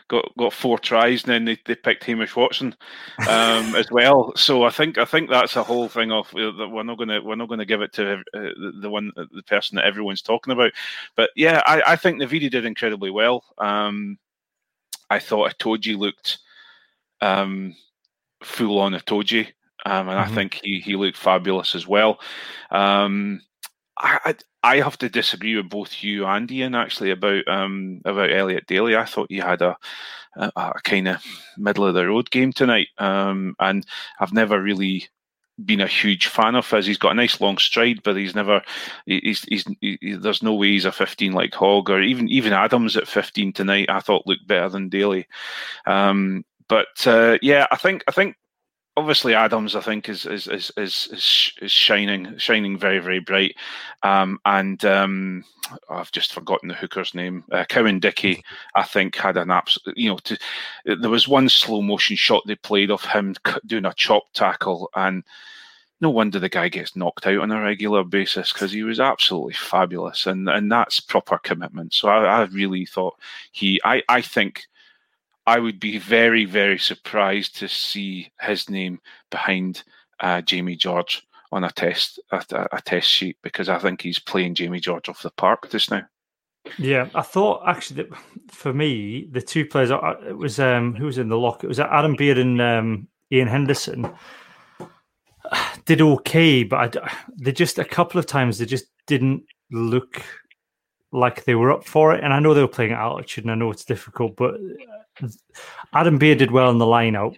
got 0.07 0.25
got 0.37 0.53
four 0.53 0.77
tries 0.77 1.23
and 1.23 1.31
then 1.31 1.45
they, 1.45 1.57
they 1.65 1.75
picked 1.75 2.03
Hamish 2.03 2.35
Watson 2.35 2.75
um, 3.27 3.75
as 3.75 3.89
well. 3.89 4.35
So 4.35 4.63
I 4.63 4.69
think 4.69 4.97
I 4.97 5.05
think 5.05 5.29
that's 5.29 5.55
a 5.55 5.63
whole 5.63 5.87
thing 5.87 6.11
of 6.11 6.27
uh, 6.35 6.51
that 6.51 6.69
we're 6.69 6.83
not 6.83 6.97
gonna 6.97 7.21
we're 7.21 7.35
not 7.35 7.49
gonna 7.49 7.65
give 7.65 7.81
it 7.81 7.93
to 7.93 8.15
uh, 8.15 8.17
the, 8.33 8.73
the 8.81 8.89
one 8.89 9.11
the 9.15 9.43
person 9.43 9.77
that 9.77 9.85
everyone's 9.85 10.21
talking 10.21 10.53
about. 10.53 10.71
But 11.15 11.29
yeah, 11.35 11.61
I, 11.65 11.93
I 11.93 11.95
think 11.95 12.21
Navidi 12.21 12.49
did 12.49 12.65
incredibly 12.65 13.11
well. 13.11 13.43
Um, 13.57 14.17
I 15.09 15.19
thought 15.19 15.57
Itoje 15.57 15.97
looked 15.97 16.39
um, 17.21 17.75
full 18.43 18.79
on 18.79 18.93
Itoje 18.93 19.51
um, 19.85 20.09
and 20.09 20.19
mm-hmm. 20.19 20.31
I 20.31 20.35
think 20.35 20.59
he 20.63 20.79
he 20.79 20.95
looked 20.95 21.17
fabulous 21.17 21.75
as 21.75 21.87
well. 21.87 22.19
Um, 22.71 23.41
I, 23.97 24.35
I 24.61 24.77
have 24.81 24.97
to 24.97 25.09
disagree 25.09 25.55
with 25.55 25.69
both 25.69 26.03
you 26.03 26.25
and 26.25 26.51
Ian 26.51 26.75
actually 26.75 27.11
about 27.11 27.47
um, 27.47 28.01
about 28.03 28.31
Elliot 28.31 28.65
Daly. 28.67 28.95
I 28.95 29.05
thought 29.05 29.31
he 29.31 29.37
had 29.37 29.61
a, 29.61 29.77
a, 30.35 30.51
a 30.55 30.81
kind 30.83 31.07
of 31.07 31.23
middle 31.57 31.85
of 31.85 31.93
the 31.93 32.07
road 32.07 32.29
game 32.29 32.51
tonight, 32.51 32.87
um, 32.97 33.55
and 33.59 33.85
I've 34.19 34.33
never 34.33 34.61
really 34.61 35.07
been 35.63 35.79
a 35.79 35.87
huge 35.87 36.27
fan 36.27 36.55
of 36.55 36.69
his. 36.69 36.85
He's 36.85 36.97
got 36.97 37.11
a 37.11 37.15
nice 37.15 37.39
long 37.39 37.57
stride, 37.57 38.01
but 38.03 38.17
he's 38.17 38.35
never. 38.35 38.61
He's 39.05 39.43
he's. 39.43 39.65
He, 39.79 40.15
there's 40.15 40.43
no 40.43 40.55
way 40.55 40.71
he's 40.71 40.85
a 40.85 40.91
15 40.91 41.31
like 41.31 41.53
Hogg 41.53 41.89
or 41.89 42.01
even 42.01 42.27
even 42.29 42.51
Adams 42.51 42.97
at 42.97 43.07
15 43.07 43.53
tonight. 43.53 43.89
I 43.89 43.99
thought 43.99 44.27
looked 44.27 44.47
better 44.47 44.67
than 44.67 44.89
Daly. 44.89 45.27
Um, 45.85 46.43
but 46.67 47.05
uh, 47.05 47.37
yeah, 47.41 47.67
I 47.71 47.77
think 47.77 48.03
I 48.07 48.11
think 48.11 48.35
obviously 48.97 49.33
Adams, 49.33 49.75
I 49.75 49.81
think, 49.81 50.09
is 50.09 50.25
is 50.25 50.47
is 50.47 50.71
is, 50.77 51.53
is 51.61 51.71
shining 51.71 52.37
shining 52.37 52.77
very 52.77 52.99
very 52.99 53.19
bright, 53.19 53.55
um, 54.03 54.39
and 54.45 54.83
um, 54.85 55.43
I've 55.89 56.11
just 56.11 56.33
forgotten 56.33 56.69
the 56.69 56.75
hooker's 56.75 57.13
name. 57.13 57.43
Uh, 57.51 57.65
Cowan-Dickie, 57.67 58.43
I 58.75 58.83
think, 58.83 59.15
had 59.15 59.37
an 59.37 59.51
absolute. 59.51 59.97
You 59.97 60.09
know, 60.09 60.17
to, 60.19 60.37
there 60.85 61.09
was 61.09 61.27
one 61.27 61.49
slow 61.49 61.81
motion 61.81 62.15
shot 62.15 62.43
they 62.45 62.55
played 62.55 62.91
of 62.91 63.03
him 63.03 63.35
doing 63.65 63.85
a 63.85 63.93
chop 63.93 64.23
tackle, 64.33 64.89
and 64.95 65.23
no 66.01 66.09
wonder 66.09 66.39
the 66.39 66.49
guy 66.49 66.69
gets 66.69 66.95
knocked 66.95 67.27
out 67.27 67.39
on 67.39 67.51
a 67.51 67.61
regular 67.61 68.03
basis 68.03 68.53
because 68.53 68.71
he 68.71 68.83
was 68.83 68.99
absolutely 68.99 69.53
fabulous, 69.53 70.25
and 70.27 70.49
and 70.49 70.71
that's 70.71 70.99
proper 70.99 71.37
commitment. 71.39 71.93
So 71.93 72.09
I, 72.09 72.41
I 72.41 72.43
really 72.45 72.85
thought 72.85 73.15
he. 73.51 73.81
I 73.83 74.03
I 74.09 74.21
think 74.21 74.67
I 75.47 75.59
would 75.59 75.79
be 75.79 75.97
very, 75.97 76.45
very 76.45 76.79
surprised 76.79 77.57
to 77.57 77.67
see 77.67 78.31
his 78.41 78.69
name 78.69 78.99
behind 79.29 79.83
uh, 80.19 80.41
Jamie 80.41 80.75
George 80.75 81.25
on 81.51 81.63
a 81.63 81.71
test 81.71 82.19
a, 82.31 82.67
a, 82.71 82.81
test 82.81 83.07
sheet 83.07 83.37
because 83.43 83.69
I 83.69 83.77
think 83.77 84.01
he's 84.01 84.19
playing 84.19 84.55
Jamie 84.55 84.79
George 84.79 85.07
off 85.07 85.21
the 85.21 85.31
park 85.31 85.69
just 85.69 85.91
now. 85.91 86.03
Yeah, 86.79 87.09
I 87.13 87.21
thought 87.21 87.63
actually 87.67 88.03
that 88.03 88.17
for 88.51 88.73
me 88.73 89.27
the 89.31 89.41
two 89.41 89.65
players 89.65 89.91
uh, 89.91 90.15
it 90.27 90.35
was 90.35 90.59
um 90.59 90.95
who 90.95 91.05
was 91.05 91.19
in 91.19 91.29
the 91.29 91.37
lock 91.37 91.63
it 91.63 91.67
was 91.67 91.79
Adam 91.79 92.15
Beard 92.15 92.39
and 92.39 92.59
um, 92.59 93.07
Iain 93.31 93.47
Henderson 93.47 94.11
did 95.85 96.01
okay, 96.01 96.63
but 96.63 96.97
I, 96.97 97.13
they 97.37 97.51
just 97.51 97.77
a 97.77 97.85
couple 97.85 98.19
of 98.19 98.25
times 98.25 98.57
they 98.57 98.65
just 98.65 98.87
didn't 99.05 99.43
look 99.71 100.23
like 101.11 101.45
they 101.45 101.55
were 101.55 101.71
up 101.71 101.85
for 101.85 102.13
it. 102.13 102.23
And 102.23 102.33
I 102.33 102.39
know 102.39 102.53
they 102.53 102.61
were 102.61 102.67
playing 102.67 102.91
at 102.91 102.99
altitude, 102.99 103.45
and 103.45 103.51
I 103.51 103.55
know 103.55 103.71
it's 103.71 103.85
difficult, 103.85 104.35
but 104.35 104.55
Adam 105.93 106.17
Beard 106.17 106.39
did 106.39 106.51
well 106.51 106.69
in 106.69 106.77
the 106.77 106.85
line 106.85 107.15
out. 107.15 107.35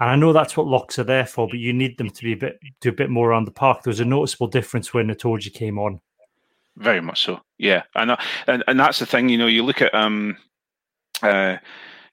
And 0.00 0.10
I 0.10 0.16
know 0.16 0.32
that's 0.32 0.56
what 0.56 0.66
locks 0.66 0.98
are 0.98 1.04
there 1.04 1.26
for, 1.26 1.48
but 1.48 1.58
you 1.58 1.72
need 1.72 1.98
them 1.98 2.10
to 2.10 2.22
be 2.22 2.32
a 2.32 2.36
bit 2.36 2.58
do 2.80 2.90
a 2.90 2.92
bit 2.92 3.10
more 3.10 3.30
around 3.30 3.46
the 3.46 3.50
park. 3.50 3.82
There 3.82 3.90
was 3.90 4.00
a 4.00 4.04
noticeable 4.04 4.46
difference 4.46 4.94
when 4.94 5.08
Itoje 5.08 5.52
came 5.52 5.78
on. 5.78 6.00
Very 6.76 7.00
much 7.00 7.22
so, 7.22 7.40
yeah. 7.58 7.82
And 7.96 8.16
and 8.46 8.62
and 8.68 8.78
that's 8.78 9.00
the 9.00 9.06
thing, 9.06 9.28
you 9.28 9.38
know. 9.38 9.48
You 9.48 9.64
look 9.64 9.82
at 9.82 9.92
um, 9.92 10.36
uh, 11.22 11.56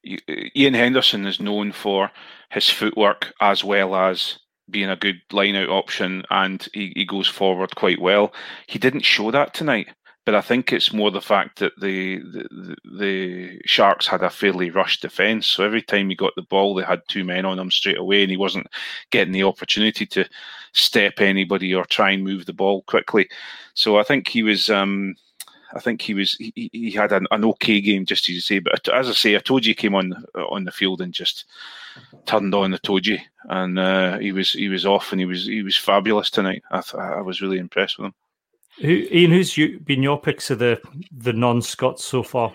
Iain 0.04 0.74
Henderson 0.74 1.28
is 1.28 1.40
known 1.40 1.72
for 1.72 2.10
his 2.50 2.70
footwork 2.70 3.34
as 3.40 3.64
well 3.64 3.96
as 3.96 4.40
being 4.72 4.90
a 4.90 4.96
good 4.96 5.22
line 5.32 5.56
out 5.56 5.70
option, 5.70 6.24
and 6.32 6.68
he, 6.74 6.92
he 6.96 7.06
goes 7.06 7.28
forward 7.28 7.76
quite 7.76 8.02
well. 8.02 8.34
He 8.66 8.80
didn't 8.80 9.06
show 9.06 9.30
that 9.30 9.54
tonight 9.54 9.90
but 10.26 10.34
I 10.34 10.42
think 10.42 10.74
it's 10.74 10.92
more 10.92 11.12
the 11.12 11.22
fact 11.22 11.60
that 11.60 11.80
the, 11.80 12.18
the, 12.18 12.76
the 12.84 13.62
Sharks 13.66 14.08
had 14.08 14.24
a 14.24 14.30
fairly 14.30 14.72
rushed 14.72 15.04
defence. 15.04 15.46
So 15.46 15.64
every 15.64 15.84
time 15.84 16.10
he 16.10 16.16
got 16.16 16.34
the 16.36 16.42
ball, 16.42 16.74
they 16.74 16.84
had 16.84 17.04
two 17.08 17.24
men 17.24 17.46
on 17.46 17.60
him 17.60 17.70
straight 17.70 18.00
away, 18.00 18.24
and 18.24 18.32
he 18.32 18.38
wasn't 18.38 18.68
getting 19.12 19.34
the 19.34 19.44
opportunity 19.44 20.08
to 20.08 20.26
step 20.74 21.20
anybody 21.20 21.76
or 21.76 21.86
try 21.86 22.10
and 22.10 22.24
move 22.24 22.48
the 22.48 22.54
ball 22.54 22.82
quickly. 22.84 23.30
So 23.76 24.00
I 24.00 24.04
think 24.04 24.28
he 24.28 24.42
was. 24.42 24.70
Um, 24.70 25.16
I 25.76 25.80
think 25.80 26.02
he 26.02 26.14
was. 26.14 26.34
He, 26.36 26.70
he 26.74 26.92
had 26.92 27.12
an, 27.12 27.28
an, 27.32 27.46
okay 27.46 27.80
game, 27.80 28.06
just 28.06 28.30
as 28.30 28.36
you 28.36 28.42
say. 28.42 28.60
But 28.60 28.88
as 28.90 29.10
I 29.10 29.12
say, 29.12 29.34
Itoje 29.34 29.78
came 29.78 29.94
on 29.94 30.26
on 30.36 30.64
the 30.64 30.72
field 30.72 31.02
and 31.02 31.14
just 31.14 31.46
turned 32.26 32.56
on 32.56 32.72
Itoje, 32.72 33.20
and 33.50 33.78
uh, 33.78 34.18
he 34.18 34.32
was 34.32 34.54
he 34.54 34.70
was 34.70 34.86
off, 34.86 35.12
and 35.12 35.20
he 35.20 35.26
was 35.26 35.46
he 35.46 35.62
was 35.62 35.78
fabulous 35.78 36.32
tonight. 36.32 36.64
I, 36.72 36.82
I 36.98 37.22
was 37.22 37.42
really 37.42 37.60
impressed 37.60 38.00
with 38.00 38.08
him. 38.08 38.14
Who, 38.82 39.08
Iain, 39.12 39.32
who's 39.32 39.58
you, 39.58 39.80
been 39.80 40.04
your 40.04 40.20
picks 40.20 40.50
of 40.50 40.60
the 40.60 40.82
the 41.12 41.34
non 41.34 41.62
Scots 41.62 42.04
so 42.04 42.24
far? 42.24 42.54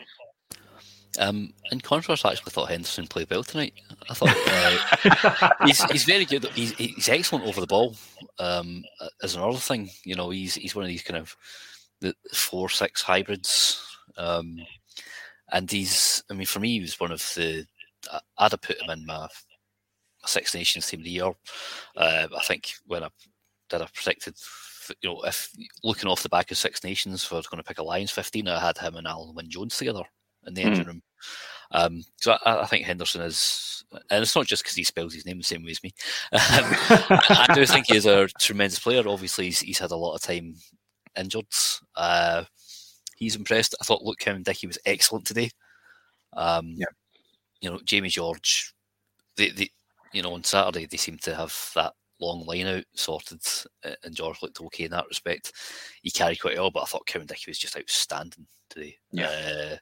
Um, 1.18 1.53
in 1.73 1.81
contrast, 1.81 2.25
I 2.25 2.33
actually 2.33 2.53
thought 2.53 2.68
Henderson 2.68 3.07
played 3.07 3.31
well 3.31 3.43
tonight. 3.43 3.75
I 4.09 4.14
thought 4.14 4.37
uh, 4.47 5.51
he's 5.66 5.83
he's 5.85 6.05
very 6.05 6.25
good. 6.25 6.45
He's 6.55 6.73
he's 6.73 7.09
excellent 7.09 7.47
over 7.47 7.61
the 7.61 7.66
ball. 7.66 7.97
Um, 8.39 8.85
as 9.23 9.35
another 9.35 9.59
thing, 9.59 9.91
you 10.05 10.14
know, 10.14 10.31
he's 10.31 10.55
he's 10.55 10.75
one 10.75 10.85
of 10.85 10.89
these 10.89 11.03
kind 11.03 11.18
of 11.18 11.37
the 12.01 12.14
four 12.33 12.68
six 12.68 13.03
hybrids. 13.03 13.83
Um, 14.16 14.59
and 15.53 15.71
he's, 15.71 16.23
I 16.31 16.35
mean, 16.35 16.47
for 16.47 16.61
me, 16.61 16.75
he 16.75 16.81
was 16.81 17.01
one 17.01 17.12
of 17.12 17.21
the. 17.35 17.66
I'd 18.39 18.53
have 18.53 18.62
put 18.62 18.81
him 18.81 18.91
in 18.91 19.05
my, 19.05 19.18
my 19.18 19.29
Six 20.27 20.55
Nations 20.55 20.87
team 20.87 21.01
of 21.01 21.05
the 21.05 21.11
year. 21.11 21.33
Uh, 21.97 22.29
I 22.37 22.43
think 22.45 22.73
when 22.87 23.05
I 23.05 23.09
did, 23.68 23.83
I 23.83 23.89
predicted 23.93 24.37
you 25.03 25.11
know, 25.11 25.20
if 25.22 25.51
looking 25.82 26.09
off 26.09 26.22
the 26.22 26.28
back 26.28 26.51
of 26.51 26.57
Six 26.57 26.84
Nations, 26.84 27.24
if 27.24 27.32
I 27.32 27.36
was 27.36 27.47
going 27.47 27.62
to 27.62 27.66
pick 27.66 27.78
a 27.78 27.82
Lions 27.82 28.11
15, 28.11 28.49
I 28.49 28.61
had 28.61 28.78
him 28.78 28.97
and 28.97 29.07
Alun 29.07 29.34
Wyn 29.34 29.51
Jones 29.51 29.76
together 29.76 30.03
in 30.47 30.55
the 30.55 30.62
mm. 30.62 30.66
engine 30.66 30.86
room. 30.86 31.03
Um, 31.72 32.03
so 32.16 32.36
I, 32.45 32.62
I, 32.62 32.66
think 32.66 32.84
Henderson 32.84 33.22
is, 33.22 33.84
and 34.11 34.22
it's 34.22 34.34
not 34.34 34.47
just 34.47 34.64
because 34.64 34.74
he 34.74 34.82
spells 34.82 35.14
his 35.14 35.24
name 35.24 35.38
the 35.38 35.45
same 35.45 35.64
way 35.64 35.70
as 35.70 35.82
me. 35.82 35.93
Um, 36.32 36.41
I, 36.41 37.47
I, 37.49 37.55
do 37.55 37.64
think 37.64 37.86
he 37.86 37.97
is 37.97 38.07
a 38.07 38.26
tremendous 38.41 38.80
player. 38.80 39.07
Obviously, 39.07 39.47
he's, 39.47 39.61
he's 39.61 39.78
had 39.78 39.93
a 39.93 39.97
lot 39.97 40.14
of 40.14 40.22
time 40.22 40.57
injured. 41.16 41.47
Uh, 41.95 42.45
he's 43.16 43.36
impressed. 43.36 43.76
I 43.80 43.84
thought 43.84 44.03
Luke 44.03 44.18
Cowan-Dickie 44.18 44.66
was 44.66 44.78
excellent 44.84 45.26
today. 45.26 45.51
Um, 46.32 46.74
yeah. 46.76 46.86
You 47.61 47.70
know, 47.70 47.80
Jamie 47.84 48.09
George, 48.09 48.74
they, 49.36 49.51
they, 49.51 49.70
you 50.12 50.22
know, 50.22 50.32
on 50.32 50.43
Saturday 50.43 50.86
they 50.86 50.97
seem 50.97 51.18
to 51.18 51.34
have 51.36 51.70
that 51.74 51.93
long 52.21 52.45
line 52.47 52.66
out 52.66 52.85
sorted, 52.95 53.43
uh, 53.85 53.95
and 54.05 54.14
George 54.14 54.43
looked 54.43 54.61
okay 54.61 54.85
in 54.85 54.91
that 54.91 55.09
respect. 55.09 55.53
He 56.03 56.11
carried 56.11 56.41
quite 56.41 56.57
well, 56.57 56.71
but 56.71 56.83
I 56.83 56.87
thought 56.87 57.07
Cowan-Dickie 57.07 57.51
was 57.51 57.59
just 57.59 57.77
outstanding 57.77 58.47
today. 58.68 58.97
Yeah. 59.12 59.31
Uh, 59.31 59.77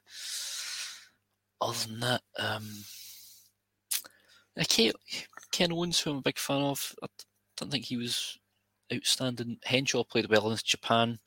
other 1.61 1.87
than 1.87 1.99
that, 1.99 2.21
um, 2.37 2.67
Ken, 4.67 4.91
Ken 5.51 5.71
Owens, 5.71 5.99
who 5.99 6.11
I'm 6.11 6.17
a 6.17 6.21
big 6.21 6.37
fan 6.37 6.61
of, 6.61 6.95
I 7.03 7.07
don't 7.57 7.71
think 7.71 7.85
he 7.85 7.97
was 7.97 8.37
outstanding. 8.93 9.57
Henshaw 9.63 10.03
played 10.03 10.29
well 10.29 10.51
in 10.51 10.57
Japan. 10.63 11.19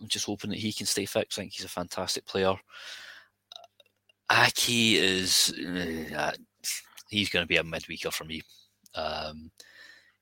I'm 0.00 0.08
just 0.08 0.26
hoping 0.26 0.50
that 0.50 0.58
he 0.58 0.72
can 0.72 0.86
stay 0.86 1.06
fit. 1.06 1.28
I 1.32 1.34
think 1.34 1.52
he's 1.52 1.64
a 1.64 1.68
fantastic 1.68 2.26
player. 2.26 2.54
Aki 4.30 4.96
is 4.98 5.54
uh, 6.16 6.32
he's 7.08 7.30
going 7.30 7.42
to 7.42 7.48
be 7.48 7.56
a 7.56 7.62
midweeker 7.62 8.12
for 8.12 8.24
me. 8.24 8.42
Um, 8.94 9.50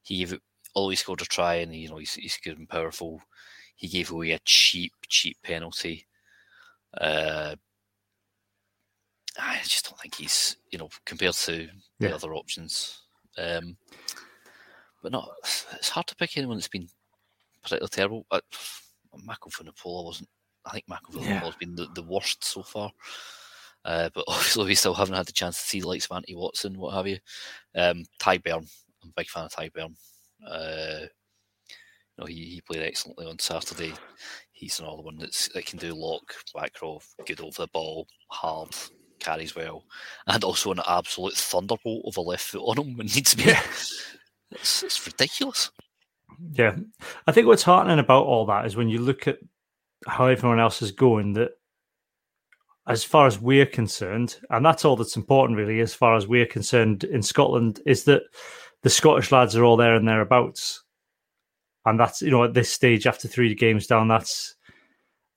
he 0.07 0.19
gave 0.19 0.39
always 0.73 1.01
scored 1.01 1.21
a 1.21 1.25
try, 1.25 1.57
and 1.57 1.75
you 1.75 1.89
know 1.89 1.97
he's, 1.97 2.15
he's 2.15 2.39
good 2.43 2.59
and 2.59 2.69
powerful. 2.69 3.21
He 3.75 3.89
gave 3.89 4.13
away 4.13 4.31
a 4.31 4.39
cheap, 4.45 4.93
cheap 5.09 5.37
penalty. 5.43 6.07
Uh, 6.97 7.57
I 9.39 9.59
just 9.65 9.87
don't 9.87 9.99
think 10.01 10.15
he's 10.15 10.57
you 10.71 10.79
know 10.79 10.89
compared 11.05 11.35
to 11.35 11.69
the 11.99 12.15
other 12.15 12.35
options. 12.35 13.03
Um, 13.37 13.77
but 15.03 15.13
not, 15.13 15.29
it's 15.43 15.89
hard 15.89 16.07
to 16.07 16.17
pick 16.17 16.37
anyone 16.37 16.57
that's 16.57 16.69
been 16.69 16.89
particularly 17.63 17.89
terrible. 17.91 18.27
Uh, 18.31 18.41
Mako 19.25 19.51
Vunipola 19.51 20.05
wasn't. 20.05 20.29
I 20.65 20.71
think 20.71 20.85
Mako 20.89 21.13
Vunipola 21.13 21.27
yeah. 21.27 21.41
has 21.41 21.57
been 21.57 21.75
the, 21.75 21.89
the 21.95 22.03
worst 22.03 22.45
so 22.45 22.63
far. 22.63 22.93
Uh, 23.85 24.09
but 24.15 24.25
obviously, 24.29 24.67
we 24.67 24.75
still 24.77 24.95
haven't 24.95 25.17
had 25.17 25.27
the 25.27 25.33
chance 25.33 25.57
to 25.61 25.67
see 25.67 25.81
the 25.81 25.89
likes 25.89 26.07
of 26.07 26.17
Anthony 26.17 26.37
Watson, 26.37 26.79
what 26.79 26.95
have 26.95 27.09
you. 27.09 27.19
Um, 27.75 28.05
Tadhg 28.21 28.43
Beirne, 28.43 28.71
I'm 29.07 29.13
a 29.17 29.21
big 29.21 29.29
fan 29.29 29.45
of 29.45 29.53
Tadhg 29.53 29.73
Beirne. 29.73 29.95
Uh, 30.47 31.07
you 32.17 32.19
know, 32.19 32.27
he, 32.27 32.35
he 32.35 32.61
played 32.61 32.83
excellently 32.83 33.27
on 33.27 33.39
Saturday. 33.39 33.93
He's 34.53 34.81
another 34.81 35.03
one 35.03 35.19
that's 35.19 35.49
that 35.49 35.67
can 35.67 35.79
do 35.79 35.95
lock, 35.95 36.35
back 36.55 36.73
row, 36.83 37.01
good 37.27 37.41
over 37.41 37.63
the 37.63 37.69
ball, 37.69 38.07
hard, 38.31 38.75
carries 39.21 39.55
well, 39.55 39.85
and 40.27 40.43
also 40.43 40.73
an 40.73 40.81
absolute 40.89 41.35
thunderbolt 41.35 42.05
of 42.07 42.17
a 42.17 42.21
left 42.21 42.45
foot 42.45 42.63
on 42.63 42.79
him 42.79 42.97
when 42.97 43.07
needs 43.07 43.35
to 43.35 43.37
be. 43.37 43.53
It's, 44.53 44.83
it's 44.83 45.07
ridiculous. 45.07 45.71
Yeah, 46.53 46.77
I 47.27 47.33
think 47.33 47.47
what's 47.47 47.63
heartening 47.63 47.99
about 47.99 48.27
all 48.27 48.47
that 48.47 48.67
is 48.67 48.77
when 48.77 48.89
you 48.89 48.99
look 48.99 49.29
at 49.29 49.39
how 50.07 50.27
everyone 50.27 50.61
else 50.61 50.83
is 50.83 50.93
going. 50.93 51.35
That 51.35 51.51
as 52.89 53.05
far 53.05 53.27
as 53.27 53.41
we're 53.41 53.67
concerned, 53.67 54.37
and 54.51 54.65
that's 54.65 54.85
all 54.85 54.97
that's 54.97 55.17
important, 55.17 55.59
really, 55.59 55.81
as 55.81 55.95
far 55.95 56.17
as 56.17 56.27
we're 56.27 56.47
concerned 56.47 57.05
in 57.05 57.23
Scotland, 57.23 57.81
is 57.87 58.05
that 58.05 58.23
the 58.83 58.91
Scottish 58.91 59.33
lads 59.33 59.57
are 59.57 59.65
all 59.65 59.77
there 59.77 59.95
and 59.95 60.07
thereabouts, 60.07 60.83
and 61.85 61.99
that's 61.99 62.23
you 62.23 62.31
know 62.31 62.45
at 62.45 62.55
this 62.55 62.71
stage 62.71 63.07
after 63.07 63.29
three 63.29 63.55
games 63.55 63.87
down, 63.87 64.09
that's 64.09 64.55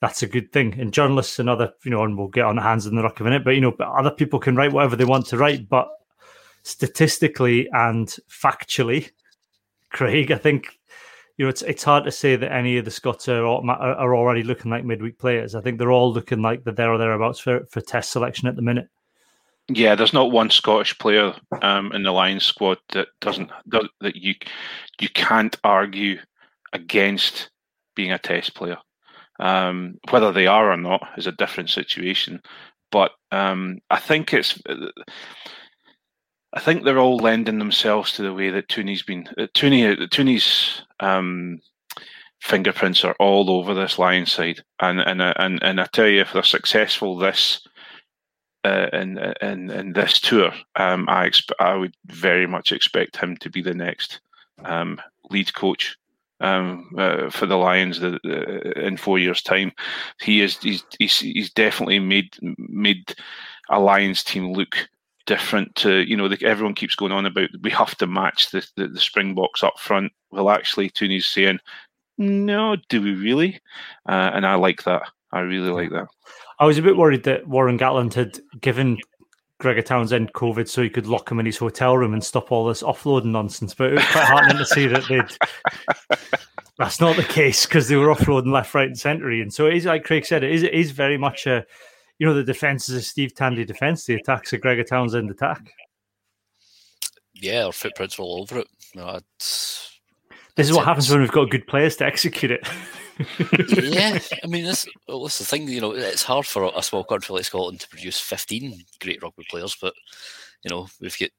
that's 0.01 0.23
a 0.23 0.27
good 0.27 0.51
thing. 0.51 0.79
And 0.79 0.93
journalists 0.93 1.39
and 1.39 1.49
other 1.49 1.71
you 1.83 1.91
know, 1.91 2.03
and 2.03 2.17
we'll 2.17 2.27
get 2.27 2.45
on 2.45 2.55
the 2.55 2.61
hands 2.61 2.85
in 2.85 2.95
the 2.95 3.03
rock 3.03 3.19
of 3.19 3.27
it, 3.27 3.43
but 3.43 3.55
you 3.55 3.61
know, 3.61 3.75
other 3.79 4.11
people 4.11 4.39
can 4.39 4.55
write 4.55 4.71
whatever 4.71 4.95
they 4.95 5.05
want 5.05 5.25
to 5.27 5.37
write, 5.37 5.69
but 5.69 5.89
statistically 6.63 7.67
and 7.71 8.15
factually, 8.29 9.09
Craig, 9.89 10.31
I 10.31 10.37
think 10.37 10.79
you 11.39 11.45
know, 11.45 11.49
it's 11.49 11.61
it's 11.61 11.83
hard 11.83 12.03
to 12.03 12.11
say 12.11 12.35
that 12.35 12.51
any 12.51 12.77
of 12.77 12.83
the 12.83 12.91
Scots 12.91 13.29
are 13.29 13.45
are 13.45 14.15
already 14.15 14.43
looking 14.43 14.69
like 14.69 14.83
midweek 14.83 15.17
players. 15.17 15.55
I 15.55 15.61
think 15.61 15.79
they're 15.79 15.91
all 15.91 16.11
looking 16.11 16.41
like 16.41 16.65
they're 16.65 16.73
there 16.73 16.91
or 16.91 16.97
thereabouts 16.97 17.39
for 17.39 17.65
for 17.69 17.79
Test 17.79 18.11
selection 18.11 18.49
at 18.49 18.57
the 18.57 18.61
minute. 18.61 18.89
Yeah, 19.69 19.93
there's 19.95 20.13
not 20.13 20.31
one 20.31 20.49
Scottish 20.49 20.97
player 20.97 21.33
um, 21.61 21.91
in 21.91 22.03
the 22.03 22.11
Lions 22.11 22.43
squad 22.43 22.79
that 22.93 23.07
doesn't 23.21 23.51
that 23.67 24.15
you 24.15 24.33
you 24.99 25.09
can't 25.09 25.55
argue 25.63 26.17
against 26.73 27.51
being 27.95 28.11
a 28.11 28.17
Test 28.17 28.55
player. 28.55 28.77
Um, 29.39 29.99
whether 30.09 30.31
they 30.31 30.47
are 30.47 30.71
or 30.71 30.77
not 30.77 31.07
is 31.17 31.27
a 31.27 31.31
different 31.31 31.69
situation. 31.69 32.41
But 32.91 33.11
um, 33.31 33.79
I 33.91 33.99
think 33.99 34.33
it's 34.33 34.59
I 36.53 36.59
think 36.59 36.83
they're 36.83 36.97
all 36.97 37.17
lending 37.17 37.59
themselves 37.59 38.13
to 38.13 38.23
the 38.23 38.33
way 38.33 38.49
that 38.49 38.69
Tooney's 38.69 39.03
been. 39.03 39.27
Uh, 39.37 39.47
Tooney, 39.53 39.91
uh, 39.91 40.07
Tooney's 40.07 40.81
um, 40.99 41.59
fingerprints 42.41 43.03
are 43.05 43.15
all 43.19 43.51
over 43.51 43.75
this 43.75 43.99
Lion 43.99 44.25
side, 44.25 44.63
and 44.79 44.99
and 44.99 45.21
and 45.21 45.61
and 45.61 45.79
I 45.79 45.85
tell 45.93 46.07
you, 46.07 46.21
if 46.21 46.33
they're 46.33 46.43
successful 46.43 47.17
this 47.17 47.61
uh, 48.69 48.89
in 48.93 49.17
in 49.41 49.69
in 49.71 49.93
this 49.93 50.19
tour, 50.19 50.51
um, 50.75 51.07
I 51.09 51.27
exp- 51.29 51.59
I 51.59 51.75
would 51.75 51.95
very 52.05 52.47
much 52.47 52.71
expect 52.71 53.17
him 53.17 53.37
to 53.37 53.49
be 53.49 53.61
the 53.61 53.73
next 53.73 54.21
um, 54.63 55.01
lead 55.29 55.53
coach 55.53 55.97
um, 56.39 56.89
uh, 56.97 57.29
for 57.29 57.45
the 57.45 57.57
Lions 57.57 57.99
the, 57.99 58.19
uh, 58.25 58.79
in 58.79 58.97
four 58.97 59.19
years' 59.19 59.41
time. 59.41 59.71
He 60.21 60.41
is 60.41 60.57
he's, 60.57 60.83
he's 60.99 61.19
he's 61.19 61.51
definitely 61.51 61.99
made 61.99 62.35
made 62.57 63.15
a 63.69 63.79
Lions 63.79 64.23
team 64.23 64.53
look 64.53 64.89
different 65.25 65.75
to 65.75 65.99
you 66.09 66.17
know 66.17 66.27
the, 66.27 66.43
everyone 66.45 66.75
keeps 66.75 66.95
going 66.95 67.11
on 67.11 67.25
about 67.25 67.49
we 67.61 67.71
have 67.71 67.95
to 67.97 68.07
match 68.07 68.51
the, 68.51 68.65
the, 68.75 68.87
the 68.87 68.99
Springboks 68.99 69.63
up 69.63 69.79
front. 69.79 70.11
Well, 70.31 70.49
actually, 70.49 70.89
Tooney's 70.89 71.27
saying, 71.27 71.59
no, 72.17 72.75
do 72.89 73.01
we 73.01 73.13
really? 73.13 73.59
Uh, 74.07 74.31
and 74.33 74.45
I 74.45 74.55
like 74.55 74.83
that. 74.83 75.03
I 75.31 75.39
really 75.39 75.71
like 75.71 75.91
that. 75.91 76.07
I 76.59 76.65
was 76.65 76.77
a 76.77 76.81
bit 76.81 76.97
worried 76.97 77.23
that 77.23 77.47
Warren 77.47 77.77
Gatland 77.77 78.13
had 78.13 78.39
given 78.59 78.97
Gregor 79.59 79.81
Townsend 79.81 80.33
COVID 80.33 80.67
so 80.67 80.81
he 80.81 80.89
could 80.89 81.07
lock 81.07 81.31
him 81.31 81.39
in 81.39 81.45
his 81.45 81.57
hotel 81.57 81.97
room 81.97 82.13
and 82.13 82.23
stop 82.23 82.51
all 82.51 82.65
this 82.65 82.83
offloading 82.83 83.25
nonsense. 83.25 83.73
But 83.73 83.91
it 83.91 83.95
was 83.95 84.05
quite 84.05 84.25
heartening 84.25 84.57
to 84.57 84.65
see 84.65 84.87
that 84.87 85.07
they'd. 85.07 86.19
That's 86.77 87.01
not 87.01 87.17
the 87.17 87.23
case 87.23 87.65
because 87.65 87.89
they 87.89 87.97
were 87.97 88.07
offloading 88.07 88.53
left, 88.53 88.73
right, 88.73 88.87
and 88.87 88.97
centre. 88.97 89.29
And 89.29 89.53
so 89.53 89.67
it 89.67 89.75
is 89.75 89.85
like 89.85 90.05
Craig 90.05 90.25
said, 90.25 90.45
it 90.45 90.51
is, 90.51 90.63
it 90.63 90.73
is 90.73 90.91
very 90.91 91.17
much 91.17 91.45
a 91.45 91.65
you 92.19 92.27
know, 92.27 92.33
the 92.33 92.43
defense 92.43 92.89
is 92.89 92.95
a 92.95 93.01
Steve 93.01 93.33
Tandy 93.33 93.65
defense. 93.65 94.05
The 94.05 94.15
attack's 94.15 94.51
a 94.53 94.57
Gregor 94.57 94.83
Townsend 94.83 95.31
attack. 95.31 95.71
Yeah, 97.33 97.65
our 97.65 97.71
footprints 97.71 98.19
are 98.19 98.23
all 98.23 98.41
over 98.41 98.59
it. 98.59 98.67
No, 98.93 99.19
this 99.39 99.99
is 100.57 100.73
what 100.73 100.85
happens 100.85 101.09
when 101.09 101.21
we've 101.21 101.31
got 101.31 101.49
good 101.49 101.65
players 101.67 101.95
to 101.97 102.05
execute 102.05 102.51
it. 102.51 102.67
Yeah, 103.77 104.19
I 104.43 104.47
mean, 104.47 104.65
that's, 104.65 104.87
well, 105.07 105.23
that's 105.23 105.39
the 105.39 105.45
thing. 105.45 105.67
You 105.67 105.81
know, 105.81 105.91
it's 105.91 106.23
hard 106.23 106.45
for 106.45 106.71
a 106.75 106.81
small 106.81 107.03
country 107.03 107.35
like 107.35 107.45
Scotland 107.45 107.81
to 107.81 107.89
produce 107.89 108.19
15 108.19 108.83
great 109.01 109.21
rugby 109.21 109.45
players, 109.49 109.77
but 109.79 109.93
you 110.63 110.69
know, 110.69 110.87
we've 111.01 111.17
got 111.17 111.29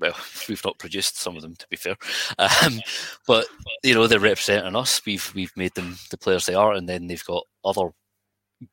well, 0.00 0.14
we've 0.48 0.64
not 0.64 0.78
produced 0.78 1.18
some 1.18 1.36
of 1.36 1.42
them 1.42 1.56
to 1.56 1.66
be 1.68 1.76
fair, 1.76 1.96
um, 2.38 2.80
but 3.26 3.46
you 3.82 3.94
know 3.94 4.06
they're 4.06 4.20
representing 4.20 4.76
us. 4.76 5.04
We've 5.04 5.32
we've 5.34 5.56
made 5.56 5.74
them 5.74 5.96
the 6.10 6.18
players 6.18 6.46
they 6.46 6.54
are, 6.54 6.72
and 6.72 6.88
then 6.88 7.06
they've 7.06 7.24
got 7.24 7.44
other 7.64 7.90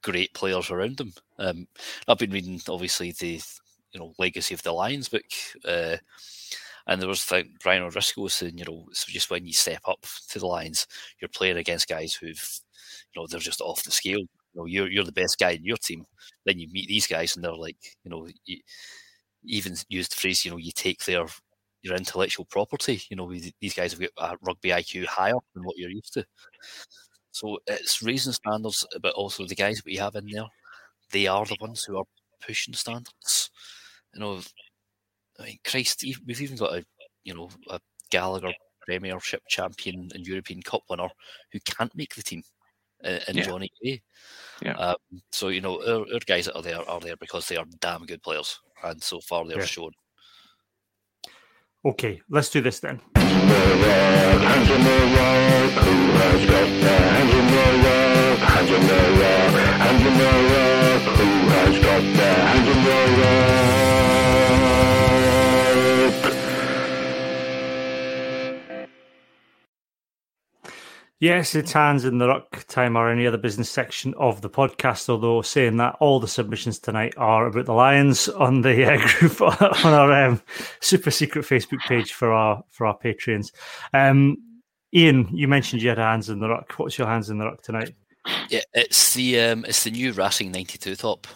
great 0.03 0.34
players 0.34 0.72
around 0.72 0.97
them. 0.97 1.14
Um, 1.38 1.68
I've 2.08 2.18
been 2.18 2.32
reading 2.32 2.62
obviously 2.68 3.12
the 3.12 3.41
you 3.91 3.99
know 3.99 4.14
legacy 4.18 4.53
of 4.53 4.64
the 4.64 4.72
Lions 4.72 5.10
book, 5.10 5.26
uh, 5.66 5.97
and 6.88 7.02
there 7.02 7.10
was 7.10 7.32
Brian 7.64 7.84
O'Driscoll 7.84 8.30
saying, 8.30 8.58
you 8.58 8.66
know, 8.66 8.86
so 8.94 9.12
just 9.12 9.30
when 9.32 9.46
you 9.46 9.54
step 9.54 9.82
up 9.88 10.06
to 10.30 10.40
the 10.40 10.48
lines, 10.48 10.88
you're 11.20 11.30
playing 11.30 11.58
against 11.58 11.88
guys 11.88 12.14
who've, 12.14 12.60
you 13.16 13.22
know, 13.22 13.28
they're 13.28 13.40
just 13.40 13.62
off 13.62 13.84
the 13.84 13.92
scale. 13.92 14.20
You 14.20 14.28
know, 14.56 14.66
you're 14.66 14.90
you're 14.90 15.04
the 15.04 15.12
best 15.12 15.40
guy 15.40 15.52
in 15.52 15.66
your 15.66 15.78
team. 15.78 16.06
Then 16.46 16.60
you 16.60 16.68
meet 16.72 16.88
these 16.88 17.08
guys, 17.08 17.36
and 17.36 17.44
they're 17.44 17.56
like, 17.56 17.78
you 18.04 18.12
know, 18.12 18.28
you 18.46 18.60
even 19.46 19.76
used 19.90 20.12
the 20.12 20.16
phrase, 20.18 20.44
you 20.46 20.52
know, 20.52 20.58
you 20.58 20.72
take 20.76 21.06
their 21.06 21.26
your 21.82 21.96
intellectual 21.96 22.46
property. 22.46 23.02
You 23.10 23.18
know, 23.18 23.32
these 23.62 23.74
guys 23.76 23.94
have 23.94 24.02
got 24.02 24.34
a 24.34 24.38
rugby 24.42 24.70
IQ 24.70 25.06
higher 25.06 25.36
than 25.54 25.64
what 25.64 25.78
you're 25.78 25.92
used 25.92 26.14
to. 26.14 26.26
So 27.32 27.60
it's 27.68 28.02
raising 28.02 28.34
standards, 28.34 28.86
but 29.02 29.14
also 29.14 29.46
the 29.46 29.56
guys 29.56 29.84
we 29.86 29.96
have 29.98 30.16
in 30.16 30.28
there, 30.28 30.46
they 31.12 31.28
are 31.28 31.46
the 31.46 31.58
ones 31.62 31.84
who 31.84 31.98
are 31.98 32.06
pushing 32.46 32.74
standards. 32.74 33.52
You 34.14 34.22
know, 34.22 34.42
I 35.40 35.44
mean, 35.44 35.58
Christ, 35.64 36.04
we've 36.26 36.42
even 36.42 36.58
got 36.58 36.76
a, 36.76 36.86
you 37.24 37.34
know, 37.34 37.50
a 37.70 37.80
Gallagher 38.10 38.54
Premiership 38.82 39.42
champion 39.50 40.10
and 40.14 40.26
European 40.26 40.62
Cup 40.62 40.84
winner 40.90 41.10
who 41.52 41.60
can't 41.62 41.96
make 41.96 42.16
the 42.16 42.24
team 42.24 42.44
uh, 43.04 43.20
in 43.28 43.38
yeah. 43.38 43.44
Johnny 43.44 43.70
Gray. 43.82 44.02
Yeah. 44.62 44.74
Um, 44.74 44.96
so 45.32 45.50
you 45.50 45.62
know, 45.62 45.82
our, 45.86 46.14
our, 46.14 46.20
guys 46.26 46.46
that 46.46 46.56
are 46.56 46.62
there 46.62 46.88
are 46.90 47.00
there 47.00 47.18
because 47.18 47.48
they 47.48 47.58
are 47.58 47.66
damn 47.82 48.06
good 48.06 48.22
players, 48.24 48.60
and 48.84 49.02
so 49.02 49.20
far 49.20 49.46
they're 49.46 49.60
yeah. 49.60 49.66
shown. 49.66 49.92
Okay, 51.84 52.22
let's 52.30 52.50
do 52.50 52.62
this 52.62 52.80
then. 52.80 53.02
Yes, 71.22 71.55
it's 71.55 71.72
hands 71.72 72.03
in 72.03 72.18
the 72.18 72.28
ruck 72.28 72.66
time 72.68 72.97
or 72.97 73.09
any 73.09 73.26
other 73.26 73.38
business 73.38 73.70
section 73.70 74.13
of 74.16 74.41
the 74.41 74.49
podcast. 74.49 75.07
Although 75.07 75.41
saying 75.43 75.78
that, 75.78 75.95
all 76.01 76.20
the 76.20 76.28
submissions 76.28 76.78
tonight 76.78 77.13
are 77.16 77.47
about 77.47 77.66
the 77.66 77.74
Lions 77.74 78.28
on 78.28 78.61
the 78.61 78.84
uh, 78.84 78.97
group 79.20 79.41
on 79.41 79.93
our 79.93 80.11
um, 80.11 80.41
super 80.82 81.11
secret 81.11 81.45
Facebook 81.45 81.80
page 81.88 82.11
for 82.11 82.34
our 82.34 82.61
for 82.70 82.86
our 82.86 82.97
patrons. 82.97 83.53
Um, 83.93 84.38
Iain, 84.93 85.30
you 85.32 85.47
mentioned 85.47 85.82
you 85.82 85.89
had 85.89 85.99
hands 85.99 86.30
in 86.30 86.39
the 86.39 86.49
ruck. 86.49 86.74
What's 86.74 86.97
your 86.97 87.07
hands 87.07 87.30
in 87.30 87.38
the 87.38 87.45
ruck 87.45 87.61
tonight? 87.61 87.95
Yeah, 88.49 88.61
it's 88.74 89.13
the 89.13 89.39
um, 89.39 89.63
it's 89.66 89.86
the 89.86 89.91
new 89.91 90.11
Racing 90.11 90.51
ninety 90.51 90.78
two 90.78 90.97
top. 90.97 91.28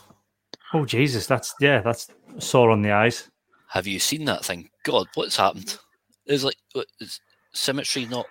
Oh 0.74 0.84
Jesus, 0.84 1.26
that's 1.26 1.56
yeah, 1.62 1.80
that's 1.80 2.10
sore 2.38 2.70
on 2.72 2.82
the 2.82 2.92
eyes. 2.92 3.30
Have 3.70 3.88
you 3.88 4.00
seen 4.00 4.26
that 4.26 4.44
thing? 4.44 4.70
God, 4.84 5.08
what's 5.14 5.38
happened? 5.38 5.78
Is 6.26 6.44
like 6.44 6.58
is 7.00 7.22
symmetry 7.54 8.06
not 8.06 8.26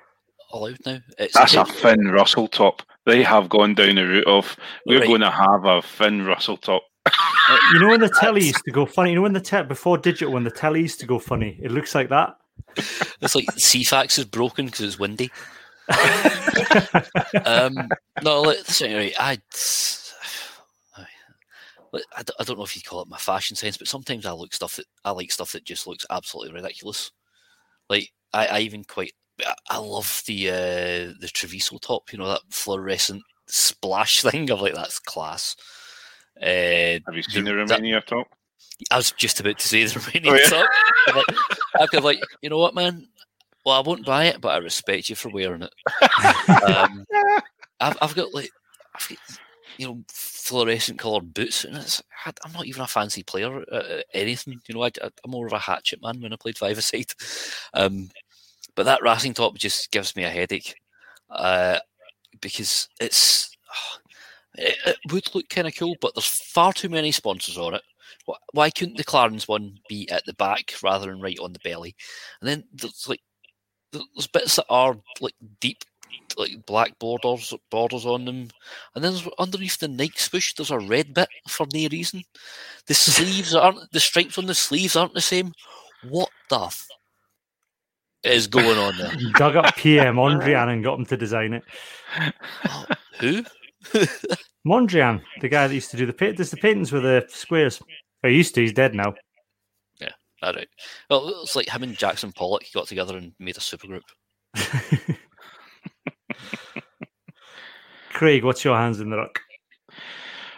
allowed 0.53 0.79
now. 0.87 0.99
It's 1.19 1.35
That's 1.35 1.55
a 1.55 1.65
Finn 1.65 2.09
Russell 2.09 2.49
top. 2.49 2.83
They 3.07 3.23
have 3.23 3.49
gone 3.49 3.75
down 3.75 3.95
the 3.97 4.07
route 4.07 4.27
of 4.27 4.57
we're 4.87 5.01
right. 5.01 5.09
going 5.09 5.21
to 5.21 5.31
have 5.31 5.65
a 5.65 5.83
Finn 5.83 6.25
Russell 6.25 6.57
top. 6.57 6.83
Uh, 7.07 7.59
you 7.73 7.81
know 7.81 7.89
when 7.89 8.01
the 8.01 8.09
telly 8.21 8.45
used 8.45 8.65
to 8.65 8.71
go 8.71 8.87
funny. 8.87 9.11
You 9.11 9.17
know 9.17 9.23
when 9.23 9.33
the 9.33 9.41
te- 9.41 9.63
before 9.63 9.99
digital 9.99 10.35
when 10.35 10.45
the 10.45 10.51
telly 10.51 10.83
used 10.83 11.01
to 11.01 11.07
go 11.07 11.19
funny. 11.19 11.59
It 11.63 11.71
looks 11.71 11.95
like 11.95 12.09
that. 12.11 12.37
It's 13.21 13.35
like 13.35 13.47
Ceefax 13.47 14.19
is 14.19 14.25
broken 14.25 14.67
because 14.67 14.81
it's 14.81 14.99
windy. 14.99 15.31
um, 17.45 17.89
no, 18.23 18.43
listen, 18.43 18.93
right, 18.95 19.15
I, 19.19 19.39
I, 21.95 22.23
I 22.39 22.45
don't 22.45 22.59
know 22.59 22.65
if 22.65 22.77
you 22.77 22.83
call 22.83 23.03
it 23.03 23.09
my 23.09 23.17
fashion 23.17 23.57
sense, 23.57 23.77
but 23.77 23.89
sometimes 23.89 24.27
I 24.27 24.33
look 24.33 24.55
stuff 24.55 24.77
that 24.77 24.87
I 25.05 25.11
like 25.13 25.33
stuff 25.33 25.53
that 25.53 25.65
just 25.65 25.87
looks 25.87 26.07
absolutely 26.11 26.55
ridiculous. 26.55 27.11
Like 27.89 28.13
I, 28.33 28.47
I 28.47 28.59
even 28.61 28.85
quite 28.85 29.15
I 29.71 29.79
love 29.79 30.23
the 30.27 30.51
uh, 30.51 31.15
the 31.21 31.31
Treviso 31.33 31.79
top. 31.79 32.13
You 32.13 32.19
know 32.19 32.29
that 32.29 32.43
fluorescent 32.51 33.23
splash 33.47 34.23
thing. 34.23 34.51
I'm 34.51 34.61
like, 34.61 34.75
that's 34.75 34.99
class. 34.99 35.57
Uh, 36.41 37.01
Have 37.07 37.15
you 37.15 37.23
seen 37.23 37.45
the, 37.45 37.51
the 37.51 37.57
Romania 37.57 37.97
that, 37.97 38.07
top? 38.07 38.29
I 38.91 38.97
was 38.97 39.11
just 39.13 39.41
about 39.41 39.59
to 39.59 39.69
say 39.69 39.85
the 39.85 39.99
Romania 40.15 40.33
oh, 40.33 40.35
yeah. 40.35 40.51
top. 40.51 40.71
I'm 41.09 41.17
like, 41.17 41.95
I'm 41.95 42.05
like, 42.05 42.21
you 42.43 42.51
know 42.51 42.59
what, 42.59 42.75
man? 42.75 43.09
Well, 43.65 43.77
I 43.77 43.81
won't 43.81 44.07
buy 44.07 44.27
it, 44.27 44.41
but 44.41 44.51
I 44.51 44.59
respect 44.59 45.09
you 45.09 45.17
for 45.17 45.31
wearing 45.31 45.63
it. 45.63 45.75
um, 46.63 47.05
I've, 47.81 47.99
I've, 48.01 48.15
got 48.15 48.33
like, 48.33 48.51
I've 48.95 49.09
got, 49.09 49.19
you 49.77 49.87
know, 49.87 50.03
fluorescent 50.09 50.99
coloured 50.99 51.35
boots, 51.35 51.65
and 51.65 51.77
it's, 51.77 52.03
I'm 52.25 52.53
not 52.53 52.67
even 52.67 52.83
a 52.83 52.87
fancy 52.87 53.23
player 53.23 53.63
at 53.73 54.05
anything. 54.15 54.61
You 54.69 54.77
know, 54.77 54.85
I, 54.85 54.91
am 55.03 55.11
more 55.27 55.47
of 55.47 55.53
a 55.53 55.59
hatchet 55.59 56.01
man 56.01 56.21
when 56.21 56.33
I 56.33 56.37
played 56.37 56.57
five 56.57 56.79
a 56.79 56.83
side. 56.83 57.13
Um, 57.75 58.11
but 58.79 58.85
that 58.85 59.03
racing 59.03 59.35
top 59.35 59.57
just 59.57 59.91
gives 59.91 60.15
me 60.15 60.23
a 60.23 60.31
headache 60.31 60.77
uh, 61.31 61.81
because 62.41 62.89
it's 63.01 63.57
it, 64.55 64.77
it, 64.87 64.97
would 65.13 65.35
look 65.35 65.49
kind 65.49 65.67
of 65.67 65.75
cool, 65.77 65.97
but 66.01 66.15
there's 66.15 66.25
far 66.25 66.73
too 66.73 66.89
many 66.89 67.11
sponsors 67.11 67.59
on 67.59 67.75
it. 67.75 67.83
Why 68.53 68.71
couldn't 68.71 68.97
the 68.97 69.03
Clarence 69.03 69.49
one 69.49 69.81
be 69.89 70.09
at 70.11 70.25
the 70.27 70.35
back 70.35 70.75
rather 70.81 71.07
than 71.07 71.21
right 71.21 71.41
on 71.41 71.53
the 71.53 71.59
belly? 71.65 71.97
And 72.41 72.49
then 72.49 72.63
there's 72.73 73.09
like 73.09 73.21
there's 73.91 74.29
bits 74.29 74.55
that 74.55 74.67
are 74.71 74.97
like 75.21 75.35
deep 75.59 75.83
like 76.37 76.65
black 76.65 76.97
borders 77.01 77.53
borders 77.73 78.07
on 78.07 78.27
them, 78.27 78.49
and 78.95 79.03
then 79.03 79.17
underneath 79.41 79.79
the 79.79 79.89
Nike 79.89 80.19
swoosh 80.19 80.55
there's 80.55 80.71
a 80.71 80.79
red 80.79 81.15
bit 81.15 81.29
for 81.49 81.67
no 81.75 81.89
reason. 81.91 82.23
The 82.87 82.95
sleeves 82.95 83.57
aren't 83.57 83.91
the 83.91 83.99
stripes 83.99 84.39
on 84.39 84.47
the 84.47 84.55
sleeves 84.55 84.95
aren't 84.95 85.15
the 85.15 85.21
same. 85.21 85.53
What 86.09 86.31
the 86.49 86.71
is 88.29 88.47
going 88.47 88.79
on 88.79 88.97
there? 88.97 89.13
Dug 89.35 89.57
up 89.57 89.77
Piet 89.77 90.07
Mondrian 90.15 90.69
and 90.73 90.85
got 90.85 90.99
him 90.99 91.07
to 91.07 91.17
design 91.17 91.55
it. 91.55 91.63
Oh, 92.69 92.87
who? 93.21 93.45
Mondrian, 94.67 95.23
the 95.41 95.49
guy 95.49 95.67
that 95.67 95.75
used 95.75 95.91
to 95.91 95.97
do 95.97 96.07
the 96.07 96.13
pa- 96.13 96.33
does 96.33 96.51
the 96.51 96.57
paintings 96.57 96.93
with 96.93 97.03
the 97.03 97.25
squares. 97.29 97.81
Or 98.23 98.31
he 98.31 98.37
used 98.37 98.55
to. 98.57 98.61
He's 98.61 98.73
dead 98.73 98.95
now. 98.95 99.15
Yeah, 100.01 100.13
all 100.43 100.53
right. 100.53 100.69
Well, 101.09 101.43
it's 101.43 101.57
like 101.57 101.69
him 101.69 101.83
and 101.83 101.97
Jackson 101.97 102.33
Pollock 102.33 102.65
got 102.75 102.89
together 102.89 103.17
and 103.17 103.33
made 103.39 103.57
a 103.57 103.61
supergroup. 103.61 104.03
Craig, 108.11 108.43
what's 108.43 108.65
your 108.65 108.77
hands 108.77 109.01
in 109.01 109.11
the 109.11 109.17
ruck? 109.17 109.41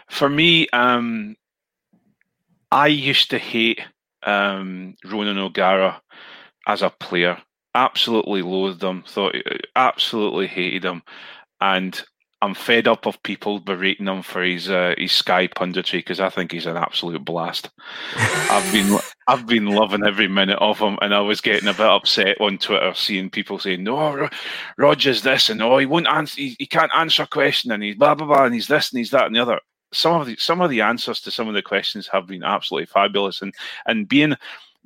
For 0.09 0.27
me, 0.27 0.67
um, 0.69 1.35
I 2.71 2.87
used 2.87 3.29
to 3.29 3.37
hate 3.37 3.81
um, 4.23 4.95
Ronan 5.05 5.37
O'Gara 5.37 6.01
as 6.67 6.81
a 6.81 6.89
player. 6.89 7.37
Absolutely 7.73 8.41
loathed 8.41 8.83
him. 8.83 9.03
Thought 9.03 9.35
absolutely 9.75 10.47
hated 10.47 10.83
him, 10.83 11.03
and 11.61 12.03
I'm 12.43 12.55
fed 12.55 12.87
up 12.87 13.05
of 13.05 13.21
people 13.21 13.59
berating 13.59 14.07
him 14.07 14.23
for 14.23 14.41
his 14.41 14.69
uh, 14.69 14.95
his 14.97 15.11
Sky 15.11 15.47
punditry 15.47 15.99
because 15.99 16.19
I 16.19 16.29
think 16.29 16.51
he's 16.51 16.65
an 16.65 16.75
absolute 16.75 17.23
blast. 17.23 17.69
I've 18.17 18.71
been 18.73 18.97
I've 19.27 19.45
been 19.45 19.67
loving 19.67 20.05
every 20.05 20.27
minute 20.27 20.57
of 20.59 20.79
him, 20.79 20.97
and 21.01 21.13
I 21.13 21.21
was 21.21 21.39
getting 21.39 21.69
a 21.69 21.73
bit 21.73 21.81
upset 21.81 22.41
on 22.41 22.57
Twitter 22.57 22.93
seeing 22.95 23.29
people 23.29 23.59
saying, 23.59 23.83
"No, 23.83 24.15
Ro- 24.15 24.29
Rogers 24.77 25.21
this 25.21 25.49
and 25.49 25.61
oh, 25.61 25.77
he 25.77 25.85
won't 25.85 26.07
answer, 26.07 26.41
he, 26.41 26.55
he 26.57 26.65
can't 26.65 26.91
answer 26.95 27.23
a 27.23 27.27
question, 27.27 27.71
and 27.71 27.83
he's 27.83 27.95
blah 27.95 28.15
blah 28.15 28.25
blah, 28.25 28.45
and 28.45 28.55
he's 28.55 28.67
this 28.67 28.91
and 28.91 28.97
he's 28.97 29.11
that 29.11 29.27
and 29.27 29.35
the 29.35 29.41
other." 29.41 29.59
Some 29.93 30.19
of 30.19 30.25
the 30.25 30.35
some 30.37 30.61
of 30.61 30.71
the 30.71 30.81
answers 30.81 31.21
to 31.21 31.31
some 31.31 31.47
of 31.47 31.53
the 31.53 31.61
questions 31.61 32.07
have 32.07 32.25
been 32.25 32.43
absolutely 32.43 32.87
fabulous, 32.87 33.41
and 33.43 33.53
and 33.85 34.09
being 34.09 34.35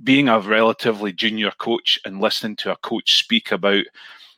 being 0.04 0.30
a 0.30 0.40
relatively 0.40 1.14
junior 1.14 1.52
coach 1.58 2.00
and 2.06 2.20
listening 2.20 2.56
to 2.58 2.72
a 2.72 2.78
coach 2.78 3.20
speak 3.20 3.52
about 3.52 3.84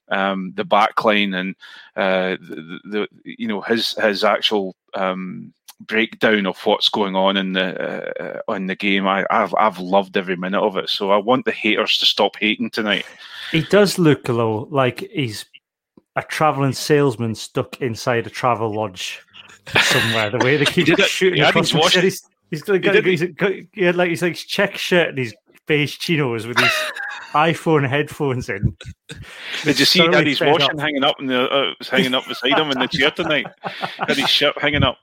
um, 0.09 0.53
the 0.55 0.63
backline 0.63 1.35
and 1.35 1.55
uh, 1.95 2.37
the, 2.39 2.79
the 2.85 3.07
you 3.23 3.47
know 3.47 3.61
his 3.61 3.93
his 3.93 4.23
actual 4.23 4.75
um, 4.93 5.53
breakdown 5.81 6.45
of 6.45 6.57
what's 6.65 6.89
going 6.89 7.15
on 7.15 7.37
in 7.37 7.53
the 7.53 8.37
uh, 8.37 8.39
on 8.47 8.67
the 8.67 8.75
game. 8.75 9.07
I, 9.07 9.25
I've 9.29 9.53
I've 9.55 9.79
loved 9.79 10.15
every 10.17 10.37
minute 10.37 10.61
of 10.61 10.77
it. 10.77 10.89
So 10.89 11.11
I 11.11 11.17
want 11.17 11.45
the 11.45 11.51
haters 11.51 11.97
to 11.99 12.05
stop 12.05 12.35
hating 12.37 12.69
tonight. 12.69 13.05
He 13.51 13.61
does 13.63 13.99
look 13.99 14.25
though 14.25 14.67
like 14.71 14.99
he's 15.11 15.45
a 16.15 16.23
traveling 16.23 16.73
salesman 16.73 17.35
stuck 17.35 17.81
inside 17.81 18.27
a 18.27 18.29
travel 18.29 18.73
lodge 18.73 19.21
somewhere. 19.81 20.29
The 20.29 20.39
way 20.39 20.57
they 20.57 20.65
keep 20.65 20.99
shooting 21.01 21.41
across 21.41 21.67
his 21.67 21.71
the 21.71 21.79
wash- 21.79 21.93
city. 21.93 22.11
He's 22.49 22.61
got, 22.61 22.81
did 22.81 23.05
he's 23.05 23.23
got, 23.23 23.51
he 23.73 23.83
had 23.83 23.97
like 23.97 24.09
he's 24.09 24.21
like 24.21 24.35
check 24.35 24.77
shirt 24.77 25.09
and 25.09 25.17
his 25.17 25.35
beige 25.67 25.97
chinos 25.99 26.47
with 26.47 26.57
his 26.57 26.71
iPhone 27.33 27.87
headphones 27.87 28.49
in. 28.49 28.75
Did 29.63 29.79
you 29.79 29.85
see 29.85 29.99
he 29.99 30.05
had 30.05 30.13
thoroughly 30.13 30.29
his 30.31 30.39
fed 30.39 30.53
washing 30.53 30.71
up. 30.71 30.79
hanging 30.79 31.03
up 31.03 31.15
in 31.19 31.27
the 31.27 31.43
uh, 31.49 31.73
was 31.77 31.89
hanging 31.89 32.13
up 32.15 32.25
beside 32.27 32.57
him 32.57 32.71
in 32.71 32.79
the 32.79 32.87
chair 32.87 33.11
tonight? 33.11 33.47
Had 33.61 34.17
his 34.17 34.29
shirt 34.29 34.59
hanging 34.59 34.83
up. 34.83 34.97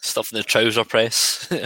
Stuff 0.00 0.32
in 0.32 0.38
the 0.38 0.42
trouser 0.42 0.84
press. 0.84 1.48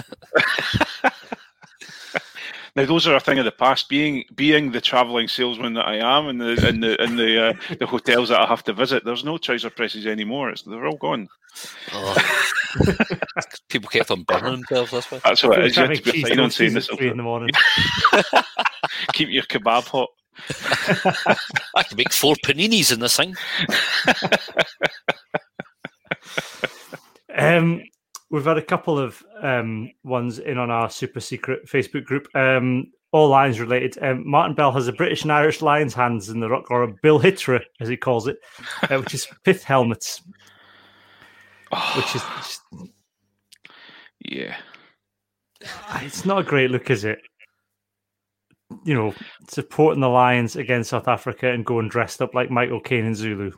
Now 2.77 2.85
those 2.85 3.07
are 3.09 3.17
a 3.17 3.21
thing 3.21 3.39
of 3.39 3.45
the 3.45 3.51
past. 3.51 3.89
Being 3.89 4.25
being 4.35 4.71
the 4.71 4.81
travelling 4.81 5.27
salesman 5.27 5.75
that 5.75 5.89
I 5.89 5.97
am, 5.97 6.29
in 6.29 6.39
the 6.39 6.69
in 6.69 6.81
the 6.81 7.03
in 7.03 7.17
the 7.17 7.49
uh, 7.49 7.53
the 7.81 7.87
hotels 7.87 8.29
that 8.29 8.41
I 8.41 8.47
have 8.47 8.63
to 8.65 8.73
visit, 8.73 9.05
there's 9.05 9.25
no 9.25 9.39
trouser 9.39 9.71
presses 9.71 10.07
anymore. 10.07 10.51
It's, 10.51 10.63
they're 10.63 10.87
all 10.87 10.97
gone. 10.97 11.29
oh. 11.93 12.17
People 13.69 13.89
kept 13.91 14.11
on 14.11 14.23
burning 14.25 14.53
themselves 14.53 14.91
this 14.93 15.11
way. 15.11 15.21
That's 15.25 15.43
what 15.43 15.59
it 15.59 15.67
is. 15.67 15.77
You 15.77 15.83
Having 15.83 15.97
have 15.97 16.05
to 16.05 16.13
be 16.13 16.19
cheese 16.21 16.29
fine 16.29 16.41
on 16.41 16.51
saying 16.51 16.75
this. 16.75 16.87
three 16.87 17.09
in 17.11 17.17
the 17.17 17.23
morning. 17.23 17.51
Keep 19.13 19.29
your 19.31 19.43
kebab 19.45 19.85
hot. 19.87 20.09
I 21.77 21.83
can 21.83 21.97
make 21.97 22.13
four 22.13 22.35
paninis 22.45 22.93
in 22.93 23.01
this 23.01 23.17
thing. 23.17 23.35
Um, 27.37 27.83
we've 28.31 28.45
had 28.45 28.59
a 28.59 28.63
couple 28.63 28.99
of 28.99 29.23
um, 29.43 29.91
ones 30.05 30.39
in 30.39 30.59
on 30.59 30.71
our 30.71 30.91
super 30.91 31.21
secret 31.21 31.67
Facebook 31.67 32.05
group. 32.05 32.27
Um, 32.35 32.87
all 33.13 33.29
Lions 33.29 33.59
related. 33.59 34.03
Um, 34.03 34.29
Martin 34.29 34.55
Bell 34.55 34.73
has 34.73 34.87
a 34.89 34.93
British 34.93 35.23
and 35.23 35.33
Irish 35.33 35.63
Lions 35.63 35.95
hands 35.95 36.29
in 36.29 36.41
the 36.41 36.49
ruck, 36.49 36.71
or 36.71 36.85
a 36.85 36.95
Bill 37.03 37.19
Hitra, 37.19 37.61
as 37.81 37.89
he 37.89 37.97
calls 37.97 38.29
it, 38.29 38.37
uh, 38.89 38.99
which 38.99 39.15
is 39.15 39.27
pith 39.45 39.65
helmets, 39.65 40.23
which 41.97 42.15
is 42.17 42.23
just, 42.37 42.63
Yeah. 44.21 44.57
it's 46.03 46.25
not 46.25 46.39
a 46.41 46.43
great 46.45 46.71
look, 46.71 46.91
is 46.91 47.05
it? 47.05 47.21
You 48.85 48.95
know, 48.95 49.15
supporting 49.49 50.01
the 50.01 50.09
Lions 50.09 50.55
against 50.57 50.91
South 50.91 51.09
Africa 51.09 51.51
and 51.51 51.67
going 51.67 51.89
dressed 51.89 52.23
up 52.23 52.35
like 52.35 52.51
Michael 52.51 52.81
Caine 52.81 53.07
and 53.07 53.17
Zulu. 53.17 53.51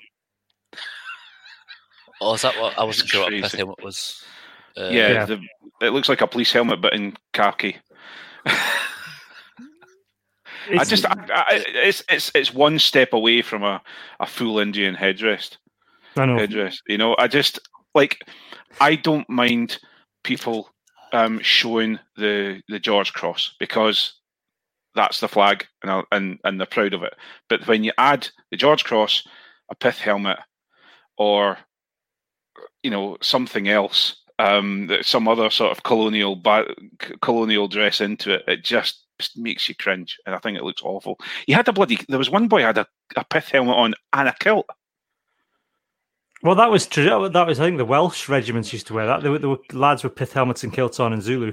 Oh, 2.21 2.35
is 2.35 2.43
that 2.43 2.59
what 2.59 2.79
I 2.79 2.85
wasn't 2.85 3.09
sure 3.09 3.23
what 3.23 3.31
pith 3.33 3.41
crazy. 3.43 3.57
helmet 3.59 3.83
was? 3.83 4.23
Uh, 4.77 4.85
Yeah, 4.91 5.09
Yeah. 5.13 5.25
The, 5.27 5.41
it 5.83 5.91
looks 5.91 6.09
like 6.09 6.21
a 6.23 6.27
police 6.27 6.53
helmet, 6.53 6.81
but 6.81 6.95
in 6.95 7.15
khaki. 7.33 7.77
I 10.71 10.85
just, 10.85 11.05
I, 11.05 11.15
I, 11.29 11.65
it's 11.67 12.05
it's 12.09 12.31
it's 12.37 12.55
one 12.55 12.79
step 12.79 13.13
away 13.13 13.43
from 13.43 13.65
a, 13.65 13.83
a 14.21 14.27
full 14.27 14.61
Indian 14.61 14.95
headdress. 14.95 15.59
I 16.17 16.25
know. 16.27 16.37
Headdress, 16.39 16.81
you 16.87 16.99
know. 16.99 17.17
I 17.19 17.27
just 17.27 17.59
like, 17.95 18.19
I 18.81 18.95
don't 18.97 19.29
mind 19.29 19.79
people 20.25 20.71
um, 21.13 21.41
showing 21.41 21.99
the 22.17 22.63
the 22.69 22.79
George 22.79 23.13
Cross 23.13 23.55
because 23.59 24.15
that's 24.95 25.21
the 25.21 25.29
flag, 25.29 25.67
and 25.83 25.91
I, 25.91 26.03
and 26.13 26.39
and 26.45 26.59
they're 26.59 26.67
proud 26.67 26.95
of 26.95 27.03
it. 27.03 27.15
But 27.49 27.67
when 27.67 27.85
you 27.85 27.93
add 27.99 28.29
the 28.51 28.57
George 28.57 28.85
Cross, 28.85 29.27
a 29.71 29.75
pith 29.75 29.99
helmet, 29.99 30.39
or 31.17 31.59
you 32.83 32.91
know 32.91 33.19
something 33.21 33.69
else, 33.69 34.23
um, 34.39 34.91
some 35.03 35.29
other 35.29 35.51
sort 35.51 35.73
of 35.73 35.83
colonial 35.83 36.37
ba- 36.37 36.75
colonial 37.21 37.69
dress 37.69 38.01
into 38.01 38.35
it, 38.35 38.45
it 38.49 38.65
just 38.65 39.07
makes 39.37 39.69
you 39.69 39.75
cringe, 39.75 40.19
and 40.27 40.35
I 40.35 40.39
think 40.39 40.57
it 40.57 40.65
looks 40.65 40.83
awful. 40.83 41.19
He 41.47 41.53
had 41.53 41.69
a 41.69 41.73
bloody. 41.73 41.99
There 42.09 42.19
was 42.19 42.31
one 42.31 42.49
boy 42.49 42.63
had 42.63 42.79
a, 42.79 42.87
a 43.17 43.25
pith 43.25 43.49
helmet 43.49 43.77
on 43.77 43.95
and 44.13 44.29
a 44.29 44.35
kilt. 44.41 44.67
Well, 46.43 46.55
that 46.57 46.71
was 46.71 46.87
true. 46.87 47.05
That 47.29 47.47
was, 47.47 47.61
I 47.61 47.65
think, 47.65 47.79
the 47.79 47.85
Welsh 47.85 48.29
regiments 48.29 48.73
used 48.73 48.87
to 48.89 48.95
wear 48.95 49.07
that. 49.07 49.23
There 49.23 49.31
were, 49.31 49.39
there 49.39 49.51
were 49.51 49.59
lads 49.73 50.03
with 50.03 50.17
pith 50.17 50.33
helmets 50.33 50.65
and 50.65 50.73
kilts 50.73 50.99
on 50.99 51.13
in 51.13 51.21
Zulu. 51.21 51.53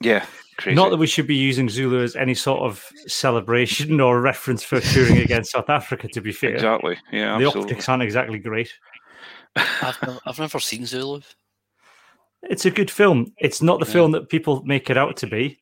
Yeah, 0.00 0.24
crazy. 0.56 0.74
Not 0.74 0.88
that 0.90 0.96
we 0.96 1.06
should 1.06 1.26
be 1.26 1.36
using 1.36 1.68
Zulu 1.68 2.02
as 2.02 2.16
any 2.16 2.34
sort 2.34 2.60
of 2.62 2.84
celebration 3.06 4.00
or 4.00 4.20
reference 4.20 4.62
for 4.62 4.80
cheering 4.80 5.18
against 5.18 5.52
South 5.52 5.68
Africa. 5.68 6.08
To 6.08 6.20
be 6.20 6.32
fair, 6.32 6.54
exactly. 6.54 6.96
Yeah, 7.12 7.36
the 7.38 7.44
absolutely. 7.46 7.60
optics 7.62 7.88
aren't 7.88 8.02
exactly 8.02 8.38
great. 8.38 8.72
I've, 9.54 9.98
never, 10.02 10.18
I've 10.26 10.38
never 10.38 10.58
seen 10.60 10.86
Zulu. 10.86 11.20
It's 12.42 12.64
a 12.64 12.70
good 12.70 12.90
film. 12.90 13.32
It's 13.38 13.60
not 13.62 13.80
the 13.80 13.86
Yeah. 13.86 13.92
film 13.92 14.12
that 14.12 14.28
people 14.30 14.62
make 14.64 14.88
it 14.90 14.96
out 14.96 15.16
to 15.18 15.26
be. 15.26 15.60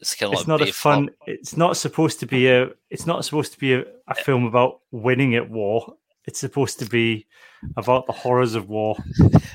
It's 0.00 0.14
kind 0.14 0.32
of 0.32 0.38
It's 0.38 0.48
not 0.48 0.60
a 0.60 0.66
Braveheart. 0.66 0.74
fun. 0.74 1.10
It's 1.26 1.56
not 1.56 1.76
supposed 1.76 2.20
to 2.20 2.26
be 2.26 2.48
a. 2.48 2.68
It's 2.90 3.06
not 3.06 3.24
supposed 3.24 3.52
to 3.54 3.58
be 3.58 3.74
a, 3.74 3.84
a 4.08 4.14
film 4.14 4.44
about 4.44 4.80
winning 4.92 5.34
at 5.34 5.50
war. 5.50 5.94
It's 6.26 6.40
supposed 6.40 6.78
to 6.78 6.86
be 6.86 7.26
about 7.76 8.06
the 8.06 8.12
horrors 8.12 8.54
of 8.54 8.68
war. 8.68 8.96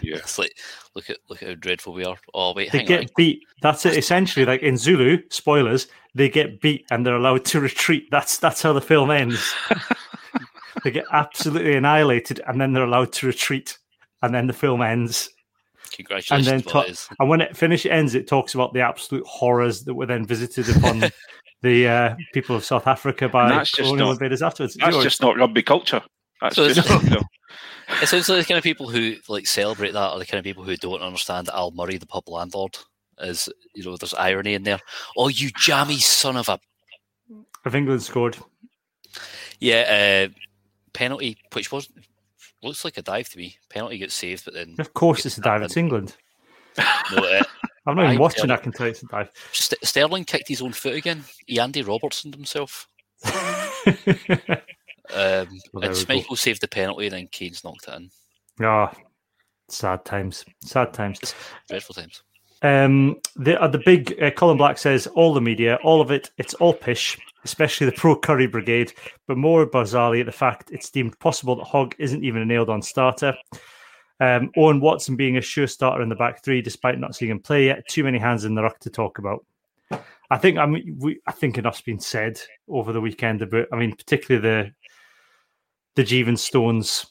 Yeah. 0.01 0.15
It's 0.17 0.37
like 0.39 0.51
look 0.95 1.09
at 1.09 1.17
look 1.29 1.41
at 1.43 1.49
how 1.49 1.55
dreadful 1.55 1.93
we 1.93 2.05
are. 2.05 2.17
Oh 2.33 2.53
wait, 2.53 2.71
They 2.71 2.79
hang 2.79 2.87
get 2.87 2.99
on. 3.01 3.07
beat. 3.17 3.41
That's 3.61 3.85
it. 3.85 3.97
Essentially, 3.97 4.45
like 4.45 4.61
in 4.61 4.77
Zulu, 4.77 5.19
spoilers, 5.29 5.87
they 6.15 6.29
get 6.29 6.61
beat 6.61 6.85
and 6.91 7.05
they're 7.05 7.15
allowed 7.15 7.45
to 7.45 7.59
retreat. 7.69 8.07
That's 8.11 8.37
that's 8.37 8.61
how 8.61 8.73
the 8.73 8.81
film 8.81 9.11
ends. 9.11 9.53
they 10.83 10.91
get 10.91 11.05
absolutely 11.11 11.75
annihilated 11.75 12.41
and 12.47 12.59
then 12.59 12.73
they're 12.73 12.83
allowed 12.85 13.11
to 13.13 13.27
retreat. 13.27 13.77
And 14.21 14.33
then 14.33 14.47
the 14.47 14.53
film 14.53 14.81
ends. 14.81 15.29
Congratulations. 15.93 16.47
and 16.47 16.63
then 16.65 16.73
what 16.73 16.87
to- 16.87 17.15
And 17.19 17.29
when 17.29 17.41
it 17.41 17.55
finish 17.57 17.85
ends, 17.85 18.15
it 18.15 18.27
talks 18.27 18.53
about 18.53 18.73
the 18.73 18.81
absolute 18.81 19.25
horrors 19.25 19.83
that 19.85 19.93
were 19.93 20.05
then 20.05 20.25
visited 20.25 20.69
upon 20.75 21.03
the 21.61 21.87
uh, 21.87 22.15
people 22.33 22.55
of 22.55 22.63
South 22.63 22.85
Africa 22.87 23.27
by 23.29 23.49
And 23.49 23.59
that's 23.59 23.71
just 23.71 23.81
colonial 23.87 24.07
not- 24.07 24.13
invaders 24.13 24.41
afterwards. 24.41 24.75
That's 24.75 24.91
You 24.91 24.97
know, 24.99 25.03
just 25.03 25.21
not 25.21 25.37
rugby 25.37 25.63
culture. 25.63 26.01
That's 26.41 26.55
So 26.55 26.63
it's- 26.63 26.75
just 26.85 27.03
you 27.03 27.09
know, 27.11 27.23
It 28.01 28.07
sounds 28.07 28.29
like 28.29 28.39
the 28.39 28.45
kind 28.45 28.57
of 28.57 28.63
people 28.63 28.87
who 28.89 29.15
like 29.27 29.47
celebrate 29.47 29.91
that 29.91 29.99
are 30.11 30.19
the 30.19 30.25
kind 30.25 30.39
of 30.39 30.43
people 30.45 30.63
who 30.63 30.75
don't 30.77 31.01
understand 31.01 31.47
that 31.47 31.55
Al 31.55 31.71
Murray, 31.71 31.97
the 31.97 32.05
pub 32.05 32.27
landlord, 32.29 32.77
is 33.19 33.49
you 33.73 33.83
know 33.83 33.97
there's 33.97 34.13
irony 34.13 34.53
in 34.53 34.63
there. 34.63 34.79
Oh, 35.17 35.27
you 35.27 35.49
jammy 35.57 35.97
son 35.97 36.37
of 36.37 36.49
a 36.49 36.59
if 37.65 37.73
England 37.75 38.01
scored. 38.03 38.37
yeah 39.59 40.27
uh, 40.29 40.33
penalty, 40.93 41.37
which 41.53 41.71
was 41.71 41.89
looks 42.61 42.85
like 42.85 42.97
a 42.97 43.01
dive 43.01 43.27
to 43.29 43.37
me. 43.37 43.57
Penalty 43.69 43.97
gets 43.97 44.13
saved, 44.13 44.45
but 44.45 44.53
then 44.53 44.75
Of 44.79 44.93
course, 44.93 45.25
it's 45.25 45.37
a 45.37 45.41
dive. 45.41 45.61
It's 45.63 45.75
England. 45.77 46.15
no, 46.77 47.17
uh, 47.17 47.43
I'm 47.87 47.95
not 47.95 48.03
even 48.05 48.17
I 48.17 48.19
watching. 48.19 48.45
tell 48.47 48.51
I 48.51 48.57
can 48.57 48.71
tell 48.71 48.85
you 48.85 48.91
it's 48.91 49.01
a 49.03 49.07
dive. 49.07 49.31
St- 49.51 49.83
Sterling 49.83 50.25
kicked 50.25 50.47
his 50.47 50.61
own 50.61 50.73
foot 50.73 50.93
again. 50.93 51.23
He 51.47 51.59
Andy 51.59 51.81
Robertson 51.81 52.31
himself. 52.31 52.87
Um, 55.13 55.59
Well, 55.73 55.83
and. 55.83 55.93
Schmeichel 55.95 56.37
saved 56.37 56.61
the 56.61 56.67
penalty, 56.67 57.07
and 57.07 57.13
then 57.13 57.27
Kane's 57.27 57.63
knocked 57.63 57.87
it 57.87 57.95
in. 57.95 58.09
Ah, 58.61 58.93
sad 59.67 60.05
times. 60.05 60.45
Sad 60.61 60.93
times. 60.93 61.33
Dreadful 61.67 61.95
times. 61.95 62.23
Um, 62.61 63.15
the 63.37 63.59
uh, 63.61 63.67
the 63.69 63.81
big 63.85 64.21
uh, 64.21 64.31
Colin 64.31 64.57
Black 64.57 64.77
says 64.77 65.07
all 65.07 65.33
the 65.33 65.39
media, 65.41 65.79
all 65.83 66.01
of 66.01 66.11
it, 66.11 66.29
it's 66.37 66.53
all 66.55 66.73
pish. 66.73 67.17
especially 67.45 67.85
the 67.85 67.93
pro 67.93 68.17
Curry 68.17 68.47
brigade, 68.47 68.93
but 69.27 69.37
more 69.37 69.65
bizarrely 69.65 70.19
at 70.19 70.25
the 70.25 70.31
fact 70.31 70.71
it's 70.71 70.89
deemed 70.89 71.17
possible 71.19 71.55
that 71.55 71.63
Hogg 71.63 71.95
isn't 71.97 72.23
even 72.23 72.41
a 72.41 72.45
nailed 72.45 72.69
on 72.69 72.81
starter. 72.81 73.33
Um, 74.19 74.51
Owen 74.57 74.81
Watson 74.81 75.15
being 75.15 75.37
a 75.37 75.41
sure 75.41 75.67
starter 75.67 76.03
in 76.03 76.09
the 76.09 76.15
back 76.15 76.43
three, 76.43 76.61
despite 76.61 76.99
not 76.99 77.15
seeing 77.15 77.31
him 77.31 77.39
play 77.39 77.67
yet. 77.67 77.87
Too 77.87 78.03
many 78.03 78.19
hands 78.19 78.43
in 78.43 78.55
the 78.55 78.63
ruck 78.63 78.77
to 78.79 78.89
talk 78.89 79.17
about. 79.17 79.45
I 80.31 80.37
think 80.37 80.57
I 80.57 80.65
mean 80.65 80.97
we, 80.99 81.19
I 81.25 81.31
think 81.31 81.57
enough's 81.57 81.81
been 81.81 81.99
said 81.99 82.39
over 82.67 82.91
the 82.91 83.01
weekend 83.01 83.41
about. 83.41 83.67
I 83.71 83.77
mean, 83.77 83.95
particularly 83.95 84.47
the 84.47 84.71
the 85.95 86.03
Jeevan 86.03 86.37
Stones 86.37 87.05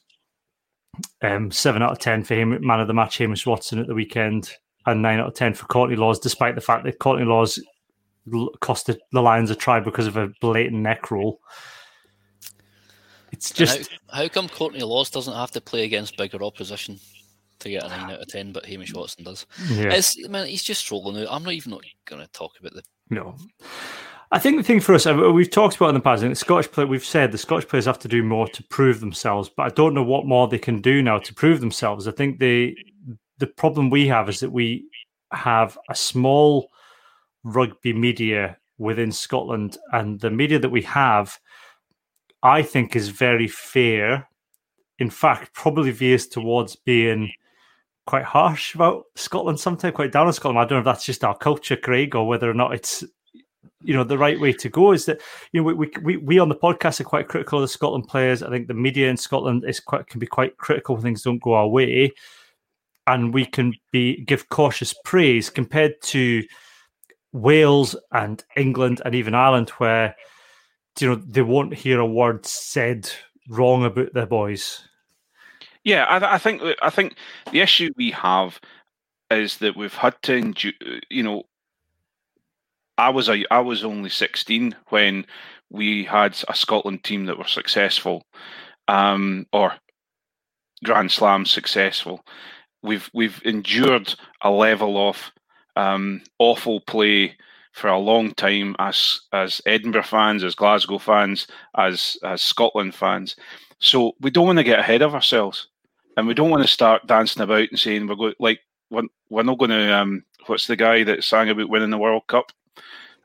um, 1.22 1.50
seven 1.50 1.82
out 1.82 1.92
of 1.92 1.98
ten 1.98 2.24
for 2.24 2.34
him, 2.34 2.58
man 2.64 2.80
of 2.80 2.88
the 2.88 2.94
match, 2.94 3.18
Hamish 3.18 3.46
Watson 3.46 3.78
at 3.78 3.86
the 3.86 3.94
weekend, 3.94 4.52
and 4.86 5.02
nine 5.02 5.18
out 5.18 5.28
of 5.28 5.34
ten 5.34 5.54
for 5.54 5.66
Courtney 5.66 5.96
Lawes, 5.96 6.18
despite 6.18 6.54
the 6.54 6.60
fact 6.60 6.84
that 6.84 6.98
Courtney 6.98 7.24
Lawes 7.24 7.62
costed 8.28 8.98
the 9.12 9.22
Lions 9.22 9.50
a 9.50 9.54
try 9.54 9.80
because 9.80 10.06
of 10.06 10.16
a 10.16 10.30
blatant 10.40 10.80
neck 10.82 11.10
roll. 11.10 11.40
It's 13.32 13.50
just 13.52 13.90
how, 14.08 14.22
how, 14.22 14.28
come 14.28 14.48
Courtney 14.48 14.80
Lawes 14.80 15.10
doesn't 15.10 15.34
have 15.34 15.50
to 15.52 15.60
play 15.60 15.84
against 15.84 16.16
bigger 16.16 16.42
opposition 16.42 16.98
to 17.58 17.70
get 17.70 17.84
a 17.84 17.88
nine 17.88 18.10
out 18.10 18.20
of 18.20 18.28
ten, 18.28 18.52
but 18.52 18.64
Hamish 18.64 18.94
Watson 18.94 19.24
does. 19.24 19.46
Yeah. 19.70 19.92
It's, 19.92 20.16
I 20.24 20.28
mean, 20.28 20.46
he's 20.46 20.62
just 20.62 20.90
out. 20.90 21.26
I'm 21.30 21.44
not 21.44 21.52
even 21.52 21.78
going 22.06 22.22
to 22.22 22.32
talk 22.32 22.58
about 22.58 22.74
the. 22.74 22.82
No. 23.10 23.36
I 24.30 24.38
think 24.38 24.58
the 24.58 24.62
thing 24.62 24.80
for 24.80 24.94
us, 24.94 25.06
uh, 25.06 25.14
we've 25.14 25.50
talked 25.50 25.76
about 25.76 25.88
in 25.88 25.94
the 25.94 26.00
past, 26.00 26.22
and 26.22 26.32
the 26.32 26.36
Scottish 26.36 26.70
play, 26.70 26.84
we've 26.84 27.04
said 27.04 27.32
the 27.32 27.38
Scottish 27.38 27.66
players 27.66 27.86
have 27.86 27.98
to 28.00 28.08
do 28.08 28.22
more 28.22 28.46
to 28.48 28.62
prove 28.64 29.00
themselves, 29.00 29.48
but 29.48 29.62
I 29.62 29.70
don't 29.70 29.94
know 29.94 30.02
what 30.02 30.26
more 30.26 30.46
they 30.46 30.58
can 30.58 30.82
do 30.82 31.02
now 31.02 31.18
to 31.18 31.34
prove 31.34 31.60
themselves. 31.60 32.06
I 32.06 32.12
think 32.12 32.38
the 32.38 32.76
the 33.38 33.46
problem 33.46 33.88
we 33.88 34.08
have 34.08 34.28
is 34.28 34.40
that 34.40 34.50
we 34.50 34.84
have 35.32 35.78
a 35.88 35.94
small 35.94 36.68
rugby 37.44 37.92
media 37.92 38.58
within 38.76 39.12
Scotland, 39.12 39.78
and 39.92 40.20
the 40.20 40.30
media 40.30 40.58
that 40.58 40.70
we 40.70 40.82
have, 40.82 41.38
I 42.42 42.62
think, 42.62 42.96
is 42.96 43.08
very 43.08 43.48
fair. 43.48 44.28
In 44.98 45.08
fact, 45.08 45.54
probably 45.54 45.92
veers 45.92 46.26
towards 46.26 46.76
being 46.76 47.32
quite 48.06 48.24
harsh 48.24 48.74
about 48.74 49.04
Scotland 49.14 49.60
sometimes, 49.60 49.94
quite 49.94 50.12
down 50.12 50.26
on 50.26 50.32
Scotland. 50.32 50.58
I 50.58 50.62
don't 50.62 50.76
know 50.76 50.90
if 50.90 50.96
that's 50.96 51.06
just 51.06 51.24
our 51.24 51.36
culture, 51.36 51.76
Craig, 51.76 52.14
or 52.14 52.26
whether 52.26 52.50
or 52.50 52.54
not 52.54 52.74
it's 52.74 53.04
you 53.82 53.94
know 53.94 54.04
the 54.04 54.18
right 54.18 54.38
way 54.40 54.52
to 54.52 54.68
go 54.68 54.92
is 54.92 55.06
that 55.06 55.20
you 55.52 55.60
know 55.60 55.74
we, 55.74 55.90
we 56.02 56.16
we 56.16 56.38
on 56.38 56.48
the 56.48 56.54
podcast 56.54 57.00
are 57.00 57.04
quite 57.04 57.28
critical 57.28 57.58
of 57.58 57.62
the 57.62 57.68
Scotland 57.68 58.08
players. 58.08 58.42
I 58.42 58.50
think 58.50 58.68
the 58.68 58.74
media 58.74 59.08
in 59.08 59.16
Scotland 59.16 59.64
is 59.66 59.80
quite 59.80 60.06
can 60.06 60.20
be 60.20 60.26
quite 60.26 60.56
critical 60.56 60.94
when 60.94 61.02
things 61.02 61.22
don't 61.22 61.42
go 61.42 61.54
our 61.54 61.68
way, 61.68 62.12
and 63.06 63.32
we 63.32 63.44
can 63.44 63.74
be 63.92 64.24
give 64.24 64.48
cautious 64.48 64.94
praise 65.04 65.50
compared 65.50 66.00
to 66.02 66.42
Wales 67.32 67.96
and 68.12 68.44
England 68.56 69.02
and 69.04 69.14
even 69.14 69.34
Ireland, 69.34 69.70
where 69.70 70.16
you 71.00 71.08
know 71.08 71.14
they 71.16 71.42
won't 71.42 71.74
hear 71.74 72.00
a 72.00 72.06
word 72.06 72.46
said 72.46 73.10
wrong 73.48 73.84
about 73.84 74.12
their 74.14 74.26
boys. 74.26 74.88
Yeah, 75.84 76.04
I, 76.04 76.34
I 76.34 76.38
think 76.38 76.62
I 76.82 76.90
think 76.90 77.16
the 77.52 77.60
issue 77.60 77.90
we 77.96 78.10
have 78.10 78.60
is 79.30 79.58
that 79.58 79.76
we've 79.76 79.94
had 79.94 80.20
to, 80.22 80.52
you 81.10 81.22
know, 81.22 81.44
I 82.98 83.10
was 83.10 83.28
a 83.28 83.44
I 83.50 83.60
was 83.60 83.84
only 83.84 84.10
16 84.10 84.74
when 84.88 85.24
we 85.70 86.04
had 86.04 86.36
a 86.48 86.54
Scotland 86.54 87.04
team 87.04 87.26
that 87.26 87.38
were 87.38 87.44
successful, 87.44 88.26
um, 88.88 89.46
or 89.52 89.74
Grand 90.84 91.12
Slam 91.12 91.46
successful. 91.46 92.24
We've 92.82 93.08
we've 93.14 93.40
endured 93.44 94.14
a 94.42 94.50
level 94.50 95.08
of 95.08 95.30
um, 95.76 96.22
awful 96.40 96.80
play 96.80 97.36
for 97.72 97.88
a 97.88 97.98
long 97.98 98.32
time 98.34 98.74
as 98.80 99.20
as 99.32 99.62
Edinburgh 99.64 100.02
fans, 100.02 100.42
as 100.42 100.56
Glasgow 100.56 100.98
fans, 100.98 101.46
as 101.76 102.16
as 102.24 102.42
Scotland 102.42 102.96
fans. 102.96 103.36
So 103.78 104.12
we 104.20 104.30
don't 104.30 104.46
want 104.46 104.58
to 104.58 104.64
get 104.64 104.80
ahead 104.80 105.02
of 105.02 105.14
ourselves, 105.14 105.68
and 106.16 106.26
we 106.26 106.34
don't 106.34 106.50
want 106.50 106.64
to 106.64 106.68
start 106.68 107.06
dancing 107.06 107.42
about 107.42 107.68
and 107.70 107.78
saying 107.78 108.08
we're 108.08 108.16
going 108.16 108.34
like 108.40 108.60
we're, 108.90 109.02
we're 109.30 109.44
not 109.44 109.58
going 109.58 109.70
to. 109.70 109.96
Um, 109.96 110.24
what's 110.46 110.66
the 110.66 110.76
guy 110.76 111.04
that 111.04 111.22
sang 111.22 111.48
about 111.48 111.68
winning 111.68 111.90
the 111.90 111.98
World 111.98 112.26
Cup? 112.26 112.50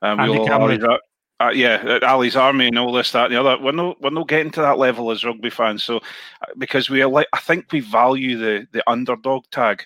Um, 0.04 0.22
we 0.22 0.38
all 0.38 0.48
uh, 0.84 0.98
uh, 1.40 1.50
yeah, 1.50 1.82
uh, 1.86 2.06
Ally's 2.06 2.36
army 2.36 2.68
and 2.68 2.78
all 2.78 2.92
this, 2.92 3.12
that, 3.12 3.26
and 3.26 3.34
the 3.34 3.40
other. 3.40 3.62
We're 3.62 3.72
not 3.72 4.00
we're 4.02 4.12
not 4.12 4.28
getting 4.28 4.52
to 4.52 4.62
that 4.62 4.78
level 4.78 5.12
as 5.12 5.24
rugby 5.24 5.50
fans. 5.50 5.84
So 5.84 5.98
uh, 5.98 6.52
because 6.58 6.90
we 6.90 7.02
are 7.02 7.10
like, 7.10 7.28
I 7.34 7.40
think 7.40 7.72
we 7.72 7.80
value 7.80 8.38
the 8.38 8.68
the 8.72 8.88
underdog 8.90 9.46
tag. 9.52 9.84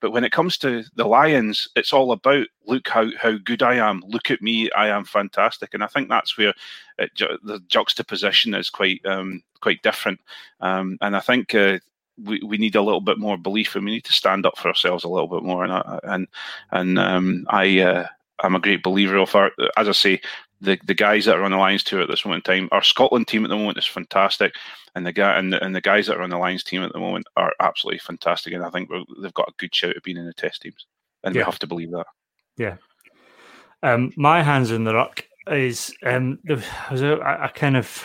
But 0.00 0.12
when 0.12 0.24
it 0.24 0.32
comes 0.32 0.56
to 0.58 0.82
the 0.94 1.04
Lions, 1.04 1.68
it's 1.76 1.92
all 1.92 2.12
about 2.12 2.46
look 2.66 2.88
how, 2.88 3.10
how 3.18 3.36
good 3.36 3.62
I 3.62 3.74
am. 3.74 4.02
Look 4.06 4.30
at 4.30 4.40
me, 4.40 4.70
I 4.72 4.88
am 4.88 5.04
fantastic, 5.04 5.74
and 5.74 5.84
I 5.84 5.88
think 5.88 6.08
that's 6.08 6.38
where 6.38 6.54
it, 6.98 7.10
the 7.16 7.60
juxtaposition 7.68 8.54
is 8.54 8.70
quite 8.70 9.04
um, 9.04 9.42
quite 9.60 9.82
different. 9.82 10.20
Um, 10.60 10.96
and 11.00 11.16
I 11.16 11.20
think 11.20 11.54
uh, 11.54 11.78
we, 12.22 12.40
we 12.46 12.56
need 12.56 12.76
a 12.76 12.82
little 12.82 13.02
bit 13.02 13.18
more 13.18 13.36
belief, 13.36 13.76
and 13.76 13.84
we 13.84 13.90
need 13.90 14.04
to 14.04 14.12
stand 14.12 14.46
up 14.46 14.56
for 14.56 14.68
ourselves 14.68 15.04
a 15.04 15.08
little 15.08 15.28
bit 15.28 15.42
more. 15.42 15.64
And 15.64 15.72
I, 15.72 16.00
and 16.04 16.28
and 16.70 16.98
um, 16.98 17.46
I 17.50 17.80
uh, 17.80 18.06
I'm 18.42 18.54
a 18.54 18.60
great 18.60 18.82
believer 18.82 19.16
of 19.16 19.34
our, 19.34 19.50
as 19.76 19.88
I 19.88 19.92
say, 19.92 20.20
the, 20.60 20.78
the 20.84 20.94
guys 20.94 21.24
that 21.24 21.36
are 21.36 21.44
on 21.44 21.52
the 21.52 21.56
Lions 21.56 21.84
tour 21.84 22.02
at 22.02 22.08
this 22.08 22.24
moment 22.24 22.46
in 22.48 22.54
time. 22.54 22.68
Our 22.72 22.82
Scotland 22.82 23.28
team 23.28 23.44
at 23.44 23.48
the 23.48 23.56
moment 23.56 23.78
is 23.78 23.86
fantastic, 23.86 24.54
and 24.94 25.06
the 25.06 25.12
guy 25.12 25.38
and 25.38 25.52
the, 25.52 25.64
and 25.64 25.74
the 25.74 25.80
guys 25.80 26.06
that 26.06 26.16
are 26.16 26.22
on 26.22 26.30
the 26.30 26.38
Lions 26.38 26.64
team 26.64 26.82
at 26.82 26.92
the 26.92 26.98
moment 26.98 27.26
are 27.36 27.52
absolutely 27.60 27.98
fantastic. 27.98 28.52
And 28.52 28.64
I 28.64 28.70
think 28.70 28.90
they've 29.22 29.34
got 29.34 29.48
a 29.48 29.54
good 29.58 29.74
shout 29.74 29.96
of 29.96 30.02
being 30.02 30.16
in 30.16 30.26
the 30.26 30.34
Test 30.34 30.62
teams, 30.62 30.86
and 31.24 31.34
yeah. 31.34 31.40
we 31.40 31.44
have 31.44 31.58
to 31.60 31.66
believe 31.66 31.90
that. 31.92 32.06
Yeah. 32.56 32.76
Um, 33.82 34.12
my 34.16 34.42
hands 34.42 34.70
in 34.70 34.84
the 34.84 34.94
ruck 34.94 35.24
is 35.50 35.94
um, 36.02 36.38
there 36.44 36.62
was 36.90 37.00
a, 37.00 37.16
a 37.16 37.50
kind 37.54 37.78
of 37.78 38.04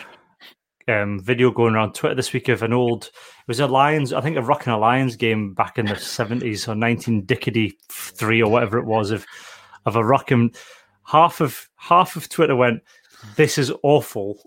um, 0.87 1.19
video 1.19 1.51
going 1.51 1.75
around 1.75 1.93
Twitter 1.93 2.15
this 2.15 2.31
week 2.31 2.47
of 2.47 2.63
an 2.63 2.71
old. 2.71 3.05
It 3.05 3.47
was 3.47 3.59
a 3.59 3.67
Lions, 3.67 4.13
I 4.13 4.21
think, 4.21 4.37
a 4.37 4.41
Ruck 4.41 4.65
and 4.65 4.75
a 4.75 4.77
Lions 4.77 5.17
game 5.17 5.53
back 5.53 5.77
in 5.77 5.87
the 5.87 5.97
seventies 5.97 6.67
or 6.67 6.75
nineteen 6.75 7.25
Dickety 7.25 7.73
three 7.91 8.41
or 8.41 8.49
whatever 8.49 8.77
it 8.77 8.85
was 8.85 9.11
of 9.11 9.25
of 9.85 9.95
a 9.95 10.03
and 10.29 10.55
half 11.05 11.41
of 11.41 11.69
half 11.77 12.15
of 12.15 12.29
Twitter 12.29 12.55
went, 12.55 12.81
"This 13.35 13.57
is 13.57 13.71
awful." 13.83 14.39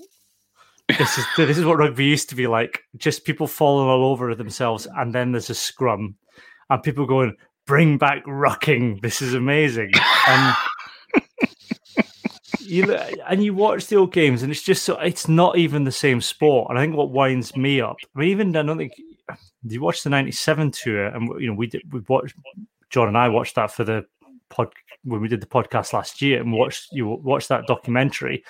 This 0.88 1.18
is 1.18 1.26
this 1.36 1.58
is 1.58 1.64
what 1.64 1.78
rugby 1.78 2.04
used 2.04 2.28
to 2.30 2.34
be 2.34 2.46
like. 2.46 2.82
Just 2.96 3.24
people 3.24 3.46
falling 3.46 3.88
all 3.88 4.10
over 4.10 4.34
themselves, 4.34 4.86
and 4.96 5.14
then 5.14 5.32
there's 5.32 5.50
a 5.50 5.54
scrum, 5.54 6.16
and 6.70 6.82
people 6.82 7.06
going, 7.06 7.36
"Bring 7.66 7.98
back 7.98 8.24
rucking! 8.24 9.02
This 9.02 9.20
is 9.22 9.34
amazing!" 9.34 9.92
And 10.26 10.56
you 12.60 12.94
and 12.94 13.44
you 13.44 13.54
watch 13.54 13.86
the 13.86 13.96
old 13.96 14.12
games, 14.12 14.42
and 14.42 14.50
it's 14.50 14.62
just 14.62 14.84
so 14.84 14.98
it's 14.98 15.28
not 15.28 15.58
even 15.58 15.84
the 15.84 15.92
same 15.92 16.20
sport. 16.20 16.70
And 16.70 16.78
I 16.78 16.82
think 16.82 16.96
what 16.96 17.10
winds 17.10 17.56
me 17.56 17.80
up, 17.80 17.96
I 18.14 18.20
mean, 18.20 18.28
even 18.30 18.56
I 18.56 18.62
don't 18.62 18.78
think 18.78 18.92
you 19.62 19.80
watch 19.80 20.02
the 20.02 20.10
'97 20.10 20.70
tour, 20.70 21.06
and 21.06 21.28
you 21.40 21.48
know 21.48 21.54
we 21.54 21.66
did 21.66 21.82
we 21.92 22.00
watched 22.08 22.34
John 22.90 23.08
and 23.08 23.18
I 23.18 23.28
watched 23.28 23.56
that 23.56 23.70
for 23.70 23.84
the 23.84 24.06
pod 24.50 24.68
when 25.04 25.20
we 25.20 25.28
did 25.28 25.40
the 25.40 25.46
podcast 25.46 25.92
last 25.92 26.20
year 26.20 26.40
and 26.40 26.52
watched 26.52 26.88
you 26.92 27.06
watched 27.06 27.48
that 27.48 27.66
documentary. 27.66 28.44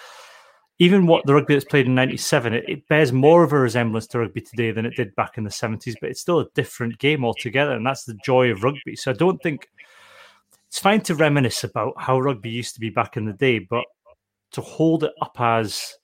Even 0.80 1.08
what 1.08 1.26
the 1.26 1.34
rugby 1.34 1.54
that's 1.54 1.64
played 1.64 1.86
in 1.86 1.94
'97, 1.96 2.54
it, 2.54 2.64
it, 2.68 2.88
bears 2.88 3.12
more 3.12 3.42
of 3.42 3.52
a 3.52 3.58
resemblance 3.58 4.06
to 4.06 4.20
rugby 4.20 4.40
today 4.40 4.70
than 4.70 4.86
it 4.86 4.94
did 4.94 5.14
back 5.16 5.36
in 5.36 5.44
the 5.44 5.50
'70s. 5.50 5.96
But 6.00 6.10
it's 6.10 6.20
still 6.20 6.40
a 6.40 6.48
different 6.54 6.98
game 6.98 7.24
altogether, 7.24 7.72
and 7.72 7.84
that's 7.84 8.04
the 8.04 8.18
joy 8.24 8.50
of 8.50 8.62
rugby. 8.62 8.94
So 8.94 9.10
I 9.10 9.14
don't 9.14 9.42
think 9.42 9.68
it's 10.68 10.78
fine 10.78 11.00
to 11.02 11.14
reminisce 11.14 11.64
about 11.64 11.94
how 11.96 12.20
rugby 12.20 12.50
used 12.50 12.74
to 12.74 12.80
be 12.80 12.90
back 12.90 13.16
in 13.16 13.24
the 13.24 13.32
day, 13.32 13.58
but 13.58 13.84
to 14.52 14.60
hold 14.60 15.04
it 15.04 15.12
up 15.20 15.36
as 15.40 15.94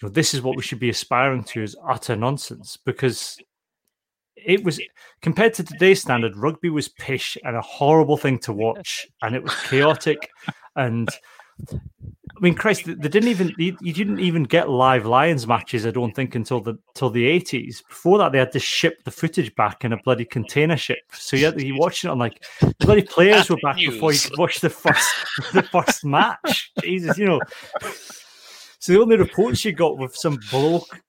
you 0.00 0.08
know, 0.08 0.12
this 0.12 0.34
is 0.34 0.42
what 0.42 0.56
we 0.56 0.62
should 0.62 0.78
be 0.78 0.90
aspiring 0.90 1.42
to 1.44 1.62
is 1.62 1.76
utter 1.88 2.14
nonsense 2.14 2.76
because 2.76 3.38
it 4.44 4.64
was 4.64 4.80
compared 5.22 5.54
to 5.54 5.64
today's 5.64 6.00
standard, 6.00 6.36
rugby 6.36 6.70
was 6.70 6.88
pish 6.88 7.36
and 7.44 7.56
a 7.56 7.62
horrible 7.62 8.16
thing 8.16 8.38
to 8.40 8.52
watch, 8.64 9.06
and 9.22 9.34
it 9.34 9.42
was 9.42 9.54
chaotic. 9.62 10.30
and 10.76 11.08
I 11.70 12.40
mean, 12.40 12.54
Christ, 12.54 12.84
they 12.84 12.94
didn't 12.94 13.28
even 13.28 13.52
you, 13.58 13.72
didn't 13.92 14.20
even 14.20 14.44
get 14.44 14.68
live 14.68 15.06
Lions 15.06 15.46
matches. 15.46 15.84
I 15.84 15.90
don't 15.90 16.14
think 16.14 16.36
until 16.36 16.60
the 16.60 16.78
till 16.94 17.10
the 17.10 17.26
eighties. 17.26 17.82
Before 17.88 18.16
that, 18.18 18.30
they 18.30 18.38
had 18.38 18.52
to 18.52 18.60
ship 18.60 19.02
the 19.04 19.10
footage 19.10 19.52
back 19.56 19.84
in 19.84 19.92
a 19.92 19.96
bloody 20.04 20.24
container 20.24 20.76
ship. 20.76 21.00
So 21.12 21.36
you 21.36 21.46
had 21.46 21.58
to, 21.58 21.66
you 21.66 21.76
watching 21.76 22.08
it 22.08 22.12
on 22.12 22.18
like 22.18 22.44
the 22.60 22.74
bloody 22.78 23.02
players 23.02 23.50
were 23.50 23.56
back 23.62 23.76
News. 23.76 23.94
before 23.94 24.12
you 24.12 24.20
could 24.20 24.38
watch 24.38 24.60
the 24.60 24.70
first 24.70 25.08
the 25.52 25.64
first 25.64 26.04
match. 26.04 26.70
Jesus, 26.80 27.18
you 27.18 27.26
know. 27.26 27.40
So 28.78 28.92
the 28.92 29.00
only 29.00 29.16
reports 29.16 29.64
you 29.64 29.72
got 29.72 29.98
with 29.98 30.14
some 30.14 30.38
bloke 30.52 31.00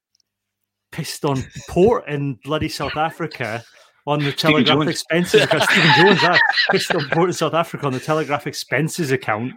pissed 0.91 1.25
on 1.25 1.43
port 1.69 2.07
in 2.07 2.35
bloody 2.43 2.69
South 2.69 2.97
Africa 2.97 3.63
on 4.07 4.19
the 4.19 4.31
Stephen 4.31 4.65
Telegraph 4.65 4.77
Jones. 4.77 4.89
expenses 4.89 5.43
account. 5.43 5.63
Stephen 5.69 5.91
Jones 5.95 6.23
uh, 6.23 6.37
pissed 6.71 6.95
on 6.95 7.09
port 7.09 7.29
in 7.29 7.33
South 7.33 7.53
Africa 7.53 7.85
on 7.85 7.93
the 7.93 7.99
Telegraph 7.99 8.47
expenses 8.47 9.11
account, 9.11 9.53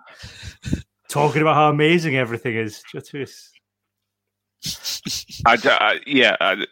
talking 1.08 1.42
about 1.42 1.54
how 1.54 1.70
amazing 1.70 2.16
everything 2.16 2.56
is. 2.56 2.82
Just, 2.92 3.14
I, 5.46 5.56
I, 5.64 6.00
yeah, 6.06 6.36
I, 6.40 6.64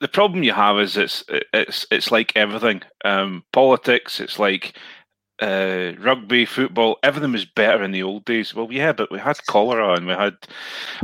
the 0.00 0.08
problem 0.08 0.42
you 0.42 0.52
have 0.52 0.78
is 0.78 0.96
it's 0.96 1.22
it's 1.52 1.86
it's 1.90 2.10
like 2.10 2.32
everything. 2.34 2.82
Um, 3.04 3.44
politics. 3.52 4.18
It's 4.18 4.38
like 4.38 4.74
uh, 5.40 5.92
rugby, 5.98 6.44
football, 6.44 6.98
everything 7.02 7.32
was 7.32 7.44
better 7.44 7.82
in 7.82 7.92
the 7.92 8.02
old 8.02 8.24
days. 8.26 8.54
Well, 8.54 8.68
yeah, 8.70 8.92
but 8.92 9.10
we 9.10 9.18
had 9.18 9.44
cholera 9.46 9.94
and 9.94 10.06
we 10.06 10.12
had 10.12 10.36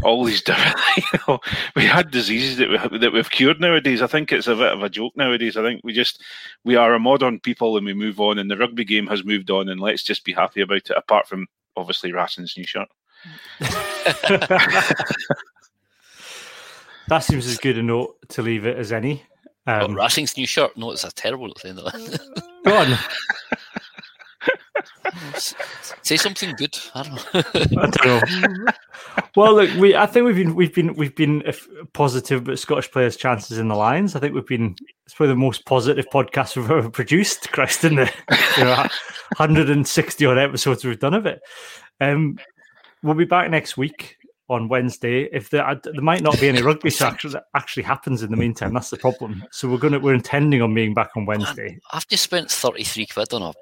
all 0.03 0.25
these 0.25 0.43
different, 0.45 0.77
you 0.97 1.19
know, 1.27 1.41
we 1.75 1.85
had 1.85 2.11
diseases 2.11 2.59
that, 2.59 2.91
we, 2.91 2.99
that 2.99 3.13
we've 3.13 3.31
cured 3.31 3.61
nowadays. 3.61 4.03
I 4.03 4.07
think 4.07 4.33
it's 4.33 4.47
a 4.47 4.55
bit 4.55 4.73
of 4.73 4.83
a 4.83 4.91
joke 4.91 5.17
nowadays. 5.17 5.57
I 5.57 5.63
think 5.63 5.81
we 5.85 5.93
just, 5.93 6.23
we 6.65 6.77
are 6.77 6.93
a 6.93 6.99
modern 6.99 7.41
people 7.41 7.77
and 7.77 7.87
we 7.87 7.95
move 7.95 8.21
on 8.21 8.39
and 8.39 8.51
the 8.51 8.59
rugby 8.59 8.85
game 8.85 9.07
has 9.07 9.25
moved 9.25 9.51
on 9.51 9.69
and 9.69 9.81
let's 9.81 10.03
just 10.03 10.25
be 10.25 10.33
happy 10.33 10.61
about 10.61 10.77
it, 10.77 10.97
apart 10.97 11.27
from 11.27 11.47
obviously 11.77 12.13
Racing's 12.13 12.57
new 12.57 12.67
shirt. 12.67 12.89
that 17.09 17.21
seems 17.21 17.47
as 17.47 17.59
good 17.59 17.79
a 17.79 17.83
note 17.83 18.17
to 18.29 18.43
leave 18.43 18.67
it 18.67 18.77
as 18.77 18.93
any. 18.93 19.23
Um, 19.67 19.93
oh, 19.93 19.95
Racing's 19.95 20.37
new 20.37 20.47
shirt? 20.47 20.77
No, 20.77 20.93
it's 20.93 21.05
a 21.05 21.13
terrible 21.13 21.53
thing. 21.55 21.77
Go 22.65 22.77
on. 22.77 22.99
Say 26.02 26.16
something 26.16 26.55
good. 26.56 26.78
I 26.94 27.02
don't 27.02 27.14
know. 27.14 27.82
I 27.82 27.90
don't 27.90 28.31
know. 28.40 28.73
well, 29.36 29.55
look, 29.55 29.74
we 29.77 29.94
I 29.97 30.06
think 30.06 30.27
we've 30.27 30.36
been 30.36 30.55
we've 30.55 30.74
been 30.74 30.94
we've 30.94 31.14
been 31.14 31.43
positive 31.93 32.43
about 32.43 32.59
Scottish 32.59 32.90
players' 32.90 33.16
chances 33.16 33.59
in 33.59 33.68
the 33.68 33.77
Lions. 33.77 34.16
I 34.16 34.20
think 34.20 34.35
we've 34.35 34.47
been 34.47 34.77
it's 35.05 35.14
probably 35.14 35.35
the 35.35 35.40
most 35.40 35.64
positive 35.66 36.06
podcast 36.12 36.56
we've 36.56 36.70
ever 36.70 36.90
produced. 36.90 37.51
Christ, 37.52 37.85
in 37.85 37.97
the 37.97 38.12
you 38.59 38.64
know, 38.64 38.77
160 39.36 40.27
odd 40.27 40.39
episodes 40.39 40.85
we've 40.85 40.98
done 40.98 41.14
of 41.14 41.27
it. 41.27 41.40
Um, 42.01 42.39
we'll 43.02 43.14
be 43.14 43.24
back 43.24 43.51
next 43.51 43.77
week 43.77 44.16
on 44.48 44.68
Wednesday. 44.68 45.24
If 45.32 45.51
there, 45.51 45.81
there 45.82 46.01
might 46.01 46.23
not 46.23 46.40
be 46.40 46.48
any 46.48 46.62
rugby 46.62 46.90
actually, 47.01 47.32
that 47.32 47.44
actually 47.55 47.82
happens 47.82 48.23
in 48.23 48.31
the 48.31 48.36
meantime, 48.36 48.74
that's 48.74 48.90
the 48.90 48.97
problem. 48.97 49.44
So 49.51 49.68
we're 49.68 49.78
gonna 49.78 49.98
we're 49.98 50.14
intending 50.14 50.62
on 50.62 50.74
being 50.74 50.94
back 50.94 51.10
on 51.16 51.27
Wednesday. 51.27 51.78
I've 51.93 52.06
just 52.06 52.24
spent 52.24 52.51
33 52.51 53.06
quid 53.06 53.32
on 53.32 53.43
a 53.43 53.52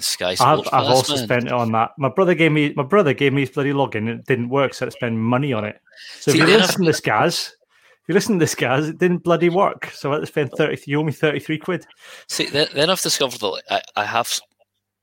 Sky 0.00 0.34
Sports. 0.34 0.68
I've, 0.72 0.84
I've 0.84 0.90
also 0.90 1.16
spent 1.16 1.46
it 1.46 1.52
on 1.52 1.72
that. 1.72 1.90
My 1.98 2.08
brother 2.08 2.34
gave 2.34 2.52
me 2.52 2.72
my 2.74 2.82
brother 2.82 3.12
gave 3.12 3.32
me 3.32 3.42
his 3.42 3.50
bloody 3.50 3.72
login. 3.72 4.08
It 4.08 4.26
didn't 4.26 4.48
work, 4.48 4.74
so 4.74 4.86
I 4.86 4.88
spend 4.88 5.22
money 5.22 5.52
on 5.52 5.64
it. 5.64 5.80
So 6.20 6.32
See, 6.32 6.40
if 6.40 6.48
you 6.48 6.56
listen 6.56 6.80
to 6.80 6.86
this, 6.86 7.00
guys, 7.00 7.54
if 8.02 8.08
you 8.08 8.14
listen 8.14 8.38
to 8.38 8.42
this, 8.42 8.54
guys, 8.54 8.88
it 8.88 8.98
didn't 8.98 9.24
bloody 9.24 9.50
work. 9.50 9.86
So 9.86 10.10
I 10.10 10.14
had 10.14 10.20
to 10.20 10.26
spend 10.26 10.52
thirty. 10.52 10.80
You 10.86 11.00
owe 11.00 11.04
me 11.04 11.12
thirty 11.12 11.40
three 11.40 11.58
quid. 11.58 11.86
See, 12.28 12.46
then, 12.46 12.68
then 12.74 12.90
I've 12.90 13.00
discovered 13.00 13.40
that 13.40 13.62
I, 13.70 13.82
I 13.96 14.04
have 14.04 14.40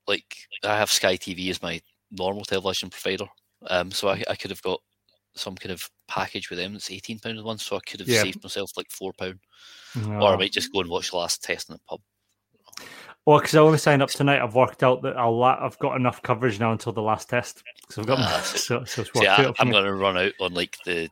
like 0.08 0.36
I 0.64 0.78
have 0.78 0.92
Sky 0.92 1.16
TV 1.16 1.50
as 1.50 1.62
my 1.62 1.82
normal 2.12 2.44
television 2.44 2.90
provider. 2.90 3.26
Um, 3.68 3.92
so 3.92 4.10
I, 4.10 4.24
I 4.30 4.36
could 4.36 4.50
have 4.50 4.62
got 4.64 4.82
some 5.36 5.56
kind 5.56 5.72
of 5.72 5.90
package 6.08 6.50
with 6.50 6.60
them. 6.60 6.76
It's 6.76 6.92
eighteen 6.92 7.20
pound 7.20 7.38
a 7.38 7.44
month, 7.44 7.62
so 7.62 7.76
I 7.76 7.82
could 7.82 8.00
have 8.00 8.10
yeah. 8.10 8.24
saved 8.24 8.44
myself 8.44 8.72
like 8.76 8.90
four 8.90 9.14
pound, 9.14 9.40
no. 9.96 10.22
or 10.22 10.34
I 10.34 10.38
might 10.38 10.52
just 10.52 10.74
go 10.74 10.82
and 10.82 10.90
watch 10.90 11.12
the 11.12 11.18
last 11.18 11.44
test 11.44 11.70
in 11.70 11.74
the 11.74 11.80
pub. 11.88 12.02
Well, 13.26 13.40
because 13.40 13.56
I 13.56 13.60
only 13.60 13.78
signed 13.78 14.02
up 14.02 14.10
tonight, 14.10 14.42
I've 14.42 14.56
worked 14.56 14.82
out 14.82 15.04
that 15.04 15.16
I'll 15.16 15.44
I've 15.44 15.78
got 15.78 15.96
enough 15.96 16.22
coverage 16.24 16.60
now 16.60 16.72
until 16.72 16.92
the 16.92 17.02
last 17.02 17.30
test. 17.30 17.64
So 17.90 18.02
I've 18.02 18.08
got 18.08 18.20
uh, 18.20 18.42
so, 18.42 18.84
so 18.84 19.04
see, 19.04 19.28
I, 19.28 19.54
am 19.60 19.70
going 19.70 19.84
to 19.84 19.94
run 19.94 20.18
out 20.18 20.34
on 20.40 20.54
like 20.54 20.78
the, 20.86 21.10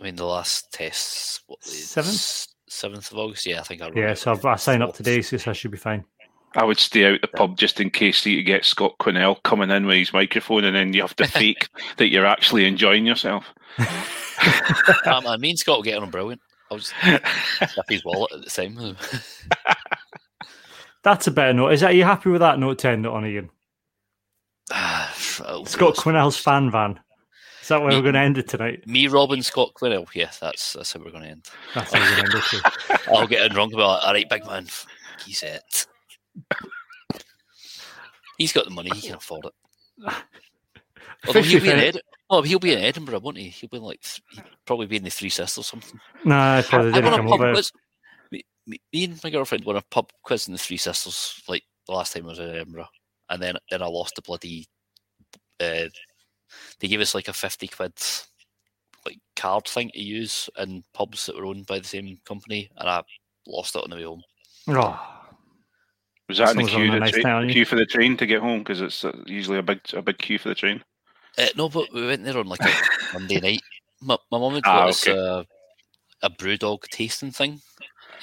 I 0.00 0.02
mean, 0.02 0.16
the 0.16 0.24
last 0.24 0.72
tests. 0.72 1.42
What 1.46 1.62
seventh? 1.62 2.46
Seventh 2.68 3.12
of 3.12 3.18
August. 3.18 3.44
Yeah, 3.44 3.60
I 3.60 3.64
think 3.64 3.82
I. 3.82 3.90
Yeah, 3.94 4.14
so 4.14 4.32
I've, 4.32 4.44
I 4.46 4.56
signed 4.56 4.82
up 4.82 4.94
today, 4.94 5.20
so 5.20 5.38
I 5.50 5.52
should 5.52 5.70
be 5.70 5.76
fine. 5.76 6.04
I 6.56 6.64
would 6.64 6.78
stay 6.78 7.06
out 7.06 7.20
the 7.20 7.28
pub 7.28 7.58
just 7.58 7.80
in 7.80 7.90
case 7.90 8.24
you 8.24 8.42
get 8.42 8.64
Scott 8.64 8.94
Quinnell 9.00 9.42
coming 9.42 9.70
in 9.70 9.86
with 9.86 9.98
his 9.98 10.12
microphone, 10.12 10.64
and 10.64 10.74
then 10.74 10.94
you 10.94 11.02
have 11.02 11.16
to 11.16 11.26
fake 11.28 11.68
that 11.98 12.08
you're 12.08 12.26
actually 12.26 12.64
enjoying 12.64 13.04
yourself. 13.04 13.52
um, 13.78 15.26
I 15.26 15.36
mean, 15.38 15.56
Scott 15.56 15.78
will 15.78 15.82
get 15.82 15.98
on 15.98 16.10
brilliant. 16.10 16.40
I 16.70 16.74
was 16.74 16.92
his 17.88 18.04
wallet 18.04 18.32
at 18.32 18.42
the 18.42 18.50
same. 18.50 18.78
That's 21.02 21.26
a 21.26 21.30
better 21.30 21.52
note. 21.52 21.72
Is 21.72 21.80
that 21.80 21.90
are 21.90 21.94
you 21.94 22.04
happy 22.04 22.30
with 22.30 22.40
that 22.40 22.58
note 22.58 22.78
ten 22.78 23.04
on 23.06 23.24
Iain? 23.24 23.50
Scott 25.12 25.96
Quinnell's 25.96 26.36
fan 26.36 26.70
van. 26.70 27.00
Is 27.60 27.68
that 27.68 27.80
where 27.80 27.90
me, 27.90 27.96
we're 27.96 28.02
going 28.02 28.14
to 28.14 28.20
end 28.20 28.38
it 28.38 28.48
tonight? 28.48 28.86
Me, 28.88 29.06
Robin, 29.06 29.42
Scott 29.42 29.72
Quinnell. 29.74 30.06
Yes, 30.14 30.38
that's 30.38 30.72
that's 30.72 30.92
how 30.92 31.00
we're 31.00 31.12
going 31.12 31.22
to 31.22 31.30
end. 31.30 31.48
That's 31.74 31.92
how 31.92 32.00
we're 32.00 32.16
going 32.16 32.30
to 32.30 32.36
end 32.36 32.64
it. 32.90 33.08
I'll 33.08 33.26
get 33.26 33.50
it 33.50 33.56
wrong 33.56 33.72
about 33.72 34.02
all 34.02 34.12
right, 34.12 34.28
big 34.28 34.44
man. 34.46 34.66
He's 35.24 35.42
it. 35.42 35.86
He's 38.38 38.52
got 38.52 38.64
the 38.64 38.70
money. 38.70 38.90
He 38.94 39.02
can 39.02 39.16
afford 39.16 39.46
it. 39.46 39.54
Although 41.26 41.42
he'll 41.42 41.60
be, 41.60 41.70
in 41.70 41.78
Ed- 41.78 42.00
oh, 42.30 42.42
he'll 42.42 42.58
be 42.58 42.72
in 42.72 42.80
Edinburgh, 42.80 43.20
won't 43.20 43.38
he? 43.38 43.48
He'll 43.48 43.70
be 43.70 43.78
like 43.78 44.00
probably 44.66 44.86
be 44.86 44.96
in 44.96 45.04
the 45.04 45.10
Three 45.10 45.28
Sisters 45.28 45.58
or 45.58 45.64
something. 45.64 46.00
Nah, 46.24 46.62
probably 46.62 46.92
didn't 46.92 47.14
come 47.14 47.32
over 47.32 47.62
me, 48.66 48.80
me 48.92 49.04
and 49.04 49.22
my 49.22 49.30
girlfriend 49.30 49.64
won 49.64 49.76
a 49.76 49.82
pub 49.90 50.10
quiz 50.22 50.46
in 50.46 50.52
the 50.52 50.58
Three 50.58 50.76
Sisters 50.76 51.42
like 51.48 51.64
the 51.86 51.92
last 51.92 52.12
time 52.12 52.26
I 52.26 52.30
was 52.30 52.38
in 52.38 52.50
Edinburgh, 52.50 52.88
and 53.30 53.42
then 53.42 53.56
then 53.70 53.82
I 53.82 53.86
lost 53.86 54.16
the 54.16 54.22
bloody. 54.22 54.66
Uh, 55.60 55.88
they 56.80 56.88
gave 56.88 57.00
us 57.00 57.14
like 57.14 57.28
a 57.28 57.32
fifty 57.32 57.68
quid 57.68 57.94
like 59.04 59.18
card 59.36 59.66
thing 59.66 59.90
to 59.90 60.00
use 60.00 60.48
in 60.58 60.84
pubs 60.94 61.26
that 61.26 61.36
were 61.36 61.46
owned 61.46 61.66
by 61.66 61.78
the 61.78 61.88
same 61.88 62.18
company, 62.24 62.70
and 62.76 62.88
I 62.88 63.02
lost 63.46 63.76
it 63.76 63.82
on 63.82 63.90
the 63.90 63.96
way 63.96 64.04
home. 64.04 64.22
Oh. 64.68 65.08
Was 66.28 66.38
that 66.38 66.56
in 66.56 66.64
the 66.64 66.70
queue, 66.70 66.90
the 66.90 67.00
nice 67.00 67.12
train, 67.12 67.50
queue 67.50 67.64
for 67.64 67.76
the 67.76 67.84
train 67.84 68.16
to 68.16 68.26
get 68.26 68.40
home? 68.40 68.60
Because 68.60 68.80
it's 68.80 69.04
uh, 69.04 69.12
usually 69.26 69.58
a 69.58 69.62
big 69.62 69.80
a 69.92 70.00
big 70.00 70.18
queue 70.18 70.38
for 70.38 70.48
the 70.48 70.54
train. 70.54 70.82
Uh, 71.36 71.46
no, 71.56 71.68
but 71.68 71.92
we 71.92 72.06
went 72.06 72.24
there 72.24 72.38
on 72.38 72.46
like 72.46 72.60
a 72.60 72.72
Monday 73.12 73.40
night. 73.40 73.62
My, 74.00 74.16
my 74.30 74.38
mum 74.38 74.54
had 74.54 74.62
got 74.62 74.82
ah, 74.82 74.88
us 74.88 75.06
a, 75.06 75.46
a 76.22 76.30
BrewDog 76.30 76.82
tasting 76.90 77.30
thing, 77.30 77.60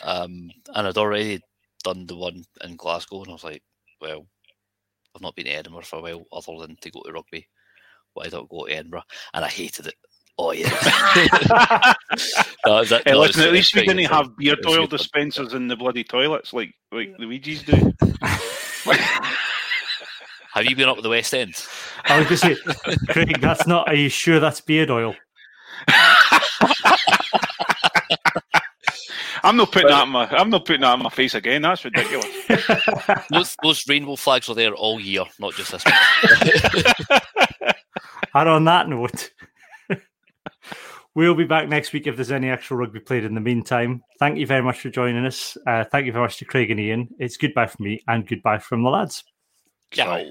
um, 0.04 0.50
and 0.76 0.88
I'd 0.88 0.98
already 0.98 1.42
done 1.84 2.06
the 2.06 2.16
one 2.16 2.44
in 2.64 2.76
Glasgow, 2.76 3.22
and 3.22 3.30
I 3.30 3.34
was 3.34 3.44
like, 3.44 3.64
well, 4.02 4.26
I've 5.16 5.22
not 5.22 5.36
been 5.36 5.46
to 5.46 5.52
Edinburgh 5.52 5.84
for 5.84 6.00
a 6.00 6.02
while, 6.02 6.26
other 6.32 6.60
than 6.62 6.78
to 6.82 6.92
go 6.92 7.02
to 7.02 7.12
rugby. 7.12 7.48
Why 8.14 8.28
don't 8.28 8.46
I 8.46 8.48
go 8.50 8.66
to 8.66 8.74
Edinburgh? 8.74 9.04
And 9.34 9.46
I 9.46 9.50
hated 9.50 9.88
it. 9.88 9.96
Oh 10.42 10.52
yeah. 10.52 10.70
no, 12.66 12.84
that, 12.86 13.02
hey, 13.06 13.12
no, 13.12 13.20
listen, 13.20 13.44
at 13.44 13.52
least 13.52 13.76
we 13.76 13.86
didn't 13.86 14.06
have 14.06 14.38
beard 14.38 14.60
oil 14.66 14.88
dispensers 14.88 15.54
in 15.54 15.68
the 15.68 15.76
bloody 15.76 16.06
toilets 16.06 16.54
like 16.54 16.74
like 16.94 17.14
Luigi's 17.20 17.62
do. 17.62 17.74
have 20.54 20.64
you 20.64 20.78
been 20.78 20.88
up 20.88 20.96
at 20.96 21.04
the 21.04 21.10
West 21.10 21.34
End? 21.34 21.54
I 22.06 22.20
was 22.20 22.40
going 22.40 22.56
to 22.56 22.56
say, 22.56 22.96
Craig, 23.10 23.42
that's 23.42 23.68
not. 23.68 23.90
Are 23.90 23.96
you 23.96 24.08
sure 24.08 24.40
that's 24.40 24.62
beard 24.62 24.90
oil? 24.90 25.14
I'm 29.44 29.58
not 29.58 29.72
putting 29.72 29.90
that 29.90 30.04
in 30.04 30.10
my. 30.10 30.28
I'm 30.28 30.50
not 30.50 30.66
putting 30.66 30.82
that 30.82 30.94
in 30.96 31.04
my 31.04 31.10
face 31.10 31.36
again. 31.36 31.62
That's 31.62 31.86
ridiculous. 31.86 32.26
those, 33.30 33.56
those 33.64 33.88
rainbow 33.88 34.16
flags 34.16 34.50
are 34.50 34.56
there 34.56 34.74
all 34.74 35.00
year, 35.00 35.24
not 35.40 35.54
just 35.54 35.72
this 35.72 35.84
one. 35.86 35.94
and 38.34 38.50
on 38.50 38.66
that 38.66 38.90
note, 38.90 39.32
we'll 41.16 41.36
be 41.36 41.46
back 41.46 41.70
next 41.70 41.94
week 41.94 42.08
if 42.08 42.16
there's 42.16 42.32
any 42.32 42.50
actual 42.50 42.78
rugby 42.78 43.00
played 43.00 43.24
in 43.24 43.36
the 43.36 43.42
meantime. 43.42 44.02
Thank 44.20 44.38
you 44.38 44.46
very 44.46 44.64
much 44.64 44.80
for 44.82 44.90
joining 44.90 45.26
us. 45.26 45.58
Uh, 45.68 45.84
thank 45.92 46.06
you 46.06 46.12
very 46.12 46.24
much 46.24 46.38
to 46.38 46.46
Craig 46.46 46.72
and 46.72 46.80
Iain. 46.80 47.10
It's 47.20 47.38
goodbye 47.38 47.68
from 47.68 47.86
me 47.86 48.02
and 48.08 48.28
goodbye 48.28 48.60
from 48.60 48.84
the 48.84 48.90
lads. 48.90 49.24
Ciao. 49.92 50.24